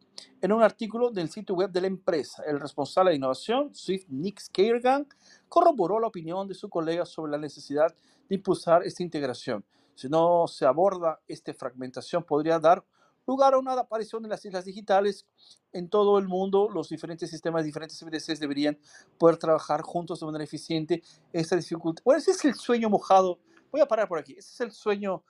en 0.40 0.52
un 0.52 0.62
artículo 0.62 1.10
del 1.10 1.31
sitio 1.31 1.55
web 1.55 1.70
de 1.70 1.81
la 1.81 1.86
empresa. 1.86 2.43
El 2.44 2.60
responsable 2.60 3.10
de 3.10 3.16
innovación, 3.16 3.74
Swift 3.74 4.06
Nick 4.09 4.40
Skaergan, 4.40 5.06
corroboró 5.48 5.98
la 6.01 6.09
opinión 6.09 6.47
de 6.48 6.55
su 6.55 6.69
colega 6.69 7.05
sobre 7.06 7.32
la 7.32 7.39
necesidad 7.39 7.94
de 8.28 8.35
impulsar 8.35 8.82
esta 8.85 9.02
integración. 9.02 9.64
Si 9.94 10.09
no 10.09 10.47
se 10.48 10.66
aborda 10.66 11.20
esta 11.28 11.52
fragmentación, 11.55 12.24
podría 12.24 12.59
dar 12.59 12.85
lugar 13.27 13.55
a 13.55 13.59
una 13.59 13.73
aparición 13.74 14.23
de 14.23 14.28
las 14.28 14.44
islas 14.44 14.64
digitales 14.64 15.27
en 15.73 15.89
todo 15.89 16.19
el 16.19 16.27
mundo. 16.27 16.69
Los 16.73 16.89
diferentes 16.89 17.31
sistemas, 17.31 17.64
diferentes 17.64 17.98
CBDCs 17.98 18.40
deberían 18.40 18.78
poder 19.19 19.36
trabajar 19.36 19.82
juntos 19.82 20.20
de 20.20 20.27
manera 20.27 20.44
eficiente. 20.44 21.02
Esta 21.32 21.56
dificultad. 21.56 22.02
Bueno, 22.05 22.19
ese 22.19 22.32
es 22.32 22.44
el 22.44 22.55
sueño 22.55 22.90
mojado. 22.90 23.39
Voy 23.70 23.81
a 23.81 23.86
parar 23.86 24.09
por 24.09 24.19
aquí. 24.19 24.32
Ese 24.32 24.52
es 24.52 24.60
el 24.60 24.73
sueño 24.73 25.23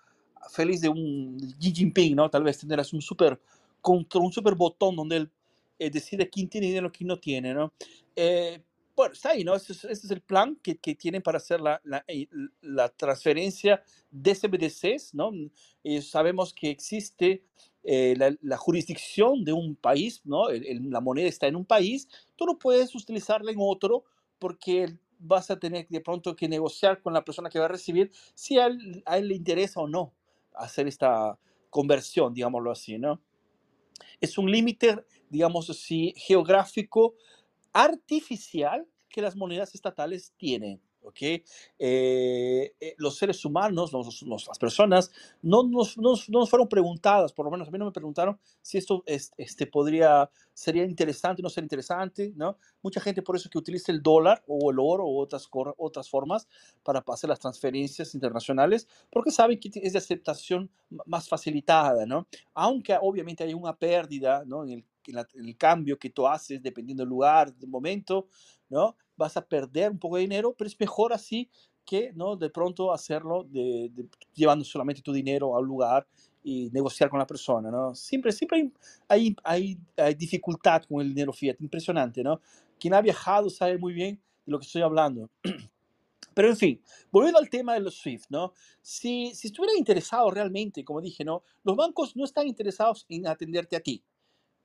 feliz 0.50 0.80
de 0.80 0.88
un 0.88 1.36
Xi 1.58 1.72
Jinping, 1.72 2.16
¿no? 2.16 2.30
Tal 2.30 2.42
vez 2.42 2.58
tendrás 2.58 2.92
un 2.92 3.02
super 3.02 3.40
control, 3.80 4.24
un 4.24 4.32
super 4.32 4.54
botón 4.54 4.96
donde 4.96 5.16
él 5.16 5.30
eh, 5.78 5.90
decide 5.90 6.28
quién 6.28 6.48
tiene 6.48 6.68
dinero 6.68 6.88
y 6.88 6.90
quién 6.90 7.08
no 7.08 7.18
tiene, 7.18 7.54
¿no? 7.54 7.72
Eh, 8.14 8.62
bueno, 8.94 9.14
está 9.14 9.30
ahí, 9.30 9.42
¿no? 9.42 9.54
Ese 9.54 9.72
es, 9.72 10.10
el 10.10 10.20
plan 10.20 10.56
que, 10.62 10.76
que, 10.76 10.94
tienen 10.94 11.22
para 11.22 11.38
hacer 11.38 11.60
la, 11.60 11.80
la, 11.82 12.04
eh, 12.06 12.28
la 12.60 12.90
transferencia 12.90 13.82
de 14.10 14.34
CBDCs, 14.34 15.14
¿no? 15.14 15.32
Y 15.82 16.02
sabemos 16.02 16.52
que 16.52 16.70
existe 16.70 17.42
la, 17.82 18.36
la, 18.42 18.56
jurisdicción 18.58 19.42
de 19.44 19.52
un 19.52 19.74
país, 19.74 20.20
¿no? 20.24 20.44
la 20.50 21.00
moneda 21.00 21.26
está 21.26 21.48
en 21.48 21.56
un 21.56 21.64
país, 21.64 22.06
tú 22.36 22.46
no 22.46 22.56
puedes 22.56 22.94
utilizarla 22.94 23.50
en 23.50 23.56
otro 23.58 24.04
porque 24.38 24.96
vas 25.18 25.50
a 25.50 25.58
tener 25.58 25.88
de 25.88 26.00
pronto 26.00 26.36
que 26.36 26.48
negociar 26.48 27.00
con 27.00 27.12
la 27.12 27.24
persona 27.24 27.50
que 27.50 27.58
va 27.58 27.64
a 27.64 27.68
recibir 27.68 28.12
si 28.34 28.56
a 28.60 28.66
él, 28.66 29.02
a 29.04 29.18
él 29.18 29.26
le 29.26 29.34
interesa 29.34 29.80
o 29.80 29.88
no 29.88 30.12
hacer 30.54 30.88
esta 30.88 31.38
conversión, 31.70 32.34
digámoslo 32.34 32.70
así, 32.70 32.98
¿no? 32.98 33.20
Es 34.20 34.38
un 34.38 34.50
límite, 34.50 35.04
digamos 35.30 35.70
así, 35.70 36.14
geográfico 36.16 37.14
artificial 37.72 38.86
que 39.08 39.22
las 39.22 39.36
monedas 39.36 39.74
estatales 39.74 40.32
tienen. 40.36 40.80
¿Ok? 41.02 41.22
Eh, 41.22 41.44
eh, 41.78 42.94
los 42.98 43.16
seres 43.16 43.44
humanos, 43.44 43.92
las 43.92 44.58
personas, 44.58 45.10
no 45.42 45.62
nos, 45.64 45.94
fueron 46.48 46.68
preguntadas, 46.68 47.32
por 47.32 47.44
lo 47.44 47.50
menos 47.50 47.68
a 47.68 47.70
mí 47.70 47.78
no 47.78 47.86
me 47.86 47.92
preguntaron 47.92 48.38
si 48.60 48.78
esto 48.78 49.02
este, 49.06 49.66
podría, 49.66 50.30
sería 50.52 50.84
interesante 50.84 51.42
o 51.42 51.44
no 51.44 51.50
sería 51.50 51.66
interesante, 51.66 52.32
¿no? 52.36 52.56
Mucha 52.82 53.00
gente 53.00 53.22
por 53.22 53.36
eso 53.36 53.48
que 53.50 53.58
utiliza 53.58 53.92
el 53.92 54.02
dólar 54.02 54.42
o 54.46 54.70
el 54.70 54.78
oro 54.78 55.04
o 55.04 55.20
otras, 55.20 55.48
otras 55.52 56.08
formas 56.08 56.48
para 56.82 57.04
hacer 57.06 57.28
las 57.28 57.40
transferencias 57.40 58.14
internacionales, 58.14 58.88
porque 59.10 59.30
saben 59.30 59.58
que 59.58 59.70
es 59.74 59.92
de 59.92 59.98
aceptación 59.98 60.70
más 61.06 61.28
facilitada, 61.28 62.06
¿no? 62.06 62.26
Aunque 62.54 62.96
obviamente 63.00 63.44
hay 63.44 63.54
una 63.54 63.76
pérdida, 63.76 64.44
¿no? 64.46 64.64
El, 64.64 64.84
en 65.06 65.48
el 65.48 65.56
cambio 65.56 65.98
que 65.98 66.10
tú 66.10 66.26
haces 66.26 66.62
dependiendo 66.62 67.02
del 67.02 67.10
lugar, 67.10 67.54
del 67.54 67.68
momento, 67.68 68.28
¿no? 68.68 68.96
Vas 69.16 69.36
a 69.36 69.46
perder 69.46 69.90
un 69.90 69.98
poco 69.98 70.16
de 70.16 70.22
dinero, 70.22 70.54
pero 70.56 70.68
es 70.68 70.78
mejor 70.78 71.12
así 71.12 71.48
que, 71.84 72.12
¿no? 72.14 72.36
De 72.36 72.50
pronto 72.50 72.92
hacerlo 72.92 73.44
de, 73.44 73.90
llevando 74.34 74.64
solamente 74.64 75.02
tu 75.02 75.12
dinero 75.12 75.56
al 75.56 75.64
lugar 75.64 76.06
y 76.44 76.70
negociar 76.70 77.08
con 77.10 77.18
la 77.18 77.26
persona, 77.26 77.70
¿no? 77.70 77.94
Siempre, 77.94 78.32
siempre 78.32 78.70
hay, 79.08 79.36
hay, 79.44 79.78
hay, 79.96 80.14
dificultad 80.14 80.82
con 80.84 81.00
el 81.00 81.08
dinero 81.08 81.32
fiat, 81.32 81.56
impresionante, 81.60 82.22
¿no? 82.22 82.40
Quien 82.78 82.94
ha 82.94 83.00
viajado 83.00 83.50
sabe 83.50 83.78
muy 83.78 83.92
bien 83.92 84.20
de 84.44 84.52
lo 84.52 84.58
que 84.58 84.66
estoy 84.66 84.82
hablando. 84.82 85.30
Pero 86.34 86.48
en 86.48 86.56
fin, 86.56 86.82
volviendo 87.10 87.38
al 87.38 87.50
tema 87.50 87.74
de 87.74 87.80
los 87.80 87.96
SWIFT, 87.98 88.30
¿no? 88.30 88.54
Si, 88.80 89.34
si 89.34 89.48
estuviera 89.48 89.76
interesado 89.76 90.30
realmente, 90.30 90.84
como 90.84 91.00
dije, 91.00 91.24
¿no? 91.24 91.42
Los 91.62 91.76
bancos 91.76 92.16
no 92.16 92.24
están 92.24 92.46
interesados 92.48 93.04
en 93.08 93.26
atenderte 93.26 93.76
a 93.76 93.80
ti, 93.80 94.02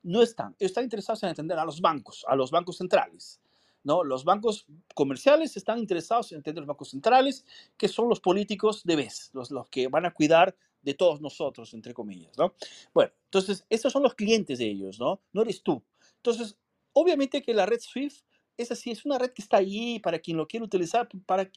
no 0.02 0.22
están, 0.22 0.56
están 0.58 0.84
interesados 0.84 1.22
en 1.24 1.30
atender 1.30 1.58
a 1.58 1.64
los 1.64 1.80
bancos, 1.80 2.24
a 2.26 2.34
los 2.34 2.50
bancos 2.50 2.78
centrales. 2.78 3.40
¿No? 3.88 4.04
Los 4.04 4.24
bancos 4.24 4.66
comerciales 4.94 5.56
están 5.56 5.78
interesados 5.78 6.30
en 6.30 6.40
atender 6.40 6.60
los 6.60 6.68
bancos 6.68 6.90
centrales, 6.90 7.46
que 7.78 7.88
son 7.88 8.06
los 8.10 8.20
políticos 8.20 8.84
de 8.84 8.96
vez, 8.96 9.30
los, 9.32 9.50
que 9.70 9.88
van 9.88 10.04
a 10.04 10.12
cuidar 10.12 10.54
de 10.82 10.92
todos 10.92 11.22
nosotros, 11.22 11.72
entre 11.72 11.94
comillas. 11.94 12.36
¿no? 12.36 12.52
Bueno, 12.92 13.10
entonces, 13.24 13.64
estos 13.70 13.90
son 13.90 14.02
los 14.02 14.14
clientes 14.14 14.58
de 14.58 14.66
ellos, 14.66 15.00
¿no? 15.00 15.22
No 15.32 15.40
eres 15.40 15.62
tú. 15.62 15.82
Entonces, 16.16 16.58
obviamente 16.92 17.42
que 17.42 17.54
la 17.54 17.64
red 17.64 17.80
SWIFT 17.80 18.24
es 18.58 18.70
así, 18.70 18.90
es 18.90 19.06
una 19.06 19.18
red 19.18 19.30
que 19.30 19.40
está 19.40 19.56
ahí 19.56 19.98
para 20.00 20.18
quien 20.18 20.36
lo 20.36 20.46
quiere 20.46 20.66
utilizar, 20.66 21.08
para 21.24 21.50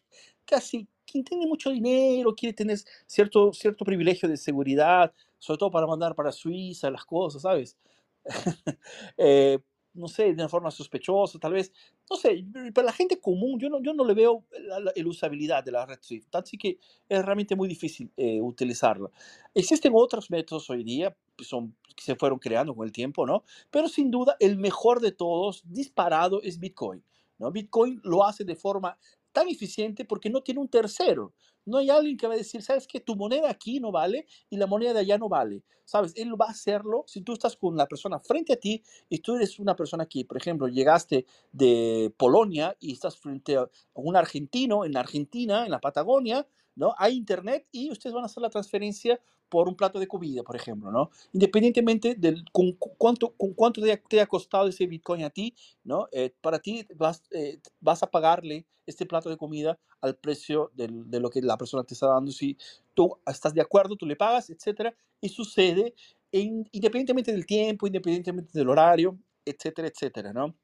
casi 0.46 0.88
quien 1.06 1.26
tiene 1.26 1.46
mucho 1.46 1.70
dinero, 1.70 2.34
quiere 2.34 2.54
tener 2.54 2.80
cierto, 3.08 3.52
cierto 3.52 3.84
privilegio 3.84 4.30
de 4.30 4.38
seguridad, 4.38 5.12
sobre 5.38 5.58
todo 5.58 5.72
para 5.72 5.86
mandar 5.86 6.16
para 6.16 6.32
Suiza 6.32 6.90
las 6.90 7.04
cosas, 7.04 7.42
¿sabes? 7.42 7.78
Eh, 9.18 9.60
no 9.94 10.08
sé, 10.08 10.24
de 10.24 10.34
una 10.34 10.50
forma 10.50 10.72
sospechosa, 10.72 11.40
tal 11.40 11.54
vez, 11.54 11.72
no 12.10 12.16
sé, 12.16 12.46
para 12.74 12.86
la 12.86 12.94
gente 12.94 13.20
común, 13.20 13.60
yo 13.60 13.70
no, 13.70 13.82
yo 13.82 13.94
no 13.94 14.06
le 14.06 14.14
veo 14.14 14.46
la, 14.52 14.92
usabilidad 15.06 15.64
de 15.64 15.72
la 15.72 15.86
red 15.86 16.00
Swift, 16.02 16.34
así 16.34 16.58
que 16.58 16.78
es 17.10 17.26
realmente 17.26 17.56
muy 17.56 17.68
difícil 17.68 18.12
eh, 18.16 18.42
utilizarla. 18.42 19.10
Existen 19.54 19.92
otros 19.96 20.30
métodos 20.32 20.70
hoy 20.70 20.84
día 20.84 21.16
que, 21.38 21.44
son, 21.44 21.76
que 21.96 22.04
se 22.04 22.16
fueron 22.16 22.40
creando 22.40 22.74
con 22.74 22.86
el 22.86 22.92
tiempo, 22.92 23.26
¿no? 23.26 23.44
Pero 23.70 23.88
sin 23.88 24.12
duda, 24.12 24.38
el 24.40 24.58
mejor 24.58 25.02
de 25.02 25.12
todos, 25.12 25.64
disparado, 25.66 26.42
es 26.42 26.60
Bitcoin. 26.60 27.04
¿no? 27.38 27.52
Bitcoin 27.52 28.00
lo 28.04 28.24
hace 28.24 28.44
de 28.44 28.56
forma 28.56 28.98
tan 29.32 29.48
eficiente 29.50 30.06
porque 30.06 30.30
no 30.30 30.42
tiene 30.42 30.62
un 30.62 30.70
tercero. 30.70 31.34
No 31.66 31.78
hay 31.78 31.90
alguien 31.90 32.18
que 32.18 32.28
va 32.28 32.34
a 32.34 32.38
decir, 32.38 32.62
sabes 32.62 32.88
que 32.88 33.00
tu 33.00 33.16
moneda 33.16 33.50
aquí 33.50 33.80
no 33.80 33.92
vale 33.92 34.26
y 34.50 34.58
la 34.58 34.68
moneda 34.68 34.94
de 34.94 35.00
allá 35.02 35.18
no 35.18 35.30
vale. 35.30 35.64
Sabes, 35.86 36.14
él 36.16 36.40
va 36.40 36.46
a 36.48 36.52
hacerlo 36.52 37.04
si 37.08 37.22
tú 37.22 37.34
estás 37.34 37.56
con 37.56 37.76
la 37.76 37.88
persona 37.88 38.20
frente 38.20 38.54
a 38.54 38.56
ti 38.56 38.82
y 39.10 39.20
tú 39.20 39.36
eres 39.36 39.60
una 39.60 39.76
persona 39.76 40.06
que, 40.06 40.26
por 40.26 40.38
ejemplo, 40.38 40.68
llegaste 40.68 41.26
de 41.52 42.14
Polonia 42.18 42.76
y 42.80 42.94
estás 42.94 43.18
frente 43.18 43.58
a 43.58 43.70
un 43.94 44.16
argentino 44.16 44.86
en 44.86 44.98
Argentina, 44.98 45.66
en 45.66 45.72
la 45.72 45.80
Patagonia, 45.82 46.48
¿no? 46.76 46.94
Hay 46.98 47.16
internet 47.16 47.68
y 47.72 47.92
ustedes 47.92 48.14
van 48.14 48.24
a 48.24 48.28
hacer 48.28 48.42
la 48.42 48.50
transferencia 48.50 49.20
por 49.52 49.68
un 49.68 49.76
plato 49.76 50.00
de 50.00 50.08
comida, 50.08 50.44
por 50.44 50.56
ejemplo, 50.56 50.92
¿no? 50.92 51.12
Independientemente 51.34 52.16
de 52.16 52.42
con, 52.54 52.72
cuánto, 52.72 53.34
con 53.36 53.54
cuánto 53.54 53.82
te 53.82 54.22
ha, 54.22 54.26
costado 54.26 54.70
ese 54.70 54.88
Bitcoin 54.88 55.26
a 55.26 55.30
ti, 55.30 55.54
¿no? 55.84 56.08
Eh, 56.14 56.34
para 56.40 56.60
ti 56.60 56.88
vas, 56.96 57.22
eh, 57.32 57.60
vas 57.82 58.02
a 58.02 58.10
pagarle 58.10 58.66
este 58.88 59.06
plato 59.06 59.30
de 59.30 59.36
comida 59.36 59.78
al 60.00 60.16
precio 60.16 60.72
de, 60.74 60.88
de 60.90 61.20
lo 61.20 61.30
que 61.30 61.42
la 61.42 61.58
persona 61.58 61.84
te 61.84 61.96
está 61.96 62.08
dando. 62.08 62.32
Si 62.32 62.58
tú 62.94 63.18
estás 63.28 63.54
de 63.54 63.60
acuerdo, 63.60 63.98
tú 63.98 64.06
le 64.06 64.16
pagas, 64.16 64.50
etcétera, 64.50 64.96
y 65.20 65.28
sucede 65.28 65.94
independientemente 66.32 67.34
del 67.34 67.46
tiempo, 67.46 67.88
independientemente 67.88 68.58
del 68.58 68.70
horario, 68.70 69.20
etcétera, 69.44 69.90
etcétera, 69.90 70.32
¿no? 70.32 70.56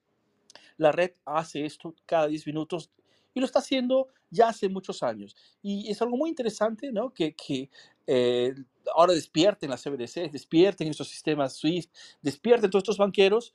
La 0.77 0.93
red 0.93 1.11
hace 1.26 1.65
esto 1.65 1.93
cada 2.05 2.27
10 2.27 2.47
minutos 2.47 2.89
y 3.38 3.39
lo 3.39 3.45
está 3.45 3.59
haciendo 3.59 4.07
ya 4.31 4.49
hace 4.49 4.68
muchos 4.68 5.03
años. 5.03 5.35
Y 5.61 5.89
es 5.91 6.01
algo 6.01 6.18
muy 6.18 6.30
interesante, 6.30 6.91
¿no? 6.91 7.14
Que, 7.14 7.35
que 7.35 7.69
eh, 8.07 8.55
ahora 8.95 9.14
despierten 9.14 9.69
las 9.69 9.84
CBDC, 9.84 10.31
despierten 10.31 10.88
estos 10.88 11.07
sistemas 11.07 11.53
SWIFT, 11.57 11.93
despierten 12.22 12.69
todos 12.72 12.81
estos 12.81 12.97
banqueros, 12.97 13.53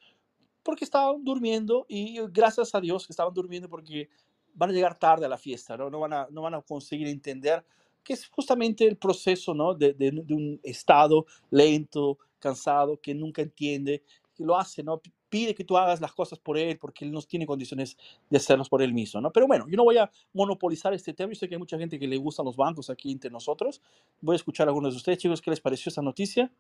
porque 0.62 0.84
estaban 0.84 1.24
durmiendo 1.24 1.84
y 1.88 2.20
gracias 2.30 2.74
a 2.76 2.80
Dios 2.80 3.06
que 3.06 3.12
estaban 3.12 3.34
durmiendo 3.34 3.68
porque 3.68 4.09
van 4.54 4.70
a 4.70 4.72
llegar 4.72 4.96
tarde 4.98 5.26
a 5.26 5.28
la 5.28 5.38
fiesta, 5.38 5.76
¿no? 5.76 5.90
No 5.90 5.98
van 5.98 6.12
a, 6.12 6.28
no 6.30 6.42
van 6.42 6.54
a 6.54 6.62
conseguir 6.62 7.09
entender 7.09 7.64
que 8.04 8.12
es 8.12 8.28
justamente 8.28 8.86
el 8.86 8.96
proceso, 8.96 9.52
¿no? 9.52 9.74
De, 9.74 9.94
de, 9.94 10.12
de 10.12 10.34
un 10.34 10.60
estado 10.62 11.26
lento, 11.50 12.18
cansado, 12.38 13.00
que 13.00 13.14
nunca 13.14 13.42
entiende, 13.42 14.04
que 14.34 14.44
lo 14.44 14.56
hace, 14.56 14.82
¿no? 14.82 15.00
Pide 15.28 15.54
que 15.54 15.64
tú 15.64 15.76
hagas 15.76 16.00
las 16.00 16.12
cosas 16.12 16.38
por 16.38 16.59
él 16.59 16.78
porque 16.78 17.04
él 17.04 17.12
no 17.12 17.20
tiene 17.22 17.46
condiciones 17.46 17.96
de 18.28 18.36
hacerlos 18.36 18.68
por 18.68 18.82
él 18.82 18.92
mismo, 18.92 19.20
¿no? 19.20 19.30
Pero 19.30 19.46
bueno, 19.46 19.66
yo 19.68 19.76
no 19.76 19.84
voy 19.84 19.98
a 19.98 20.10
monopolizar 20.32 20.92
este 20.94 21.12
tema. 21.12 21.32
Yo 21.32 21.38
sé 21.38 21.48
que 21.48 21.54
hay 21.54 21.59
mucha 21.59 21.78
gente 21.78 21.98
que 21.98 22.06
le 22.06 22.16
gustan 22.16 22.46
los 22.46 22.56
bancos 22.56 22.90
aquí 22.90 23.10
entre 23.10 23.30
nosotros. 23.30 23.80
Voy 24.20 24.34
a 24.34 24.36
escuchar 24.36 24.68
a 24.68 24.70
algunos 24.70 24.94
de 24.94 24.98
ustedes, 24.98 25.18
chicos, 25.18 25.40
¿qué 25.40 25.50
les 25.50 25.60
pareció 25.60 25.90
esta 25.90 26.02
noticia 26.02 26.50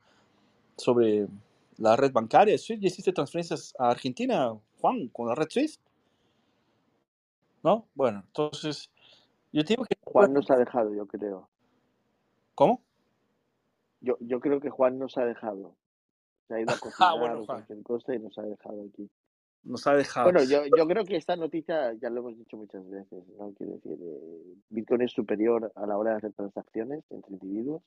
sobre 0.76 1.28
la 1.78 1.96
red 1.96 2.12
bancaria 2.12 2.56
¿Ya 2.56 2.76
hiciste 2.76 3.12
transferencias 3.12 3.74
a 3.78 3.90
Argentina, 3.90 4.54
Juan, 4.80 5.08
con 5.08 5.28
la 5.28 5.34
red 5.34 5.48
Swift? 5.48 5.78
¿No? 7.62 7.86
Bueno, 7.94 8.22
entonces, 8.26 8.90
yo 9.52 9.62
digo 9.62 9.84
que... 9.84 9.96
Juan 10.04 10.32
nos 10.32 10.50
ha 10.50 10.56
dejado, 10.56 10.92
yo 10.94 11.06
creo. 11.06 11.48
¿Cómo? 12.54 12.82
Yo, 14.00 14.16
yo 14.20 14.40
creo 14.40 14.60
que 14.60 14.68
Juan 14.68 14.98
nos 14.98 15.16
ha 15.16 15.24
dejado. 15.24 15.76
Se 16.48 16.54
ha 16.54 16.60
ido 16.60 16.72
a 16.72 16.78
cocinar 16.80 17.10
ah, 17.10 17.18
bueno, 17.18 17.46
cualquier 17.46 17.82
cosa 17.82 18.14
y 18.14 18.18
nos 18.18 18.36
ha 18.38 18.42
dejado 18.42 18.84
aquí. 18.88 19.10
Nos 19.64 19.86
ha 19.86 19.94
dejado. 19.94 20.32
Bueno, 20.32 20.44
yo, 20.44 20.64
yo 20.76 20.86
creo 20.88 21.04
que 21.04 21.16
esta 21.16 21.36
noticia 21.36 21.92
ya 21.94 22.10
lo 22.10 22.20
hemos 22.20 22.36
dicho 22.36 22.56
muchas 22.56 22.88
veces, 22.88 23.24
¿no? 23.38 23.52
Quiero 23.54 23.74
decir, 23.74 23.98
eh, 24.00 24.54
Bitcoin 24.70 25.02
es 25.02 25.12
superior 25.12 25.72
a 25.74 25.86
la 25.86 25.96
hora 25.96 26.12
de 26.12 26.16
hacer 26.18 26.32
transacciones 26.32 27.04
entre 27.10 27.32
individuos. 27.32 27.82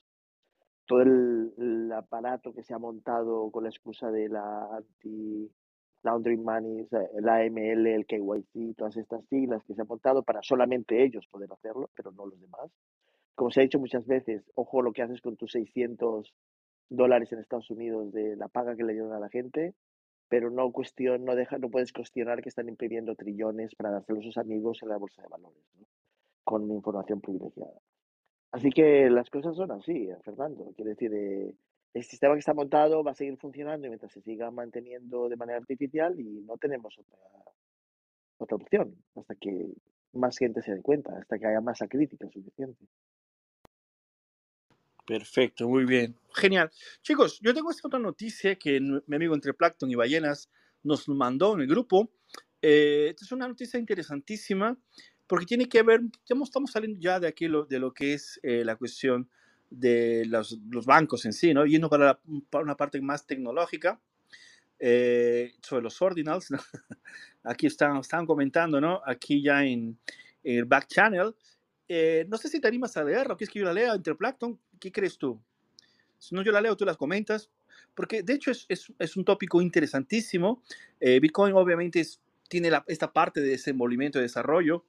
Todo 0.86 1.02
el, 1.02 1.52
el 1.58 1.92
aparato 1.92 2.54
que 2.54 2.62
se 2.62 2.72
ha 2.72 2.78
montado 2.78 3.50
con 3.50 3.64
la 3.64 3.70
excusa 3.70 4.10
de 4.10 4.28
la 4.28 4.76
anti 4.76 5.50
laundering 6.06 6.44
money, 6.44 6.86
el 7.14 7.28
AML, 7.28 7.86
el 7.86 8.06
KYC, 8.06 8.76
todas 8.76 8.96
estas 8.96 9.24
siglas 9.26 9.62
que 9.64 9.74
se 9.74 9.82
han 9.82 9.88
montado 9.88 10.22
para 10.22 10.40
solamente 10.42 11.02
ellos 11.02 11.26
poder 11.26 11.52
hacerlo, 11.52 11.90
pero 11.94 12.12
no 12.12 12.26
los 12.26 12.40
demás. 12.40 12.70
Como 13.34 13.50
se 13.50 13.60
ha 13.60 13.64
dicho 13.64 13.80
muchas 13.80 14.06
veces, 14.06 14.42
ojo 14.54 14.80
lo 14.82 14.92
que 14.92 15.02
haces 15.02 15.20
con 15.20 15.36
tus 15.36 15.52
600 15.52 16.32
dólares 16.88 17.32
en 17.32 17.40
Estados 17.40 17.70
Unidos 17.70 18.12
de 18.12 18.36
la 18.36 18.48
paga 18.48 18.76
que 18.76 18.84
le 18.84 18.92
dieron 18.92 19.12
a 19.12 19.20
la 19.20 19.28
gente, 19.28 19.74
pero 20.28 20.50
no 20.50 20.72
cuestión, 20.72 21.24
no 21.24 21.34
deja, 21.34 21.58
no 21.58 21.70
puedes 21.70 21.92
cuestionar 21.92 22.42
que 22.42 22.48
están 22.48 22.68
imprimiendo 22.68 23.14
trillones 23.14 23.74
para 23.74 23.90
dárselo 23.90 24.20
a 24.20 24.22
sus 24.22 24.38
amigos 24.38 24.78
en 24.82 24.88
la 24.88 24.96
bolsa 24.96 25.22
de 25.22 25.28
valores, 25.28 25.62
con 26.44 26.70
información 26.70 27.20
privilegiada. 27.20 27.78
Así 28.52 28.70
que 28.70 29.10
las 29.10 29.28
cosas 29.30 29.56
son 29.56 29.70
así, 29.72 30.08
Fernando. 30.24 30.72
Quiere 30.76 30.90
decir, 30.90 31.12
eh, 31.14 31.54
el 31.94 32.04
sistema 32.04 32.34
que 32.34 32.40
está 32.40 32.54
montado 32.54 33.02
va 33.04 33.12
a 33.12 33.14
seguir 33.14 33.36
funcionando 33.38 33.88
mientras 33.88 34.12
se 34.12 34.20
siga 34.20 34.50
manteniendo 34.50 35.28
de 35.28 35.36
manera 35.36 35.58
artificial 35.58 36.18
y 36.18 36.42
no 36.42 36.56
tenemos 36.56 36.98
otra, 36.98 37.18
otra 38.38 38.56
opción 38.56 38.94
hasta 39.14 39.34
que 39.34 39.72
más 40.12 40.38
gente 40.38 40.62
se 40.62 40.74
dé 40.74 40.82
cuenta, 40.82 41.16
hasta 41.18 41.38
que 41.38 41.46
haya 41.46 41.60
masa 41.60 41.86
crítica 41.86 42.28
suficiente. 42.30 42.86
Perfecto, 45.06 45.68
muy 45.68 45.84
bien. 45.84 46.16
Genial. 46.34 46.70
Chicos, 47.02 47.38
yo 47.40 47.54
tengo 47.54 47.70
esta 47.70 47.86
otra 47.86 48.00
noticia 48.00 48.56
que 48.56 48.80
mi 48.80 49.16
amigo 49.16 49.34
entre 49.34 49.54
Plankton 49.54 49.90
y 49.90 49.94
Ballenas 49.94 50.50
nos 50.82 51.08
mandó 51.08 51.54
en 51.54 51.60
el 51.60 51.68
grupo. 51.68 52.10
Eh, 52.60 53.08
esta 53.10 53.24
es 53.24 53.32
una 53.32 53.46
noticia 53.46 53.78
interesantísima 53.78 54.76
porque 55.26 55.46
tiene 55.46 55.68
que 55.68 55.82
ver, 55.82 56.00
ya 56.24 56.36
estamos 56.42 56.70
saliendo 56.70 56.98
ya 57.00 57.20
de 57.20 57.28
aquí 57.28 57.46
de 57.46 57.78
lo 57.78 57.92
que 57.92 58.14
es 58.14 58.40
eh, 58.42 58.64
la 58.64 58.76
cuestión 58.76 59.28
de 59.70 60.24
los, 60.26 60.58
los, 60.70 60.86
bancos 60.86 61.24
en 61.24 61.32
sí, 61.32 61.52
¿no? 61.52 61.66
Yendo 61.66 61.88
para, 61.88 62.20
para 62.50 62.64
una 62.64 62.76
parte 62.76 63.00
más 63.00 63.26
tecnológica, 63.26 64.00
eh, 64.78 65.54
sobre 65.62 65.82
los 65.82 66.00
ordinals. 66.00 66.48
Aquí 67.44 67.66
están, 67.66 67.96
están 67.98 68.26
comentando, 68.26 68.80
¿no? 68.80 69.00
Aquí 69.04 69.42
ya 69.42 69.64
en, 69.64 69.98
en 70.42 70.58
el 70.58 70.64
back 70.64 70.86
channel, 70.88 71.34
eh, 71.88 72.26
no 72.28 72.36
sé 72.36 72.48
si 72.48 72.60
te 72.60 72.68
animas 72.68 72.96
a 72.96 73.04
leer 73.04 73.30
o 73.30 73.36
quieres 73.36 73.52
que 73.52 73.58
yo 73.60 73.64
la 73.64 73.72
lea, 73.72 73.94
Interplankton, 73.94 74.58
¿qué 74.80 74.90
crees 74.90 75.18
tú? 75.18 75.40
Si 76.18 76.34
no, 76.34 76.42
yo 76.42 76.52
la 76.52 76.60
leo, 76.60 76.76
tú 76.76 76.84
las 76.84 76.96
comentas, 76.96 77.50
porque 77.94 78.22
de 78.22 78.34
hecho 78.34 78.50
es, 78.50 78.66
es, 78.68 78.92
es 78.98 79.16
un 79.16 79.24
tópico 79.24 79.60
interesantísimo. 79.60 80.62
Eh, 81.00 81.20
Bitcoin 81.20 81.54
obviamente 81.54 82.00
es, 82.00 82.20
tiene 82.48 82.70
la, 82.70 82.84
esta 82.86 83.12
parte 83.12 83.40
de 83.40 83.50
desenvolvimiento 83.50 84.18
y 84.18 84.22
desarrollo, 84.22 84.84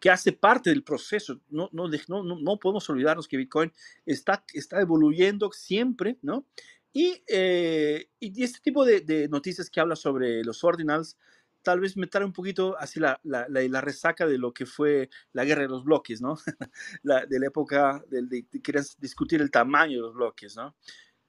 que 0.00 0.10
hace 0.10 0.32
parte 0.32 0.70
del 0.70 0.82
proceso. 0.82 1.40
No, 1.48 1.68
no, 1.72 1.88
no, 1.88 2.22
no 2.22 2.58
podemos 2.58 2.88
olvidarnos 2.90 3.28
que 3.28 3.36
Bitcoin 3.36 3.72
está, 4.06 4.44
está 4.52 4.80
evoluyendo 4.80 5.50
siempre, 5.52 6.18
¿no? 6.22 6.46
Y, 6.92 7.22
eh, 7.26 8.08
y 8.20 8.42
este 8.44 8.60
tipo 8.60 8.84
de, 8.84 9.00
de, 9.00 9.28
noticias 9.28 9.68
que 9.68 9.80
habla 9.80 9.96
sobre 9.96 10.44
los 10.44 10.62
ordinals, 10.62 11.18
tal 11.64 11.80
vez 11.80 11.96
me 11.96 12.06
trae 12.06 12.24
un 12.24 12.32
poquito 12.32 12.78
así 12.78 13.00
la, 13.00 13.18
la, 13.24 13.46
la, 13.48 13.80
resaca 13.80 14.26
de 14.26 14.38
lo 14.38 14.52
que 14.52 14.66
fue 14.66 15.10
la 15.32 15.44
guerra 15.44 15.62
de 15.62 15.68
los 15.68 15.82
bloques, 15.82 16.20
¿no? 16.20 16.36
la, 17.02 17.26
de 17.26 17.40
la 17.40 17.46
época 17.46 18.04
de, 18.08 18.22
de, 18.22 18.46
de, 18.52 18.84
discutir 18.98 19.40
el 19.40 19.50
tamaño 19.50 19.96
de 19.96 20.02
los 20.02 20.14
bloques, 20.14 20.54
¿no? 20.56 20.76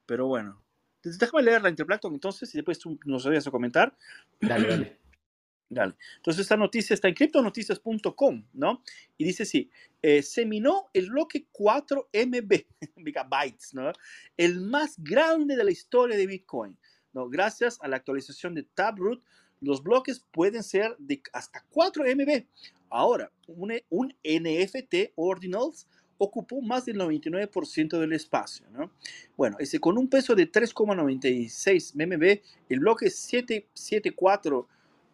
Pero 0.06 0.28
bueno, 0.28 0.62
déjame 1.02 1.44
leer 1.44 1.62
la 1.62 1.70
Interplankton 1.70 2.14
entonces 2.14 2.54
y 2.54 2.58
después 2.58 2.80
tú 2.80 3.00
nos 3.06 3.26
vayas 3.26 3.48
a 3.48 3.52
comentar. 3.52 3.96
Dale, 4.40 4.68
dale. 4.68 5.00
Dale. 5.68 5.96
Entonces 6.18 6.42
esta 6.42 6.56
noticia 6.56 6.94
está 6.94 7.08
en 7.08 7.16
criptonoticias.com, 7.16 8.46
¿no? 8.54 8.84
Y 9.18 9.26
dice 9.26 9.44
así, 9.44 9.72
eh, 10.00 10.22
se 10.22 10.46
minó 10.46 10.90
el 10.94 11.10
bloque 11.10 11.48
4 11.52 12.10
MB, 12.14 12.66
megabytes, 12.98 13.74
¿no? 13.74 13.92
El 14.38 14.62
más 14.62 14.96
grande 15.00 15.56
de 15.56 15.64
la 15.64 15.72
historia 15.72 16.16
de 16.18 16.28
Bitcoin, 16.28 16.78
¿no? 17.14 17.28
Gracias 17.30 17.80
a 17.82 17.88
la 17.88 17.98
actualización 17.98 18.54
de 18.54 18.62
Taproot, 18.62 19.24
los 19.66 19.84
bloques 19.84 20.24
pueden 20.32 20.64
ser 20.64 20.96
de 21.00 21.22
hasta 21.34 21.66
4 21.72 22.04
MB. 22.16 22.46
Ahora, 22.90 23.32
un, 23.48 23.74
un 23.90 24.16
NFT 24.24 25.12
Ordinals 25.16 25.88
ocupó 26.18 26.62
más 26.62 26.86
del 26.86 26.98
99% 26.98 28.00
del 28.00 28.14
espacio. 28.14 28.66
¿no? 28.72 28.92
Bueno, 29.36 29.58
ese, 29.60 29.80
con 29.80 29.98
un 29.98 30.08
peso 30.08 30.36
de 30.36 30.50
3,96 30.50 31.96
MB, 31.96 32.42
el 32.70 32.80
bloque 32.80 33.10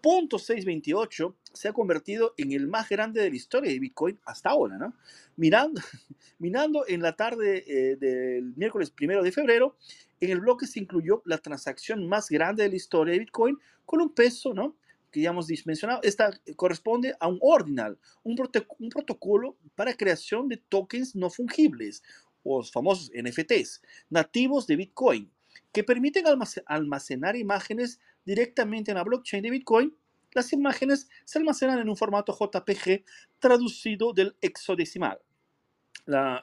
774.628 0.01 1.35
se 1.53 1.67
ha 1.67 1.73
convertido 1.73 2.33
en 2.37 2.51
el 2.51 2.67
más 2.67 2.89
grande 2.89 3.21
de 3.21 3.29
la 3.29 3.35
historia 3.35 3.71
de 3.71 3.79
Bitcoin 3.79 4.19
hasta 4.25 4.49
ahora. 4.49 4.77
¿no? 4.77 4.93
Mirando, 5.35 5.81
mirando 6.39 6.85
en 6.87 7.01
la 7.01 7.15
tarde 7.15 7.63
eh, 7.67 7.95
del 7.97 8.53
miércoles 8.55 8.89
primero 8.89 9.23
de 9.23 9.31
febrero, 9.31 9.77
en 10.19 10.31
el 10.31 10.39
bloque 10.39 10.67
se 10.67 10.79
incluyó 10.79 11.21
la 11.25 11.37
transacción 11.37 12.07
más 12.07 12.29
grande 12.29 12.63
de 12.63 12.69
la 12.69 12.75
historia 12.75 13.13
de 13.13 13.19
Bitcoin 13.19 13.57
con 13.85 14.01
un 14.01 14.13
peso 14.13 14.53
¿no? 14.53 14.75
que 15.11 15.21
ya 15.21 15.31
hemos 15.31 15.47
mencionado, 15.65 15.99
esta 16.03 16.31
corresponde 16.55 17.13
a 17.19 17.27
un 17.27 17.37
ordinal, 17.41 17.97
un, 18.23 18.37
un 18.79 18.89
protocolo 18.89 19.57
para 19.75 19.93
creación 19.93 20.47
de 20.47 20.57
tokens 20.57 21.15
no 21.15 21.29
fungibles, 21.29 22.01
los 22.45 22.71
famosos 22.71 23.11
NFTs, 23.13 23.81
nativos 24.09 24.67
de 24.67 24.77
Bitcoin, 24.77 25.31
que 25.73 25.83
permiten 25.83 26.25
almacenar 26.65 27.35
imágenes 27.35 27.99
directamente 28.25 28.91
en 28.91 28.97
la 28.97 29.03
blockchain 29.03 29.43
de 29.43 29.49
Bitcoin. 29.49 29.95
Las 30.33 30.53
imágenes 30.53 31.09
se 31.25 31.39
almacenan 31.39 31.79
en 31.79 31.89
un 31.89 31.97
formato 31.97 32.37
JPG 32.37 33.03
traducido 33.39 34.13
del 34.13 34.35
hexadecimal 34.41 35.19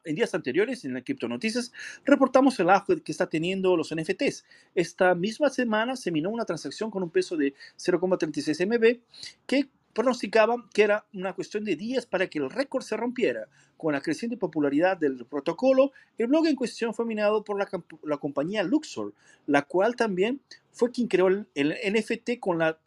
en 0.05 0.15
días 0.15 0.35
anteriores, 0.35 0.85
en 0.85 0.95
la 0.95 1.03
Noticias, 1.29 1.73
reportamos 2.05 2.59
el 2.61 2.71
auge 2.71 3.03
que 3.03 3.13
está 3.13 3.29
teniendo 3.29 3.77
los 3.77 3.95
NFTs. 3.95 4.45
Esta 4.75 5.15
misma 5.15 5.51
semana 5.51 5.97
se 5.97 6.11
minó 6.11 6.31
una 6.31 6.45
transacción 6.45 6.91
con 6.91 7.03
un 7.03 7.11
peso 7.11 7.37
de 7.37 7.55
0,36 7.77 8.67
MB 8.67 9.01
que 9.47 9.69
pronosticaba 9.93 10.57
que 10.73 10.83
era 10.83 11.07
una 11.13 11.33
cuestión 11.33 11.65
de 11.65 11.77
días 11.77 12.07
para 12.07 12.29
que 12.29 12.39
el 12.39 12.51
récord 12.51 12.83
se 12.83 12.97
rompiera. 12.97 13.49
Con 13.77 13.93
la 13.93 14.01
creciente 14.01 14.37
popularidad 14.37 14.97
del 14.97 15.25
protocolo, 15.25 15.93
el 16.19 16.27
blog 16.27 16.47
en 16.47 16.57
cuestión 16.57 16.95
fue 16.95 17.05
minado 17.05 17.45
por 17.45 17.59
la, 17.59 18.17
compañía 18.19 18.65
Luxor, 18.65 19.15
la 19.47 19.63
cual 19.63 19.95
también 19.95 20.41
fue 20.73 20.91
quien 20.91 21.07
creó 21.07 21.29
el, 21.29 21.47
NFT 21.55 22.41
con 22.41 22.59
la 22.59 22.79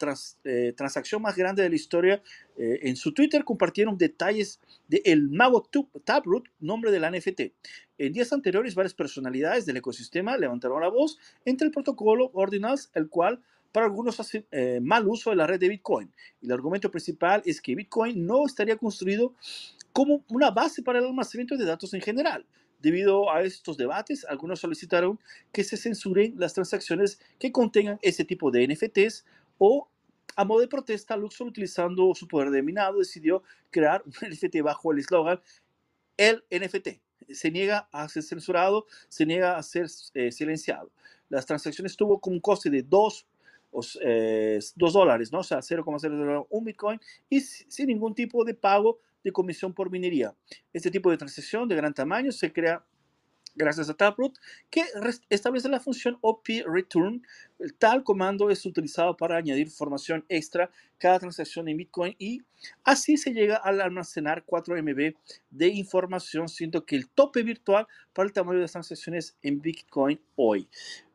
eh, 0.44 0.74
transacción 0.76 1.22
más 1.22 1.36
grande 1.36 1.62
de 1.62 1.70
la 1.70 1.74
historia. 1.74 2.22
Eh, 2.58 2.80
en 2.82 2.96
su 2.96 3.12
Twitter 3.12 3.44
compartieron 3.44 3.96
detalles 3.96 4.60
de 4.88 5.02
mago 5.30 5.66
Taproot, 6.04 6.48
nombre 6.60 6.90
de 6.90 7.00
la 7.00 7.10
NFT. 7.10 7.40
En 7.98 8.12
días 8.12 8.32
anteriores, 8.32 8.74
varias 8.74 8.94
personalidades 8.94 9.64
del 9.64 9.78
ecosistema 9.78 10.36
levantaron 10.36 10.80
la 10.80 10.88
voz 10.88 11.18
entre 11.44 11.66
el 11.66 11.72
protocolo 11.72 12.30
Ordinals, 12.34 12.90
el 12.94 13.08
cual 13.08 13.40
para 13.72 13.86
algunos 13.86 14.20
hace 14.20 14.46
eh, 14.50 14.80
mal 14.82 15.08
uso 15.08 15.30
de 15.30 15.36
la 15.36 15.46
red 15.46 15.58
de 15.58 15.68
Bitcoin. 15.68 16.12
El 16.42 16.52
argumento 16.52 16.90
principal 16.90 17.42
es 17.44 17.60
que 17.60 17.74
Bitcoin 17.74 18.26
no 18.26 18.46
estaría 18.46 18.76
construido 18.76 19.34
como 19.92 20.24
una 20.28 20.50
base 20.50 20.82
para 20.82 20.98
el 20.98 21.06
almacenamiento 21.06 21.56
de 21.56 21.64
datos 21.64 21.92
en 21.94 22.00
general. 22.00 22.46
Debido 22.80 23.30
a 23.32 23.42
estos 23.42 23.76
debates, 23.76 24.24
algunos 24.28 24.60
solicitaron 24.60 25.18
que 25.52 25.64
se 25.64 25.76
censuren 25.76 26.34
las 26.36 26.52
transacciones 26.52 27.20
que 27.38 27.52
contengan 27.52 27.98
ese 28.02 28.24
tipo 28.24 28.50
de 28.50 28.66
NFTs 28.66 29.24
o 29.58 29.88
a 30.34 30.44
modo 30.44 30.60
de 30.60 30.68
protesta, 30.68 31.16
Luxor, 31.16 31.46
utilizando 31.46 32.14
su 32.14 32.26
poder 32.26 32.50
de 32.50 32.62
minado, 32.62 32.98
decidió 32.98 33.42
crear 33.70 34.02
un 34.04 34.12
NFT 34.30 34.62
bajo 34.62 34.92
el 34.92 34.98
eslogan 34.98 35.40
el 36.16 36.44
NFT. 36.50 37.00
Se 37.30 37.50
niega 37.50 37.88
a 37.92 38.08
ser 38.08 38.22
censurado, 38.22 38.86
se 39.08 39.26
niega 39.26 39.56
a 39.56 39.62
ser 39.62 39.86
eh, 40.14 40.32
silenciado. 40.32 40.90
Las 41.28 41.46
transacciones 41.46 41.96
tuvo 41.96 42.20
como 42.20 42.36
un 42.36 42.40
coste 42.40 42.68
de 42.68 42.82
2 42.82 43.26
eh, 44.02 44.58
dólares, 44.76 45.32
¿no? 45.32 45.40
O 45.40 45.42
sea, 45.42 45.62
0,001 45.62 46.46
Bitcoin 46.62 47.00
y 47.28 47.40
sin 47.40 47.86
ningún 47.86 48.14
tipo 48.14 48.44
de 48.44 48.54
pago 48.54 48.98
de 49.24 49.32
comisión 49.32 49.72
por 49.72 49.90
minería. 49.90 50.34
Este 50.72 50.90
tipo 50.90 51.10
de 51.10 51.16
transacción 51.16 51.68
de 51.68 51.76
gran 51.76 51.94
tamaño 51.94 52.32
se 52.32 52.52
crea 52.52 52.84
gracias 53.54 53.88
a 53.90 53.94
Taproot, 53.94 54.38
que 54.70 54.84
establece 55.28 55.68
la 55.68 55.80
función 55.80 56.18
OP 56.20 56.46
Return. 56.66 57.22
Tal 57.78 58.02
comando 58.02 58.50
es 58.50 58.64
utilizado 58.64 59.16
para 59.16 59.36
añadir 59.36 59.66
información 59.66 60.24
extra 60.28 60.70
cada 60.98 61.18
transacción 61.18 61.68
en 61.68 61.76
Bitcoin 61.76 62.14
y 62.18 62.42
así 62.84 63.16
se 63.16 63.32
llega 63.32 63.56
al 63.56 63.80
almacenar 63.80 64.44
4 64.44 64.82
MB 64.82 65.14
de 65.50 65.68
información, 65.68 66.48
siendo 66.48 66.84
que 66.84 66.96
el 66.96 67.08
tope 67.08 67.42
virtual 67.42 67.86
para 68.12 68.26
el 68.26 68.32
tamaño 68.32 68.58
de 68.58 68.62
las 68.62 68.72
transacciones 68.72 69.36
en 69.42 69.60
Bitcoin 69.60 70.20
hoy. 70.36 70.68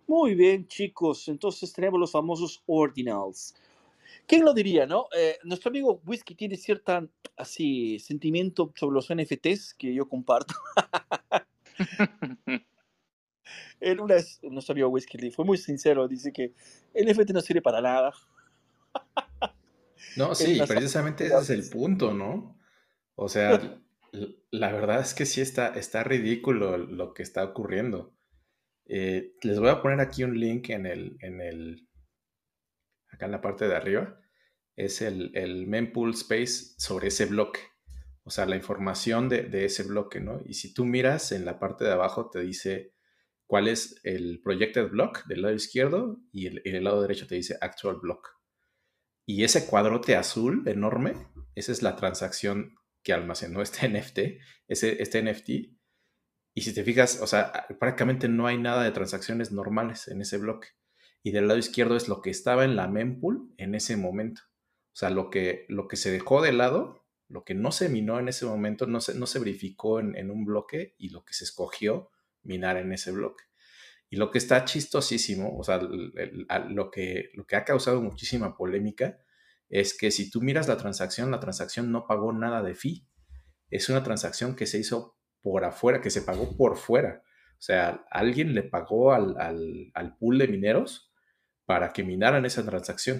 Muy 0.08 0.36
bien, 0.36 0.68
chicos. 0.68 1.28
Entonces 1.28 1.72
tenemos 1.74 2.00
los 2.00 2.12
famosos 2.12 2.64
ordinals. 2.66 3.54
¿Quién 4.26 4.44
lo 4.44 4.54
diría, 4.54 4.86
no? 4.86 5.08
Eh, 5.16 5.38
nuestro 5.44 5.70
amigo 5.70 6.02
Whisky 6.06 6.36
tiene 6.36 6.58
cierta 6.58 7.06
así 7.36 8.00
sentimiento 8.00 8.74
sobre 8.76 8.96
los 8.96 9.14
NFTs 9.14 9.74
que 9.74 9.94
yo 9.94 10.08
comparto. 10.08 10.56
Él 13.80 14.00
una 14.00 14.16
vez, 14.16 14.40
nuestro 14.44 14.74
amigo 14.74 14.90
Whisky 14.90 15.32
fue 15.32 15.46
muy 15.46 15.58
sincero, 15.58 16.08
dice 16.08 16.32
que 16.34 16.54
el 16.94 17.08
NFT 17.08 17.30
no 17.32 17.42
sirve 17.42 17.62
para 17.62 17.82
nada. 17.82 18.14
No, 20.16 20.34
sí, 20.36 20.60
precisamente 20.68 21.28
ese 21.28 21.38
es 21.38 21.50
el 21.50 21.70
punto, 21.70 22.14
¿no? 22.14 22.58
O 23.16 23.30
sea, 23.30 23.80
la 24.52 24.72
verdad 24.72 25.02
es 25.02 25.14
que 25.14 25.26
sí 25.26 25.42
está, 25.42 25.70
está 25.70 26.04
ridículo 26.04 26.78
lo 26.78 27.14
que 27.14 27.24
está 27.24 27.44
ocurriendo. 27.44 28.17
Eh, 28.90 29.34
les 29.42 29.60
voy 29.60 29.70
a 29.70 29.82
poner 29.82 30.00
aquí 30.00 30.24
un 30.24 30.40
link 30.40 30.70
en 30.70 30.86
el, 30.86 31.18
en 31.22 31.42
el, 31.42 31.88
acá 33.12 33.26
en 33.26 33.32
la 33.32 33.42
parte 33.42 33.68
de 33.68 33.76
arriba. 33.76 34.20
Es 34.76 35.02
el, 35.02 35.32
el 35.36 35.68
mempool 35.68 36.12
space 36.12 36.76
sobre 36.78 37.08
ese 37.08 37.26
bloque. 37.26 37.60
O 38.24 38.30
sea, 38.30 38.46
la 38.46 38.56
información 38.56 39.30
de, 39.30 39.44
de, 39.44 39.66
ese 39.66 39.84
bloque, 39.84 40.20
¿no? 40.20 40.42
Y 40.46 40.54
si 40.54 40.74
tú 40.74 40.86
miras 40.86 41.32
en 41.32 41.46
la 41.46 41.60
parte 41.60 41.86
de 41.86 41.92
abajo 41.92 42.30
te 42.30 42.42
dice 42.42 42.94
cuál 43.46 43.68
es 43.68 44.00
el 44.04 44.42
projected 44.44 44.90
block 44.90 45.26
del 45.28 45.44
lado 45.44 45.54
izquierdo 45.54 46.20
y 46.34 46.48
el, 46.48 46.62
el 46.66 46.84
lado 46.84 47.02
derecho 47.02 47.28
te 47.28 47.36
dice 47.36 47.58
actual 47.62 47.98
block. 48.02 48.28
Y 49.26 49.44
ese 49.44 49.66
cuadrote 49.66 50.16
azul 50.16 50.64
enorme, 50.68 51.14
esa 51.56 51.72
es 51.72 51.82
la 51.82 51.96
transacción 51.96 52.76
que 53.04 53.14
almacenó 53.14 53.62
este 53.62 53.88
NFT, 53.90 54.20
ese, 54.68 55.02
este 55.02 55.24
NFT 55.24 55.77
y 56.58 56.62
si 56.62 56.74
te 56.74 56.84
fijas, 56.84 57.22
o 57.22 57.28
sea, 57.28 57.68
prácticamente 57.80 58.28
no 58.28 58.48
hay 58.48 58.58
nada 58.58 58.84
de 58.84 58.90
transacciones 58.90 59.52
normales 59.52 60.08
en 60.08 60.22
ese 60.22 60.40
bloque. 60.40 60.70
Y 61.22 61.30
del 61.30 61.48
lado 61.48 61.60
izquierdo 61.60 61.96
es 61.96 62.08
lo 62.08 62.24
que 62.24 62.32
estaba 62.32 62.66
en 62.66 62.76
la 62.76 62.88
mempool 62.88 63.54
en 63.58 63.76
ese 63.76 63.96
momento. 63.96 64.42
O 64.88 64.96
sea, 64.96 65.12
lo 65.12 65.30
que, 65.30 65.68
lo 65.70 65.88
que 65.88 65.98
se 65.98 66.10
dejó 66.10 66.42
de 66.42 66.54
lado, 66.54 67.06
lo 67.28 67.44
que 67.44 67.54
no 67.54 67.72
se 67.72 67.90
minó 67.90 68.20
en 68.20 68.28
ese 68.28 68.48
momento, 68.48 68.88
no 68.88 69.02
se, 69.02 69.14
no 69.14 69.28
se 69.28 69.38
verificó 69.38 70.00
en, 70.00 70.32
un 70.32 70.46
bloque 70.46 70.96
y 70.98 71.10
lo 71.10 71.24
que 71.24 71.36
se 71.36 71.44
escogió 71.44 72.10
minar 72.42 72.78
en 72.78 72.92
ese 72.92 73.12
bloque. 73.12 73.44
Y 74.10 74.16
lo 74.16 74.32
que 74.32 74.40
está 74.40 74.66
chistosísimo, 74.66 75.56
o 75.60 75.64
sea, 75.64 75.80
lo, 75.80 76.90
que, 76.90 77.30
lo 77.36 77.46
que 77.46 77.56
ha 77.56 77.66
causado 77.66 78.02
muchísima 78.02 78.58
polémica 78.58 79.20
es 79.70 79.96
que 79.96 80.10
si 80.10 80.32
tú 80.32 80.42
miras 80.42 80.68
la 80.68 80.78
transacción, 80.78 81.30
la 81.30 81.40
transacción 81.40 81.92
no 81.92 82.08
pagó 82.08 82.34
nada 82.34 82.64
de 82.64 82.74
fee. 82.74 83.06
Es 83.70 83.90
una 83.90 84.02
transacción 84.02 84.56
que 84.56 84.66
se 84.66 84.80
hizo 84.80 85.17
por 85.42 85.66
afuera, 85.66 86.02
que 86.02 86.10
se 86.10 86.22
pagó 86.22 86.56
por 86.56 86.78
fuera. 86.78 87.22
O 87.58 87.62
sea, 87.62 88.06
alguien 88.12 88.54
le 88.54 88.64
pagó 88.64 89.14
al, 89.14 90.16
pool 90.20 90.38
de 90.38 90.48
mineros 90.48 91.12
para 91.66 91.92
que 91.92 92.04
minaran 92.04 92.46
esa 92.46 92.64
transacción, 92.64 93.20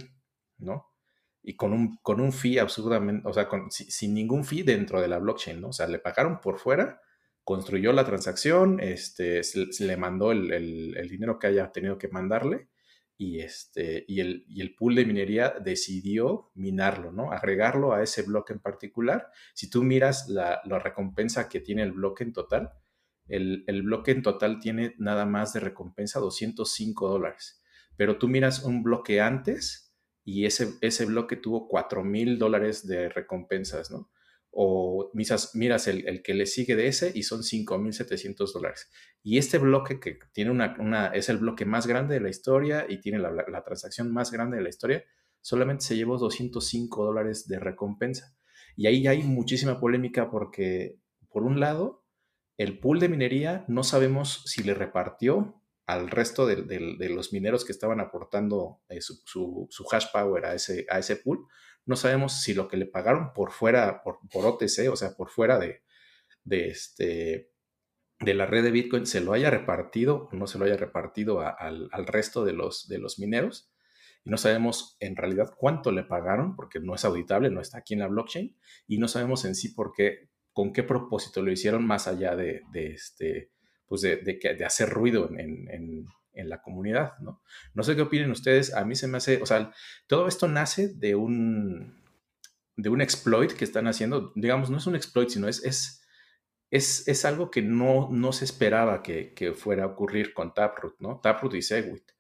¿no? 0.58 0.88
Y 1.42 1.56
con 1.56 1.74
un, 1.74 1.98
con 2.02 2.20
un 2.20 2.32
fee 2.32 2.60
absurdamente, 2.60 3.28
o 3.28 3.34
sea, 3.34 3.48
sin, 3.70 4.14
ningún 4.14 4.44
fee 4.44 4.64
dentro 4.64 5.02
de 5.02 5.08
la 5.08 5.18
blockchain, 5.18 5.62
¿no? 5.62 5.70
O 5.70 5.74
sea, 5.74 5.88
le 5.88 6.00
pagaron 6.00 6.40
por 6.40 6.60
fuera, 6.60 7.02
construyó 7.44 7.94
la 7.94 8.06
transacción, 8.06 8.80
este, 8.80 9.42
le 9.80 9.98
mandó 9.98 10.32
el, 10.32 11.08
dinero 11.10 11.40
que 11.40 11.48
haya 11.48 11.72
tenido 11.72 11.98
que 11.98 12.10
mandarle 12.10 12.70
y, 13.18 13.40
este, 13.40 14.06
y, 14.08 14.20
el, 14.20 14.46
y 14.48 14.62
el 14.62 14.76
pool 14.76 14.96
de 14.96 15.06
minería 15.06 15.56
decidió 15.60 16.52
minarlo, 16.54 17.12
¿no? 17.12 17.32
Agregarlo 17.32 17.94
a 17.94 18.04
ese 18.04 18.22
bloque 18.22 18.54
en 18.54 18.60
particular. 18.60 19.32
Si 19.56 19.70
tú 19.70 19.84
miras 19.84 20.30
la, 20.30 20.62
la 20.66 20.78
recompensa 20.78 21.50
que 21.50 21.60
tiene 21.60 21.82
el 21.82 21.94
bloque 21.94 22.24
en 22.24 22.34
total, 22.34 22.74
el, 23.28 23.64
el, 23.68 23.82
bloque 23.82 24.12
en 24.12 24.22
total 24.22 24.60
tiene 24.60 24.94
nada 25.00 25.26
más 25.26 25.54
de 25.54 25.60
recompensa 25.60 26.20
205 26.20 27.10
dólares. 27.10 27.62
Pero 27.96 28.20
tú 28.20 28.28
miras 28.28 28.64
un 28.64 28.84
bloque 28.84 29.20
antes 29.20 29.96
y 30.24 30.46
ese, 30.46 30.76
ese 30.82 31.06
bloque 31.06 31.38
tuvo 31.38 31.68
4 31.68 32.04
mil 32.04 32.38
dólares 32.38 32.86
de 32.86 33.10
recompensas, 33.10 33.90
¿no? 33.90 34.12
O 34.60 35.12
miras, 35.14 35.54
miras 35.54 35.88
el, 35.88 36.08
el, 36.08 36.24
que 36.24 36.34
le 36.34 36.48
sigue 36.48 36.76
de 36.76 36.88
ese 36.88 37.12
y 37.14 37.22
son 37.22 37.42
5.700 37.42 38.52
dólares. 38.52 38.90
Y 39.22 39.38
este 39.38 39.60
bloque 39.60 40.00
que 40.00 40.18
tiene 40.34 40.50
una, 40.50 41.12
es 41.14 41.30
el 41.30 41.38
bloque 41.38 41.64
más 41.64 41.86
grande 41.86 42.16
de 42.16 42.22
la 42.22 42.30
historia 42.30 42.88
y 42.90 43.00
tiene 43.00 43.20
la, 43.20 43.30
la, 43.32 43.64
transacción 43.64 44.12
más 44.12 44.32
grande 44.32 44.58
de 44.58 44.64
la 44.64 44.70
historia, 44.70 45.04
solamente 45.42 45.86
se 45.86 45.96
llevó 45.96 46.18
205 46.18 47.06
dólares 47.06 47.48
de 47.48 47.60
recompensa. 47.60 48.36
Y 48.76 48.88
ahí 48.88 49.06
hay 49.06 49.22
muchísima 49.22 49.80
polémica 49.80 50.32
porque, 50.32 50.98
por 51.30 51.44
un 51.44 51.60
lado, 51.60 52.04
el 52.58 52.80
pool 52.80 53.00
de 53.00 53.10
minería 53.10 53.64
no 53.68 53.84
sabemos 53.84 54.42
si 54.48 54.64
le 54.64 54.74
repartió 54.74 55.62
al 55.86 56.10
resto 56.10 56.48
de, 56.48 56.64
de, 56.64 56.96
de 56.98 57.10
los 57.10 57.32
mineros 57.32 57.64
que 57.64 57.74
estaban 57.74 58.00
aportando 58.00 58.82
eh, 58.90 59.02
su, 59.02 59.22
su, 59.24 59.68
su, 59.70 59.86
hash 59.92 60.08
power 60.12 60.46
a 60.46 60.56
ese, 60.56 60.88
a 60.90 60.98
ese 60.98 61.18
pool, 61.18 61.46
no 61.88 61.96
sabemos 61.96 62.42
si 62.42 62.54
lo 62.54 62.68
que 62.68 62.78
le 62.78 62.86
pagaron 62.86 63.34
por 63.34 63.52
fuera, 63.52 64.04
por, 64.04 64.20
por 64.32 64.46
OTC, 64.46 64.90
o 64.92 64.96
sea, 64.96 65.16
por 65.16 65.30
fuera 65.30 65.58
de, 65.58 65.82
de, 66.44 66.68
este, 66.68 67.50
de 68.20 68.34
la 68.34 68.46
red 68.46 68.64
de 68.64 68.72
Bitcoin, 68.72 69.06
se 69.06 69.22
lo 69.22 69.34
haya 69.34 69.50
repartido 69.50 70.30
o 70.32 70.36
no 70.36 70.48
se 70.48 70.60
lo 70.60 70.66
haya 70.66 70.78
repartido 70.78 71.42
al, 71.42 71.90
al, 71.92 72.06
resto 72.06 72.46
de 72.46 72.54
los, 72.54 72.88
de 72.88 73.00
los 73.00 73.20
mineros. 73.20 73.72
Y 74.24 74.30
no 74.30 74.38
sabemos 74.38 74.98
en 75.00 75.16
realidad 75.16 75.54
cuánto 75.58 75.92
le 75.92 76.04
pagaron, 76.04 76.56
porque 76.56 76.80
no 76.82 76.94
es 76.94 77.06
auditable, 77.06 77.50
no 77.50 77.62
está 77.62 77.80
aquí 77.80 77.94
en 77.94 78.02
la 78.02 78.08
blockchain, 78.08 78.58
y 78.88 78.98
no 78.98 79.08
sabemos 79.08 79.46
en 79.46 79.56
sí 79.56 79.70
por 79.70 79.94
qué, 79.94 80.30
con 80.52 80.74
qué 80.74 80.84
propósito 80.84 81.42
lo 81.42 81.52
hicieron 81.52 81.88
más 81.88 82.08
allá 82.08 82.36
de, 82.36 82.64
de 82.74 82.88
este, 82.88 83.52
pues 83.88 84.02
de, 84.02 84.18
de, 84.18 84.66
hacer 84.66 84.90
ruido 84.90 85.30
en, 85.38 86.06
en 86.38 86.50
la 86.50 86.62
comunidad, 86.62 87.18
¿no? 87.20 87.42
No 87.74 87.84
sé 87.84 87.96
qué 87.96 88.04
opinen 88.04 88.32
ustedes, 88.32 88.74
a 88.74 88.86
mí 88.86 88.96
se 88.96 89.08
me 89.08 89.18
hace, 89.18 89.42
o 89.42 89.46
sea, 89.46 89.72
todo 90.08 90.28
esto 90.28 90.48
nace 90.48 90.90
de 90.90 91.16
un, 91.16 92.04
de 92.76 92.90
un 92.90 93.02
exploit 93.02 93.52
que 93.52 93.66
están 93.66 93.88
haciendo, 93.88 94.32
digamos, 94.36 94.70
no 94.70 94.78
es 94.78 94.88
un 94.88 94.96
exploit, 94.96 95.30
sino 95.30 95.48
es, 95.48 95.64
es, 95.64 96.06
es, 96.70 97.08
es 97.08 97.26
algo 97.26 97.50
que 97.50 97.62
no, 97.62 98.10
no 98.12 98.32
se 98.32 98.46
esperaba 98.46 99.02
que, 99.02 99.34
que, 99.34 99.54
fuera 99.54 99.84
a 99.84 99.88
ocurrir 99.88 100.34
con 100.34 100.54
Taproot, 100.54 100.96
¿no? 101.00 101.20
Taproot 101.20 101.56
y 101.56 101.62
Segwit, 101.62 102.12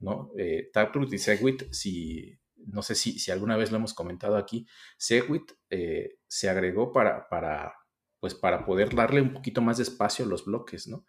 ¿no? 0.00 0.32
Eh, 0.38 0.70
Taproot 0.72 1.12
y 1.12 1.18
Segwit, 1.18 1.72
si, 1.72 2.38
no 2.56 2.82
sé 2.82 2.94
si, 2.94 3.18
si 3.18 3.30
alguna 3.30 3.56
vez 3.56 3.70
lo 3.70 3.76
hemos 3.76 3.94
comentado 3.94 4.36
aquí, 4.36 4.66
Segwit 4.96 5.52
eh, 5.70 6.18
se 6.26 6.48
agregó 6.48 6.92
para, 6.92 7.28
para, 7.28 7.74
pues 8.20 8.34
para 8.34 8.64
poder 8.64 8.94
darle 8.94 9.20
un 9.20 9.32
poquito 9.32 9.60
más 9.60 9.76
de 9.76 9.84
espacio 9.84 10.24
a 10.24 10.28
los 10.28 10.44
bloques, 10.44 10.88
¿no? 10.88 11.04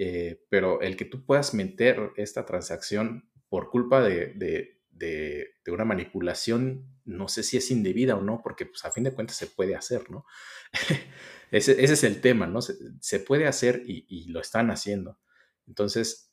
Eh, 0.00 0.46
pero 0.48 0.80
el 0.80 0.96
que 0.96 1.04
tú 1.04 1.26
puedas 1.26 1.54
meter 1.54 2.12
esta 2.16 2.46
transacción 2.46 3.28
por 3.48 3.68
culpa 3.68 4.00
de, 4.00 4.26
de, 4.34 4.80
de, 4.90 5.48
de, 5.64 5.72
una 5.72 5.84
manipulación, 5.84 6.86
no 7.04 7.26
sé 7.26 7.42
si 7.42 7.56
es 7.56 7.72
indebida 7.72 8.14
o 8.14 8.22
no, 8.22 8.40
porque 8.40 8.64
pues, 8.64 8.84
a 8.84 8.92
fin 8.92 9.02
de 9.02 9.12
cuentas 9.12 9.36
se 9.36 9.48
puede 9.48 9.74
hacer, 9.74 10.08
¿no? 10.08 10.24
ese, 11.50 11.82
ese, 11.82 11.94
es 11.94 12.04
el 12.04 12.20
tema, 12.20 12.46
¿no? 12.46 12.62
Se, 12.62 12.74
se 13.00 13.18
puede 13.18 13.48
hacer 13.48 13.82
y, 13.86 14.06
y, 14.08 14.28
lo 14.28 14.40
están 14.40 14.70
haciendo. 14.70 15.18
Entonces, 15.66 16.32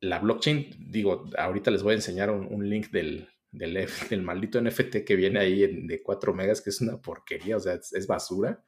la 0.00 0.18
blockchain, 0.18 0.90
digo, 0.90 1.30
ahorita 1.38 1.70
les 1.70 1.82
voy 1.82 1.92
a 1.92 1.96
enseñar 1.96 2.30
un, 2.30 2.46
un 2.52 2.68
link 2.68 2.90
del, 2.90 3.26
del, 3.52 3.88
del, 4.10 4.22
maldito 4.22 4.60
NFT 4.60 4.98
que 5.06 5.16
viene 5.16 5.40
ahí 5.40 5.64
en, 5.64 5.86
de 5.86 6.02
4 6.02 6.34
megas, 6.34 6.60
que 6.60 6.68
es 6.68 6.82
una 6.82 7.00
porquería, 7.00 7.56
o 7.56 7.60
sea, 7.60 7.72
es, 7.72 7.90
es 7.94 8.06
basura. 8.06 8.62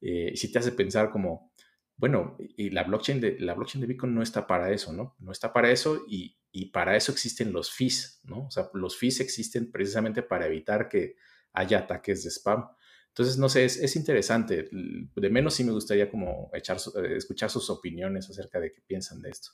Eh, 0.00 0.36
si 0.36 0.52
te 0.52 0.60
hace 0.60 0.70
pensar 0.70 1.10
como, 1.10 1.52
bueno, 1.98 2.36
y 2.38 2.70
la 2.70 2.84
blockchain 2.84 3.20
de, 3.20 3.40
la 3.40 3.54
blockchain 3.54 3.80
de 3.80 3.88
Bitcoin 3.88 4.14
no 4.14 4.22
está 4.22 4.46
para 4.46 4.70
eso, 4.70 4.92
¿no? 4.92 5.16
No 5.18 5.32
está 5.32 5.52
para 5.52 5.70
eso 5.70 6.04
y, 6.08 6.38
y, 6.52 6.66
para 6.66 6.96
eso 6.96 7.10
existen 7.10 7.52
los 7.52 7.72
fees, 7.72 8.20
¿no? 8.22 8.46
O 8.46 8.50
sea, 8.52 8.70
los 8.72 8.96
fees 8.96 9.18
existen 9.18 9.72
precisamente 9.72 10.22
para 10.22 10.46
evitar 10.46 10.88
que 10.88 11.16
haya 11.52 11.80
ataques 11.80 12.22
de 12.22 12.30
spam. 12.30 12.68
Entonces, 13.08 13.36
no 13.36 13.48
sé, 13.48 13.64
es, 13.64 13.78
es 13.78 13.96
interesante. 13.96 14.68
De 14.70 15.30
menos 15.30 15.54
sí 15.54 15.64
me 15.64 15.72
gustaría 15.72 16.08
como 16.08 16.50
echar, 16.54 16.76
eh, 16.76 17.16
escuchar 17.16 17.50
sus 17.50 17.68
opiniones 17.68 18.30
acerca 18.30 18.60
de 18.60 18.72
qué 18.72 18.80
piensan 18.86 19.20
de 19.20 19.30
esto. 19.30 19.50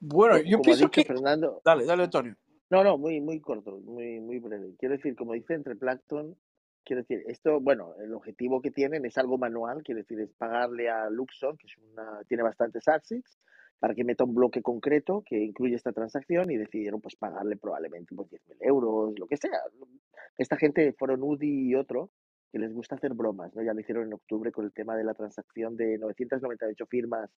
Bueno, 0.00 0.38
yo 0.38 0.58
como 0.58 0.62
pienso 0.62 0.90
que... 0.90 1.04
Fernando... 1.04 1.60
Dale, 1.62 1.84
dale, 1.84 2.04
Antonio. 2.04 2.34
No, 2.70 2.82
no, 2.82 2.96
muy, 2.96 3.20
muy 3.20 3.38
corto, 3.40 3.78
muy, 3.80 4.18
muy 4.20 4.38
breve. 4.38 4.74
Quiero 4.78 4.96
decir, 4.96 5.14
como 5.14 5.34
dice 5.34 5.52
entre 5.52 5.76
Plankton, 5.76 6.36
Quiero 6.86 7.02
decir, 7.02 7.24
esto, 7.26 7.60
bueno, 7.60 7.96
el 8.00 8.14
objetivo 8.14 8.62
que 8.62 8.70
tienen 8.70 9.04
es 9.04 9.18
algo 9.18 9.38
manual, 9.38 9.82
quiero 9.82 9.98
decir, 9.98 10.20
es 10.20 10.32
pagarle 10.34 10.88
a 10.88 11.10
Luxor, 11.10 11.58
que 11.58 11.66
es 11.66 11.76
una, 11.78 12.22
tiene 12.28 12.44
bastantes 12.44 12.86
ASICs, 12.86 13.40
para 13.80 13.92
que 13.92 14.04
meta 14.04 14.22
un 14.22 14.36
bloque 14.36 14.62
concreto 14.62 15.24
que 15.26 15.36
incluye 15.36 15.74
esta 15.74 15.90
transacción 15.90 16.48
y 16.48 16.56
decidieron 16.56 17.00
pues 17.00 17.16
pagarle 17.16 17.56
probablemente 17.56 18.14
pues 18.14 18.30
10.000 18.30 18.56
euros, 18.60 19.18
lo 19.18 19.26
que 19.26 19.36
sea. 19.36 19.60
Esta 20.38 20.56
gente 20.56 20.92
fueron 20.92 21.24
UDI 21.24 21.70
y 21.70 21.74
otro, 21.74 22.10
que 22.52 22.58
les 22.58 22.72
gusta 22.72 22.96
hacer 22.96 23.14
bromas, 23.14 23.54
¿no? 23.54 23.62
Ya 23.62 23.74
lo 23.74 23.80
hicieron 23.80 24.06
en 24.06 24.14
octubre 24.14 24.52
con 24.52 24.64
el 24.64 24.72
tema 24.72 24.96
de 24.96 25.04
la 25.04 25.14
transacción 25.14 25.76
de 25.76 25.98
998 25.98 26.86
firmas 26.86 27.30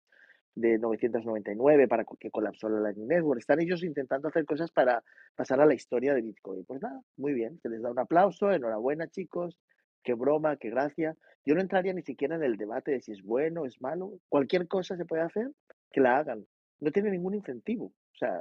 de 0.55 0.79
999 0.79 1.89
para 1.89 2.05
que 2.19 2.31
colapsó 2.31 2.69
la 2.69 2.81
Lightning 2.81 3.09
Network. 3.09 3.39
Están 3.39 3.61
ellos 3.61 3.83
intentando 3.83 4.29
hacer 4.29 4.45
cosas 4.45 4.71
para 4.71 5.03
pasar 5.37 5.61
a 5.61 5.67
la 5.67 5.75
historia 5.75 6.15
de 6.15 6.23
Bitcoin. 6.23 6.65
Pues 6.65 6.83
nada, 6.83 7.01
muy 7.17 7.33
bien, 7.33 7.59
se 7.61 7.69
les 7.69 7.83
da 7.83 7.91
un 7.91 7.99
aplauso, 7.99 8.53
enhorabuena 8.53 9.09
chicos, 9.09 9.59
qué 10.03 10.15
broma, 10.15 10.57
qué 10.57 10.71
gracia. 10.71 11.17
Yo 11.45 11.55
no 11.55 11.61
entraría 11.61 11.93
ni 11.93 12.03
siquiera 12.03 12.37
en 12.37 12.43
el 12.43 12.57
debate 12.57 12.91
de 12.91 13.01
si 13.01 13.13
es 13.13 13.23
bueno 13.23 13.67
es 13.67 13.81
malo. 13.81 14.19
Cualquier 14.29 14.67
cosa 14.69 14.97
se 14.97 15.05
puede 15.05 15.23
hacer, 15.23 15.51
que 15.93 16.01
la 16.01 16.19
hagan. 16.19 16.47
No 16.81 16.91
tiene 16.91 17.11
ningún 17.11 17.35
incentivo. 17.35 17.87
O 17.87 18.19
sea, 18.19 18.41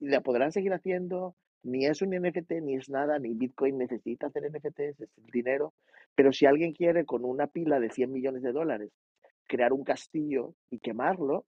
la 0.00 0.20
podrán 0.20 0.52
seguir 0.52 0.72
haciendo, 0.72 1.36
ni 1.64 1.86
es 1.86 2.02
un 2.02 2.10
NFT, 2.10 2.52
ni 2.62 2.76
es 2.76 2.88
nada, 2.88 3.18
ni 3.18 3.34
Bitcoin 3.34 3.78
necesita 3.78 4.26
hacer 4.26 4.50
NFTs, 4.50 5.00
es 5.00 5.18
el 5.18 5.26
dinero. 5.32 5.74
Pero 6.14 6.32
si 6.32 6.46
alguien 6.46 6.72
quiere 6.72 7.04
con 7.04 7.24
una 7.24 7.46
pila 7.46 7.80
de 7.80 7.90
100 7.90 8.12
millones 8.12 8.42
de 8.42 8.52
dólares 8.52 8.90
crear 9.46 9.72
un 9.72 9.84
castillo 9.84 10.54
y 10.70 10.78
quemarlo, 10.78 11.46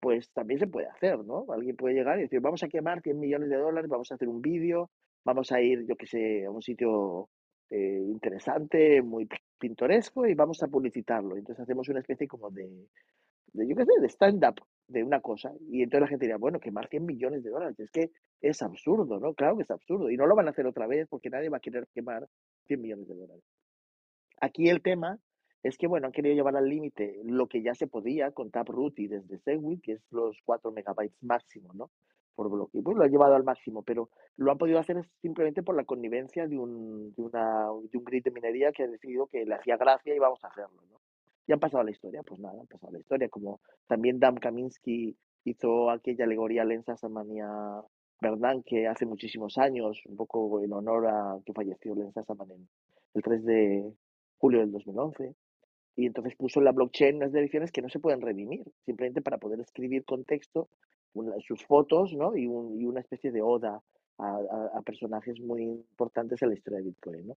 pues 0.00 0.30
también 0.30 0.60
se 0.60 0.66
puede 0.66 0.88
hacer, 0.88 1.24
¿no? 1.24 1.46
Alguien 1.52 1.76
puede 1.76 1.94
llegar 1.94 2.18
y 2.18 2.22
decir, 2.22 2.40
vamos 2.40 2.62
a 2.62 2.68
quemar 2.68 3.02
100 3.02 3.18
millones 3.18 3.50
de 3.50 3.56
dólares, 3.56 3.90
vamos 3.90 4.12
a 4.12 4.14
hacer 4.14 4.28
un 4.28 4.40
vídeo, 4.40 4.90
vamos 5.24 5.50
a 5.52 5.60
ir, 5.60 5.86
yo 5.86 5.96
qué 5.96 6.06
sé, 6.06 6.44
a 6.44 6.50
un 6.50 6.62
sitio 6.62 7.28
eh, 7.70 8.02
interesante, 8.06 9.02
muy 9.02 9.28
pintoresco 9.58 10.26
y 10.26 10.34
vamos 10.34 10.62
a 10.62 10.68
publicitarlo. 10.68 11.36
Entonces 11.36 11.62
hacemos 11.62 11.88
una 11.88 12.00
especie 12.00 12.28
como 12.28 12.50
de, 12.50 12.68
de 13.52 13.66
yo 13.66 13.74
qué 13.74 13.84
sé, 13.84 14.00
de 14.00 14.08
stand-up 14.08 14.60
de 14.88 15.02
una 15.02 15.20
cosa. 15.20 15.52
Y 15.68 15.82
entonces 15.82 16.02
la 16.02 16.08
gente 16.08 16.26
dirá, 16.26 16.38
bueno, 16.38 16.60
quemar 16.60 16.88
100 16.88 17.04
millones 17.04 17.42
de 17.42 17.50
dólares, 17.50 17.78
es 17.78 17.90
que 17.90 18.10
es 18.40 18.62
absurdo, 18.62 19.18
¿no? 19.18 19.34
Claro 19.34 19.56
que 19.56 19.62
es 19.62 19.70
absurdo. 19.70 20.10
Y 20.10 20.16
no 20.16 20.26
lo 20.26 20.36
van 20.36 20.46
a 20.46 20.50
hacer 20.50 20.66
otra 20.66 20.86
vez 20.86 21.06
porque 21.08 21.30
nadie 21.30 21.48
va 21.48 21.58
a 21.58 21.60
querer 21.60 21.86
quemar 21.94 22.28
100 22.66 22.80
millones 22.80 23.08
de 23.08 23.14
dólares. 23.14 23.44
Aquí 24.40 24.68
el 24.68 24.82
tema 24.82 25.18
es 25.62 25.76
que, 25.78 25.86
bueno, 25.86 26.06
han 26.06 26.12
querido 26.12 26.34
llevar 26.34 26.56
al 26.56 26.68
límite 26.68 27.20
lo 27.24 27.48
que 27.48 27.62
ya 27.62 27.74
se 27.74 27.86
podía 27.86 28.30
con 28.30 28.50
Taproot 28.50 28.98
y 28.98 29.08
desde 29.08 29.38
Segwit, 29.38 29.82
que 29.82 29.92
es 29.92 30.02
los 30.10 30.36
4 30.44 30.70
megabytes 30.70 31.22
máximo, 31.22 31.72
¿no? 31.74 31.90
Por 32.34 32.50
bloque. 32.50 32.82
Pues 32.82 32.96
lo 32.96 33.02
han 33.02 33.10
llevado 33.10 33.34
al 33.34 33.44
máximo, 33.44 33.82
pero 33.82 34.10
lo 34.36 34.52
han 34.52 34.58
podido 34.58 34.78
hacer 34.78 35.02
simplemente 35.22 35.62
por 35.62 35.74
la 35.74 35.84
connivencia 35.84 36.46
de 36.46 36.58
un, 36.58 37.14
de, 37.14 37.22
una, 37.22 37.68
de 37.90 37.98
un 37.98 38.04
grid 38.04 38.22
de 38.22 38.30
minería 38.30 38.72
que 38.72 38.84
ha 38.84 38.88
decidido 38.88 39.26
que 39.26 39.44
le 39.44 39.54
hacía 39.54 39.76
gracia 39.76 40.14
y 40.14 40.18
vamos 40.18 40.44
a 40.44 40.48
hacerlo, 40.48 40.82
¿no? 40.90 41.00
Y 41.46 41.52
han 41.52 41.60
pasado 41.60 41.84
la 41.84 41.90
historia, 41.90 42.22
pues 42.22 42.40
nada, 42.40 42.60
han 42.60 42.66
pasado 42.66 42.92
la 42.92 42.98
historia, 42.98 43.28
como 43.28 43.60
también 43.86 44.18
Dan 44.18 44.36
Kaminsky 44.36 45.16
hizo 45.44 45.90
aquella 45.90 46.24
alegoría 46.24 46.64
Lensa 46.64 46.96
Samania 46.96 47.48
Verdán, 48.20 48.62
que 48.62 48.88
hace 48.88 49.06
muchísimos 49.06 49.58
años, 49.58 50.02
un 50.06 50.16
poco 50.16 50.60
en 50.62 50.72
honor 50.72 51.06
a 51.06 51.38
que 51.44 51.52
falleció 51.52 51.94
Lensa 51.94 52.24
Saman 52.24 52.68
el 53.14 53.22
3 53.22 53.44
de 53.44 53.92
julio 54.38 54.60
del 54.60 54.72
2011 54.72 55.34
y 55.96 56.06
entonces 56.06 56.34
puso 56.36 56.60
en 56.60 56.66
la 56.66 56.72
blockchain 56.72 57.16
unas 57.16 57.32
direcciones 57.32 57.72
que 57.72 57.80
no 57.80 57.88
se 57.88 57.98
pueden 57.98 58.20
redimir, 58.20 58.64
simplemente 58.84 59.22
para 59.22 59.38
poder 59.38 59.60
escribir 59.60 60.04
con 60.04 60.24
texto 60.24 60.68
sus 61.46 61.64
fotos 61.64 62.12
¿no? 62.14 62.36
y, 62.36 62.46
un, 62.46 62.84
una 62.84 63.00
especie 63.00 63.32
de 63.32 63.40
oda 63.40 63.82
a, 64.18 64.82
personajes 64.84 65.40
muy 65.40 65.62
importantes 65.62 66.40
en 66.42 66.50
la 66.50 66.54
historia 66.54 66.78
de 66.78 66.84
Bitcoin. 66.84 67.32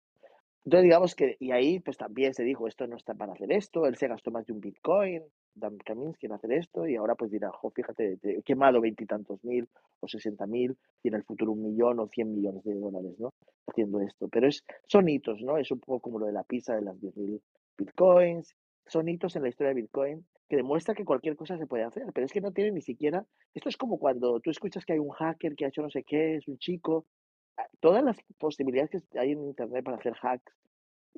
Entonces 0.67 0.83
digamos 0.83 1.15
que, 1.15 1.37
y 1.39 1.53
ahí 1.53 1.79
pues 1.79 1.97
también 1.97 2.35
se 2.35 2.43
dijo, 2.43 2.67
esto 2.67 2.89
no 2.89 2.97
está 2.97 3.15
para 3.15 3.35
hacer 3.35 3.53
esto, 3.53 3.87
él 3.87 3.95
se 3.97 4.09
gastó 4.09 4.33
más 4.33 4.47
de 4.47 4.53
un 4.53 4.61
Bitcoin, 4.61 5.23
Dan 5.55 5.79
Kaminsky 5.79 6.27
en 6.27 6.33
hacer 6.33 6.51
esto, 6.53 6.89
y 6.89 6.97
ahora 6.97 7.15
pues 7.15 7.31
dirá, 7.31 7.53
jo, 7.53 7.71
fíjate, 7.71 8.19
he 8.21 8.43
quemado 8.43 8.81
veintitantos 8.81 9.45
mil 9.45 9.69
o 10.01 10.09
sesenta 10.09 10.45
mil, 10.45 10.77
y 11.05 11.09
en 11.09 11.15
el 11.15 11.23
futuro 11.23 11.53
un 11.53 11.63
millón 11.63 12.01
o 12.01 12.09
cien 12.09 12.35
millones 12.35 12.65
de 12.65 12.75
dólares, 12.75 13.15
¿no? 13.21 13.33
Haciendo 13.69 14.01
esto. 14.01 14.27
Pero 14.27 14.49
es, 14.49 14.65
son 14.89 15.09
hitos, 15.09 15.41
¿no? 15.41 15.57
Es 15.57 15.71
un 15.71 15.79
poco 15.79 16.01
como 16.01 16.19
lo 16.19 16.27
de 16.27 16.33
la 16.33 16.43
pizza 16.43 16.75
de 16.75 16.83
las 16.83 17.01
diez 17.01 17.17
mil 17.17 17.41
bitcoins 17.79 18.57
son 18.87 19.09
hitos 19.09 19.37
en 19.37 19.43
la 19.43 19.49
historia 19.49 19.69
de 19.69 19.83
Bitcoin 19.83 20.27
que 20.49 20.57
demuestra 20.57 20.95
que 20.95 21.05
cualquier 21.05 21.37
cosa 21.37 21.59
se 21.59 21.67
puede 21.67 21.85
hacer, 21.85 22.05
pero 22.13 22.25
es 22.25 22.33
que 22.33 22.41
no 22.41 22.53
tiene 22.53 22.71
ni 22.71 22.81
siquiera, 22.81 23.25
esto 23.55 23.69
es 23.69 23.77
como 23.77 23.99
cuando 23.99 24.39
tú 24.41 24.51
escuchas 24.51 24.85
que 24.85 24.93
hay 24.93 24.99
un 25.01 25.11
hacker 25.11 25.57
que 25.57 25.65
ha 25.65 25.69
hecho 25.69 25.83
no 25.83 25.91
sé 25.91 26.05
qué, 26.05 26.37
es 26.37 26.47
un 26.47 26.59
chico, 26.59 27.07
todas 27.81 28.03
las 28.05 28.17
posibilidades 28.39 29.05
que 29.11 29.19
hay 29.19 29.33
en 29.33 29.45
Internet 29.45 29.85
para 29.85 29.97
hacer 29.97 30.15
hacks, 30.21 30.53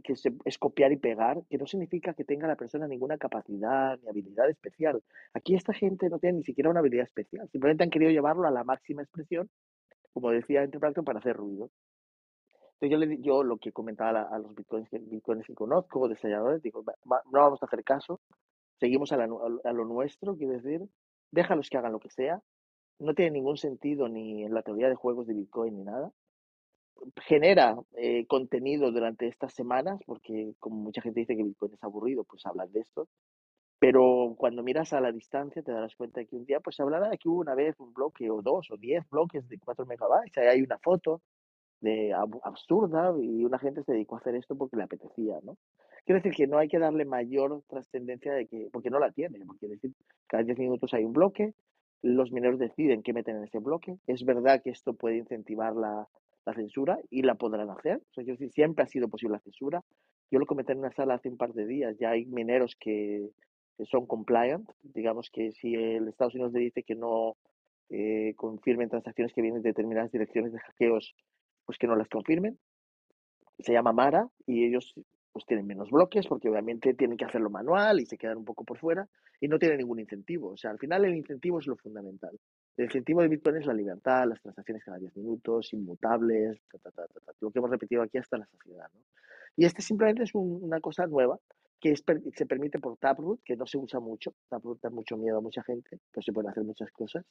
que 0.05 0.15
es 0.45 0.59
copiar 0.59 0.93
y 0.93 0.97
pegar, 0.97 1.43
que 1.51 1.59
no 1.59 1.67
significa 1.67 2.15
que 2.15 2.25
tenga 2.25 2.47
la 2.47 2.57
persona 2.57 2.87
ninguna 2.87 3.19
capacidad 3.19 3.99
ni 3.99 4.09
habilidad 4.09 4.49
especial. 4.49 5.03
Aquí 5.35 5.55
esta 5.55 5.73
gente 5.73 6.09
no 6.09 6.19
tiene 6.19 6.39
ni 6.39 6.45
siquiera 6.45 6.71
una 6.71 6.81
habilidad 6.81 7.05
especial, 7.05 7.49
simplemente 7.51 7.85
han 7.85 7.91
querido 7.91 8.11
llevarlo 8.11 8.47
a 8.47 8.51
la 8.51 8.65
máxima 8.65 9.03
expresión, 9.03 9.51
como 10.13 10.31
decía 10.31 10.65
Interpracto, 10.65 11.03
para 11.03 11.19
hacer 11.19 11.37
ruido. 11.37 11.71
Entonces 12.81 12.91
yo, 12.91 12.99
le, 12.99 13.21
yo 13.21 13.43
lo 13.43 13.59
que 13.59 13.73
comentaba 13.73 14.23
a, 14.23 14.39
los 14.39 14.55
bitcoins 14.55 14.89
que, 14.89 14.99
bitcoins 14.99 15.45
que 15.47 15.55
conozco, 15.55 16.09
desarrolladores, 16.09 16.63
digo, 16.63 16.85
no 17.05 17.21
vamos 17.33 17.61
a 17.61 17.67
hacer 17.67 17.83
caso, 17.83 18.21
seguimos 18.79 19.11
a, 19.11 19.17
lo 19.27 19.85
nuestro, 19.85 20.37
quiero 20.37 20.53
decir, 20.53 20.83
déjalos 21.33 21.69
que 21.69 21.77
hagan 21.77 21.93
lo 21.93 21.99
que 21.99 22.11
sea, 22.11 22.41
no 23.01 23.15
tiene 23.15 23.33
ningún 23.33 23.57
sentido 23.57 24.09
ni 24.09 24.45
en 24.45 24.55
la 24.55 24.63
teoría 24.63 24.89
de 24.89 24.95
juegos 24.95 25.27
de 25.27 25.35
Bitcoin 25.35 25.77
ni 25.77 25.85
nada. 25.85 26.13
Genera 27.27 27.77
eh, 27.97 28.27
contenido 28.27 28.91
durante 28.91 29.27
estas 29.29 29.53
semanas, 29.55 30.01
porque 30.07 30.55
como 30.59 30.77
mucha 30.77 31.03
gente 31.03 31.21
dice 31.21 31.37
que 31.37 31.45
Bitcoin 31.45 31.75
es 31.75 31.83
aburrido, 31.85 32.25
pues 32.25 32.45
hablan 32.47 32.73
de 32.73 32.81
esto. 32.81 33.09
Pero 33.79 34.35
cuando 34.37 34.63
miras 34.63 34.93
a 34.93 35.01
la 35.01 35.13
distancia 35.13 35.63
te 35.63 35.73
darás 35.73 35.95
cuenta 35.95 36.25
que 36.25 36.37
un 36.37 36.45
día 36.45 36.61
pues 36.61 36.77
se 36.77 36.83
hablará 36.83 37.09
de 37.09 37.19
que 37.19 37.29
hubo 37.29 37.41
una 37.41 37.55
vez 37.55 37.79
un 37.79 37.93
bloque 37.93 38.29
o 38.31 38.43
dos 38.43 38.71
o 38.71 38.77
diez 38.77 39.09
bloques 39.09 39.49
de 39.49 39.59
4 39.59 39.87
megabytes, 39.87 40.37
ahí 40.39 40.49
hay 40.49 40.63
una 40.63 40.79
foto 40.79 41.23
de 41.81 42.13
absurda 42.43 43.15
y 43.21 43.45
una 43.45 43.59
gente 43.59 43.85
se 43.85 43.93
dedicó 43.93 44.17
a 44.17 44.19
hacer 44.19 44.35
esto 44.35 44.57
porque 44.57 44.77
le 44.77 44.83
apetecía, 44.83 45.39
¿no? 45.45 45.57
Quiero 46.05 46.21
decir 46.21 46.35
que 46.35 46.47
no 46.47 46.59
hay 46.59 46.69
que 46.69 46.79
darle 46.79 47.05
mayor 47.05 47.63
trascendencia 47.69 48.33
de 48.33 48.47
que, 48.47 48.69
porque 48.73 48.91
no 48.91 48.99
la 48.99 49.13
tiene, 49.13 49.39
porque 49.47 49.69
decir, 49.69 49.93
cada 50.27 50.43
10 50.43 50.59
minutos 50.59 50.93
hay 50.95 51.05
un 51.05 51.13
bloque, 51.13 51.55
los 52.03 52.33
mineros 52.33 52.59
deciden 52.59 53.03
qué 53.03 53.13
meten 53.13 53.37
en 53.37 53.45
ese 53.45 53.59
bloque. 53.59 53.99
Es 54.07 54.25
verdad 54.25 54.63
que 54.63 54.71
esto 54.71 54.95
puede 54.95 55.19
incentivar 55.19 55.77
la, 55.77 56.09
la 56.49 56.55
censura 56.55 56.99
y 57.11 57.23
la 57.23 57.35
podrán 57.35 57.71
hacer. 57.71 58.01
Yo, 58.17 58.35
siempre 58.51 58.85
ha 58.85 58.87
sido 58.87 59.09
posible 59.09 59.37
la 59.37 59.41
censura. 59.41 59.85
Yo 60.31 60.39
lo 60.39 60.47
comenté 60.47 60.73
en 60.73 60.79
una 60.79 60.93
sala 60.93 61.15
hace 61.15 61.29
un 61.29 61.37
par 61.37 61.53
de 61.53 61.67
días. 61.67 61.97
Ya 61.99 62.11
hay 62.11 62.25
mineros 62.25 62.75
que, 62.81 63.31
que 63.77 63.85
son 63.85 64.07
compliant. 64.07 64.69
Digamos 64.83 65.31
que 65.31 65.53
si 65.53 65.75
el 65.75 66.09
Estados 66.09 66.35
Unidos 66.35 66.53
le 66.53 66.61
dice 66.61 66.83
que 66.83 66.95
no 66.95 67.37
eh, 67.91 68.33
confirmen 68.37 68.89
transacciones 68.89 69.33
que 69.35 69.43
vienen 69.43 69.63
de 69.63 69.71
determinadas 69.71 70.11
direcciones 70.11 70.53
de 70.53 70.59
hackeos, 70.59 71.15
pues 71.67 71.79
que 71.79 71.87
no 71.87 71.97
las 71.97 72.09
confirmen. 72.09 72.59
Se 73.59 73.73
llama 73.73 73.93
Mara 73.93 74.29
y 74.47 74.65
ellos 74.65 74.95
pues 75.33 75.45
tienen 75.45 75.67
menos 75.67 75.91
bloques 75.91 76.27
porque 76.27 76.49
obviamente 76.49 76.95
tienen 76.95 77.19
que 77.19 77.27
hacerlo 77.27 77.51
manual 77.51 78.01
y 78.01 78.07
se 78.07 78.17
quedan 78.17 78.39
un 78.39 78.45
poco 78.45 78.65
por 78.65 78.79
fuera 78.79 79.07
y 79.41 79.49
no 79.49 79.59
tienen 79.59 79.79
ningún 79.79 80.01
incentivo. 80.01 80.51
O 80.51 80.57
sea, 80.57 80.71
al 80.71 80.79
final 80.79 81.05
el 81.05 81.15
incentivo 81.15 81.59
es 81.59 81.67
lo 81.67 81.77
fundamental. 81.77 82.39
El 82.79 82.85
incentivo 82.85 83.23
de 83.23 83.29
Bitcoin 83.29 83.57
es 83.57 83.67
la 83.67 83.75
libertad, 83.75 84.29
las 84.29 84.41
transacciones 84.41 84.85
cada 84.85 84.99
10 84.99 85.17
minutos, 85.17 85.73
inmutables, 85.73 86.61
lo 87.41 87.51
que 87.51 87.59
hemos 87.59 87.71
repetido 87.71 88.03
aquí 88.03 88.19
hasta 88.19 88.39
la 88.39 88.47
sociedad. 88.47 88.89
¿no? 88.95 89.01
Y 89.57 89.65
este 89.65 89.83
simplemente 89.83 90.23
es 90.23 90.31
una 90.33 90.79
cosa 90.79 91.05
nueva 91.09 91.41
que 91.81 91.97
se 91.97 92.47
permite 92.47 92.79
por 92.79 92.97
Taproot, 92.97 93.41
que 93.45 93.57
no 93.57 93.67
se 93.67 93.79
usa 93.79 93.99
mucho. 93.99 94.33
Taproot 94.49 94.81
da 94.81 94.91
mucho 94.91 95.17
miedo 95.17 95.39
a 95.39 95.41
mucha 95.41 95.65
gente, 95.65 95.99
pero 96.13 96.23
se 96.23 96.33
pueden 96.33 96.51
hacer 96.51 96.63
muchas 96.63 96.93
cosas. 96.93 97.27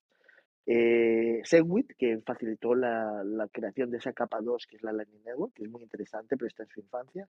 Eh, 0.65 1.39
Segwit, 1.45 1.93
que 1.97 2.19
facilitó 2.25 2.75
la, 2.75 3.23
la, 3.23 3.47
creación 3.47 3.89
de 3.89 3.99
esa 3.99 4.11
capa 4.11 4.41
2, 4.41 4.67
que 4.67 4.75
es 4.75 4.83
la 4.83 4.91
Lightning 4.91 5.23
Network, 5.23 5.53
que 5.53 5.63
es 5.63 5.69
muy 5.69 5.81
interesante, 5.81 6.35
pero 6.35 6.47
está 6.47 6.63
en 6.63 6.69
su 6.69 6.81
infancia. 6.81 7.29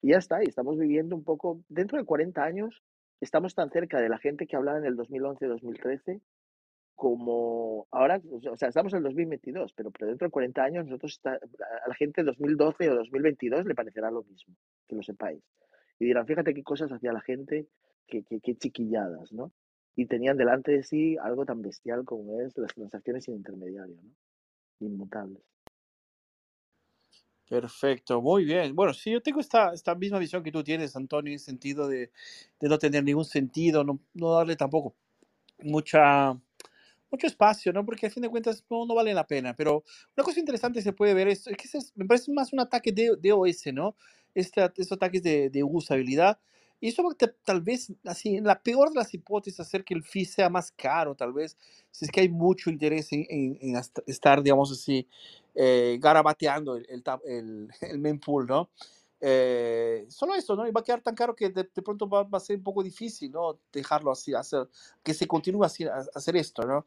Y 0.00 0.10
ya 0.10 0.18
está, 0.18 0.44
y 0.44 0.46
estamos 0.46 0.78
viviendo 0.78 1.16
un 1.16 1.24
poco, 1.24 1.60
dentro 1.68 1.98
de 1.98 2.04
40 2.04 2.40
años, 2.40 2.84
estamos 3.20 3.56
tan 3.56 3.70
cerca 3.70 4.00
de 4.00 4.08
la 4.08 4.18
gente 4.18 4.46
que 4.46 4.54
hablaba 4.54 4.78
en 4.78 4.84
el 4.84 4.96
2011-2013 4.96 6.20
como 6.98 7.86
ahora, 7.92 8.20
o 8.28 8.56
sea, 8.56 8.70
estamos 8.70 8.92
en 8.92 8.96
el 8.96 9.04
2022, 9.04 9.72
pero, 9.72 9.92
pero 9.92 10.08
dentro 10.08 10.26
de 10.26 10.32
40 10.32 10.64
años 10.64 10.84
nosotros 10.84 11.20
a 11.24 11.38
la 11.88 11.94
gente 11.94 12.24
2012 12.24 12.90
o 12.90 12.96
2022 12.96 13.66
le 13.66 13.74
parecerá 13.76 14.10
lo 14.10 14.24
mismo, 14.24 14.56
que 14.88 14.96
lo 14.96 15.04
sepáis. 15.04 15.40
Y 16.00 16.06
dirán, 16.06 16.26
fíjate 16.26 16.54
qué 16.54 16.64
cosas 16.64 16.90
hacía 16.90 17.12
la 17.12 17.20
gente, 17.20 17.68
qué, 18.08 18.24
qué, 18.24 18.56
chiquilladas, 18.56 19.32
¿no? 19.32 19.52
Y 19.94 20.06
tenían 20.06 20.36
delante 20.36 20.72
de 20.72 20.82
sí 20.82 21.16
algo 21.22 21.46
tan 21.46 21.62
bestial 21.62 22.04
como 22.04 22.40
es 22.40 22.58
las 22.58 22.74
transacciones 22.74 23.26
sin 23.26 23.36
intermediario, 23.36 23.94
¿no? 24.02 24.10
Inmutables. 24.80 25.44
Perfecto, 27.48 28.20
muy 28.20 28.44
bien. 28.44 28.74
Bueno, 28.74 28.92
sí, 28.92 29.12
yo 29.12 29.22
tengo 29.22 29.38
esta, 29.38 29.72
esta 29.72 29.94
misma 29.94 30.18
visión 30.18 30.42
que 30.42 30.50
tú 30.50 30.64
tienes, 30.64 30.96
Antonio, 30.96 31.32
en 31.32 31.38
sentido 31.38 31.86
de, 31.86 32.10
de 32.58 32.68
no 32.68 32.76
tener 32.76 33.04
ningún 33.04 33.24
sentido, 33.24 33.84
no, 33.84 34.00
no, 34.14 34.32
darle 34.32 34.56
tampoco 34.56 34.96
mucha, 35.62 36.36
mucho 37.10 37.26
espacio, 37.26 37.72
¿no? 37.72 37.84
Porque 37.84 38.06
a 38.06 38.10
fin 38.10 38.22
de 38.22 38.28
cuentas 38.28 38.64
no, 38.70 38.86
no 38.86 38.94
vale 38.94 39.14
la 39.14 39.26
pena. 39.26 39.54
Pero 39.54 39.84
una 40.16 40.24
cosa 40.24 40.40
interesante 40.40 40.82
se 40.82 40.92
puede 40.92 41.14
ver, 41.14 41.28
es, 41.28 41.46
es 41.46 41.56
que 41.56 41.68
me 41.94 42.06
parece 42.06 42.32
más 42.32 42.52
un 42.52 42.60
ataque 42.60 42.92
de, 42.92 43.16
de 43.20 43.32
OS, 43.32 43.72
¿no? 43.72 43.96
Este, 44.34 44.62
estos 44.64 44.92
ataques 44.92 45.22
de, 45.22 45.50
de 45.50 45.64
usabilidad. 45.64 46.38
Y 46.80 46.88
eso 46.88 47.02
tal 47.44 47.60
vez, 47.60 47.92
así, 48.04 48.36
en 48.36 48.44
la 48.44 48.62
peor 48.62 48.90
de 48.90 48.96
las 48.96 49.12
hipótesis, 49.12 49.58
hacer 49.58 49.84
que 49.84 49.94
el 49.94 50.04
fee 50.04 50.24
sea 50.24 50.48
más 50.48 50.70
caro, 50.70 51.16
tal 51.16 51.32
vez, 51.32 51.56
si 51.90 52.04
es 52.04 52.10
que 52.12 52.20
hay 52.20 52.28
mucho 52.28 52.70
interés 52.70 53.12
en, 53.12 53.26
en, 53.28 53.76
estar, 54.06 54.42
digamos 54.42 54.70
así, 54.70 55.08
eh, 55.56 55.98
garabateando 56.00 56.76
el, 56.76 56.86
el, 56.88 57.02
el, 57.26 57.68
el 57.80 57.98
mempool, 57.98 58.46
¿no? 58.46 58.70
Eh, 59.20 60.06
solo 60.08 60.34
eso, 60.34 60.54
¿no? 60.54 60.66
Y 60.66 60.70
va 60.70 60.80
a 60.80 60.84
quedar 60.84 61.00
tan 61.00 61.14
caro 61.14 61.34
que 61.34 61.50
de, 61.50 61.64
pronto 61.64 62.08
va, 62.08 62.26
a 62.30 62.40
ser 62.40 62.56
un 62.56 62.62
poco 62.62 62.82
difícil, 62.82 63.32
¿no? 63.32 63.58
Dejarlo 63.72 64.12
así, 64.12 64.34
hacer, 64.34 64.68
que 65.02 65.14
se 65.14 65.26
continúe 65.26 65.64
así, 65.64 65.84
a, 65.84 66.04
hacer 66.14 66.36
esto, 66.36 66.62
¿no? 66.62 66.86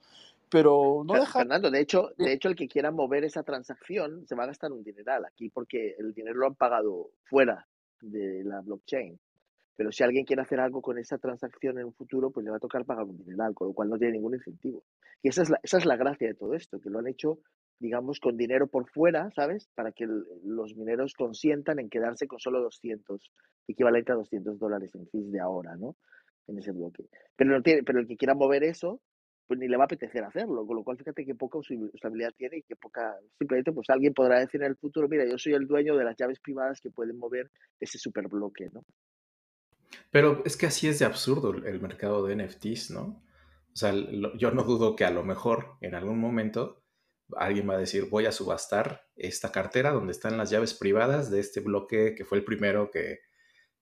Pero 0.49 1.03
no 1.05 1.13
dejar... 1.13 1.43
Fernando, 1.43 1.71
de 1.71 1.79
hecho, 1.79 2.11
de 2.17 2.33
hecho, 2.33 2.49
el 2.49 2.55
que 2.55 2.67
quiera 2.67 2.91
mover 2.91 3.23
esa 3.23 3.43
transacción 3.43 4.25
se 4.27 4.35
va 4.35 4.43
a 4.43 4.47
gastar 4.47 4.71
un 4.71 4.83
dineral 4.83 5.25
aquí 5.25 5.49
porque 5.49 5.95
el 5.97 6.13
dinero 6.13 6.39
lo 6.39 6.47
han 6.47 6.55
pagado 6.55 7.11
fuera 7.23 7.67
de 8.01 8.43
la 8.43 8.61
blockchain. 8.61 9.19
Pero 9.75 9.91
si 9.91 10.03
alguien 10.03 10.25
quiere 10.25 10.41
hacer 10.41 10.59
algo 10.59 10.81
con 10.81 10.97
esa 10.97 11.17
transacción 11.17 11.79
en 11.79 11.85
un 11.85 11.93
futuro, 11.93 12.31
pues 12.31 12.43
le 12.43 12.51
va 12.51 12.57
a 12.57 12.59
tocar 12.59 12.85
pagar 12.85 13.05
un 13.05 13.17
dineral, 13.17 13.53
con 13.53 13.69
lo 13.69 13.73
cual 13.73 13.89
no 13.89 13.97
tiene 13.97 14.13
ningún 14.13 14.35
incentivo. 14.35 14.83
Y 15.23 15.29
esa 15.29 15.41
es 15.41 15.49
la, 15.49 15.59
esa 15.63 15.77
es 15.77 15.85
la 15.85 15.95
gracia 15.95 16.27
de 16.27 16.33
todo 16.33 16.53
esto, 16.53 16.79
que 16.79 16.89
lo 16.89 16.99
han 16.99 17.07
hecho 17.07 17.39
digamos, 17.81 18.19
con 18.19 18.37
dinero 18.37 18.67
por 18.67 18.89
fuera, 18.89 19.31
¿sabes? 19.35 19.67
Para 19.75 19.91
que 19.91 20.05
los 20.43 20.75
mineros 20.75 21.13
consientan 21.13 21.79
en 21.79 21.89
quedarse 21.89 22.27
con 22.27 22.39
solo 22.39 22.61
200, 22.61 23.31
equivalente 23.67 24.11
a 24.11 24.15
200 24.15 24.59
dólares 24.59 24.91
en 24.93 25.07
fees 25.07 25.31
de 25.31 25.39
ahora, 25.39 25.75
¿no? 25.75 25.95
En 26.47 26.59
ese 26.59 26.71
bloque. 26.71 27.05
Pero, 27.35 27.51
no 27.51 27.61
tiene, 27.61 27.83
pero 27.83 27.99
el 27.99 28.07
que 28.07 28.17
quiera 28.17 28.35
mover 28.35 28.63
eso, 28.63 29.01
pues 29.47 29.59
ni 29.59 29.67
le 29.67 29.77
va 29.77 29.83
a 29.83 29.85
apetecer 29.85 30.23
hacerlo, 30.23 30.65
con 30.65 30.77
lo 30.77 30.83
cual 30.83 30.97
fíjate 30.97 31.25
qué 31.25 31.33
poca 31.33 31.57
usabilidad 31.57 32.31
tiene 32.37 32.57
y 32.57 32.61
qué 32.61 32.75
poca, 32.75 33.17
simplemente 33.37 33.71
pues 33.71 33.89
alguien 33.89 34.13
podrá 34.13 34.39
decir 34.39 34.61
en 34.61 34.67
el 34.67 34.77
futuro, 34.77 35.09
mira, 35.09 35.25
yo 35.25 35.37
soy 35.37 35.53
el 35.53 35.67
dueño 35.67 35.97
de 35.97 36.05
las 36.05 36.15
llaves 36.15 36.39
privadas 36.39 36.79
que 36.79 36.91
pueden 36.91 37.17
mover 37.17 37.49
ese 37.79 37.97
superbloque, 37.97 38.69
¿no? 38.71 38.85
Pero 40.09 40.41
es 40.45 40.55
que 40.55 40.67
así 40.67 40.87
es 40.87 40.99
de 40.99 41.05
absurdo 41.05 41.51
el 41.53 41.81
mercado 41.81 42.25
de 42.25 42.35
NFTs, 42.35 42.91
¿no? 42.91 43.23
O 43.73 43.75
sea, 43.75 43.93
yo 44.37 44.51
no 44.51 44.63
dudo 44.63 44.95
que 44.95 45.05
a 45.05 45.11
lo 45.11 45.23
mejor 45.23 45.77
en 45.81 45.95
algún 45.95 46.19
momento 46.19 46.80
alguien 47.37 47.69
va 47.69 47.75
a 47.75 47.79
decir, 47.79 48.05
voy 48.09 48.25
a 48.25 48.31
subastar 48.31 49.07
esta 49.15 49.51
cartera 49.51 49.91
donde 49.91 50.11
están 50.11 50.37
las 50.37 50.49
llaves 50.49 50.73
privadas 50.73 51.29
de 51.31 51.39
este 51.39 51.59
bloque 51.59 52.15
que 52.15 52.25
fue 52.25 52.37
el 52.37 52.43
primero 52.43 52.89
que, 52.91 53.19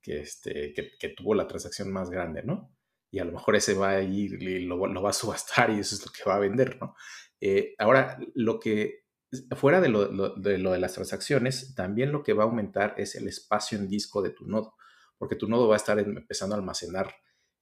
que, 0.02 0.22
este, 0.22 0.74
que, 0.74 1.10
tuvo 1.10 1.36
la 1.36 1.48
transacción 1.48 1.92
más 1.92 2.10
grande, 2.10 2.44
¿no? 2.44 2.76
Y 3.12 3.20
a 3.20 3.26
lo 3.26 3.32
mejor 3.32 3.56
ese 3.56 3.74
va 3.74 3.90
a 3.92 4.02
ir 4.02 4.42
y 4.42 4.66
lo, 4.66 4.80
va 4.80 5.10
a 5.10 5.14
subastar 5.14 5.72
y 5.72 5.80
eso 5.80 5.96
es 5.96 6.06
lo 6.06 6.12
que 6.12 6.24
va 6.28 6.36
a 6.36 6.40
vender, 6.40 6.78
¿no? 6.80 6.96
Eh, 7.42 7.74
ahora, 7.78 8.18
lo 8.36 8.60
que, 8.60 9.06
fuera 9.56 9.82
de 9.82 9.88
de 9.88 10.58
lo 10.58 10.72
de 10.72 10.80
las 10.80 10.94
transacciones, 10.94 11.74
también 11.76 12.12
lo 12.12 12.24
que 12.24 12.34
va 12.34 12.44
a 12.44 12.48
aumentar 12.48 12.96
es 12.98 13.16
el 13.16 13.28
espacio 13.28 13.78
en 13.78 13.88
disco 13.88 14.22
de 14.22 14.32
tu 14.32 14.46
nodo, 14.48 14.76
porque 15.18 15.36
tu 15.36 15.48
nodo 15.48 15.68
va 15.68 15.76
a 15.76 15.78
estar 15.78 16.00
empezando 16.00 16.56
a 16.56 16.60
almacenar 16.60 17.14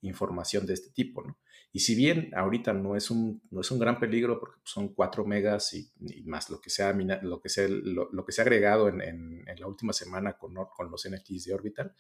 información 0.02 0.66
de 0.66 0.74
este 0.74 0.92
tipo, 0.92 1.24
¿no? 1.24 1.40
Y 1.78 1.80
si 1.80 1.94
bien 1.94 2.32
ahorita 2.36 2.74
no 2.74 2.96
es 2.96 3.12
un, 3.12 3.40
no 3.52 3.62
es 3.62 3.70
un 3.70 3.78
gran 3.78 4.00
peligro 4.00 4.40
porque 4.40 4.60
son 4.64 4.96
4 4.96 5.24
megas 5.26 5.76
y, 5.76 5.92
más 6.26 6.50
lo 6.50 6.60
que 6.60 6.72
se 6.72 6.82
ha, 6.82 6.92
lo 6.92 7.40
que 7.40 7.50
sea, 7.50 7.68
lo, 7.70 8.26
que 8.26 8.32
se 8.32 8.42
ha 8.42 8.46
agregado 8.46 8.90
en, 8.90 9.00
en, 9.00 9.60
la 9.60 9.68
última 9.68 9.94
semana 9.94 10.40
con, 10.40 10.56
con 10.76 10.90
los 10.90 11.08
NFTs 11.08 11.46
de 11.46 11.54
Orbital, 11.54 11.94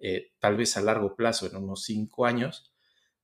eh, 0.00 0.32
tal 0.40 0.56
vez 0.56 0.76
a 0.76 0.82
largo 0.82 1.14
plazo, 1.14 1.46
en 1.46 1.54
unos 1.54 1.84
5 1.84 2.26
años, 2.26 2.74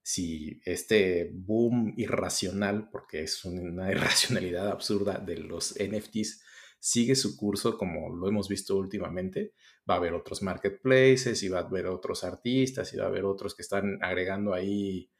si 0.00 0.60
este 0.64 1.28
boom 1.34 1.92
irracional, 1.96 2.88
porque 2.88 3.24
es 3.24 3.44
una 3.44 3.90
irracionalidad 3.90 4.68
absurda 4.68 5.18
de 5.18 5.38
los 5.38 5.74
NFTs, 5.74 6.40
sigue 6.78 7.16
su 7.16 7.36
curso 7.36 7.76
como 7.76 8.14
lo 8.14 8.28
hemos 8.28 8.48
visto 8.48 8.76
últimamente, 8.76 9.54
va 9.90 9.94
a 9.94 9.96
haber 9.96 10.14
otros 10.14 10.40
marketplaces 10.40 11.42
y 11.42 11.48
va 11.48 11.58
a 11.58 11.62
haber 11.62 11.88
otros 11.88 12.22
artistas 12.22 12.94
y 12.94 12.96
va 12.96 13.06
a 13.06 13.08
haber 13.08 13.24
otros 13.24 13.56
que 13.56 13.62
están 13.62 13.98
agregando 14.04 14.54
ahí, 14.54 15.10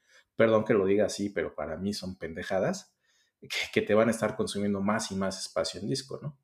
perdón 0.41 0.65
que 0.65 0.73
lo 0.73 0.87
diga 0.87 1.05
así, 1.05 1.29
pero 1.29 1.55
para 1.55 1.77
mí 1.77 1.93
son 1.93 2.17
pendejadas, 2.17 2.97
que, 3.75 3.83
te 3.83 3.93
van 3.93 4.09
a 4.09 4.11
estar 4.11 4.37
consumiendo 4.37 4.81
más 4.81 5.11
y 5.11 5.15
más 5.15 5.39
espacio 5.39 5.83
en 5.83 5.87
disco, 5.87 6.19
¿no? 6.23 6.39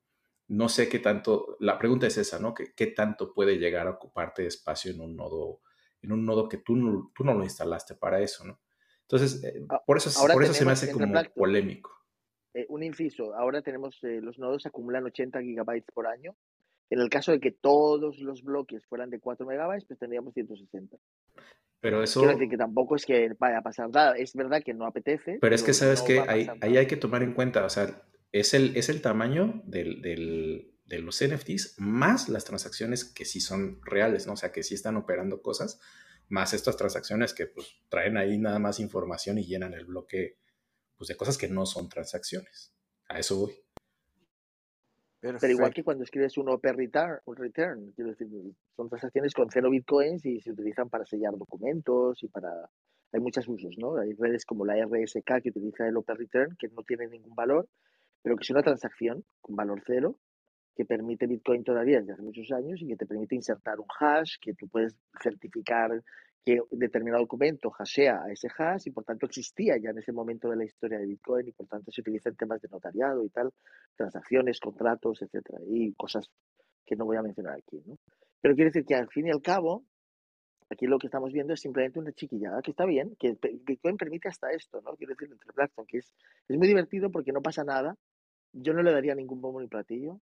No 0.48 0.68
sé 0.68 0.90
qué 0.90 0.98
tanto, 0.98 1.56
la 1.60 1.78
pregunta 1.78 2.06
es 2.06 2.18
esa, 2.18 2.38
¿no? 2.38 2.52
¿Qué, 2.52 2.74
qué 2.76 2.88
tanto 2.88 3.32
puede 3.32 3.56
llegar 3.56 3.86
a 3.86 3.92
ocuparte 3.92 4.46
espacio 4.46 4.90
en 4.92 5.00
un 5.00 5.16
nodo 5.16 5.62
en 6.02 6.12
un 6.12 6.26
nodo 6.26 6.46
que 6.46 6.58
tú 6.58 6.76
no, 6.76 7.10
tú 7.14 7.24
no 7.24 7.32
lo 7.32 7.42
instalaste 7.42 7.94
para 7.94 8.20
eso, 8.20 8.44
¿no? 8.44 8.60
Entonces, 9.00 9.42
eh, 9.42 9.66
por 9.86 9.96
eso, 9.96 10.10
por 10.30 10.42
eso 10.42 10.52
se 10.52 10.66
me 10.66 10.72
hace 10.72 10.92
como 10.92 11.06
polémico. 11.34 11.90
Eh, 12.52 12.66
un 12.68 12.82
inciso, 12.82 13.34
ahora 13.34 13.62
tenemos, 13.62 13.98
eh, 14.04 14.20
los 14.20 14.38
nodos 14.38 14.66
acumulan 14.66 15.06
80 15.06 15.40
gigabytes 15.40 15.90
por 15.94 16.06
año. 16.06 16.36
En 16.90 17.00
el 17.00 17.08
caso 17.08 17.32
de 17.32 17.40
que 17.40 17.50
todos 17.50 18.18
los 18.18 18.42
bloques 18.42 18.84
fueran 18.86 19.08
de 19.08 19.20
4 19.20 19.46
megabytes, 19.46 19.86
pues 19.86 19.98
tendríamos 19.98 20.34
160. 20.34 20.98
Pero 21.86 22.02
eso... 22.02 22.18
Quiero 22.18 22.34
decir 22.34 22.50
que 22.50 22.56
tampoco 22.56 22.96
es 22.96 23.06
que 23.06 23.32
vaya 23.38 23.58
a 23.58 23.62
pasar 23.62 23.88
nada. 23.90 24.16
Es 24.16 24.34
verdad 24.34 24.60
que 24.60 24.74
no 24.74 24.86
apetece. 24.86 25.38
Pero 25.40 25.54
es 25.54 25.62
que, 25.62 25.72
¿sabes 25.72 26.02
que 26.02 26.18
Ahí, 26.18 26.48
ahí, 26.60 26.76
hay 26.78 26.86
que 26.88 26.96
tomar 26.96 27.22
en 27.22 27.32
cuenta, 27.32 27.64
o 27.64 27.70
sea, 27.70 28.02
es 28.32 28.54
el, 28.54 28.76
es 28.76 28.88
el 28.88 29.00
tamaño 29.00 29.62
del, 29.66 30.02
del, 30.02 30.74
de 30.84 30.98
los 30.98 31.24
NFTs 31.24 31.76
más 31.78 32.28
las 32.28 32.44
transacciones 32.44 33.04
que 33.04 33.24
sí 33.24 33.38
son 33.38 33.80
reales, 33.84 34.26
¿no? 34.26 34.32
O 34.32 34.36
sea, 34.36 34.50
que 34.50 34.64
sí 34.64 34.74
están 34.74 34.96
operando 34.96 35.42
cosas 35.42 35.78
más 36.28 36.54
estas 36.54 36.76
transacciones 36.76 37.32
que 37.32 37.46
pues 37.46 37.68
traen 37.88 38.16
ahí 38.16 38.36
nada 38.36 38.58
más 38.58 38.80
información 38.80 39.38
y 39.38 39.46
llenan 39.46 39.72
el 39.72 39.84
bloque 39.84 40.40
pues, 40.96 41.06
de 41.06 41.16
cosas 41.16 41.38
que 41.38 41.46
no 41.46 41.66
son 41.66 41.88
transacciones. 41.88 42.74
A 43.08 43.20
eso 43.20 43.36
voy. 43.36 43.54
Pero 45.20 45.48
igual 45.48 45.72
que 45.72 45.82
cuando 45.82 46.04
escribes 46.04 46.36
un 46.38 46.48
OP 46.48 46.64
return, 46.64 47.18
un 47.24 47.36
return, 47.36 47.92
quiero 47.92 48.10
decir, 48.10 48.28
son 48.76 48.88
transacciones 48.88 49.34
con 49.34 49.48
cero 49.50 49.70
bitcoins 49.70 50.24
y 50.26 50.40
se 50.40 50.52
utilizan 50.52 50.88
para 50.88 51.04
sellar 51.04 51.36
documentos 51.36 52.22
y 52.22 52.28
para... 52.28 52.50
Hay 53.12 53.20
muchos 53.20 53.48
usos, 53.48 53.76
¿no? 53.78 53.96
Hay 53.96 54.12
redes 54.14 54.44
como 54.44 54.64
la 54.66 54.74
RSK 54.84 55.40
que 55.42 55.48
utiliza 55.50 55.86
el 55.86 55.96
OP 55.96 56.08
return, 56.10 56.56
que 56.58 56.68
no 56.68 56.82
tiene 56.82 57.06
ningún 57.06 57.34
valor, 57.34 57.68
pero 58.22 58.36
que 58.36 58.42
es 58.42 58.50
una 58.50 58.62
transacción 58.62 59.24
con 59.40 59.56
valor 59.56 59.82
cero 59.86 60.16
que 60.76 60.84
permite 60.84 61.26
Bitcoin 61.26 61.64
todavía 61.64 61.98
desde 62.00 62.12
hace 62.12 62.22
muchos 62.22 62.52
años 62.52 62.80
y 62.82 62.86
que 62.86 62.96
te 62.96 63.06
permite 63.06 63.34
insertar 63.34 63.80
un 63.80 63.86
hash, 63.98 64.34
que 64.40 64.52
tú 64.52 64.68
puedes 64.68 64.94
certificar 65.22 65.90
que 66.46 66.60
determinado 66.70 67.22
documento 67.22 67.70
hashea 67.70 68.22
a 68.22 68.30
ese 68.30 68.46
hash 68.56 68.86
y 68.86 68.90
por 68.92 69.02
tanto 69.02 69.26
existía 69.26 69.76
ya 69.78 69.90
en 69.90 69.98
ese 69.98 70.12
momento 70.12 70.48
de 70.48 70.54
la 70.54 70.64
historia 70.64 70.96
de 70.96 71.04
Bitcoin 71.04 71.48
y 71.48 71.50
por 71.50 71.66
tanto 71.66 71.90
se 71.90 72.02
utiliza 72.02 72.28
en 72.28 72.36
temas 72.36 72.62
de 72.62 72.68
notariado 72.68 73.24
y 73.24 73.30
tal, 73.30 73.52
transacciones, 73.96 74.60
contratos, 74.60 75.22
etcétera, 75.22 75.58
y 75.66 75.92
cosas 75.94 76.30
que 76.84 76.94
no 76.94 77.04
voy 77.04 77.16
a 77.16 77.22
mencionar 77.22 77.54
aquí. 77.54 77.82
Pero 78.40 78.54
quiere 78.54 78.70
decir 78.70 78.84
que 78.84 78.94
al 78.94 79.08
fin 79.08 79.26
y 79.26 79.30
al 79.32 79.42
cabo, 79.42 79.82
aquí 80.70 80.86
lo 80.86 81.00
que 81.00 81.08
estamos 81.08 81.32
viendo 81.32 81.52
es 81.52 81.60
simplemente 81.60 81.98
una 81.98 82.12
chiquillada, 82.12 82.62
que 82.62 82.70
está 82.70 82.86
bien, 82.86 83.16
que 83.18 83.36
Bitcoin 83.64 83.96
permite 83.96 84.28
hasta 84.28 84.52
esto, 84.52 84.80
¿no? 84.82 84.94
Quiero 84.94 85.14
decir, 85.14 85.28
entre 85.32 85.50
Blackstone, 85.52 85.88
que 85.88 85.98
es, 85.98 86.14
es 86.46 86.56
muy 86.56 86.68
divertido 86.68 87.10
porque 87.10 87.32
no 87.32 87.42
pasa 87.42 87.64
nada, 87.64 87.96
yo 88.52 88.72
no 88.72 88.84
le 88.84 88.92
daría 88.92 89.16
ningún 89.16 89.40
bombo 89.40 89.60
ni 89.60 89.66
platillo, 89.66 90.20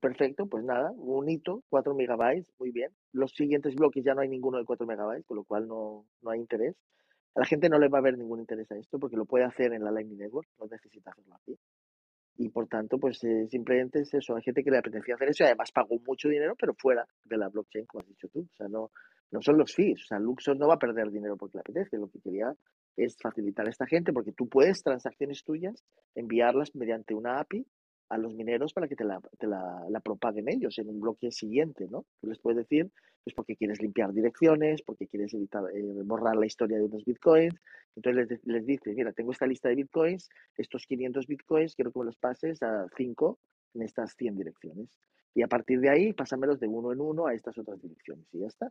Perfecto, 0.00 0.46
pues 0.46 0.64
nada, 0.64 0.92
un 0.96 1.28
hito, 1.28 1.62
4 1.68 1.94
megabytes, 1.94 2.50
muy 2.58 2.70
bien. 2.70 2.90
Los 3.12 3.32
siguientes 3.32 3.74
bloques 3.74 4.04
ya 4.04 4.14
no 4.14 4.22
hay 4.22 4.28
ninguno 4.28 4.58
de 4.58 4.64
4 4.64 4.86
megabytes, 4.86 5.26
con 5.26 5.36
lo 5.36 5.44
cual 5.44 5.66
no, 5.66 6.06
no 6.22 6.30
hay 6.30 6.40
interés. 6.40 6.76
A 7.34 7.40
la 7.40 7.46
gente 7.46 7.68
no 7.68 7.78
le 7.78 7.88
va 7.88 7.98
a 7.98 8.02
ver 8.02 8.16
ningún 8.16 8.40
interés 8.40 8.70
a 8.70 8.76
esto 8.76 8.98
porque 8.98 9.16
lo 9.16 9.24
puede 9.24 9.44
hacer 9.44 9.72
en 9.72 9.84
la 9.84 9.90
Lightning 9.90 10.18
Network, 10.18 10.48
no 10.58 10.66
necesita 10.66 11.10
hacerlo 11.10 11.34
aquí. 11.34 11.58
Y 12.36 12.48
por 12.48 12.66
tanto, 12.66 12.98
pues 12.98 13.22
eh, 13.24 13.46
simplemente 13.48 14.00
es 14.00 14.12
eso. 14.14 14.34
Hay 14.34 14.42
gente 14.42 14.64
que 14.64 14.70
le 14.70 14.78
apetecía 14.78 15.14
hacer 15.14 15.28
eso 15.28 15.44
y 15.44 15.46
además 15.46 15.70
pagó 15.72 15.98
mucho 16.06 16.28
dinero, 16.28 16.54
pero 16.58 16.74
fuera 16.74 17.06
de 17.24 17.36
la 17.36 17.48
blockchain, 17.48 17.86
como 17.86 18.00
has 18.00 18.08
dicho 18.08 18.28
tú. 18.28 18.40
O 18.40 18.56
sea, 18.56 18.68
no, 18.68 18.90
no 19.30 19.42
son 19.42 19.58
los 19.58 19.74
fees. 19.74 20.02
O 20.02 20.06
sea, 20.06 20.18
Luxor 20.18 20.56
no 20.56 20.68
va 20.68 20.74
a 20.74 20.78
perder 20.78 21.10
dinero 21.10 21.36
porque 21.36 21.58
le 21.58 21.60
apetece. 21.60 21.98
Lo 21.98 22.08
que 22.08 22.20
quería 22.20 22.54
es 22.96 23.16
facilitar 23.20 23.66
a 23.66 23.70
esta 23.70 23.86
gente 23.86 24.12
porque 24.12 24.32
tú 24.32 24.48
puedes 24.48 24.82
transacciones 24.82 25.44
tuyas 25.44 25.84
enviarlas 26.14 26.74
mediante 26.74 27.14
una 27.14 27.38
API 27.38 27.66
a 28.12 28.18
los 28.18 28.34
mineros 28.34 28.74
para 28.74 28.88
que 28.88 28.94
te 28.94 29.04
la, 29.04 30.00
propaguen 30.04 30.46
ellos 30.50 30.78
en 30.78 30.90
un 30.90 31.00
bloque 31.00 31.30
siguiente, 31.30 31.86
¿no? 31.90 32.04
Tú 32.20 32.26
les 32.26 32.38
puedes 32.38 32.58
decir, 32.58 32.90
pues 33.24 33.34
porque 33.34 33.56
quieres 33.56 33.80
limpiar 33.80 34.12
direcciones, 34.12 34.82
porque 34.82 35.06
quieres 35.06 35.32
evitar, 35.32 35.64
eh, 35.74 35.82
borrar 36.04 36.36
la 36.36 36.44
historia 36.44 36.76
de 36.76 36.84
unos 36.84 37.06
bitcoins. 37.06 37.54
Entonces 37.96 38.28
les, 38.28 38.46
les 38.46 38.66
dices, 38.66 38.94
mira, 38.94 39.12
tengo 39.12 39.32
esta 39.32 39.46
lista 39.46 39.70
de 39.70 39.76
bitcoins, 39.76 40.28
estos 40.58 40.84
500 40.86 41.26
bitcoins, 41.26 41.74
quiero 41.74 41.90
que 41.90 42.00
me 42.00 42.04
los 42.04 42.18
pases 42.18 42.62
a 42.62 42.86
5 42.94 43.38
en 43.74 43.82
estas 43.82 44.14
100 44.14 44.36
direcciones. 44.36 44.90
Y 45.34 45.40
a 45.40 45.48
partir 45.48 45.80
de 45.80 45.88
ahí, 45.88 46.12
pásamelos 46.12 46.60
de 46.60 46.68
uno 46.68 46.92
en 46.92 47.00
uno 47.00 47.26
a 47.26 47.32
estas 47.32 47.56
otras 47.56 47.80
direcciones 47.80 48.26
y 48.34 48.40
ya 48.40 48.46
está. 48.48 48.70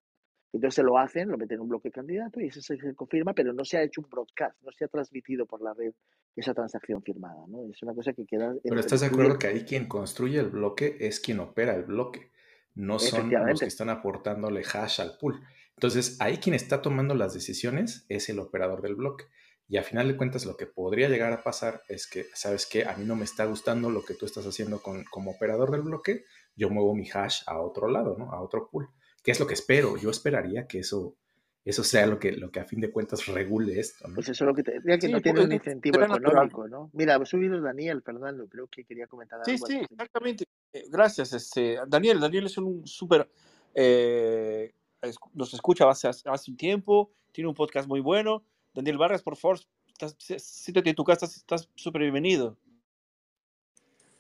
Entonces 0.54 0.84
lo 0.84 0.98
hacen, 0.98 1.30
lo 1.30 1.38
meten 1.38 1.56
en 1.56 1.62
un 1.62 1.70
bloque 1.70 1.92
candidato 1.92 2.42
y 2.42 2.48
eso 2.48 2.62
se 2.62 2.78
confirma, 2.94 3.34
pero 3.34 3.54
no 3.54 3.64
se 3.64 3.78
ha 3.78 3.84
hecho 3.84 4.02
un 4.02 4.10
broadcast, 4.10 4.62
no 4.64 4.72
se 4.72 4.86
ha 4.86 4.88
transmitido 4.88 5.46
por 5.46 5.62
la 5.62 5.74
red 5.74 5.94
esa 6.36 6.54
transacción 6.54 7.02
firmada, 7.04 7.46
¿no? 7.48 7.70
Es 7.70 7.82
una 7.84 7.94
cosa 7.94 8.14
que 8.14 8.26
queda... 8.26 8.54
Pero 8.64 8.80
estás 8.80 9.02
de 9.02 9.08
acuerdo 9.08 9.40
que 9.40 9.48
ahí 9.48 9.64
quien 9.64 9.88
construye 9.88 10.40
el 10.40 10.50
bloque 10.50 10.98
es 11.00 11.20
quien 11.20 11.40
opera 11.40 11.76
el 11.76 11.84
bloque, 11.84 12.32
no 12.76 13.00
son 13.00 13.32
los 13.32 13.60
que 13.60 13.66
están 13.66 13.90
aportándole 13.90 14.62
hash 14.62 15.02
al 15.02 15.18
pool. 15.18 15.42
Entonces, 15.76 16.18
ahí 16.20 16.38
quien 16.38 16.56
está 16.56 16.82
tomando 16.82 17.16
las 17.16 17.34
decisiones 17.34 18.06
es 18.08 18.30
el 18.30 18.40
operador 18.40 18.82
del 18.82 18.96
bloque. 18.96 19.26
Y 19.68 19.78
a 19.78 19.84
final 19.84 20.08
de 20.08 20.18
cuentas, 20.18 20.46
lo 20.46 20.58
que 20.58 20.68
podría 20.68 21.08
llegar 21.08 21.32
a 21.32 21.44
pasar 21.44 21.82
es 21.88 22.08
que, 22.08 22.26
¿sabes 22.34 22.66
qué? 22.66 22.86
A 22.86 22.96
mí 22.98 23.06
no 23.06 23.16
me 23.16 23.24
está 23.24 23.46
gustando 23.46 23.90
lo 23.90 24.04
que 24.04 24.14
tú 24.14 24.26
estás 24.26 24.46
haciendo 24.46 24.82
con, 24.82 25.06
como 25.06 25.32
operador 25.32 25.72
del 25.72 25.82
bloque, 25.82 26.26
yo 26.56 26.70
muevo 26.70 26.94
mi 26.94 27.10
hash 27.10 27.44
a 27.48 27.60
otro 27.62 27.88
lado, 27.88 28.18
¿no? 28.18 28.32
A 28.32 28.42
otro 28.42 28.70
pool. 28.70 28.90
¿Qué 29.24 29.32
es 29.32 29.40
lo 29.40 29.48
que 29.48 29.54
espero? 29.54 29.98
Yo 29.98 30.10
esperaría 30.10 30.68
que 30.68 30.80
eso, 30.80 31.16
eso 31.64 31.84
sea 31.84 32.08
lo 32.08 32.20
que, 32.20 32.32
lo 32.32 32.52
que 32.52 32.60
a 32.60 32.66
fin 32.66 32.82
de 32.82 32.92
cuentas 32.92 33.26
regule 33.28 33.80
esto. 33.80 34.08
¿no? 34.08 34.16
Pues 34.16 34.30
eso 34.30 34.44
es 34.44 34.48
lo 34.48 34.56
que 34.56 34.64
te 34.64 34.80
decía, 34.80 34.98
que 34.98 35.10
no 35.10 35.22
tiene 35.22 35.42
un 35.42 35.52
incentivo 35.52 36.02
económico, 36.02 36.68
¿no? 36.68 36.90
Mira, 36.94 37.16
ha 37.16 37.26
subido 37.26 37.62
Daniel, 37.62 38.02
Fernando, 38.02 38.48
creo 38.48 38.68
que 38.68 38.84
quería 38.84 39.08
comentar 39.08 39.40
algo. 39.40 39.66
Sí, 39.66 39.74
sí, 39.74 39.82
exactamente. 39.90 40.46
Eh, 40.74 40.86
gracias, 40.90 41.34
este, 41.34 41.78
Daniel. 41.88 42.20
Daniel 42.20 42.48
es 42.48 42.58
un 42.58 42.88
súper, 42.88 43.30
eh, 43.76 44.74
nos 45.34 45.54
escucha 45.54 45.90
hace, 45.90 46.08
hace 46.08 46.52
un 46.52 46.58
tiempo, 46.58 47.12
tiene 47.32 47.48
un 47.48 47.56
podcast 47.56 47.88
muy 47.88 48.00
bueno. 48.00 48.44
Daniel 48.74 48.98
Vargas, 48.98 49.22
por 49.22 49.36
favor, 49.36 49.60
siéntate 50.18 50.90
en 50.90 50.96
tu 50.96 51.04
casa, 51.04 51.26
estás 51.26 51.70
súper 51.76 52.02
bienvenido. 52.02 52.58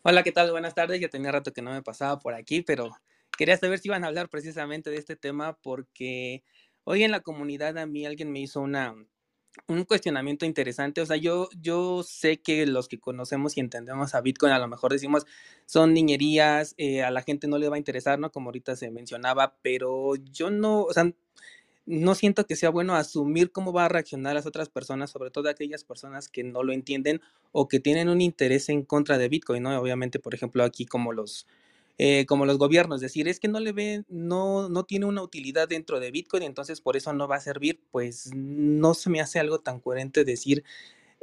Hola, 0.03 0.23
¿qué 0.23 0.31
tal? 0.31 0.51
Buenas 0.51 0.73
tardes. 0.73 0.99
Ya 0.99 1.09
tenía 1.09 1.31
rato 1.31 1.53
que 1.53 1.61
no 1.61 1.71
me 1.71 1.81
pasaba 1.81 2.19
por 2.19 2.33
aquí, 2.33 2.61
pero 2.61 2.91
quería 3.37 3.57
saber 3.57 3.79
si 3.79 3.87
iban 3.87 4.03
a 4.03 4.07
hablar 4.07 4.29
precisamente 4.29 4.89
de 4.89 4.97
este 4.97 5.15
tema 5.15 5.57
porque 5.61 6.43
hoy 6.83 7.03
en 7.03 7.11
la 7.11 7.21
comunidad 7.21 7.77
a 7.77 7.85
mí 7.85 8.05
alguien 8.05 8.31
me 8.31 8.39
hizo 8.39 8.61
una, 8.61 8.95
un 9.67 9.83
cuestionamiento 9.85 10.45
interesante. 10.45 11.01
O 11.01 11.05
sea, 11.05 11.17
yo, 11.17 11.49
yo 11.59 12.03
sé 12.03 12.41
que 12.41 12.65
los 12.65 12.87
que 12.87 12.99
conocemos 12.99 13.57
y 13.57 13.59
entendemos 13.59 14.15
a 14.15 14.21
Bitcoin 14.21 14.53
a 14.53 14.59
lo 14.59 14.67
mejor 14.67 14.91
decimos 14.91 15.25
son 15.65 15.93
niñerías, 15.93 16.75
eh, 16.77 17.03
a 17.03 17.11
la 17.11 17.21
gente 17.21 17.47
no 17.47 17.57
le 17.57 17.69
va 17.69 17.75
a 17.75 17.79
interesar, 17.79 18.19
¿no? 18.19 18.31
Como 18.31 18.49
ahorita 18.49 18.75
se 18.75 18.91
mencionaba, 18.91 19.57
pero 19.61 20.15
yo 20.15 20.49
no, 20.49 20.83
o 20.83 20.93
sea, 20.93 21.11
no 21.85 22.15
siento 22.15 22.45
que 22.45 22.55
sea 22.55 22.69
bueno 22.69 22.95
asumir 22.95 23.51
cómo 23.51 23.73
va 23.73 23.85
a 23.85 23.89
reaccionar 23.89 24.35
las 24.35 24.45
otras 24.45 24.69
personas, 24.69 25.09
sobre 25.09 25.31
todo 25.31 25.49
aquellas 25.49 25.83
personas 25.83 26.27
que 26.27 26.43
no 26.43 26.63
lo 26.63 26.73
entienden 26.73 27.21
o 27.51 27.67
que 27.67 27.79
tienen 27.79 28.09
un 28.09 28.21
interés 28.21 28.69
en 28.69 28.83
contra 28.83 29.17
de 29.17 29.29
Bitcoin, 29.29 29.63
¿no? 29.63 29.79
Obviamente, 29.79 30.19
por 30.19 30.35
ejemplo, 30.35 30.63
aquí 30.63 30.85
como 30.85 31.11
los 31.11 31.47
eh, 32.03 32.25
como 32.25 32.47
los 32.47 32.57
gobiernos, 32.57 32.99
decir, 32.99 33.27
es 33.27 33.39
que 33.39 33.47
no 33.47 33.59
le 33.59 33.73
ven, 33.73 34.07
no, 34.09 34.69
no 34.69 34.85
tiene 34.85 35.05
una 35.05 35.21
utilidad 35.21 35.69
dentro 35.69 35.99
de 35.99 36.09
Bitcoin, 36.09 36.41
entonces 36.41 36.81
por 36.81 36.97
eso 36.97 37.13
no 37.13 37.27
va 37.27 37.35
a 37.35 37.41
servir, 37.41 37.79
pues 37.91 38.31
no 38.33 38.95
se 38.95 39.11
me 39.11 39.21
hace 39.21 39.37
algo 39.37 39.59
tan 39.59 39.79
coherente 39.79 40.23
decir 40.23 40.63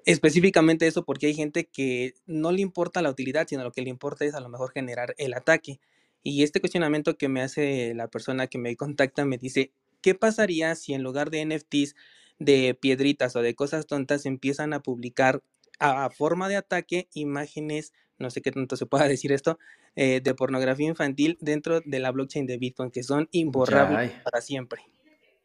específicamente 0.04 0.86
eso, 0.86 1.04
porque 1.04 1.26
hay 1.26 1.34
gente 1.34 1.64
que 1.66 2.14
no 2.26 2.52
le 2.52 2.60
importa 2.60 3.02
la 3.02 3.10
utilidad, 3.10 3.48
sino 3.48 3.64
lo 3.64 3.72
que 3.72 3.82
le 3.82 3.90
importa 3.90 4.24
es 4.24 4.36
a 4.36 4.40
lo 4.40 4.48
mejor 4.48 4.70
generar 4.70 5.16
el 5.18 5.34
ataque. 5.34 5.80
Y 6.22 6.44
este 6.44 6.60
cuestionamiento 6.60 7.18
que 7.18 7.28
me 7.28 7.42
hace 7.42 7.92
la 7.96 8.06
persona 8.06 8.46
que 8.46 8.58
me 8.58 8.76
contacta 8.76 9.24
me 9.24 9.36
dice, 9.36 9.72
¿qué 10.00 10.14
pasaría 10.14 10.76
si 10.76 10.94
en 10.94 11.02
lugar 11.02 11.30
de 11.30 11.44
NFTs, 11.44 11.96
de 12.38 12.78
piedritas 12.80 13.34
o 13.34 13.42
de 13.42 13.56
cosas 13.56 13.88
tontas 13.88 14.26
empiezan 14.26 14.72
a 14.72 14.80
publicar 14.80 15.42
a 15.80 16.08
forma 16.10 16.48
de 16.48 16.54
ataque 16.54 17.08
imágenes 17.14 17.92
no 18.18 18.30
sé 18.30 18.42
qué 18.42 18.52
tanto 18.52 18.76
se 18.76 18.86
pueda 18.86 19.08
decir 19.08 19.32
esto, 19.32 19.58
eh, 19.96 20.20
de 20.22 20.34
pornografía 20.34 20.88
infantil 20.88 21.38
dentro 21.40 21.80
de 21.80 21.98
la 21.98 22.10
blockchain 22.10 22.46
de 22.46 22.58
Bitcoin, 22.58 22.90
que 22.90 23.02
son 23.02 23.28
imborrables 23.32 24.12
para 24.22 24.40
siempre. 24.40 24.82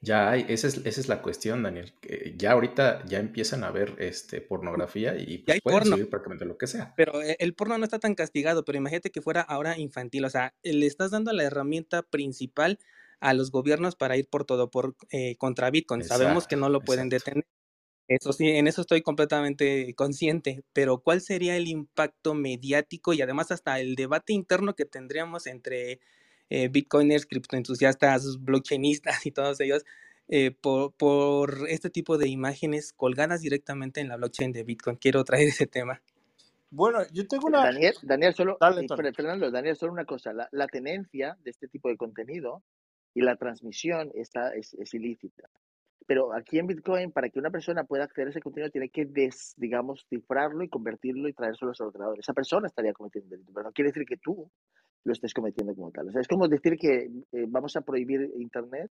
Ya 0.03 0.29
hay, 0.29 0.45
esa 0.49 0.67
es, 0.67 0.81
esa 0.83 0.99
es 0.99 1.07
la 1.07 1.21
cuestión, 1.21 1.63
Daniel. 1.63 1.93
ya 2.35 2.51
ahorita 2.51 3.05
ya 3.05 3.19
empiezan 3.19 3.63
a 3.63 3.71
ver 3.71 3.95
este, 3.99 4.41
pornografía 4.41 5.15
y 5.15 5.37
pues, 5.37 5.61
pueden 5.61 5.85
subir 5.85 6.09
prácticamente 6.09 6.43
lo 6.43 6.57
que 6.57 6.67
sea. 6.67 6.93
Pero 6.97 7.21
eh, 7.21 7.37
el 7.39 7.53
porno 7.53 7.77
no 7.77 7.85
está 7.85 7.99
tan 7.99 8.13
castigado, 8.13 8.65
pero 8.65 8.77
imagínate 8.77 9.11
que 9.11 9.21
fuera 9.21 9.39
ahora 9.39 9.77
infantil. 9.79 10.25
O 10.25 10.29
sea, 10.29 10.53
le 10.61 10.85
estás 10.87 11.11
dando 11.11 11.31
la 11.31 11.43
herramienta 11.43 12.03
principal 12.03 12.79
a 13.21 13.33
los 13.33 13.49
gobiernos 13.49 13.95
para 13.95 14.17
ir 14.17 14.27
por 14.27 14.43
todo 14.43 14.69
por 14.69 14.97
eh, 15.09 15.37
contra 15.37 15.71
Bitcoin. 15.71 16.03
Sabemos 16.03 16.47
que 16.47 16.57
no 16.57 16.67
lo 16.67 16.81
pueden 16.81 17.07
detener, 17.07 17.45
eso 18.13 18.33
sí, 18.33 18.47
en 18.49 18.67
eso 18.67 18.81
estoy 18.81 19.01
completamente 19.01 19.93
consciente, 19.95 20.63
pero 20.73 20.99
¿cuál 20.99 21.21
sería 21.21 21.55
el 21.57 21.67
impacto 21.67 22.33
mediático 22.33 23.13
y 23.13 23.21
además 23.21 23.51
hasta 23.51 23.79
el 23.79 23.95
debate 23.95 24.33
interno 24.33 24.75
que 24.75 24.85
tendríamos 24.85 25.47
entre 25.47 25.99
eh, 26.49 26.69
bitcoiners, 26.69 27.25
criptoentusiastas, 27.25 28.43
blockchainistas 28.43 29.25
y 29.25 29.31
todos 29.31 29.59
ellos 29.59 29.83
eh, 30.27 30.51
por, 30.51 30.93
por, 30.93 31.65
este 31.69 31.89
tipo 31.89 32.17
de 32.17 32.29
imágenes 32.29 32.93
colgadas 32.93 33.41
directamente 33.41 34.01
en 34.01 34.09
la 34.09 34.17
blockchain 34.17 34.51
de 34.51 34.63
Bitcoin? 34.63 34.95
Quiero 34.95 35.23
traer 35.23 35.49
ese 35.49 35.67
tema. 35.67 36.01
Bueno, 36.69 36.99
yo 37.11 37.27
tengo 37.27 37.47
una... 37.47 37.65
Daniel, 37.65 37.93
Daniel 38.01 38.33
solo, 38.33 38.57
Dale, 38.59 38.87
Fernando, 38.87 39.51
Daniel, 39.51 39.75
solo 39.75 39.93
una 39.93 40.05
cosa, 40.05 40.33
la, 40.33 40.49
la 40.51 40.67
tenencia 40.67 41.37
de 41.43 41.51
este 41.51 41.67
tipo 41.67 41.89
de 41.89 41.97
contenido 41.97 42.63
y 43.13 43.21
la 43.21 43.35
transmisión 43.35 44.11
está, 44.15 44.55
es, 44.55 44.73
es 44.73 44.93
ilícita. 44.93 45.49
Pero 46.13 46.31
aquí 46.31 46.59
en 46.59 46.67
Bitcoin, 46.67 47.11
para 47.11 47.27
que 47.29 47.39
una 47.39 47.49
persona 47.49 47.85
pueda 47.85 48.03
acceder 48.03 48.27
a 48.27 48.29
ese 48.29 48.39
contenido, 48.39 48.69
tiene 48.69 48.89
que, 48.89 49.03
des, 49.03 49.55
digamos, 49.57 50.05
cifrarlo 50.07 50.63
y 50.63 50.69
convertirlo 50.69 51.27
y 51.27 51.33
traerlo 51.33 51.57
a 51.63 51.65
los 51.69 51.81
ordenadores. 51.81 52.19
Esa 52.19 52.33
persona 52.33 52.67
estaría 52.67 52.93
cometiendo 52.93 53.31
delito, 53.31 53.51
pero 53.51 53.63
no 53.63 53.71
quiere 53.71 53.89
decir 53.89 54.05
que 54.05 54.17
tú 54.17 54.47
lo 55.05 55.11
estés 55.11 55.33
cometiendo 55.33 55.73
como 55.73 55.89
tal. 55.89 56.09
O 56.09 56.11
sea, 56.11 56.21
es 56.21 56.27
como 56.27 56.47
decir 56.47 56.77
que 56.77 57.09
eh, 57.31 57.45
vamos 57.47 57.75
a 57.77 57.81
prohibir 57.81 58.29
Internet 58.37 58.91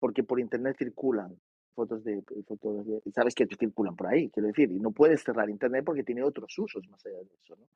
porque 0.00 0.24
por 0.24 0.40
Internet 0.40 0.74
circulan 0.76 1.36
fotos 1.76 2.02
de, 2.02 2.24
fotos 2.44 2.84
de, 2.84 3.02
sabes 3.12 3.36
que 3.36 3.46
circulan 3.46 3.94
por 3.94 4.08
ahí, 4.08 4.28
quiero 4.28 4.48
decir, 4.48 4.68
y 4.72 4.80
no 4.80 4.90
puedes 4.90 5.22
cerrar 5.22 5.48
Internet 5.48 5.84
porque 5.84 6.02
tiene 6.02 6.24
otros 6.24 6.58
usos 6.58 6.88
más 6.88 7.06
allá 7.06 7.18
de 7.18 7.30
eso, 7.40 7.54
¿no? 7.54 7.68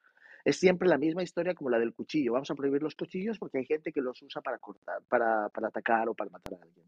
Es 0.44 0.56
siempre 0.56 0.88
la 0.88 0.98
misma 0.98 1.22
historia 1.22 1.54
como 1.54 1.70
la 1.70 1.78
del 1.78 1.94
cuchillo. 1.94 2.32
Vamos 2.32 2.50
a 2.50 2.56
prohibir 2.56 2.82
los 2.82 2.96
cuchillos 2.96 3.38
porque 3.38 3.58
hay 3.58 3.64
gente 3.64 3.92
que 3.92 4.00
los 4.00 4.20
usa 4.22 4.42
para 4.42 4.58
cortar, 4.58 5.02
para, 5.08 5.48
para 5.50 5.68
atacar 5.68 6.08
o 6.08 6.14
para 6.14 6.30
matar 6.30 6.54
a 6.54 6.62
alguien. 6.64 6.84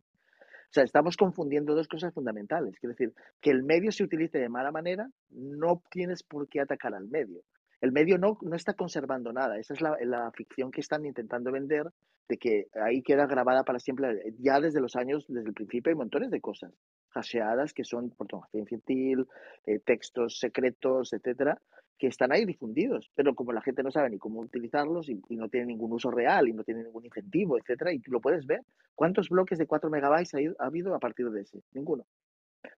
O 0.65 0.73
sea, 0.74 0.85
estamos 0.85 1.16
confundiendo 1.16 1.74
dos 1.74 1.89
cosas 1.89 2.12
fundamentales. 2.12 2.78
Quiero 2.78 2.95
decir, 2.95 3.12
que 3.41 3.51
el 3.51 3.62
medio 3.62 3.93
se 3.93 4.05
utilice 4.05 4.39
de 4.39 4.49
mala 4.49 4.73
manera, 4.73 5.09
no 5.31 5.82
tienes 5.91 6.23
por 6.23 6.49
qué 6.49 6.61
atacar 6.61 6.95
al 6.95 7.09
medio. 7.09 7.43
El 7.81 7.93
medio 7.93 8.19
no, 8.19 8.39
no 8.43 8.57
está 8.57 8.74
conservando 8.74 9.32
nada. 9.32 9.59
Esa 9.59 9.74
es 9.74 9.81
la, 9.81 9.97
la 10.01 10.31
ficción 10.32 10.70
que 10.70 10.81
están 10.81 11.05
intentando 11.05 11.53
vender, 11.53 11.85
de 12.28 12.39
que 12.39 12.66
ahí 12.82 13.03
queda 13.03 13.27
grabada 13.27 13.62
para 13.62 13.78
siempre. 13.78 14.35
Ya 14.39 14.59
desde 14.61 14.81
los 14.81 14.97
años, 14.97 15.27
desde 15.28 15.49
el 15.49 15.55
principio, 15.55 15.91
hay 15.91 15.97
montones 15.97 16.31
de 16.31 16.41
cosas 16.41 16.73
hasheadas 17.11 17.73
que 17.73 17.85
son 17.85 18.11
pornografía 18.11 18.61
infantil, 18.61 19.27
eh, 19.66 19.78
textos 19.78 20.39
secretos, 20.39 21.12
etcétera, 21.12 21.61
que 21.98 22.06
están 22.08 22.32
ahí 22.32 22.44
difundidos, 22.44 23.10
pero 23.14 23.34
como 23.34 23.52
la 23.52 23.62
gente 23.62 23.82
no 23.82 23.90
sabe 23.90 24.10
ni 24.10 24.18
cómo 24.18 24.40
utilizarlos 24.40 25.08
y, 25.08 25.20
y 25.28 25.36
no 25.36 25.48
tiene 25.48 25.66
ningún 25.66 25.92
uso 25.92 26.10
real 26.10 26.48
y 26.48 26.52
no 26.52 26.64
tiene 26.64 26.82
ningún 26.84 27.04
incentivo, 27.06 27.58
etcétera, 27.58 27.92
y 27.92 28.00
tú 28.00 28.10
lo 28.12 28.20
puedes 28.20 28.46
ver. 28.46 28.62
¿Cuántos 28.94 29.28
bloques 29.28 29.58
de 29.58 29.66
4 29.66 29.90
megabytes 29.90 30.34
ha, 30.34 30.40
ido- 30.40 30.56
ha 30.58 30.66
habido 30.66 30.94
a 30.94 30.98
partir 31.00 31.30
de 31.30 31.42
ese? 31.42 31.62
Ninguno. 31.72 32.06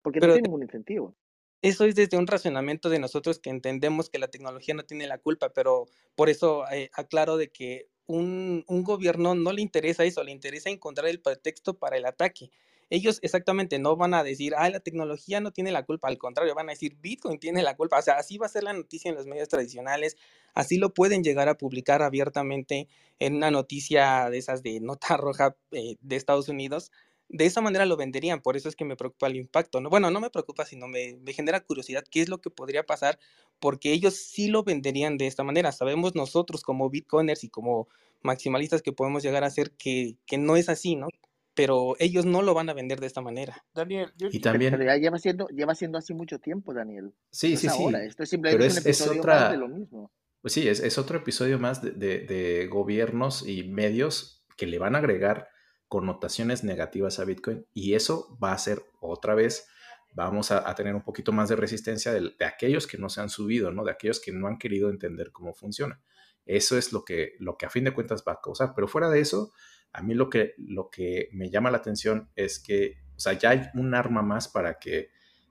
Porque 0.03 0.21
no 0.21 0.29
tiene 0.29 0.47
ningún 0.47 0.63
incentivo. 0.63 1.15
eso 1.61 1.85
es 1.85 1.95
desde 1.95 2.17
un 2.17 2.27
razonamiento 2.27 2.89
de 2.89 2.99
nosotros 2.99 3.39
que 3.39 3.49
entendemos 3.49 4.09
que 4.09 4.19
la 4.19 4.27
tecnología 4.29 4.73
no 4.75 4.83
tiene 4.83 5.07
la 5.07 5.17
culpa, 5.17 5.53
pero 5.53 5.87
por 6.15 6.29
eso 6.29 6.65
eh, 6.71 6.89
aclaro 6.93 7.37
de 7.37 7.49
que 7.51 7.87
un, 8.05 8.63
un 8.67 8.83
gobierno 8.83 9.35
no 9.35 9.51
le 9.51 9.61
interesa 9.61 10.03
eso, 10.05 10.23
le 10.23 10.31
interesa 10.31 10.69
encontrar 10.69 11.07
el 11.09 11.21
pretexto 11.21 11.77
para 11.77 11.97
el 11.97 12.05
ataque. 12.05 12.51
Ellos 12.89 13.19
exactamente 13.21 13.79
no 13.79 13.97
van 13.97 14.13
a 14.13 14.23
decir, 14.23 14.53
ah, 14.57 14.69
la 14.69 14.79
tecnología 14.79 15.41
no 15.41 15.51
tiene 15.51 15.71
la 15.71 15.85
culpa, 15.85 16.07
al 16.07 16.17
contrario, 16.17 16.55
van 16.55 16.69
a 16.69 16.71
decir, 16.71 16.95
Bitcoin 17.01 17.37
tiene 17.37 17.61
la 17.61 17.75
culpa. 17.75 17.99
O 17.99 18.01
sea, 18.01 18.15
así 18.15 18.37
va 18.37 18.45
a 18.45 18.49
ser 18.49 18.63
la 18.63 18.73
noticia 18.73 19.09
en 19.09 19.15
los 19.15 19.25
medios 19.25 19.49
tradicionales, 19.49 20.15
así 20.53 20.77
lo 20.77 20.93
pueden 20.93 21.23
llegar 21.23 21.49
a 21.49 21.57
publicar 21.57 22.01
abiertamente 22.01 22.87
en 23.19 23.35
una 23.35 23.51
noticia 23.51 24.29
de 24.29 24.37
esas 24.37 24.63
de 24.63 24.79
nota 24.79 25.17
roja 25.17 25.55
eh, 25.71 25.97
de 26.01 26.15
Estados 26.15 26.47
Unidos. 26.49 26.91
De 27.29 27.45
esa 27.45 27.59
manera 27.59 27.85
lo 27.85 27.97
venderían, 27.97 28.41
por 28.41 28.55
eso 28.55 28.69
es 28.69 28.77
que 28.77 28.85
me 28.85 28.95
preocupa 28.95 29.27
el 29.27 29.35
impacto. 29.35 29.81
¿no? 29.81 29.89
Bueno, 29.89 30.09
no 30.09 30.21
me 30.21 30.29
preocupa, 30.29 30.65
sino 30.65 30.87
me, 30.87 31.19
genera 31.33 31.59
curiosidad 31.59 32.05
qué 32.09 32.21
es 32.21 32.29
lo 32.29 32.39
que 32.39 32.49
podría 32.49 32.85
pasar, 32.85 33.19
porque 33.59 33.91
ellos 33.91 34.15
sí 34.15 34.47
lo 34.47 34.63
venderían 34.63 35.17
de 35.17 35.27
esta 35.27 35.43
manera. 35.43 35.73
Sabemos 35.73 36.15
nosotros 36.15 36.63
como 36.63 36.89
bitcoiners 36.89 37.43
y 37.43 37.49
como 37.49 37.89
maximalistas 38.21 38.81
que 38.81 38.93
podemos 38.93 39.23
llegar 39.23 39.43
a 39.43 39.49
ser 39.49 39.71
que 39.71 40.15
no 40.37 40.55
es 40.55 40.69
así, 40.69 40.95
¿no? 40.95 41.09
Pero 41.57 41.95
ellos 41.99 42.25
no 42.25 42.41
lo 42.41 42.53
van 42.53 42.69
a 42.69 42.73
vender 42.73 42.99
de 43.01 43.07
esta 43.07 43.21
manera. 43.21 43.65
Daniel, 43.73 44.13
yo, 44.15 44.29
Y 44.31 44.39
también, 44.39 44.79
ya 44.79 44.95
lleva 44.95 45.17
siendo, 45.19 45.47
lleva 45.49 45.75
siendo 45.75 45.97
así 45.97 46.13
mucho 46.13 46.39
tiempo, 46.39 46.73
Daniel. 46.73 47.13
sí, 47.31 47.49
No 47.53 47.59
sí, 47.59 47.67
es 47.67 47.73
sí, 47.73 47.85
Esto 47.95 48.23
es 48.23 48.29
pero 48.29 48.29
simplemente 48.29 48.79
es 48.79 48.85
un 48.85 48.87
es, 48.87 49.01
más 49.01 49.49
de 49.49 49.57
lo 49.57 49.67
otra, 49.67 49.67
mismo. 49.67 50.11
pues 50.41 50.53
sí, 50.53 50.67
es, 50.67 50.79
es 50.79 50.97
otro 50.97 51.17
episodio 51.17 51.59
más 51.59 51.81
de, 51.81 51.91
de- 51.91 52.19
de 52.21 52.67
gobiernos 52.67 53.47
y 53.47 53.63
medios 53.65 54.45
que 54.55 54.67
le 54.67 54.79
van 54.79 54.95
a 54.95 54.99
agregar 54.99 55.49
connotaciones 55.87 56.63
negativas 56.63 57.19
a 57.19 57.25
Bitcoin 57.25 57.65
y 57.73 57.93
eso 57.93 58.37
va 58.43 58.51
a 58.53 58.57
ser 58.57 58.83
otra 59.01 59.35
vez, 59.35 59.67
vamos 60.13 60.51
a, 60.51 60.69
a 60.69 60.75
tener 60.75 60.95
un 60.95 61.03
poquito 61.03 61.31
más 61.31 61.49
de 61.49 61.55
resistencia 61.55 62.11
de, 62.13 62.33
de 62.37 62.45
aquellos 62.45 62.87
que 62.87 62.97
no 62.97 63.09
se 63.09 63.21
han 63.21 63.29
subido, 63.29 63.71
¿no? 63.71 63.83
De 63.83 63.91
aquellos 63.91 64.19
que 64.19 64.31
no 64.31 64.47
han 64.47 64.57
querido 64.57 64.89
entender 64.89 65.31
cómo 65.31 65.53
funciona. 65.53 66.01
Eso 66.45 66.77
es 66.77 66.93
lo 66.93 67.03
que, 67.03 67.33
lo 67.39 67.57
que 67.57 67.65
a 67.65 67.69
fin 67.69 67.83
de 67.83 67.93
cuentas 67.93 68.23
va 68.27 68.33
a 68.33 68.39
causar. 68.41 68.73
Pero 68.75 68.87
fuera 68.87 69.09
de 69.09 69.19
eso, 69.19 69.51
a 69.93 70.01
mí 70.03 70.13
lo 70.13 70.29
que, 70.29 70.53
lo 70.57 70.89
que 70.89 71.29
me 71.33 71.49
llama 71.49 71.71
la 71.71 71.77
atención 71.77 72.29
es 72.35 72.59
que, 72.59 72.97
o 73.15 73.19
sea, 73.19 73.33
ya 73.33 73.51
hay 73.51 73.61
un 73.75 73.93
arma 73.95 74.21
más 74.21 74.47
para 74.47 74.77
que 74.79 75.09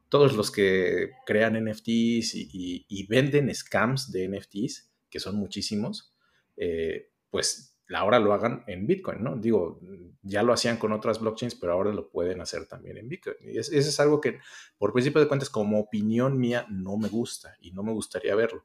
todos 0.09 0.35
los 0.35 0.51
que 0.51 1.11
crean 1.27 1.57
NFTs 1.57 2.35
y, 2.35 2.49
y- 2.53 2.87
y 2.89 3.07
venden 3.07 3.53
scams 3.55 4.13
de 4.13 4.25
NFTs, 4.25 4.93
que 5.11 5.19
son 5.21 5.37
muchísimos, 5.37 6.15
eh, 6.57 7.11
pues 7.31 7.77
ahora 7.95 8.19
lo 8.19 8.33
hagan 8.33 8.65
en 8.67 8.87
Bitcoin, 8.87 9.23
¿no? 9.23 9.37
Digo, 9.37 9.81
ya 10.23 10.43
lo 10.43 10.53
hacían 10.53 10.77
con 10.77 10.93
otras 10.93 11.21
blockchains, 11.21 11.55
pero 11.57 11.73
ahora 11.73 11.93
lo 11.93 12.11
pueden 12.11 12.41
hacer 12.41 12.67
también 12.67 12.99
en 12.99 13.09
Bitcoin. 13.09 13.37
Y 13.43 13.59
es- 13.59 13.71
eso 13.73 13.89
es 13.89 14.01
algo 14.01 14.21
que, 14.21 14.39
por 14.79 14.93
principio 14.93 15.21
de 15.21 15.29
cuentas, 15.29 15.51
como 15.51 15.79
opinión 15.81 16.39
mía, 16.39 16.67
no 16.71 16.97
me 16.97 17.09
gusta 17.09 17.57
y 17.61 17.73
no 17.73 17.83
me 17.83 17.93
gustaría 17.93 18.35
verlo. 18.35 18.65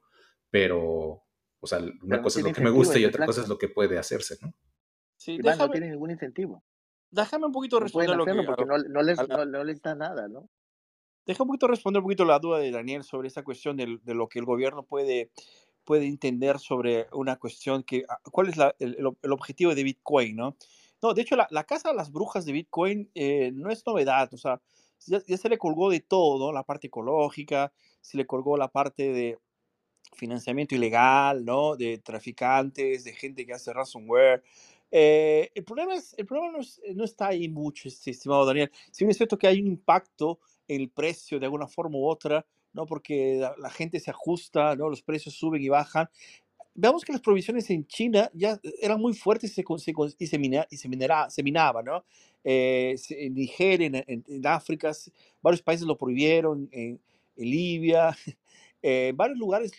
Pero, 0.50 1.24
o 1.60 1.68
sea, 1.68 1.80
una 1.80 1.94
Pero 2.02 2.22
cosa 2.24 2.40
es 2.40 2.46
lo 2.46 2.52
que 2.52 2.62
me 2.62 2.70
gusta 2.72 3.00
y 3.00 3.06
otra 3.06 3.26
cosa 3.26 3.42
es 3.42 3.48
lo 3.48 3.58
que 3.58 3.70
puede 3.70 3.98
hacerse, 3.98 4.38
¿no? 4.42 4.54
Sí, 5.22 5.34
Iván, 5.34 5.58
no 5.58 5.66
déjame, 5.66 5.72
tiene 5.72 5.90
ningún 5.90 6.12
incentivo. 6.12 6.64
déjame 7.12 7.46
un 7.46 7.52
poquito 7.52 7.80
No 7.80 7.84
responder 7.86 8.16
lo 8.18 8.26
que, 8.26 8.32
hacerlo 8.32 8.42
a 8.42 8.46
porque 8.46 8.66
no, 8.66 8.78
no, 8.78 9.02
les, 9.04 9.28
la- 9.28 9.38
no, 9.38 9.46
no 9.46 9.64
les 9.64 9.82
da 9.82 9.96
nada, 9.96 10.28
¿no? 10.28 10.50
Deja 11.26 11.44
un 11.44 11.48
poquito 11.48 11.68
responder 11.68 12.00
un 12.00 12.06
poquito 12.06 12.26
la 12.26 12.40
duda 12.40 12.58
de 12.60 12.72
Daniel 12.72 13.04
sobre 13.04 13.28
esta 13.28 13.44
cuestión 13.44 13.78
del- 13.78 14.00
de, 14.04 14.16
lo 14.16 14.28
que 14.28 14.40
el 14.40 14.46
gobierno 14.46 14.84
puede, 14.84 15.30
puede 15.84 16.08
entender 16.08 16.58
sobre 16.60 17.08
una 17.14 17.38
cuestión 17.38 17.84
que, 17.84 18.04
ah, 18.10 18.20
¿cuál 18.32 18.50
es 18.50 18.58
la- 18.58 18.76
el, 18.80 18.96
el- 18.98 19.18
el 19.22 19.32
objetivo 19.32 19.76
de 19.76 19.84
Bitcoin, 19.84 20.36
no? 20.36 20.58
No, 21.02 21.14
de 21.14 21.22
hecho, 21.22 21.36
la, 21.36 21.48
la 21.52 21.64
casa 21.64 21.90
de 21.90 21.96
las 21.96 22.12
brujas 22.12 22.46
de 22.46 22.52
Bitcoin 22.54 23.12
eh, 23.16 23.52
no 23.54 23.70
es 23.72 23.86
novedad, 23.86 24.34
o 24.34 24.38
sea, 24.38 24.62
ya, 25.06 25.22
ya 25.28 25.38
se 25.38 25.50
le 25.50 25.58
colgó 25.58 25.90
de 25.90 26.00
todo, 26.00 26.40
¿no? 26.40 26.52
La 26.54 26.64
parte 26.64 26.88
ecológica, 26.88 27.72
se 28.02 28.18
le 28.18 28.26
colgó 28.28 28.58
la 28.58 28.68
parte 28.70 29.12
de 29.14 29.40
financiamiento 30.16 30.76
ilegal, 30.76 31.46
¿no? 31.46 31.76
De 31.76 31.98
traficantes, 32.00 33.04
de 33.04 33.14
gente 33.14 33.46
que 33.46 33.54
hace 33.54 33.74
ransomware. 33.74 34.44
Eh, 34.92 35.52
el 35.56 35.64
problema, 35.64 35.96
es, 35.96 36.14
el 36.18 36.26
problema 36.26 36.52
no, 36.54 36.60
es- 36.62 36.82
no 36.96 37.04
está 37.06 37.28
ahí 37.30 37.48
mucho, 37.50 37.88
estimado 37.90 38.46
Daniel. 38.46 38.72
Si 38.92 39.04
bien 39.04 39.12
es 39.12 39.18
cierto 39.18 39.38
que 39.38 39.48
hay 39.48 39.62
un 39.62 39.68
impacto 39.68 40.40
en 40.68 40.82
el 40.82 40.90
precio 40.90 41.40
de 41.40 41.46
alguna 41.46 41.68
forma 41.68 41.98
u 41.98 42.08
otra, 42.08 42.46
¿no? 42.74 42.86
Porque 42.86 43.38
la, 43.40 43.56
la 43.58 43.70
gente 43.70 44.00
se 44.00 44.12
ajusta, 44.12 44.76
¿no? 44.76 44.90
Los 44.90 45.02
precios 45.02 45.36
suben 45.36 45.62
y 45.62 45.70
bajan. 45.70 46.10
Veamos 46.74 47.04
que 47.06 47.12
las 47.14 47.22
provisiones 47.22 47.70
en 47.70 47.86
China 47.88 48.32
ya 48.34 48.60
eran 48.82 49.00
muy 49.02 49.14
fuertes 49.14 49.52
y 49.52 49.56
se, 49.56 49.64
se 49.80 49.94
y 50.20 50.28
se, 50.28 50.40
mina- 50.40 50.68
y 50.70 50.78
se, 50.78 50.90
minera- 50.90 51.30
se 51.30 51.44
minaba, 51.44 51.84
¿no? 51.84 52.06
Eh, 52.44 52.96
en 53.12 53.34
Nigeria, 53.36 53.88
en, 53.88 53.96
en- 54.08 54.26
en 54.28 54.48
África, 54.48 54.92
varios 55.42 55.62
países 55.62 55.86
lo 55.88 55.98
prohibieron, 55.98 56.70
en, 56.72 57.00
en 57.36 57.50
Libia, 57.50 58.16
eh, 58.82 59.10
en 59.10 59.18
varios 59.18 59.38
lugares 59.38 59.72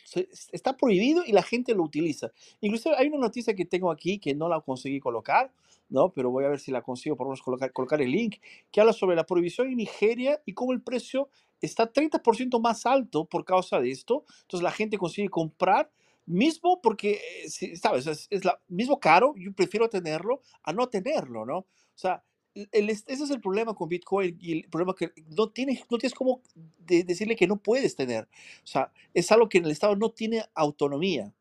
está 0.53 0.77
prohibido 0.77 1.25
y 1.27 1.33
la 1.33 1.43
gente 1.43 1.75
lo 1.75 1.83
utiliza. 1.83 2.33
Incluso 2.61 2.97
hay 2.97 3.09
una 3.09 3.19
noticia 3.19 3.55
que 3.55 3.65
tengo 3.65 3.91
aquí 3.91 4.19
que 4.19 4.35
no 4.35 4.49
la 4.49 4.61
conseguí 4.61 5.01
colocar, 5.01 5.53
¿no? 5.89 6.13
Pero 6.13 6.31
voy 6.31 6.45
a 6.45 6.49
ver 6.49 6.61
si 6.61 6.71
la 6.71 6.83
consigo, 6.83 7.17
por 7.17 7.27
lo 7.27 7.31
menos 7.31 7.43
colocar, 7.73 8.01
el 8.01 8.11
link, 8.11 8.37
que 8.71 8.81
habla 8.81 8.93
sobre 8.93 9.17
la 9.17 9.27
prohibición 9.27 9.69
en 9.69 9.77
Nigeria 9.77 10.41
y 10.47 10.53
cómo 10.53 10.73
el 10.73 10.83
precio 10.83 11.29
está 11.61 11.93
30% 11.93 12.61
más 12.61 12.87
alto 12.87 13.25
por 13.25 13.45
causa 13.45 13.81
de 13.81 13.91
esto. 13.91 14.25
Entonces 14.43 14.63
la 14.63 14.73
gente 14.73 14.99
consigue 14.99 15.29
comprar 15.29 15.91
mismo 16.25 16.81
porque, 16.81 17.21
eh, 17.45 17.77
¿sabes? 17.77 18.07
Es, 18.07 18.29
es 18.31 18.45
la, 18.45 18.61
mismo 18.69 19.01
caro, 19.01 19.35
yo 19.37 19.53
prefiero 19.53 19.89
tenerlo 19.89 20.41
a 20.63 20.73
no 20.73 20.89
tenerlo, 20.89 21.45
¿no? 21.45 21.59
O 21.59 21.67
sea, 21.95 22.23
el- 22.55 22.91
ese 22.91 23.05
es 23.13 23.31
el 23.31 23.41
problema 23.41 23.75
con 23.75 23.89
Bitcoin 23.89 24.39
y 24.41 24.53
el 24.61 24.69
problema 24.71 24.95
que 24.95 25.13
no 25.37 25.51
tienes, 25.51 25.81
no 25.91 25.99
tienes 25.99 26.15
cómo 26.15 26.43
de- 26.87 27.05
decirle 27.05 27.37
que 27.37 27.47
no 27.47 27.57
puedes 27.57 27.97
tener. 27.97 28.25
O 28.65 28.67
sea, 28.67 28.93
es 29.15 29.33
algo 29.33 29.49
que 29.49 29.59
en 29.59 29.65
el 29.67 29.71
Estado 29.73 29.97
no 29.97 30.11
tiene 30.11 30.45
autonomía. 30.55 31.33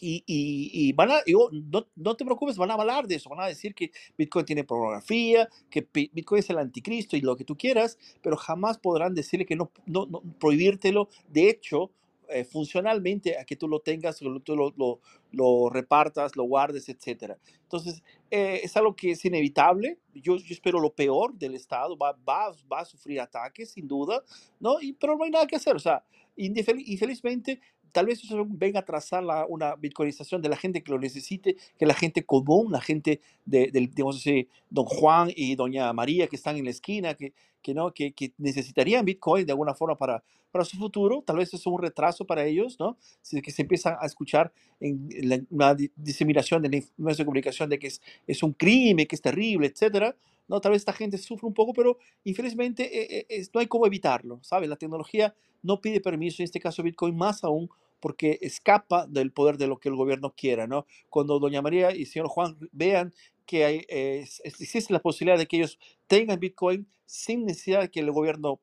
Y, 0.00 0.24
y, 0.26 0.70
y 0.72 0.92
van 0.94 1.10
a, 1.10 1.22
digo, 1.26 1.50
no, 1.52 1.86
no 1.96 2.16
te 2.16 2.24
preocupes, 2.24 2.56
van 2.56 2.70
a 2.70 2.74
hablar 2.74 3.06
de 3.06 3.16
eso, 3.16 3.30
van 3.30 3.40
a 3.40 3.46
decir 3.48 3.74
que 3.74 3.92
Bitcoin 4.18 4.46
tiene 4.46 4.64
pornografía, 4.64 5.48
que 5.70 5.86
Bitcoin 5.92 6.40
es 6.40 6.50
el 6.50 6.58
anticristo 6.58 7.16
y 7.16 7.22
lo 7.22 7.36
que 7.36 7.44
tú 7.44 7.56
quieras, 7.56 7.98
pero 8.22 8.36
jamás 8.36 8.78
podrán 8.78 9.14
decirle 9.14 9.46
que 9.46 9.56
no, 9.56 9.70
no, 9.86 10.06
no 10.06 10.22
prohibírtelo. 10.40 11.08
De 11.28 11.50
hecho, 11.50 11.92
eh, 12.30 12.44
funcionalmente 12.44 13.38
a 13.38 13.44
que 13.44 13.56
tú 13.56 13.68
lo 13.68 13.80
tengas, 13.80 14.18
tú 14.18 14.56
lo, 14.56 14.72
lo, 14.76 15.00
lo 15.32 15.70
repartas, 15.70 16.36
lo 16.36 16.44
guardes, 16.44 16.88
etcétera. 16.88 17.38
Entonces, 17.62 18.02
eh, 18.30 18.60
es 18.62 18.76
algo 18.76 18.94
que 18.94 19.12
es 19.12 19.24
inevitable. 19.24 19.98
Yo, 20.14 20.36
yo 20.36 20.52
espero 20.52 20.80
lo 20.80 20.94
peor 20.94 21.34
del 21.34 21.54
Estado. 21.54 21.96
Va, 21.96 22.12
va, 22.28 22.54
va 22.70 22.80
a 22.80 22.84
sufrir 22.84 23.20
ataques, 23.20 23.70
sin 23.72 23.86
duda, 23.88 24.22
¿no? 24.58 24.80
Y, 24.80 24.92
pero 24.92 25.16
no 25.16 25.24
hay 25.24 25.30
nada 25.30 25.46
que 25.46 25.56
hacer. 25.56 25.76
O 25.76 25.80
sea, 25.80 26.04
infelizmente, 26.36 27.60
tal 27.92 28.06
vez 28.06 28.22
eso 28.22 28.46
venga 28.48 28.80
a 28.80 28.84
trazar 28.84 29.22
la, 29.22 29.46
una 29.46 29.74
bitcoinización 29.76 30.42
de 30.42 30.48
la 30.48 30.56
gente 30.56 30.82
que 30.82 30.92
lo 30.92 30.98
necesite, 30.98 31.56
que 31.78 31.86
la 31.86 31.94
gente 31.94 32.24
común, 32.24 32.72
la 32.72 32.80
gente 32.80 33.20
de, 33.44 33.70
del, 33.70 33.90
digamos 33.90 34.16
así, 34.16 34.48
don 34.68 34.84
Juan 34.86 35.30
y 35.34 35.56
doña 35.56 35.92
María 35.92 36.26
que 36.28 36.36
están 36.36 36.56
en 36.56 36.64
la 36.64 36.70
esquina, 36.70 37.14
que, 37.14 37.32
que, 37.62 37.74
¿no? 37.74 37.92
que, 37.92 38.12
que 38.12 38.32
necesitarían 38.38 39.04
Bitcoin 39.04 39.46
de 39.46 39.52
alguna 39.52 39.74
forma 39.74 39.96
para, 39.96 40.22
para 40.50 40.64
su 40.64 40.76
futuro. 40.76 41.22
Tal 41.26 41.36
vez 41.36 41.52
es 41.54 41.66
un 41.66 41.80
retraso 41.80 42.26
para 42.26 42.44
ellos, 42.44 42.78
¿no? 42.78 42.96
Si 43.22 43.40
que 43.42 43.50
se 43.50 43.62
empiezan 43.62 43.96
a 44.00 44.06
escuchar 44.06 44.52
en 44.80 45.08
la, 45.22 45.40
una 45.50 45.74
diseminación 45.96 46.62
de 46.62 46.84
la 46.96 47.14
de 47.14 47.24
comunicación 47.24 47.68
de 47.70 47.78
que 47.78 47.88
es, 47.88 48.00
es 48.26 48.42
un 48.42 48.52
crimen, 48.52 49.06
que 49.06 49.16
es 49.16 49.22
terrible, 49.22 49.66
etcétera. 49.68 50.16
¿no? 50.48 50.60
Tal 50.60 50.72
vez 50.72 50.82
esta 50.82 50.92
gente 50.92 51.16
sufre 51.16 51.46
un 51.46 51.54
poco, 51.54 51.72
pero 51.72 51.98
infelizmente 52.24 52.82
eh, 53.18 53.26
eh, 53.28 53.46
no 53.54 53.60
hay 53.60 53.68
cómo 53.68 53.86
evitarlo, 53.86 54.40
¿sabes? 54.42 54.68
La 54.68 54.76
tecnología 54.76 55.32
no 55.62 55.80
pide 55.80 56.00
permiso, 56.00 56.42
en 56.42 56.44
este 56.44 56.58
caso 56.58 56.82
Bitcoin 56.82 57.16
más 57.16 57.44
aún, 57.44 57.70
porque 58.00 58.38
escapa 58.40 59.06
del 59.06 59.30
poder 59.30 59.58
de 59.58 59.68
lo 59.68 59.78
que 59.78 59.88
el 59.88 59.94
gobierno 59.94 60.34
quiera, 60.36 60.66
¿no? 60.66 60.86
Cuando 61.08 61.38
doña 61.38 61.62
María 61.62 61.94
y 61.94 62.06
señor 62.06 62.28
Juan 62.28 62.56
vean 62.72 63.14
que 63.46 63.64
hay, 63.64 63.86
eh, 63.88 64.26
existe 64.44 64.92
la 64.92 65.00
posibilidad 65.00 65.38
de 65.38 65.46
que 65.46 65.56
ellos 65.58 65.78
tengan 66.06 66.40
Bitcoin 66.40 66.88
sin 67.06 67.44
necesidad 67.44 67.80
de 67.80 67.90
que 67.90 68.00
el 68.00 68.10
gobierno 68.12 68.60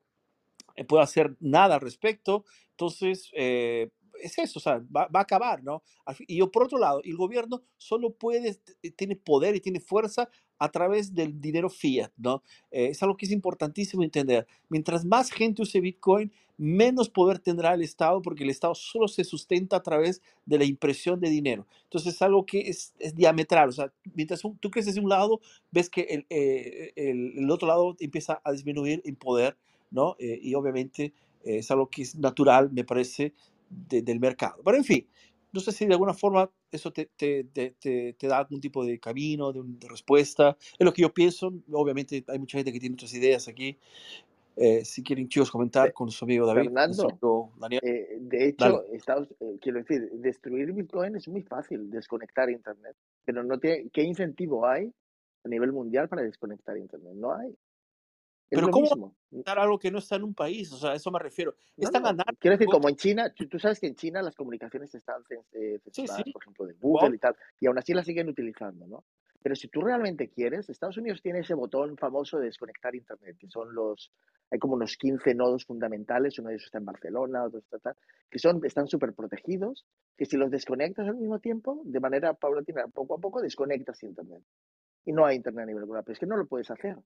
eh, 0.76 0.84
pueda 0.84 1.04
hacer 1.04 1.36
nada 1.40 1.76
al 1.76 1.80
respecto, 1.80 2.44
entonces 2.70 3.30
eh, 3.34 3.90
es 4.22 4.38
eso, 4.38 4.58
o 4.58 4.62
sea, 4.62 4.78
va, 4.94 5.06
va, 5.08 5.20
a 5.20 5.22
acabar, 5.22 5.62
¿no? 5.62 5.82
Y 6.26 6.36
yo, 6.38 6.50
por 6.50 6.64
otro 6.64 6.78
lado, 6.78 7.00
el 7.04 7.16
gobierno 7.16 7.62
solo 7.76 8.10
puede, 8.14 8.60
tiene 8.96 9.16
poder 9.16 9.56
y 9.56 9.60
tiene 9.60 9.80
fuerza 9.80 10.28
a 10.58 10.70
través 10.70 11.14
del 11.14 11.40
dinero 11.40 11.70
fiat, 11.70 12.10
¿no? 12.16 12.42
Eh, 12.70 12.88
es 12.90 13.02
algo 13.02 13.16
que 13.16 13.26
es 13.26 13.32
importantísimo 13.32 14.02
entender. 14.02 14.46
Mientras 14.68 15.04
más 15.04 15.30
gente 15.30 15.62
use 15.62 15.80
Bitcoin, 15.80 16.32
menos 16.56 17.08
poder 17.08 17.38
tendrá 17.38 17.72
el 17.74 17.82
Estado 17.82 18.20
porque 18.20 18.42
el 18.42 18.50
Estado 18.50 18.74
solo 18.74 19.06
se 19.06 19.22
sustenta 19.22 19.76
a 19.76 19.82
través 19.82 20.20
de 20.44 20.58
la 20.58 20.64
impresión 20.64 21.20
de 21.20 21.30
dinero. 21.30 21.66
Entonces 21.84 22.14
es 22.14 22.22
algo 22.22 22.44
que 22.44 22.68
es, 22.68 22.92
es 22.98 23.14
diametral, 23.14 23.68
o 23.68 23.72
sea, 23.72 23.92
mientras 24.14 24.42
tú 24.60 24.70
creces 24.70 24.96
de 24.96 25.00
un 25.00 25.08
lado, 25.08 25.40
ves 25.70 25.88
que 25.88 26.02
el, 26.02 26.26
eh, 26.30 26.92
el, 26.96 27.38
el, 27.38 27.50
otro 27.50 27.68
lado 27.68 27.96
empieza 28.00 28.40
a 28.42 28.52
disminuir 28.52 29.00
en 29.04 29.14
poder, 29.14 29.56
¿no? 29.90 30.16
Eh, 30.18 30.38
y 30.42 30.54
obviamente 30.54 31.14
eh, 31.44 31.58
es 31.58 31.70
algo 31.70 31.88
que 31.88 32.02
es 32.02 32.16
natural, 32.16 32.70
me 32.72 32.84
parece, 32.84 33.32
de, 33.68 34.02
del 34.02 34.20
mercado. 34.20 34.60
Pero 34.64 34.76
en 34.76 34.84
fin, 34.84 35.06
no 35.52 35.60
sé 35.60 35.72
si 35.72 35.86
de 35.86 35.92
alguna 35.92 36.14
forma 36.14 36.50
eso 36.70 36.92
te, 36.92 37.06
te, 37.16 37.44
te, 37.44 37.74
te, 38.12 38.26
da 38.26 38.38
algún 38.38 38.60
tipo 38.60 38.84
de 38.84 38.98
camino, 38.98 39.52
de, 39.52 39.62
de, 39.64 39.88
respuesta. 39.88 40.56
Es 40.78 40.84
lo 40.84 40.92
que 40.92 41.02
yo 41.02 41.12
pienso. 41.12 41.52
Obviamente 41.72 42.24
hay 42.28 42.38
mucha 42.38 42.58
gente 42.58 42.72
que 42.72 42.80
tiene 42.80 42.94
otras 42.94 43.14
ideas 43.14 43.48
aquí. 43.48 43.78
Eh, 44.60 44.84
si 44.84 45.04
quieren 45.04 45.28
chicos 45.28 45.52
comentar 45.52 45.92
con 45.92 46.10
su 46.10 46.24
amigo 46.24 46.44
David. 46.44 46.64
Fernando, 46.64 47.52
Daniel. 47.60 47.80
Eh, 47.84 48.16
de 48.18 48.48
hecho, 48.48 48.84
Estados, 48.92 49.28
eh, 49.38 49.56
quiero 49.60 49.78
decir, 49.78 50.10
destruir 50.14 50.72
Bitcoin 50.72 51.14
es 51.14 51.28
muy 51.28 51.42
fácil, 51.42 51.88
desconectar 51.90 52.50
Internet. 52.50 52.96
Pero 53.24 53.44
no 53.44 53.58
tiene, 53.60 53.88
¿qué 53.92 54.02
incentivo 54.02 54.66
hay 54.66 54.92
a 55.44 55.48
nivel 55.48 55.72
mundial 55.72 56.08
para 56.08 56.22
desconectar 56.22 56.76
Internet? 56.76 57.12
No 57.14 57.32
hay. 57.32 57.54
Pero 58.50 58.70
¿cómo 58.70 59.14
dar 59.30 59.58
algo 59.58 59.78
que 59.78 59.90
no 59.90 59.98
está 59.98 60.16
en 60.16 60.24
un 60.24 60.34
país? 60.34 60.72
O 60.72 60.78
sea, 60.78 60.92
a 60.92 60.94
eso 60.94 61.10
me 61.10 61.18
refiero. 61.18 61.54
No, 61.76 61.90
no. 61.90 62.24
Quiero 62.38 62.56
decir, 62.56 62.68
como 62.68 62.88
en 62.88 62.96
China, 62.96 63.32
tú, 63.34 63.46
tú, 63.46 63.58
sabes 63.58 63.78
que 63.78 63.86
en 63.86 63.94
China 63.94 64.22
las 64.22 64.34
comunicaciones 64.34 64.94
están 64.94 65.22
eh, 65.52 65.78
sí, 65.92 66.06
sí. 66.06 66.32
por 66.32 66.42
ejemplo, 66.42 66.66
de 66.66 66.74
Google 66.74 67.08
wow. 67.08 67.14
y 67.14 67.18
tal, 67.18 67.36
y 67.60 67.66
aún 67.66 67.78
así 67.78 67.92
las 67.92 68.06
siguen 68.06 68.28
utilizando, 68.28 68.86
¿no? 68.86 69.04
Pero 69.42 69.54
si 69.54 69.68
tú 69.68 69.82
realmente 69.82 70.28
quieres, 70.30 70.68
Estados 70.68 70.96
Unidos 70.96 71.22
tiene 71.22 71.40
ese 71.40 71.54
botón 71.54 71.96
famoso 71.96 72.38
de 72.38 72.46
desconectar 72.46 72.94
Internet, 72.94 73.36
que 73.38 73.48
son 73.48 73.72
los, 73.72 74.12
hay 74.50 74.58
como 74.58 74.74
unos 74.74 74.96
15 74.96 75.34
nodos 75.34 75.64
fundamentales, 75.64 76.38
uno 76.38 76.48
de 76.48 76.56
ellos 76.56 76.64
está 76.64 76.78
en 76.78 76.86
Barcelona, 76.86 77.44
otro 77.44 77.60
está 77.60 77.78
tal, 77.78 77.96
que 78.28 78.38
son, 78.38 78.64
están 78.64 78.88
súper 78.88 79.12
protegidos, 79.12 79.86
que 80.16 80.24
si 80.24 80.36
los 80.36 80.50
desconectas 80.50 81.06
al 81.06 81.16
mismo 81.16 81.38
tiempo, 81.38 81.80
de 81.84 82.00
manera 82.00 82.34
paulatina, 82.34 82.88
poco 82.88 83.14
a 83.14 83.18
poco, 83.18 83.40
desconectas 83.40 84.02
Internet. 84.02 84.42
Y 85.04 85.12
no 85.12 85.24
hay 85.24 85.36
Internet 85.36 85.62
a 85.62 85.66
nivel 85.66 85.84
global, 85.84 86.02
pero 86.04 86.14
es 86.14 86.18
que 86.18 86.26
no 86.26 86.36
lo 86.36 86.46
puedes 86.46 86.70
hacer 86.70 86.96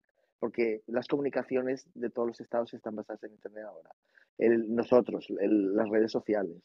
porque 0.42 0.82
las 0.88 1.06
comunicaciones 1.06 1.86
de 1.94 2.10
todos 2.10 2.26
los 2.26 2.40
estados 2.40 2.74
están 2.74 2.96
basadas 2.96 3.22
en 3.22 3.30
Internet 3.30 3.64
ahora. 3.64 3.90
Nosotros, 4.66 5.28
el, 5.38 5.72
las 5.76 5.88
redes 5.88 6.10
sociales, 6.10 6.56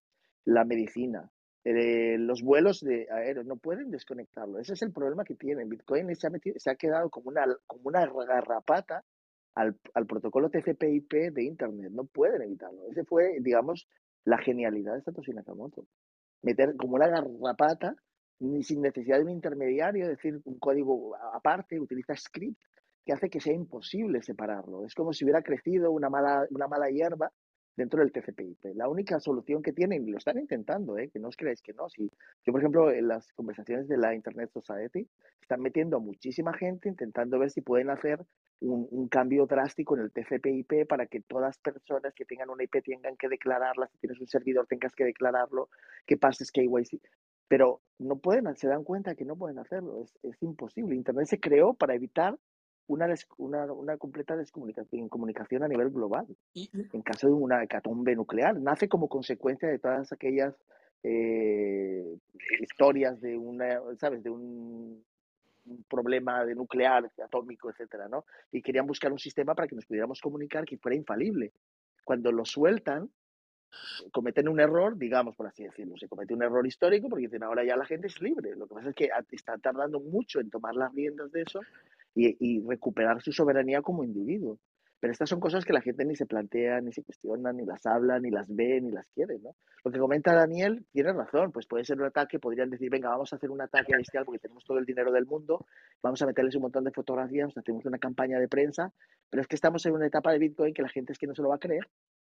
la 0.45 0.65
medicina, 0.65 1.29
eh, 1.63 2.17
los 2.17 2.41
vuelos 2.41 2.81
de 2.81 3.07
aéreos, 3.11 3.45
no 3.45 3.57
pueden 3.57 3.91
desconectarlo. 3.91 4.57
Ese 4.57 4.73
es 4.73 4.81
el 4.81 4.91
problema 4.91 5.23
que 5.23 5.35
tienen. 5.35 5.69
Bitcoin 5.69 6.15
se 6.15 6.25
ha, 6.25 6.31
metido, 6.31 6.55
se 6.57 6.71
ha 6.71 6.75
quedado 6.75 7.11
como 7.11 7.29
una, 7.29 7.45
como 7.67 7.83
una 7.83 8.03
garrapata 8.07 9.03
al, 9.53 9.77
al 9.93 10.07
protocolo 10.07 10.49
TCP/IP 10.49 11.31
de 11.31 11.43
Internet. 11.43 11.91
No 11.91 12.05
pueden 12.05 12.41
evitarlo. 12.41 12.81
Ese 12.89 13.03
fue, 13.03 13.37
digamos, 13.41 13.87
la 14.25 14.39
genialidad 14.39 14.95
de 14.95 15.03
Satoshi 15.03 15.33
Nakamoto. 15.33 15.85
Meter 16.41 16.75
como 16.77 16.95
una 16.95 17.09
garrapata 17.09 17.95
sin 18.39 18.81
necesidad 18.81 19.17
de 19.17 19.25
un 19.25 19.29
intermediario, 19.29 20.05
es 20.05 20.09
decir, 20.09 20.41
un 20.45 20.57
código 20.57 21.15
aparte, 21.35 21.79
utiliza 21.79 22.15
script 22.15 22.59
que 23.07 23.13
hace 23.13 23.29
que 23.29 23.39
sea 23.39 23.53
imposible 23.53 24.21
separarlo. 24.21 24.85
Es 24.85 24.93
como 24.93 25.13
si 25.13 25.23
hubiera 25.23 25.41
crecido 25.41 25.91
una 25.91 26.09
mala, 26.09 26.45
una 26.49 26.67
mala 26.67 26.89
hierba 26.89 27.31
dentro 27.77 28.01
del 28.01 28.11
TCP/IP. 28.11 28.75
La 28.75 28.89
única 28.89 29.21
solución 29.21 29.63
que 29.63 29.71
tienen, 29.71 30.05
y 30.05 30.11
lo 30.11 30.17
están 30.17 30.37
intentando, 30.37 30.97
¿eh? 30.97 31.09
que 31.09 31.17
no 31.17 31.29
os 31.29 31.37
creáis 31.37 31.61
que 31.61 31.71
no. 31.71 31.87
Si, 31.87 32.11
yo, 32.45 32.51
por 32.51 32.59
ejemplo, 32.59 32.91
en 32.91 33.07
las 33.07 33.31
conversaciones 33.31 33.87
de 33.87 33.97
la 33.97 34.13
Internet 34.13 34.49
Society, 34.51 35.07
están 35.41 35.61
metiendo 35.61 35.95
a 35.95 35.99
muchísima 36.01 36.53
gente 36.53 36.89
intentando 36.89 37.39
ver 37.39 37.49
si 37.49 37.61
pueden 37.61 37.89
hacer 37.89 38.19
un, 38.59 39.07
cambio 39.07 39.45
drástico 39.45 39.95
en 39.95 40.01
el 40.01 40.11
TCP/IP 40.11 40.85
para 40.85 41.05
que 41.05 41.21
todas 41.21 41.45
las 41.45 41.57
personas 41.59 42.13
que 42.13 42.25
tengan 42.25 42.49
una 42.49 42.63
IP 42.63 42.83
tengan 42.83 43.15
que 43.15 43.29
declararla, 43.29 43.87
si 43.87 43.99
tienes 43.99 44.19
un 44.19 44.27
servidor 44.27 44.67
tengas 44.67 44.93
que 44.93 45.05
declararlo, 45.05 45.69
que 46.05 46.17
pases 46.17 46.51
KYC. 46.51 46.99
Pero 47.47 47.79
no 47.99 48.17
pueden, 48.17 48.53
se 48.57 48.67
dan 48.67 48.83
cuenta 48.83 49.15
que 49.15 49.23
no 49.23 49.37
pueden 49.37 49.59
hacerlo, 49.59 50.03
es, 50.03 50.11
es 50.23 50.43
imposible. 50.43 50.93
Internet 50.93 51.27
se 51.27 51.39
creó 51.39 51.73
para 51.73 51.95
evitar 51.95 52.37
una, 52.87 53.13
una, 53.37 53.71
una, 53.71 53.97
completa 53.97 54.35
descomunicación 54.35 55.09
comunicación 55.09 55.63
a 55.63 55.67
nivel 55.67 55.89
global. 55.89 56.25
En 56.55 57.01
caso 57.01 57.27
de 57.27 57.33
una 57.33 57.63
hecatombe 57.63 58.15
nuclear, 58.15 58.59
nace 58.59 58.87
como 58.87 59.09
consecuencia 59.09 59.67
de 59.67 59.79
todas 59.79 60.11
aquellas 60.11 60.55
eh, 61.03 62.17
historias 62.61 63.19
de 63.21 63.37
una, 63.37 63.79
¿sabes? 63.99 64.23
De 64.23 64.29
un, 64.29 65.03
un, 65.65 65.83
problema 65.89 66.45
de 66.45 66.55
nuclear, 66.55 67.11
atómico, 67.23 67.69
etcétera, 67.69 68.07
¿no? 68.07 68.25
Y 68.51 68.61
querían 68.61 68.87
buscar 68.87 69.11
un 69.11 69.19
sistema 69.19 69.53
para 69.53 69.67
que 69.67 69.75
nos 69.75 69.85
pudiéramos 69.85 70.21
comunicar 70.21 70.65
que 70.65 70.77
fuera 70.77 70.95
infalible. 70.95 71.51
Cuando 72.03 72.31
lo 72.31 72.45
sueltan, 72.45 73.09
cometen 74.11 74.47
un 74.47 74.59
error, 74.59 74.97
digamos, 74.97 75.35
por 75.35 75.47
así 75.47 75.63
decirlo, 75.63 75.97
se 75.97 76.07
comete 76.07 76.33
un 76.33 76.43
error 76.43 76.65
histórico 76.65 77.09
porque 77.09 77.25
dicen 77.25 77.43
ahora 77.43 77.65
ya 77.65 77.75
la 77.75 77.85
gente 77.85 78.07
es 78.07 78.21
libre. 78.21 78.55
Lo 78.55 78.67
que 78.67 78.75
pasa 78.75 78.89
es 78.89 78.95
que 78.95 79.09
está 79.31 79.57
tardando 79.57 79.99
mucho 79.99 80.39
en 80.39 80.49
tomar 80.49 80.75
las 80.75 80.93
riendas 80.93 81.31
de 81.31 81.41
eso 81.41 81.59
y, 82.17 82.61
recuperar 82.67 83.21
su 83.21 83.31
soberanía 83.31 83.81
como 83.81 84.03
individuo. 84.03 84.59
Pero 84.99 85.11
estas 85.11 85.29
son 85.29 85.39
cosas 85.39 85.63
que 85.63 85.73
la 85.73 85.81
gente 85.81 86.03
ni 86.05 86.15
se 86.15 86.25
plantea, 86.25 86.81
ni 86.81 86.91
se 86.91 87.03
cuestiona, 87.03 87.53
ni 87.53 87.65
las 87.65 87.85
habla, 87.85 88.19
ni 88.19 88.31
las 88.31 88.47
ve, 88.47 88.81
ni 88.81 88.89
las 88.89 89.05
quiere, 89.13 89.37
¿no? 89.37 89.51
Lo 89.85 89.91
que 89.91 89.99
comenta 89.99 90.33
Daniel 90.33 90.87
tiene 90.91 91.13
razón, 91.13 91.51
pues 91.51 91.67
puede 91.67 91.85
ser 91.85 91.99
un 91.99 92.07
ataque, 92.07 92.39
podrían 92.39 92.71
decir, 92.71 92.89
venga, 92.89 93.09
vamos 93.09 93.31
a 93.31 93.35
hacer 93.35 93.51
un 93.51 93.61
ataque 93.61 93.95
bestial 93.95 94.25
porque 94.25 94.39
tenemos 94.39 94.63
todo 94.63 94.79
el 94.79 94.85
dinero 94.85 95.11
del 95.11 95.27
mundo, 95.27 95.67
vamos 96.01 96.19
a 96.23 96.25
meterles 96.25 96.55
un 96.55 96.63
montón 96.63 96.83
de 96.83 96.91
fotografías, 96.91 97.55
hacemos 97.55 97.85
una 97.85 97.99
campaña 97.99 98.39
de 98.39 98.47
prensa, 98.47 98.91
pero 99.29 99.41
es 99.41 99.47
que 99.47 99.55
estamos 99.55 99.85
en 99.85 99.93
una 99.93 100.07
etapa 100.07 100.31
de 100.31 100.39
Bitcoin 100.39 100.73
que 100.73 100.81
la 100.81 100.89
gente 100.89 101.13
es 101.13 101.19
que 101.19 101.27
no 101.27 101.35
se 101.35 101.43
lo 101.43 101.49
va 101.49 101.55
a 101.55 101.59
creer. 101.59 101.87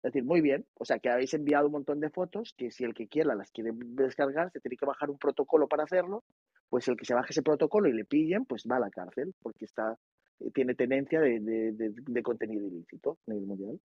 Es 0.03 0.13
decir, 0.13 0.25
muy 0.25 0.41
bien, 0.41 0.67
o 0.75 0.85
sea 0.85 0.99
que 0.99 1.09
habéis 1.09 1.33
enviado 1.33 1.67
un 1.67 1.73
montón 1.73 2.01
de 2.01 2.11
fotos, 2.11 2.55
que 2.57 2.73
si 2.73 2.83
el 2.83 2.93
que 2.93 3.07
quiera 3.07 3.37
las 3.37 3.53
quiere 3.53 3.71
descargar, 3.73 4.51
se 4.51 4.59
tiene 4.59 4.77
que 4.77 4.85
bajar 4.85 5.11
un 5.11 5.19
protocolo 5.19 5.69
para 5.69 5.85
hacerlo, 5.85 6.25
pues 6.69 6.89
el 6.89 6.97
que 6.97 7.05
se 7.05 7.15
baje 7.15 7.31
ese 7.31 7.43
protocolo 7.43 7.89
y 7.89 7.93
le 7.93 8.05
pillen, 8.05 8.45
pues 8.45 8.65
va 8.69 8.77
a 8.77 8.81
la 8.81 8.91
cárcel, 8.91 9.33
porque 9.41 9.65
está, 9.65 9.97
eh, 10.41 10.51
tiene 10.53 10.75
tenencia 10.75 11.21
de, 11.21 11.39
de, 11.39 11.73
de, 11.73 11.93
de 11.95 12.23
contenido 12.23 12.67
ilícito 12.67 13.19
a 13.29 13.31
nivel 13.31 13.47
mundial. 13.47 13.81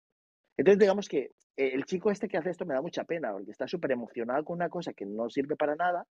Entonces, 0.56 0.78
digamos 0.78 1.08
que 1.08 1.32
eh, 1.56 1.70
el 1.72 1.84
chico 1.84 2.12
este 2.12 2.28
que 2.28 2.36
hace 2.36 2.50
esto 2.50 2.64
me 2.64 2.74
da 2.74 2.80
mucha 2.80 3.02
pena, 3.02 3.32
porque 3.32 3.50
está 3.50 3.66
súper 3.66 3.90
emocionado 3.90 4.44
con 4.44 4.54
una 4.54 4.68
cosa 4.68 4.92
que 4.92 5.06
no 5.06 5.28
sirve 5.30 5.56
para 5.56 5.74
nada 5.74 6.06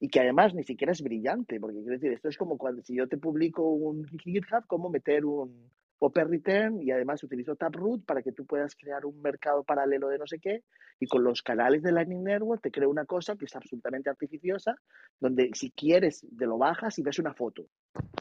y 0.00 0.08
que 0.08 0.20
además 0.20 0.54
ni 0.54 0.64
siquiera 0.64 0.92
es 0.92 1.02
brillante, 1.02 1.60
porque 1.60 1.80
quiero 1.80 1.92
decir, 1.92 2.12
esto 2.12 2.28
es 2.28 2.38
como 2.38 2.56
cuando 2.56 2.82
si 2.82 2.96
yo 2.96 3.08
te 3.08 3.18
publico 3.18 3.68
un 3.68 4.06
GitHub, 4.06 4.66
cómo 4.66 4.88
meter 4.88 5.24
un, 5.26 5.70
Open 6.06 6.28
Return 6.28 6.82
y 6.82 6.90
además 6.90 7.22
utilizo 7.22 7.56
Taproot 7.56 8.04
para 8.04 8.22
que 8.22 8.32
tú 8.32 8.44
puedas 8.46 8.74
crear 8.76 9.06
un 9.06 9.20
mercado 9.22 9.64
paralelo 9.64 10.08
de 10.08 10.18
no 10.18 10.26
sé 10.26 10.38
qué 10.38 10.62
y 11.00 11.06
con 11.06 11.24
los 11.24 11.42
canales 11.42 11.82
de 11.82 11.92
Lightning 11.92 12.24
Network 12.24 12.62
te 12.62 12.70
creo 12.70 12.90
una 12.90 13.04
cosa 13.04 13.36
que 13.36 13.46
es 13.46 13.56
absolutamente 13.56 14.10
artificiosa 14.10 14.76
donde 15.20 15.50
si 15.54 15.70
quieres 15.70 16.26
te 16.36 16.46
lo 16.46 16.58
bajas 16.58 16.98
y 16.98 17.02
ves 17.02 17.18
una 17.18 17.34
foto 17.34 17.66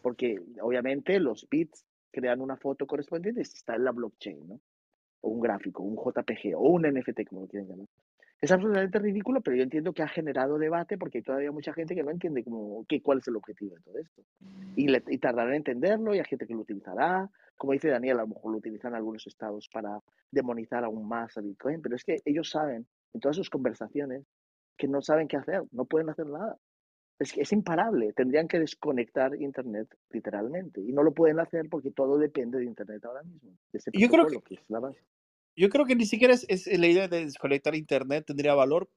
porque 0.02 0.40
obviamente 0.62 1.20
los 1.20 1.48
bits 1.50 1.86
crean 2.14 2.40
una 2.40 2.56
foto 2.56 2.86
correspondiente 2.86 3.44
si 3.44 3.58
está 3.58 3.76
en 3.76 3.84
la 3.84 3.92
blockchain, 3.92 4.48
¿no? 4.48 4.62
O 5.22 5.30
un 5.30 5.42
gráfico, 5.42 5.84
un 5.84 5.96
JPG 5.96 6.56
o 6.56 6.70
un 6.70 6.84
NFT 6.84 7.26
como 7.28 7.42
lo 7.42 7.48
quieran 7.48 7.68
llamar. 7.68 7.88
Es 8.40 8.52
absolutamente 8.52 9.00
ridículo, 9.00 9.42
pero 9.42 9.56
yo 9.56 9.64
entiendo 9.64 9.94
que 9.94 10.04
ha 10.04 10.08
generado 10.08 10.58
debate 10.58 10.98
porque 10.98 11.20
hay 11.20 11.24
todavía 11.24 11.52
mucha 11.52 11.74
gente 11.74 11.96
que 11.96 12.04
no 12.04 12.12
entiende 12.12 12.44
cómo, 12.44 12.86
qué, 12.90 13.02
cuál 13.02 13.20
es 13.20 13.28
el 13.30 13.38
objetivo 13.38 13.74
de 13.74 13.82
todo 13.82 13.98
esto. 14.00 14.22
Y, 14.76 14.90
le, 14.90 15.02
y 15.08 15.18
tardará 15.18 15.52
en 15.52 15.56
entenderlo 15.56 16.14
y 16.14 16.20
hay 16.20 16.26
gente 16.26 16.46
que 16.46 16.54
lo 16.54 16.60
utilizará. 16.60 17.30
Como 17.64 17.72
dice 17.72 17.88
Daniel, 17.88 18.18
a 18.20 18.24
lo 18.24 18.28
mejor 18.28 18.52
lo 18.52 18.58
utilizan 18.58 18.94
algunos 18.94 19.26
estados 19.26 19.70
para 19.72 19.98
demonizar 20.30 20.84
aún 20.84 21.08
más 21.08 21.38
a 21.38 21.40
Bitcoin, 21.40 21.82
pero 21.82 21.96
es 21.96 22.04
que 22.04 22.18
ellos 22.26 22.50
saben 22.50 22.86
en 23.14 23.22
todas 23.22 23.38
sus 23.38 23.50
conversaciones 23.50 24.26
que 24.78 24.90
no 24.90 25.02
saben 25.02 25.30
qué 25.30 25.38
hacer, 25.38 25.64
no 25.72 25.86
pueden 25.86 26.10
hacer 26.10 26.26
nada. 26.26 26.58
Es 27.20 27.32
que 27.32 27.40
es 27.40 27.54
imparable, 27.54 28.12
tendrían 28.12 28.50
que 28.50 28.60
desconectar 28.60 29.42
Internet 29.42 29.88
literalmente 30.10 30.82
y 30.82 30.92
no 30.92 31.04
lo 31.04 31.14
pueden 31.14 31.40
hacer 31.40 31.70
porque 31.70 31.92
todo 31.92 32.18
depende 32.18 32.58
de 32.58 32.66
Internet 32.66 33.06
ahora 33.06 33.24
mismo. 33.24 33.58
yo 33.94 34.10
creo 34.10 34.28
que, 34.28 34.60
Yo 35.56 35.70
creo 35.70 35.86
que 35.86 35.96
ni 35.96 36.06
siquiera 36.06 36.34
es, 36.34 36.46
es, 36.50 36.68
la 36.68 36.88
idea 36.88 37.08
de 37.08 37.24
desconectar 37.24 37.76
Internet 37.76 38.26
tendría 38.28 38.56
valor. 38.56 38.90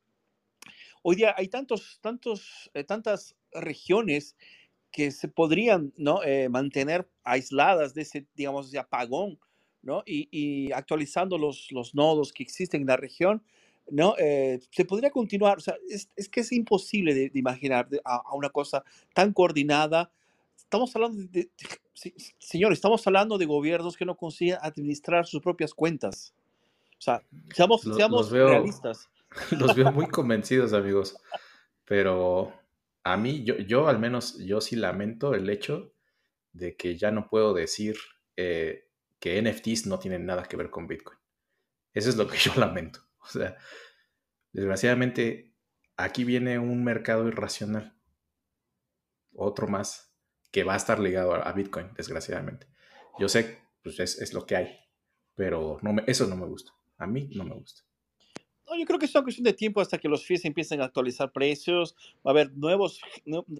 Hoy 1.05 1.15
día 1.15 1.37
hay 1.37 1.47
tantos, 1.47 2.01
tantos, 2.03 2.69
eh, 2.75 2.83
tantas 2.83 3.37
regiones 3.53 4.35
que 4.97 5.11
se 5.11 5.29
podrían 5.29 5.93
¿no? 5.99 6.23
Eh, 6.23 6.49
mantener 6.49 7.07
aisladas 7.23 7.93
de 7.93 8.01
ese, 8.01 8.25
digamos, 8.35 8.71
de 8.71 8.79
apagón, 8.79 9.39
¿no? 9.83 10.03
Y, 10.07 10.27
y, 10.31 10.73
actualizando 10.73 11.37
los, 11.37 11.71
los 11.71 11.95
nodos 11.95 12.33
que 12.33 12.43
existen 12.43 12.81
en 12.81 12.87
la 12.87 12.97
región, 12.97 13.43
¿no? 13.91 14.15
Eh, 14.19 14.59
se 14.71 14.87
podría 14.87 15.11
continuar, 15.11 15.59
o 15.59 15.61
sea, 15.61 15.75
es, 15.87 16.09
es 16.17 16.31
que 16.31 16.41
es 16.41 16.51
imposible 16.51 17.13
de, 17.13 17.31
imaginar 17.35 17.87
a, 18.07 18.35
una 18.35 18.49
cosa 18.49 18.85
tan 19.13 19.35
coordinada. 19.35 20.11
Estamos 20.57 20.97
hablando 20.97 21.29
de, 21.31 21.51
señor, 22.39 22.73
estamos 22.73 23.07
hablando 23.07 23.37
de 23.37 23.45
gobiernos 23.45 23.99
que 23.99 24.07
no 24.07 24.17
consiguen 24.17 24.57
administrar 24.63 25.27
sus 25.27 25.43
propias 25.43 25.75
cuentas. 25.75 26.33
O 26.99 27.03
sea, 27.03 27.23
seamos, 27.55 27.83
seamos 27.83 28.31
realistas. 28.31 29.11
Los 29.51 29.77
veo 29.77 29.93
muy 29.93 30.07
convencidos, 30.07 30.73
amigos, 30.73 31.19
pero 31.85 32.55
a 33.07 33.17
mí, 33.17 33.45
yo, 33.45 33.57
yo 33.59 33.87
al 33.87 34.01
menos, 34.01 34.37
yo 34.39 34.61
sí 34.61 34.75
lamento 34.75 35.33
el 35.33 35.49
hecho 35.49 35.95
de 36.51 36.77
que 36.77 36.97
ya 36.97 37.13
no 37.13 37.29
puedo 37.29 37.55
decir 37.55 37.97
eh, 38.35 38.91
que 39.21 39.41
NFTs 39.41 39.87
no 39.87 40.01
tienen 40.01 40.27
nada 40.27 40.43
que 40.43 40.57
ver 40.57 40.71
con 40.71 40.89
Bitcoin. 40.89 41.17
Eso 41.95 42.09
es 42.11 42.17
lo 42.17 42.27
que 42.27 42.37
yo 42.45 42.53
lamento. 42.57 42.99
O 43.21 43.29
sea, 43.29 43.57
desgraciadamente, 44.53 45.55
aquí 45.97 46.25
viene 46.25 46.59
un 46.59 46.83
mercado 46.83 47.29
irracional. 47.29 47.97
Otro 49.33 49.69
más 49.69 50.13
que 50.51 50.65
va 50.65 50.75
a 50.75 50.79
estar 50.79 50.99
ligado 50.99 51.33
a, 51.33 51.53
Bitcoin, 51.53 51.95
desgraciadamente. 51.95 52.67
Yo 53.21 53.29
sé, 53.29 53.61
pues 53.85 54.01
es, 54.01 54.33
lo 54.33 54.47
que 54.47 54.57
hay, 54.57 54.81
pero 55.37 55.79
no 55.81 55.95
eso 56.09 56.27
no 56.27 56.35
me 56.35 56.47
gusta. 56.47 56.73
A 56.99 57.07
mí 57.07 57.31
no 57.37 57.45
me 57.45 57.55
gusta. 57.55 57.83
No, 58.69 58.77
yo 58.77 58.85
creo 58.85 58.99
que 58.99 59.07
es 59.07 59.15
una 59.15 59.23
cuestión 59.23 59.45
de 59.45 59.53
tiempo 59.53 59.81
hasta 59.81 59.99
que 59.99 60.09
los 60.09 60.27
fees 60.27 60.45
empiecen 60.45 60.81
a 60.81 60.87
actualizar 60.87 61.31
precios. 61.31 61.95
Va 62.27 62.31
a 62.31 62.33
haber 62.33 62.53
nuevos 62.57 63.01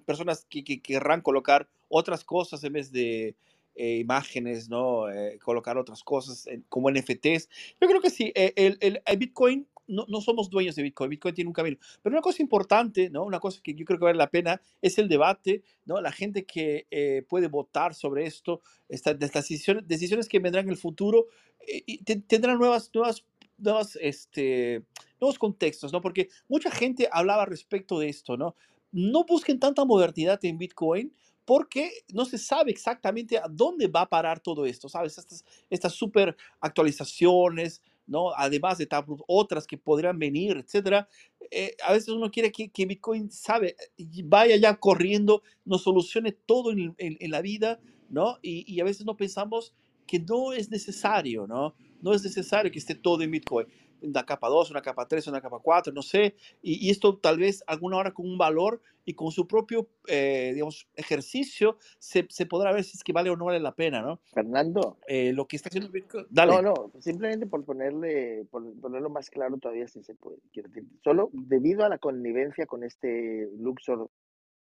personas 0.05 0.47
que, 0.51 0.65
querrán 0.83 1.21
colocar 1.21 1.69
otras 1.89 2.25
cosas 2.25 2.65
en 2.65 2.73
vez 2.73 2.91
de 2.91 3.37
eh, 3.77 3.99
imágenes, 3.99 4.69
¿no? 4.69 5.09
Eh, 5.09 5.39
colocar 5.39 5.79
otras 5.79 6.03
cosas 6.03 6.49
como 6.69 6.91
NFTs. 6.91 7.49
Yo 7.81 7.89
creo 7.89 8.01
que 8.01 8.11
sí, 8.11 8.33
eh, 8.35 8.53
el, 8.57 8.79
el, 8.81 9.17
Bitcoin 9.17 9.69
no, 9.87 10.05
no, 10.09 10.21
somos 10.21 10.51
dueños 10.51 10.75
de 10.75 10.83
Bitcoin, 10.83 11.11
Bitcoin 11.11 11.35
tiene 11.37 11.49
un 11.49 11.55
camino. 11.55 11.77
Pero 12.03 12.13
una 12.13 12.23
cosa 12.23 12.43
importante, 12.43 13.09
¿no? 13.09 13.23
Una 13.23 13.39
cosa 13.39 13.61
que 13.63 13.75
yo 13.75 13.85
creo 13.85 14.01
que 14.01 14.07
vale 14.07 14.19
la 14.19 14.31
pena 14.31 14.61
es 14.83 14.99
el 14.99 15.09
debate, 15.09 15.63
¿no? 15.85 16.01
La 16.01 16.11
gente 16.11 16.45
que 16.45 17.25
puede 17.29 17.47
votar 17.47 17.95
sobre 17.95 18.27
esto, 18.27 18.61
estas 18.89 19.17
decisiones, 19.17 19.87
decisiones 19.87 20.29
que 20.29 20.41
vendrán 20.41 20.65
en 20.65 20.73
el 20.73 20.77
futuro, 20.77 21.27
y 21.69 21.99
tendrán 22.05 22.59
nuevas, 22.59 22.91
nuevas 22.95 23.25
nuevas, 23.59 23.97
este, 24.01 24.85
nuevos 25.21 25.39
contextos, 25.39 25.93
¿no? 25.93 26.01
Porque 26.01 26.29
mucha 26.49 26.71
gente 26.71 27.09
hablaba 27.11 27.47
respecto 27.47 27.99
de 27.99 28.09
esto, 28.09 28.37
¿no? 28.37 28.57
No 28.93 29.25
busquen 29.25 29.59
tanta 29.59 29.85
modernidad 29.85 30.43
en 30.45 30.59
Bitcoin 30.59 31.13
porque 31.45 31.93
no 32.13 32.25
se 32.25 32.39
sabe 32.39 32.73
exactamente 32.73 33.39
a 33.39 33.47
dónde 33.49 33.87
va 33.87 34.03
a 34.03 34.09
parar 34.09 34.41
todo 34.41 34.67
esto, 34.67 34.89
¿sabes? 34.89 35.17
Estas, 35.17 35.45
estas 35.71 35.93
super 35.93 36.37
actualizaciones, 36.61 37.83
¿no? 38.07 38.33
Además 38.37 38.79
de 38.79 38.89
otras 39.27 39.67
que 39.67 39.79
podrían 39.79 40.19
venir, 40.19 40.57
etcétera. 40.57 41.09
Eh, 41.51 41.77
a 41.85 41.93
veces 41.93 42.09
uno 42.09 42.31
quiere 42.31 42.51
que, 42.51 42.69
que, 42.69 42.87
Bitcoin, 42.87 43.31
sabe, 43.31 43.77
vaya 44.25 44.57
ya 44.57 44.77
corriendo, 44.77 45.43
nos 45.65 45.83
solucione 45.83 46.33
todo 46.33 46.73
en, 46.73 46.95
en, 46.99 47.31
la 47.31 47.41
vida, 47.41 47.81
¿no? 48.09 48.39
Y, 48.43 48.65
y, 48.73 48.81
a 48.81 48.85
veces 48.85 49.07
no 49.07 49.17
pensamos 49.17 49.73
que 50.07 50.19
no 50.19 50.53
es 50.53 50.71
necesario, 50.71 51.47
¿no? 51.47 51.75
No 52.01 52.13
es 52.13 52.23
necesario 52.23 52.71
que 52.71 52.79
esté 52.79 52.95
todo 52.95 53.23
en 53.23 53.31
Bitcoin. 53.31 53.67
Una 54.03 54.25
capa 54.25 54.49
2, 54.49 54.71
una 54.71 54.83
capa 54.83 55.09
3, 55.09 55.27
una 55.29 55.41
capa 55.41 55.59
4, 55.59 55.93
no 55.93 56.03
sé. 56.03 56.35
Y, 56.63 56.91
esto 56.91 57.17
tal 57.17 57.39
vez 57.39 57.65
alguna 57.67 57.97
hora 57.97 58.13
con 58.13 58.27
un 58.27 58.37
valor 58.37 58.83
y 59.05 59.15
con 59.15 59.31
su 59.31 59.47
propio, 59.47 59.89
eh, 60.07 60.51
digamos, 60.53 60.87
ejercicio 60.97 61.79
se, 61.99 62.27
se, 62.29 62.45
podrá 62.45 62.73
ver 62.73 62.85
si 62.85 62.97
es 62.97 63.05
que 63.05 63.13
vale 63.13 63.31
o 63.31 63.37
no 63.37 63.47
vale 63.47 63.61
la 63.61 63.75
pena, 63.75 64.03
¿no? 64.03 64.21
Fernando. 64.35 64.99
Eh, 65.07 65.33
lo 65.33 65.47
que 65.47 65.57
está 65.57 65.69
haciendo 65.69 65.91
Bitcoin. 65.91 66.27
Dale. 66.29 66.53
No, 66.53 66.63
no, 66.63 66.93
simplemente 67.01 67.47
por 67.47 67.65
ponerle, 67.65 68.45
por 68.51 68.79
ponerlo 68.81 69.09
más 69.09 69.31
claro 69.31 69.57
todavía 69.59 69.89
si 69.89 70.03
se 70.03 70.15
puede. 70.15 70.39
Quiero 70.53 70.69
decir, 70.69 70.85
solo 71.03 71.31
debido 71.33 71.85
a 71.85 71.89
la 71.89 71.99
connivencia 71.99 72.67
con 72.67 72.85
este 72.85 73.49
Luxor, 73.59 74.11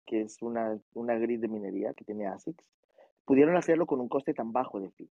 que 0.05 0.21
es 0.21 0.41
una, 0.41 0.79
una 0.93 1.15
grid 1.15 1.39
de 1.39 1.47
minería 1.49 1.93
que 1.93 2.05
tiene 2.05 2.27
ASICS, 2.27 2.63
pudieron 3.25 3.57
hacerlo 3.57 3.85
con 3.85 3.99
un 3.99 4.07
coste 4.07 4.33
tan 4.33 4.53
bajo 4.53 4.79
de 4.79 4.89
fee 4.91 5.09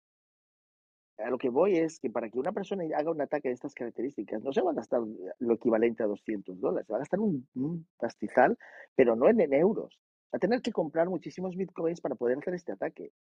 a 1.17 1.29
lo 1.29 1.37
que 1.37 1.49
voy 1.49 1.77
es 1.77 1.99
que 1.99 2.09
para 2.09 2.29
que 2.29 2.37
una 2.37 2.51
persona 2.51 2.83
haga 2.95 3.11
un 3.11 3.21
ataque 3.21 3.47
de 3.47 3.55
estas 3.55 3.73
características, 3.73 4.43
no 4.43 4.53
se 4.53 4.61
va 4.61 4.71
a 4.71 4.75
gastar 4.75 5.01
lo 5.39 5.53
equivalente 5.53 6.03
a 6.03 6.07
200 6.07 6.59
dólares, 6.59 6.85
se 6.85 6.93
va 6.93 6.97
a 6.97 6.99
gastar 6.99 7.19
un, 7.19 7.87
pastizal, 7.97 8.57
pero 8.95 9.15
no 9.15 9.27
en, 9.29 9.41
euros. 9.53 9.99
Va 10.33 10.37
a 10.37 10.39
tener 10.39 10.61
que 10.61 10.71
comprar 10.71 11.09
muchísimos 11.09 11.55
bitcoins 11.55 12.01
para 12.01 12.15
poder 12.15 12.37
hacer 12.37 12.53
este 12.53 12.73
ataque. 12.73 13.11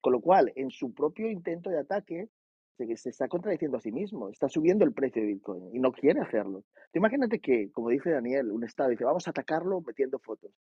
Con 0.00 0.12
lo 0.12 0.20
cual, 0.20 0.52
en 0.54 0.70
su 0.70 0.94
propio 0.94 1.30
intento 1.30 1.70
de 1.70 1.80
ataque, 1.80 2.28
se, 2.76 2.96
se 2.96 3.10
está 3.10 3.28
contradiciendo 3.28 3.76
a 3.76 3.80
sí 3.80 3.92
mismo, 3.92 4.28
está 4.28 4.48
subiendo 4.48 4.84
el 4.84 4.92
precio 4.92 5.20
de 5.20 5.28
Bitcoin 5.28 5.74
y 5.74 5.80
no 5.80 5.92
quiere 5.92 6.20
hacerlo. 6.20 6.64
imagínate 6.94 7.40
que, 7.40 7.70
como 7.72 7.90
dice 7.90 8.10
Daniel, 8.10 8.50
un 8.50 8.64
Estado 8.64 8.90
dice, 8.90 9.04
vamos 9.04 9.26
a 9.26 9.30
atacarlo 9.30 9.82
metiendo 9.82 10.18
fotos. 10.18 10.52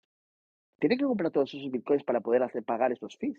Tiene 0.81 0.97
que 0.97 1.05
comprar 1.05 1.31
todos 1.31 1.52
esos 1.55 1.70
bitcoins 1.70 2.02
para 2.05 2.20
poder 2.20 2.43
hacer 2.43 2.65
pagar 2.65 2.93
esos 2.93 3.16
fees 3.19 3.39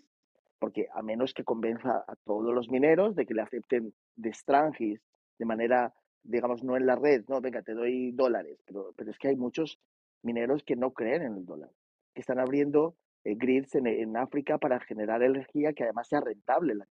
porque 0.60 0.88
a 0.92 1.02
menos 1.02 1.34
que 1.34 1.42
convenza 1.42 2.04
a 2.06 2.14
todos 2.24 2.54
los 2.54 2.68
mineros 2.68 3.16
de 3.16 3.26
que 3.26 3.34
le 3.34 3.42
acepten 3.42 3.92
de 4.14 4.32
Strangis 4.32 5.00
de 5.38 5.44
manera, 5.46 5.92
digamos, 6.22 6.62
no 6.62 6.76
en 6.76 6.86
la 6.86 6.96
red, 6.96 7.24
no, 7.28 7.40
venga, 7.40 7.62
te 7.62 7.72
doy 7.72 8.12
dólares, 8.12 8.62
pero, 8.66 8.92
pero 8.94 9.10
es 9.10 9.18
que 9.18 9.28
hay 9.28 9.36
muchos 9.36 9.80
mineros 10.22 10.62
que 10.62 10.76
no 10.76 10.92
creen 10.92 11.22
en 11.22 11.36
el 11.38 11.46
dólar, 11.46 11.70
que 12.14 12.20
están 12.20 12.38
abriendo 12.38 12.94
eh, 13.24 13.34
grids 13.34 13.74
en, 13.74 13.86
en, 13.86 14.16
África 14.18 14.58
para 14.58 14.78
generar 14.80 15.22
energía 15.22 15.72
que 15.72 15.84
además 15.84 16.08
sea 16.08 16.20
rentable 16.20 16.74
la 16.74 16.86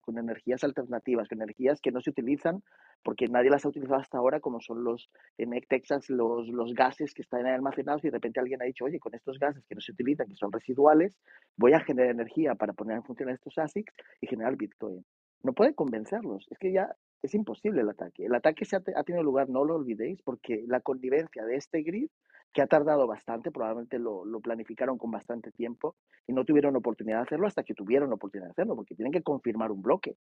con 0.00 0.18
energías 0.18 0.64
alternativas, 0.64 1.28
con 1.28 1.40
energías 1.40 1.80
que 1.80 1.92
no 1.92 2.00
se 2.00 2.10
utilizan 2.10 2.62
porque 3.02 3.28
nadie 3.28 3.50
las 3.50 3.64
ha 3.64 3.68
utilizado 3.68 4.00
hasta 4.00 4.18
ahora, 4.18 4.40
como 4.40 4.60
son 4.60 4.82
los 4.82 5.10
en 5.38 5.50
Texas, 5.68 6.08
los, 6.08 6.48
los 6.48 6.74
gases 6.74 7.12
que 7.14 7.22
están 7.22 7.46
almacenados 7.46 8.02
y 8.04 8.08
de 8.08 8.12
repente 8.12 8.40
alguien 8.40 8.62
ha 8.62 8.64
dicho, 8.64 8.86
oye, 8.86 8.98
con 8.98 9.14
estos 9.14 9.38
gases 9.38 9.64
que 9.66 9.74
no 9.74 9.80
se 9.80 9.92
utilizan, 9.92 10.28
que 10.28 10.36
son 10.36 10.50
residuales, 10.50 11.18
voy 11.56 11.74
a 11.74 11.80
generar 11.80 12.10
energía 12.10 12.54
para 12.54 12.72
poner 12.72 12.96
en 12.96 13.04
función 13.04 13.28
estos 13.28 13.58
ASICs 13.58 13.94
y 14.20 14.26
generar 14.26 14.56
Bitcoin. 14.56 15.04
No 15.44 15.52
puede 15.52 15.74
convencerlos, 15.74 16.46
es 16.50 16.58
que 16.58 16.72
ya 16.72 16.96
es 17.22 17.34
imposible 17.34 17.82
el 17.82 17.88
ataque. 17.88 18.26
El 18.26 18.34
ataque 18.34 18.64
se 18.64 18.76
ha, 18.76 18.82
ha 18.96 19.04
tenido 19.04 19.22
lugar, 19.22 19.48
no 19.48 19.64
lo 19.64 19.76
olvidéis, 19.76 20.20
porque 20.22 20.64
la 20.66 20.80
connivencia 20.80 21.44
de 21.44 21.56
este 21.56 21.82
grid 21.82 22.08
que 22.52 22.62
ha 22.62 22.66
tardado 22.66 23.06
bastante, 23.06 23.50
probablemente 23.50 23.98
lo, 23.98 24.24
lo, 24.24 24.40
planificaron 24.40 24.96
con 24.96 25.10
bastante 25.10 25.50
tiempo 25.50 25.96
y 26.26 26.32
no 26.32 26.44
tuvieron 26.44 26.76
oportunidad 26.76 27.18
de 27.18 27.22
hacerlo 27.24 27.48
hasta 27.48 27.64
que 27.64 27.74
tuvieron 27.74 28.12
oportunidad 28.12 28.46
de 28.46 28.52
hacerlo, 28.52 28.76
porque 28.76 28.94
tienen 28.94 29.12
que 29.12 29.22
confirmar 29.22 29.72
un 29.72 29.82
bloque. 29.82 30.16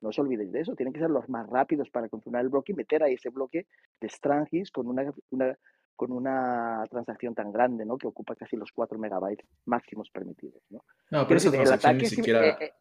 No 0.00 0.12
se 0.12 0.20
olviden 0.20 0.52
de 0.52 0.60
eso, 0.60 0.76
tienen 0.76 0.92
que 0.92 1.00
ser 1.00 1.10
los 1.10 1.28
más 1.28 1.48
rápidos 1.48 1.88
para 1.90 2.08
confirmar 2.08 2.42
el 2.42 2.50
bloque 2.50 2.72
y 2.72 2.76
meter 2.76 3.02
ahí 3.02 3.14
ese 3.14 3.30
bloque 3.30 3.66
de 4.00 4.08
Strangis 4.08 4.70
con 4.70 4.86
una, 4.86 5.12
una, 5.30 5.56
con 5.96 6.12
una 6.12 6.84
transacción 6.90 7.34
tan 7.34 7.50
grande, 7.50 7.86
¿no? 7.86 7.96
Que 7.96 8.06
ocupa 8.06 8.36
casi 8.36 8.56
los 8.56 8.70
4 8.70 8.98
megabytes 8.98 9.46
máximos 9.64 10.10
permitidos, 10.10 10.62
¿no? 10.70 10.84
No, 11.10 11.26
pero 11.26 11.38
esa 11.38 11.50
transacción 11.50 11.98
ni 11.98 12.06
siquiera... 12.06 12.46
Eh, 12.46 12.56
eh, 12.60 12.72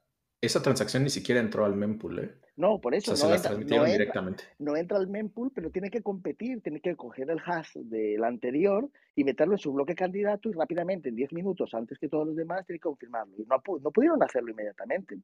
esa 0.42 0.62
transacción 0.62 1.04
ni 1.04 1.10
siquiera 1.10 1.42
entró 1.42 1.66
al 1.66 1.76
mempool, 1.76 2.20
¿eh? 2.20 2.32
No, 2.58 2.80
por 2.80 2.96
eso. 2.96 3.12
no, 3.12 3.18
se 3.18 3.36
entra, 3.36 3.52
no, 3.52 3.86
directamente. 3.86 4.44
no 4.58 4.76
entra 4.76 4.98
al 4.98 5.08
mempool, 5.08 5.52
pero 5.54 5.70
tiene 5.70 5.92
que 5.92 6.02
competir, 6.02 6.62
tiene 6.62 6.80
que 6.80 6.96
coger 6.96 7.30
el 7.30 7.40
hash 7.46 7.76
del 7.76 8.24
anterior 8.24 8.90
y 9.16 9.24
meterlo 9.24 9.54
en 9.54 9.60
su 9.60 9.72
bloque 9.72 9.94
candidato 9.94 10.50
y 10.50 10.54
rápidamente, 10.54 11.10
en 11.10 11.16
10 11.16 11.34
minutos, 11.34 11.74
antes 11.76 12.00
que 12.00 12.10
todos 12.10 12.26
los 12.26 12.36
demás, 12.36 12.66
tiene 12.66 12.80
que 12.80 12.84
confirmarlo. 12.84 13.36
Y 13.38 13.46
no, 13.46 13.62
no 13.80 13.92
pudieron 13.92 14.22
hacerlo 14.24 14.50
inmediatamente. 14.50 15.18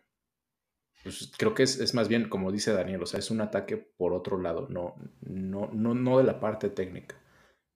pues 1.04 1.34
creo 1.38 1.54
que 1.54 1.64
es, 1.64 1.80
es, 1.80 1.94
más 1.94 2.08
bien, 2.08 2.30
como 2.30 2.50
dice 2.52 2.72
Daniel, 2.72 3.04
o 3.04 3.06
sea, 3.06 3.20
es 3.20 3.30
un 3.32 3.42
ataque 3.42 3.76
por 3.76 4.14
otro 4.14 4.40
lado, 4.40 4.68
no, 4.70 4.96
no, 5.22 5.70
no, 5.74 5.96
no 5.96 6.20
de 6.20 6.24
la 6.24 6.40
parte 6.40 6.70
técnica, 6.70 7.18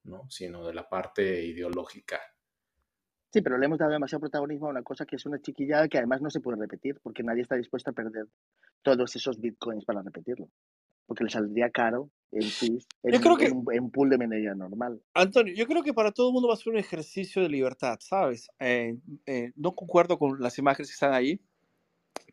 ¿no? 0.05 0.29
sino 0.29 0.65
de 0.65 0.73
la 0.73 0.87
parte 0.87 1.45
ideológica. 1.45 2.19
Sí, 3.31 3.41
pero 3.41 3.57
le 3.57 3.65
hemos 3.65 3.77
dado 3.77 3.91
demasiado 3.91 4.21
protagonismo 4.21 4.67
a 4.67 4.69
una 4.69 4.83
cosa 4.83 5.05
que 5.05 5.17
es 5.17 5.25
una 5.25 5.41
chiquillada 5.41 5.89
que 5.89 5.97
además 5.97 6.21
no 6.21 6.29
se 6.29 6.39
puede 6.39 6.57
repetir, 6.57 6.99
porque 7.03 7.21
nadie 7.21 7.41
está 7.41 7.55
dispuesto 7.55 7.89
a 7.89 7.93
perder 7.93 8.27
todos 8.81 9.13
esos 9.15 9.41
bitcoins 9.41 9.83
para 9.83 10.01
repetirlo. 10.01 10.47
Porque 11.05 11.25
le 11.25 11.29
saldría 11.29 11.69
caro 11.69 12.09
en 12.31 12.43
sí, 12.43 12.79
en, 13.03 13.13
yo 13.13 13.19
creo 13.19 13.37
que, 13.37 13.47
en, 13.47 13.63
en 13.73 13.91
pool 13.91 14.09
de 14.09 14.17
minería 14.17 14.55
normal. 14.55 15.01
Antonio, 15.13 15.53
yo 15.53 15.67
creo 15.67 15.83
que 15.83 15.93
para 15.93 16.11
todo 16.11 16.29
el 16.29 16.33
mundo 16.33 16.47
va 16.47 16.53
a 16.53 16.57
ser 16.57 16.71
un 16.71 16.79
ejercicio 16.79 17.41
de 17.41 17.49
libertad, 17.49 17.97
¿sabes? 17.99 18.49
Eh, 18.59 18.97
eh, 19.25 19.51
no 19.55 19.75
concuerdo 19.75 20.17
con 20.17 20.39
las 20.39 20.57
imágenes 20.57 20.89
que 20.89 20.93
están 20.93 21.13
ahí, 21.13 21.39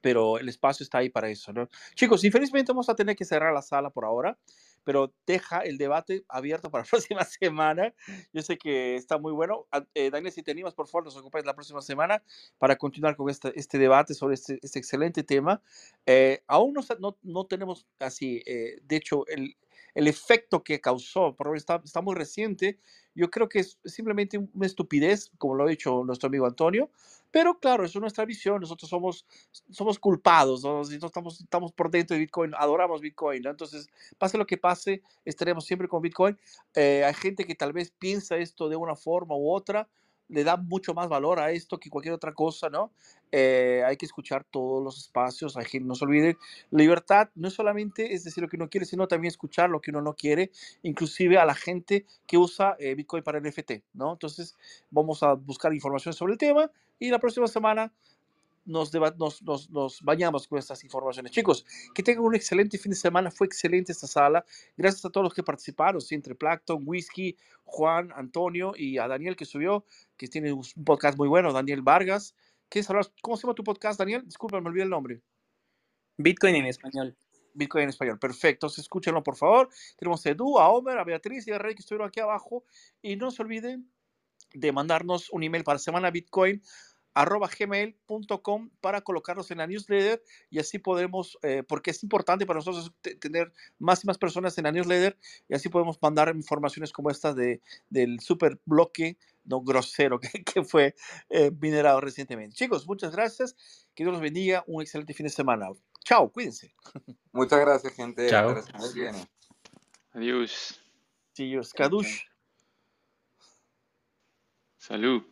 pero 0.01 0.39
el 0.39 0.49
espacio 0.49 0.85
está 0.85 0.99
ahí 0.99 1.11
para 1.11 1.29
eso, 1.29 1.53
¿no? 1.53 1.69
Chicos, 1.95 2.25
infelizmente 2.25 2.73
vamos 2.73 2.89
a 2.89 2.95
tener 2.95 3.17
que 3.17 3.25
cerrar 3.25 3.53
la 3.53 3.63
sala 3.63 3.91
por 3.91 4.05
ahora, 4.05 4.39
pero 4.85 5.13
deja 5.27 5.61
el 5.61 5.79
debate 5.79 6.25
abierto 6.29 6.71
para 6.71 6.85
la 6.85 6.91
próxima 6.91 7.25
semana. 7.25 7.95
Yo 8.33 8.43
sé 8.43 8.59
que 8.59 8.97
está 8.97 9.19
muy 9.19 9.33
bueno. 9.33 9.67
Eh, 9.95 10.11
Daniel, 10.11 10.33
si 10.33 10.43
te 10.43 10.51
animas, 10.51 10.75
por 10.75 10.89
favor, 10.89 11.05
nos 11.05 11.17
ocupáis 11.17 11.45
la 11.45 11.55
próxima 11.55 11.83
semana 11.83 12.23
para 12.59 12.77
continuar 12.77 13.17
con 13.17 13.31
este, 13.31 13.53
este 13.59 13.79
debate 13.79 14.15
sobre 14.15 14.35
este, 14.35 14.59
este 14.63 14.79
excelente 14.79 15.23
tema. 15.23 15.63
Eh, 16.07 16.43
aún 16.47 16.75
no, 16.75 16.83
no, 16.99 17.17
no, 17.23 17.47
tenemos 17.47 17.87
así, 17.99 18.43
eh, 18.47 18.79
de 18.83 18.97
hecho, 18.97 19.27
el, 19.29 19.57
el 19.95 20.09
efecto 20.09 20.63
que 20.63 20.81
causó, 20.81 21.35
porque 21.37 21.59
está, 21.59 21.81
está 21.85 22.01
muy 22.01 22.15
reciente, 22.15 22.79
yo 23.15 23.31
creo 23.31 23.49
que 23.49 23.61
es 23.61 23.79
simplemente 23.85 24.39
una 24.39 24.67
estupidez, 24.67 25.31
como 25.39 25.55
lo 25.55 25.65
ha 25.65 25.69
dicho 25.69 26.03
nuestro 26.05 26.29
amigo 26.29 26.47
Antonio, 26.47 26.91
pero 27.31 27.59
claro, 27.59 27.85
eso 27.85 27.99
es 27.99 28.01
nuestra 28.01 28.25
visión, 28.25 28.61
nosotros 28.61 28.89
somos, 28.89 29.27
somos 29.71 29.99
culpados, 29.99 30.63
¿no? 30.63 30.79
nosotros 30.79 31.05
estamos, 31.05 31.41
estamos 31.41 31.73
por 31.73 31.91
dentro 31.91 32.15
de 32.15 32.21
Bitcoin, 32.21 32.53
adoramos 32.57 33.01
Bitcoin, 33.01 33.43
¿no? 33.43 33.51
entonces, 33.51 33.89
pase 34.19 34.39
lo 34.39 34.47
que 34.47 34.59
pase, 34.59 35.03
estaremos 35.25 35.65
siempre 35.65 35.89
con 35.89 36.03
Bitcoin. 36.03 36.39
Eh, 36.75 37.05
hay 37.05 37.15
gente 37.15 37.45
que 37.45 37.55
tal 37.55 37.73
vez 37.73 37.91
piensa 37.91 38.37
esto 38.37 38.69
de 38.69 38.77
una 38.77 38.97
forma 38.97 39.35
u 39.35 39.51
otra, 39.51 39.89
le 40.33 40.45
da 40.45 40.57
mucho 40.57 40.95
más 40.95 41.09
valor 41.09 41.39
a 41.39 41.51
esto 41.51 41.79
que 41.79 41.91
cualquier 41.91 42.15
otra 42.15 42.33
cosa, 42.33 42.71
¿no? 42.71 42.91
Eh, 43.31 43.83
hay 43.87 43.97
que 43.97 44.07
escuchar 44.07 44.45
todos 44.45 44.83
los 44.83 44.99
espacios, 44.99 45.57
hay 45.57 45.67
que 45.67 45.81
no 45.81 45.95
se 45.95 46.05
olviden, 46.05 46.37
libertad 46.71 47.29
no 47.35 47.51
solamente 47.51 48.15
es 48.15 48.25
decir 48.25 48.43
lo 48.43 48.49
que 48.49 48.57
uno 48.57 48.69
quiere, 48.69 48.87
sino 48.87 49.07
también 49.09 49.31
escuchar 49.31 49.71
lo 49.71 49.81
que 49.81 49.91
uno 49.91 50.01
no 50.03 50.15
quiere, 50.15 50.51
inclusive 50.83 51.39
a 51.39 51.45
la 51.45 51.55
gente 51.55 52.07
que 52.27 52.39
usa 52.39 52.77
eh, 52.79 52.95
Bitcoin 52.95 53.23
para 53.23 53.41
NFT, 53.41 53.73
¿no? 53.95 54.13
Entonces 54.13 54.57
vamos 54.91 55.23
a 55.23 55.35
buscar 55.35 55.73
información 55.75 56.15
sobre 56.15 56.33
el 56.33 56.39
tema 56.39 56.71
y 56.99 57.11
la 57.11 57.19
próxima 57.19 57.47
semana 57.47 57.93
nos, 58.65 58.93
nos, 58.95 59.43
nos, 59.43 59.71
nos, 59.71 60.03
bañamos 60.03 60.47
con 60.47 60.59
estas 60.59 60.85
informaciones. 60.85 61.33
Chicos, 61.33 61.65
que 61.95 62.03
tengan 62.03 62.25
un 62.25 62.35
excelente 62.35 62.79
fin 62.79 62.91
de 62.91 62.97
semana. 62.97 63.31
Fue 63.31 63.47
excelente 63.47 63.93
esta 63.93 64.07
sala. 64.07 64.45
Gracias 64.77 65.05
a 65.05 65.11
todos 65.11 65.25
los 65.25 65.35
que 65.35 65.43
participaron, 65.43 66.01
¿sí? 66.01 66.15
entre 66.15 66.35
Plankton, 66.35 66.83
Whisky, 66.87 67.37
Juan, 67.65 68.13
Antonio 68.15 68.73
y 68.77 68.99
a 68.99 69.09
Daniel 69.09 69.37
que 69.37 69.45
subió, 69.45 69.85
que 70.17 70.29
tiene 70.29 70.53
un 70.53 70.65
podcast 70.85 71.19
muy 71.19 71.29
bueno, 71.29 71.53
Daniel 71.53 71.83
Vargas. 71.83 72.35
¿Quieres 72.69 72.89
hablar? 72.89 73.07
¿Cómo 73.21 73.37
se 73.37 73.43
llama 73.43 73.55
tu 73.55 73.65
podcast, 73.65 73.99
Daniel? 73.99 74.23
Disculpa, 74.25 74.61
me 74.61 74.69
olvidé 74.69 74.85
el 74.85 74.91
nombre. 74.91 75.21
Bitcoin 76.17 76.55
en 76.57 76.67
español. 76.67 77.17
Bitcoin 77.55 77.85
en 77.85 77.91
español. 77.91 78.19
Perfecto. 78.19 78.67
Entonces, 78.67 78.85
escúchenlo, 78.85 79.23
por 79.23 79.37
favor. 79.37 79.69
Tenemos 79.97 80.25
a 80.25 80.31
Edu, 80.31 80.59
a 80.59 80.69
Homer, 80.69 80.99
a 80.99 81.05
Beatriz 81.05 81.47
y 81.47 81.53
a 81.53 81.59
Rey 81.59 81.75
que 81.75 81.81
estuvieron 81.81 82.09
aquí 82.09 82.21
abajo. 82.21 82.65
Y 83.03 83.17
no 83.17 83.31
se 83.31 83.43
olviden 83.43 83.91
de 84.55 84.73
mandarnos 84.73 85.31
un 85.31 85.43
email 85.43 85.65
para 85.65 85.79
Semana 85.79 86.11
Bitcoin 86.11 86.63
arroba 87.15 87.49
gmail.com 87.49 88.71
para 88.81 89.01
colocarnos 89.03 89.51
en 89.51 89.59
la 89.59 89.67
newsletter 89.67 90.23
y 90.51 90.59
así 90.59 90.79
podemos, 90.79 91.39
eh, 91.43 91.63
porque 91.67 91.91
es 91.91 92.03
importante 92.03 92.47
para 92.47 92.59
nosotros 92.59 92.93
tener 93.21 93.53
más 93.79 94.05
y 94.05 94.07
más 94.07 94.19
personas 94.19 94.57
en 94.59 94.65
la 94.65 94.73
newsletter 94.73 95.19
y 95.49 95.55
así 95.55 95.69
podemos 95.69 95.99
mandar 96.01 96.35
informaciones 96.35 96.93
como 96.93 97.11
esta 97.11 97.35
de, 97.35 97.61
del 97.91 98.21
super 98.21 98.61
bloque 98.65 99.19
no 99.45 99.61
grosero 99.61 100.21
que, 100.21 100.45
que 100.45 100.65
fue 100.65 100.95
eh, 101.29 101.51
minerado 101.61 102.01
recientemente. 102.01 102.55
Chicos, 102.55 102.87
muchas 102.87 103.13
gracias. 103.13 103.55
Que 103.95 104.05
Dios 104.05 104.13
los 104.13 104.23
bendiga. 104.23 104.65
Un 104.67 104.83
excelente 104.83 105.15
fin 105.15 105.25
de 105.25 105.31
semana. 105.31 105.69
Chao, 106.05 106.31
cuídense. 106.31 106.75
Muchas 107.33 107.61
gracias, 107.61 107.93
gente. 107.95 108.29
Chao. 108.29 108.55
Muy 108.79 108.95
bien. 108.95 109.15
Adiós. 110.13 110.81
Adiós. 111.39 111.73
Kadush. 111.73 112.23
Salud. 114.79 115.32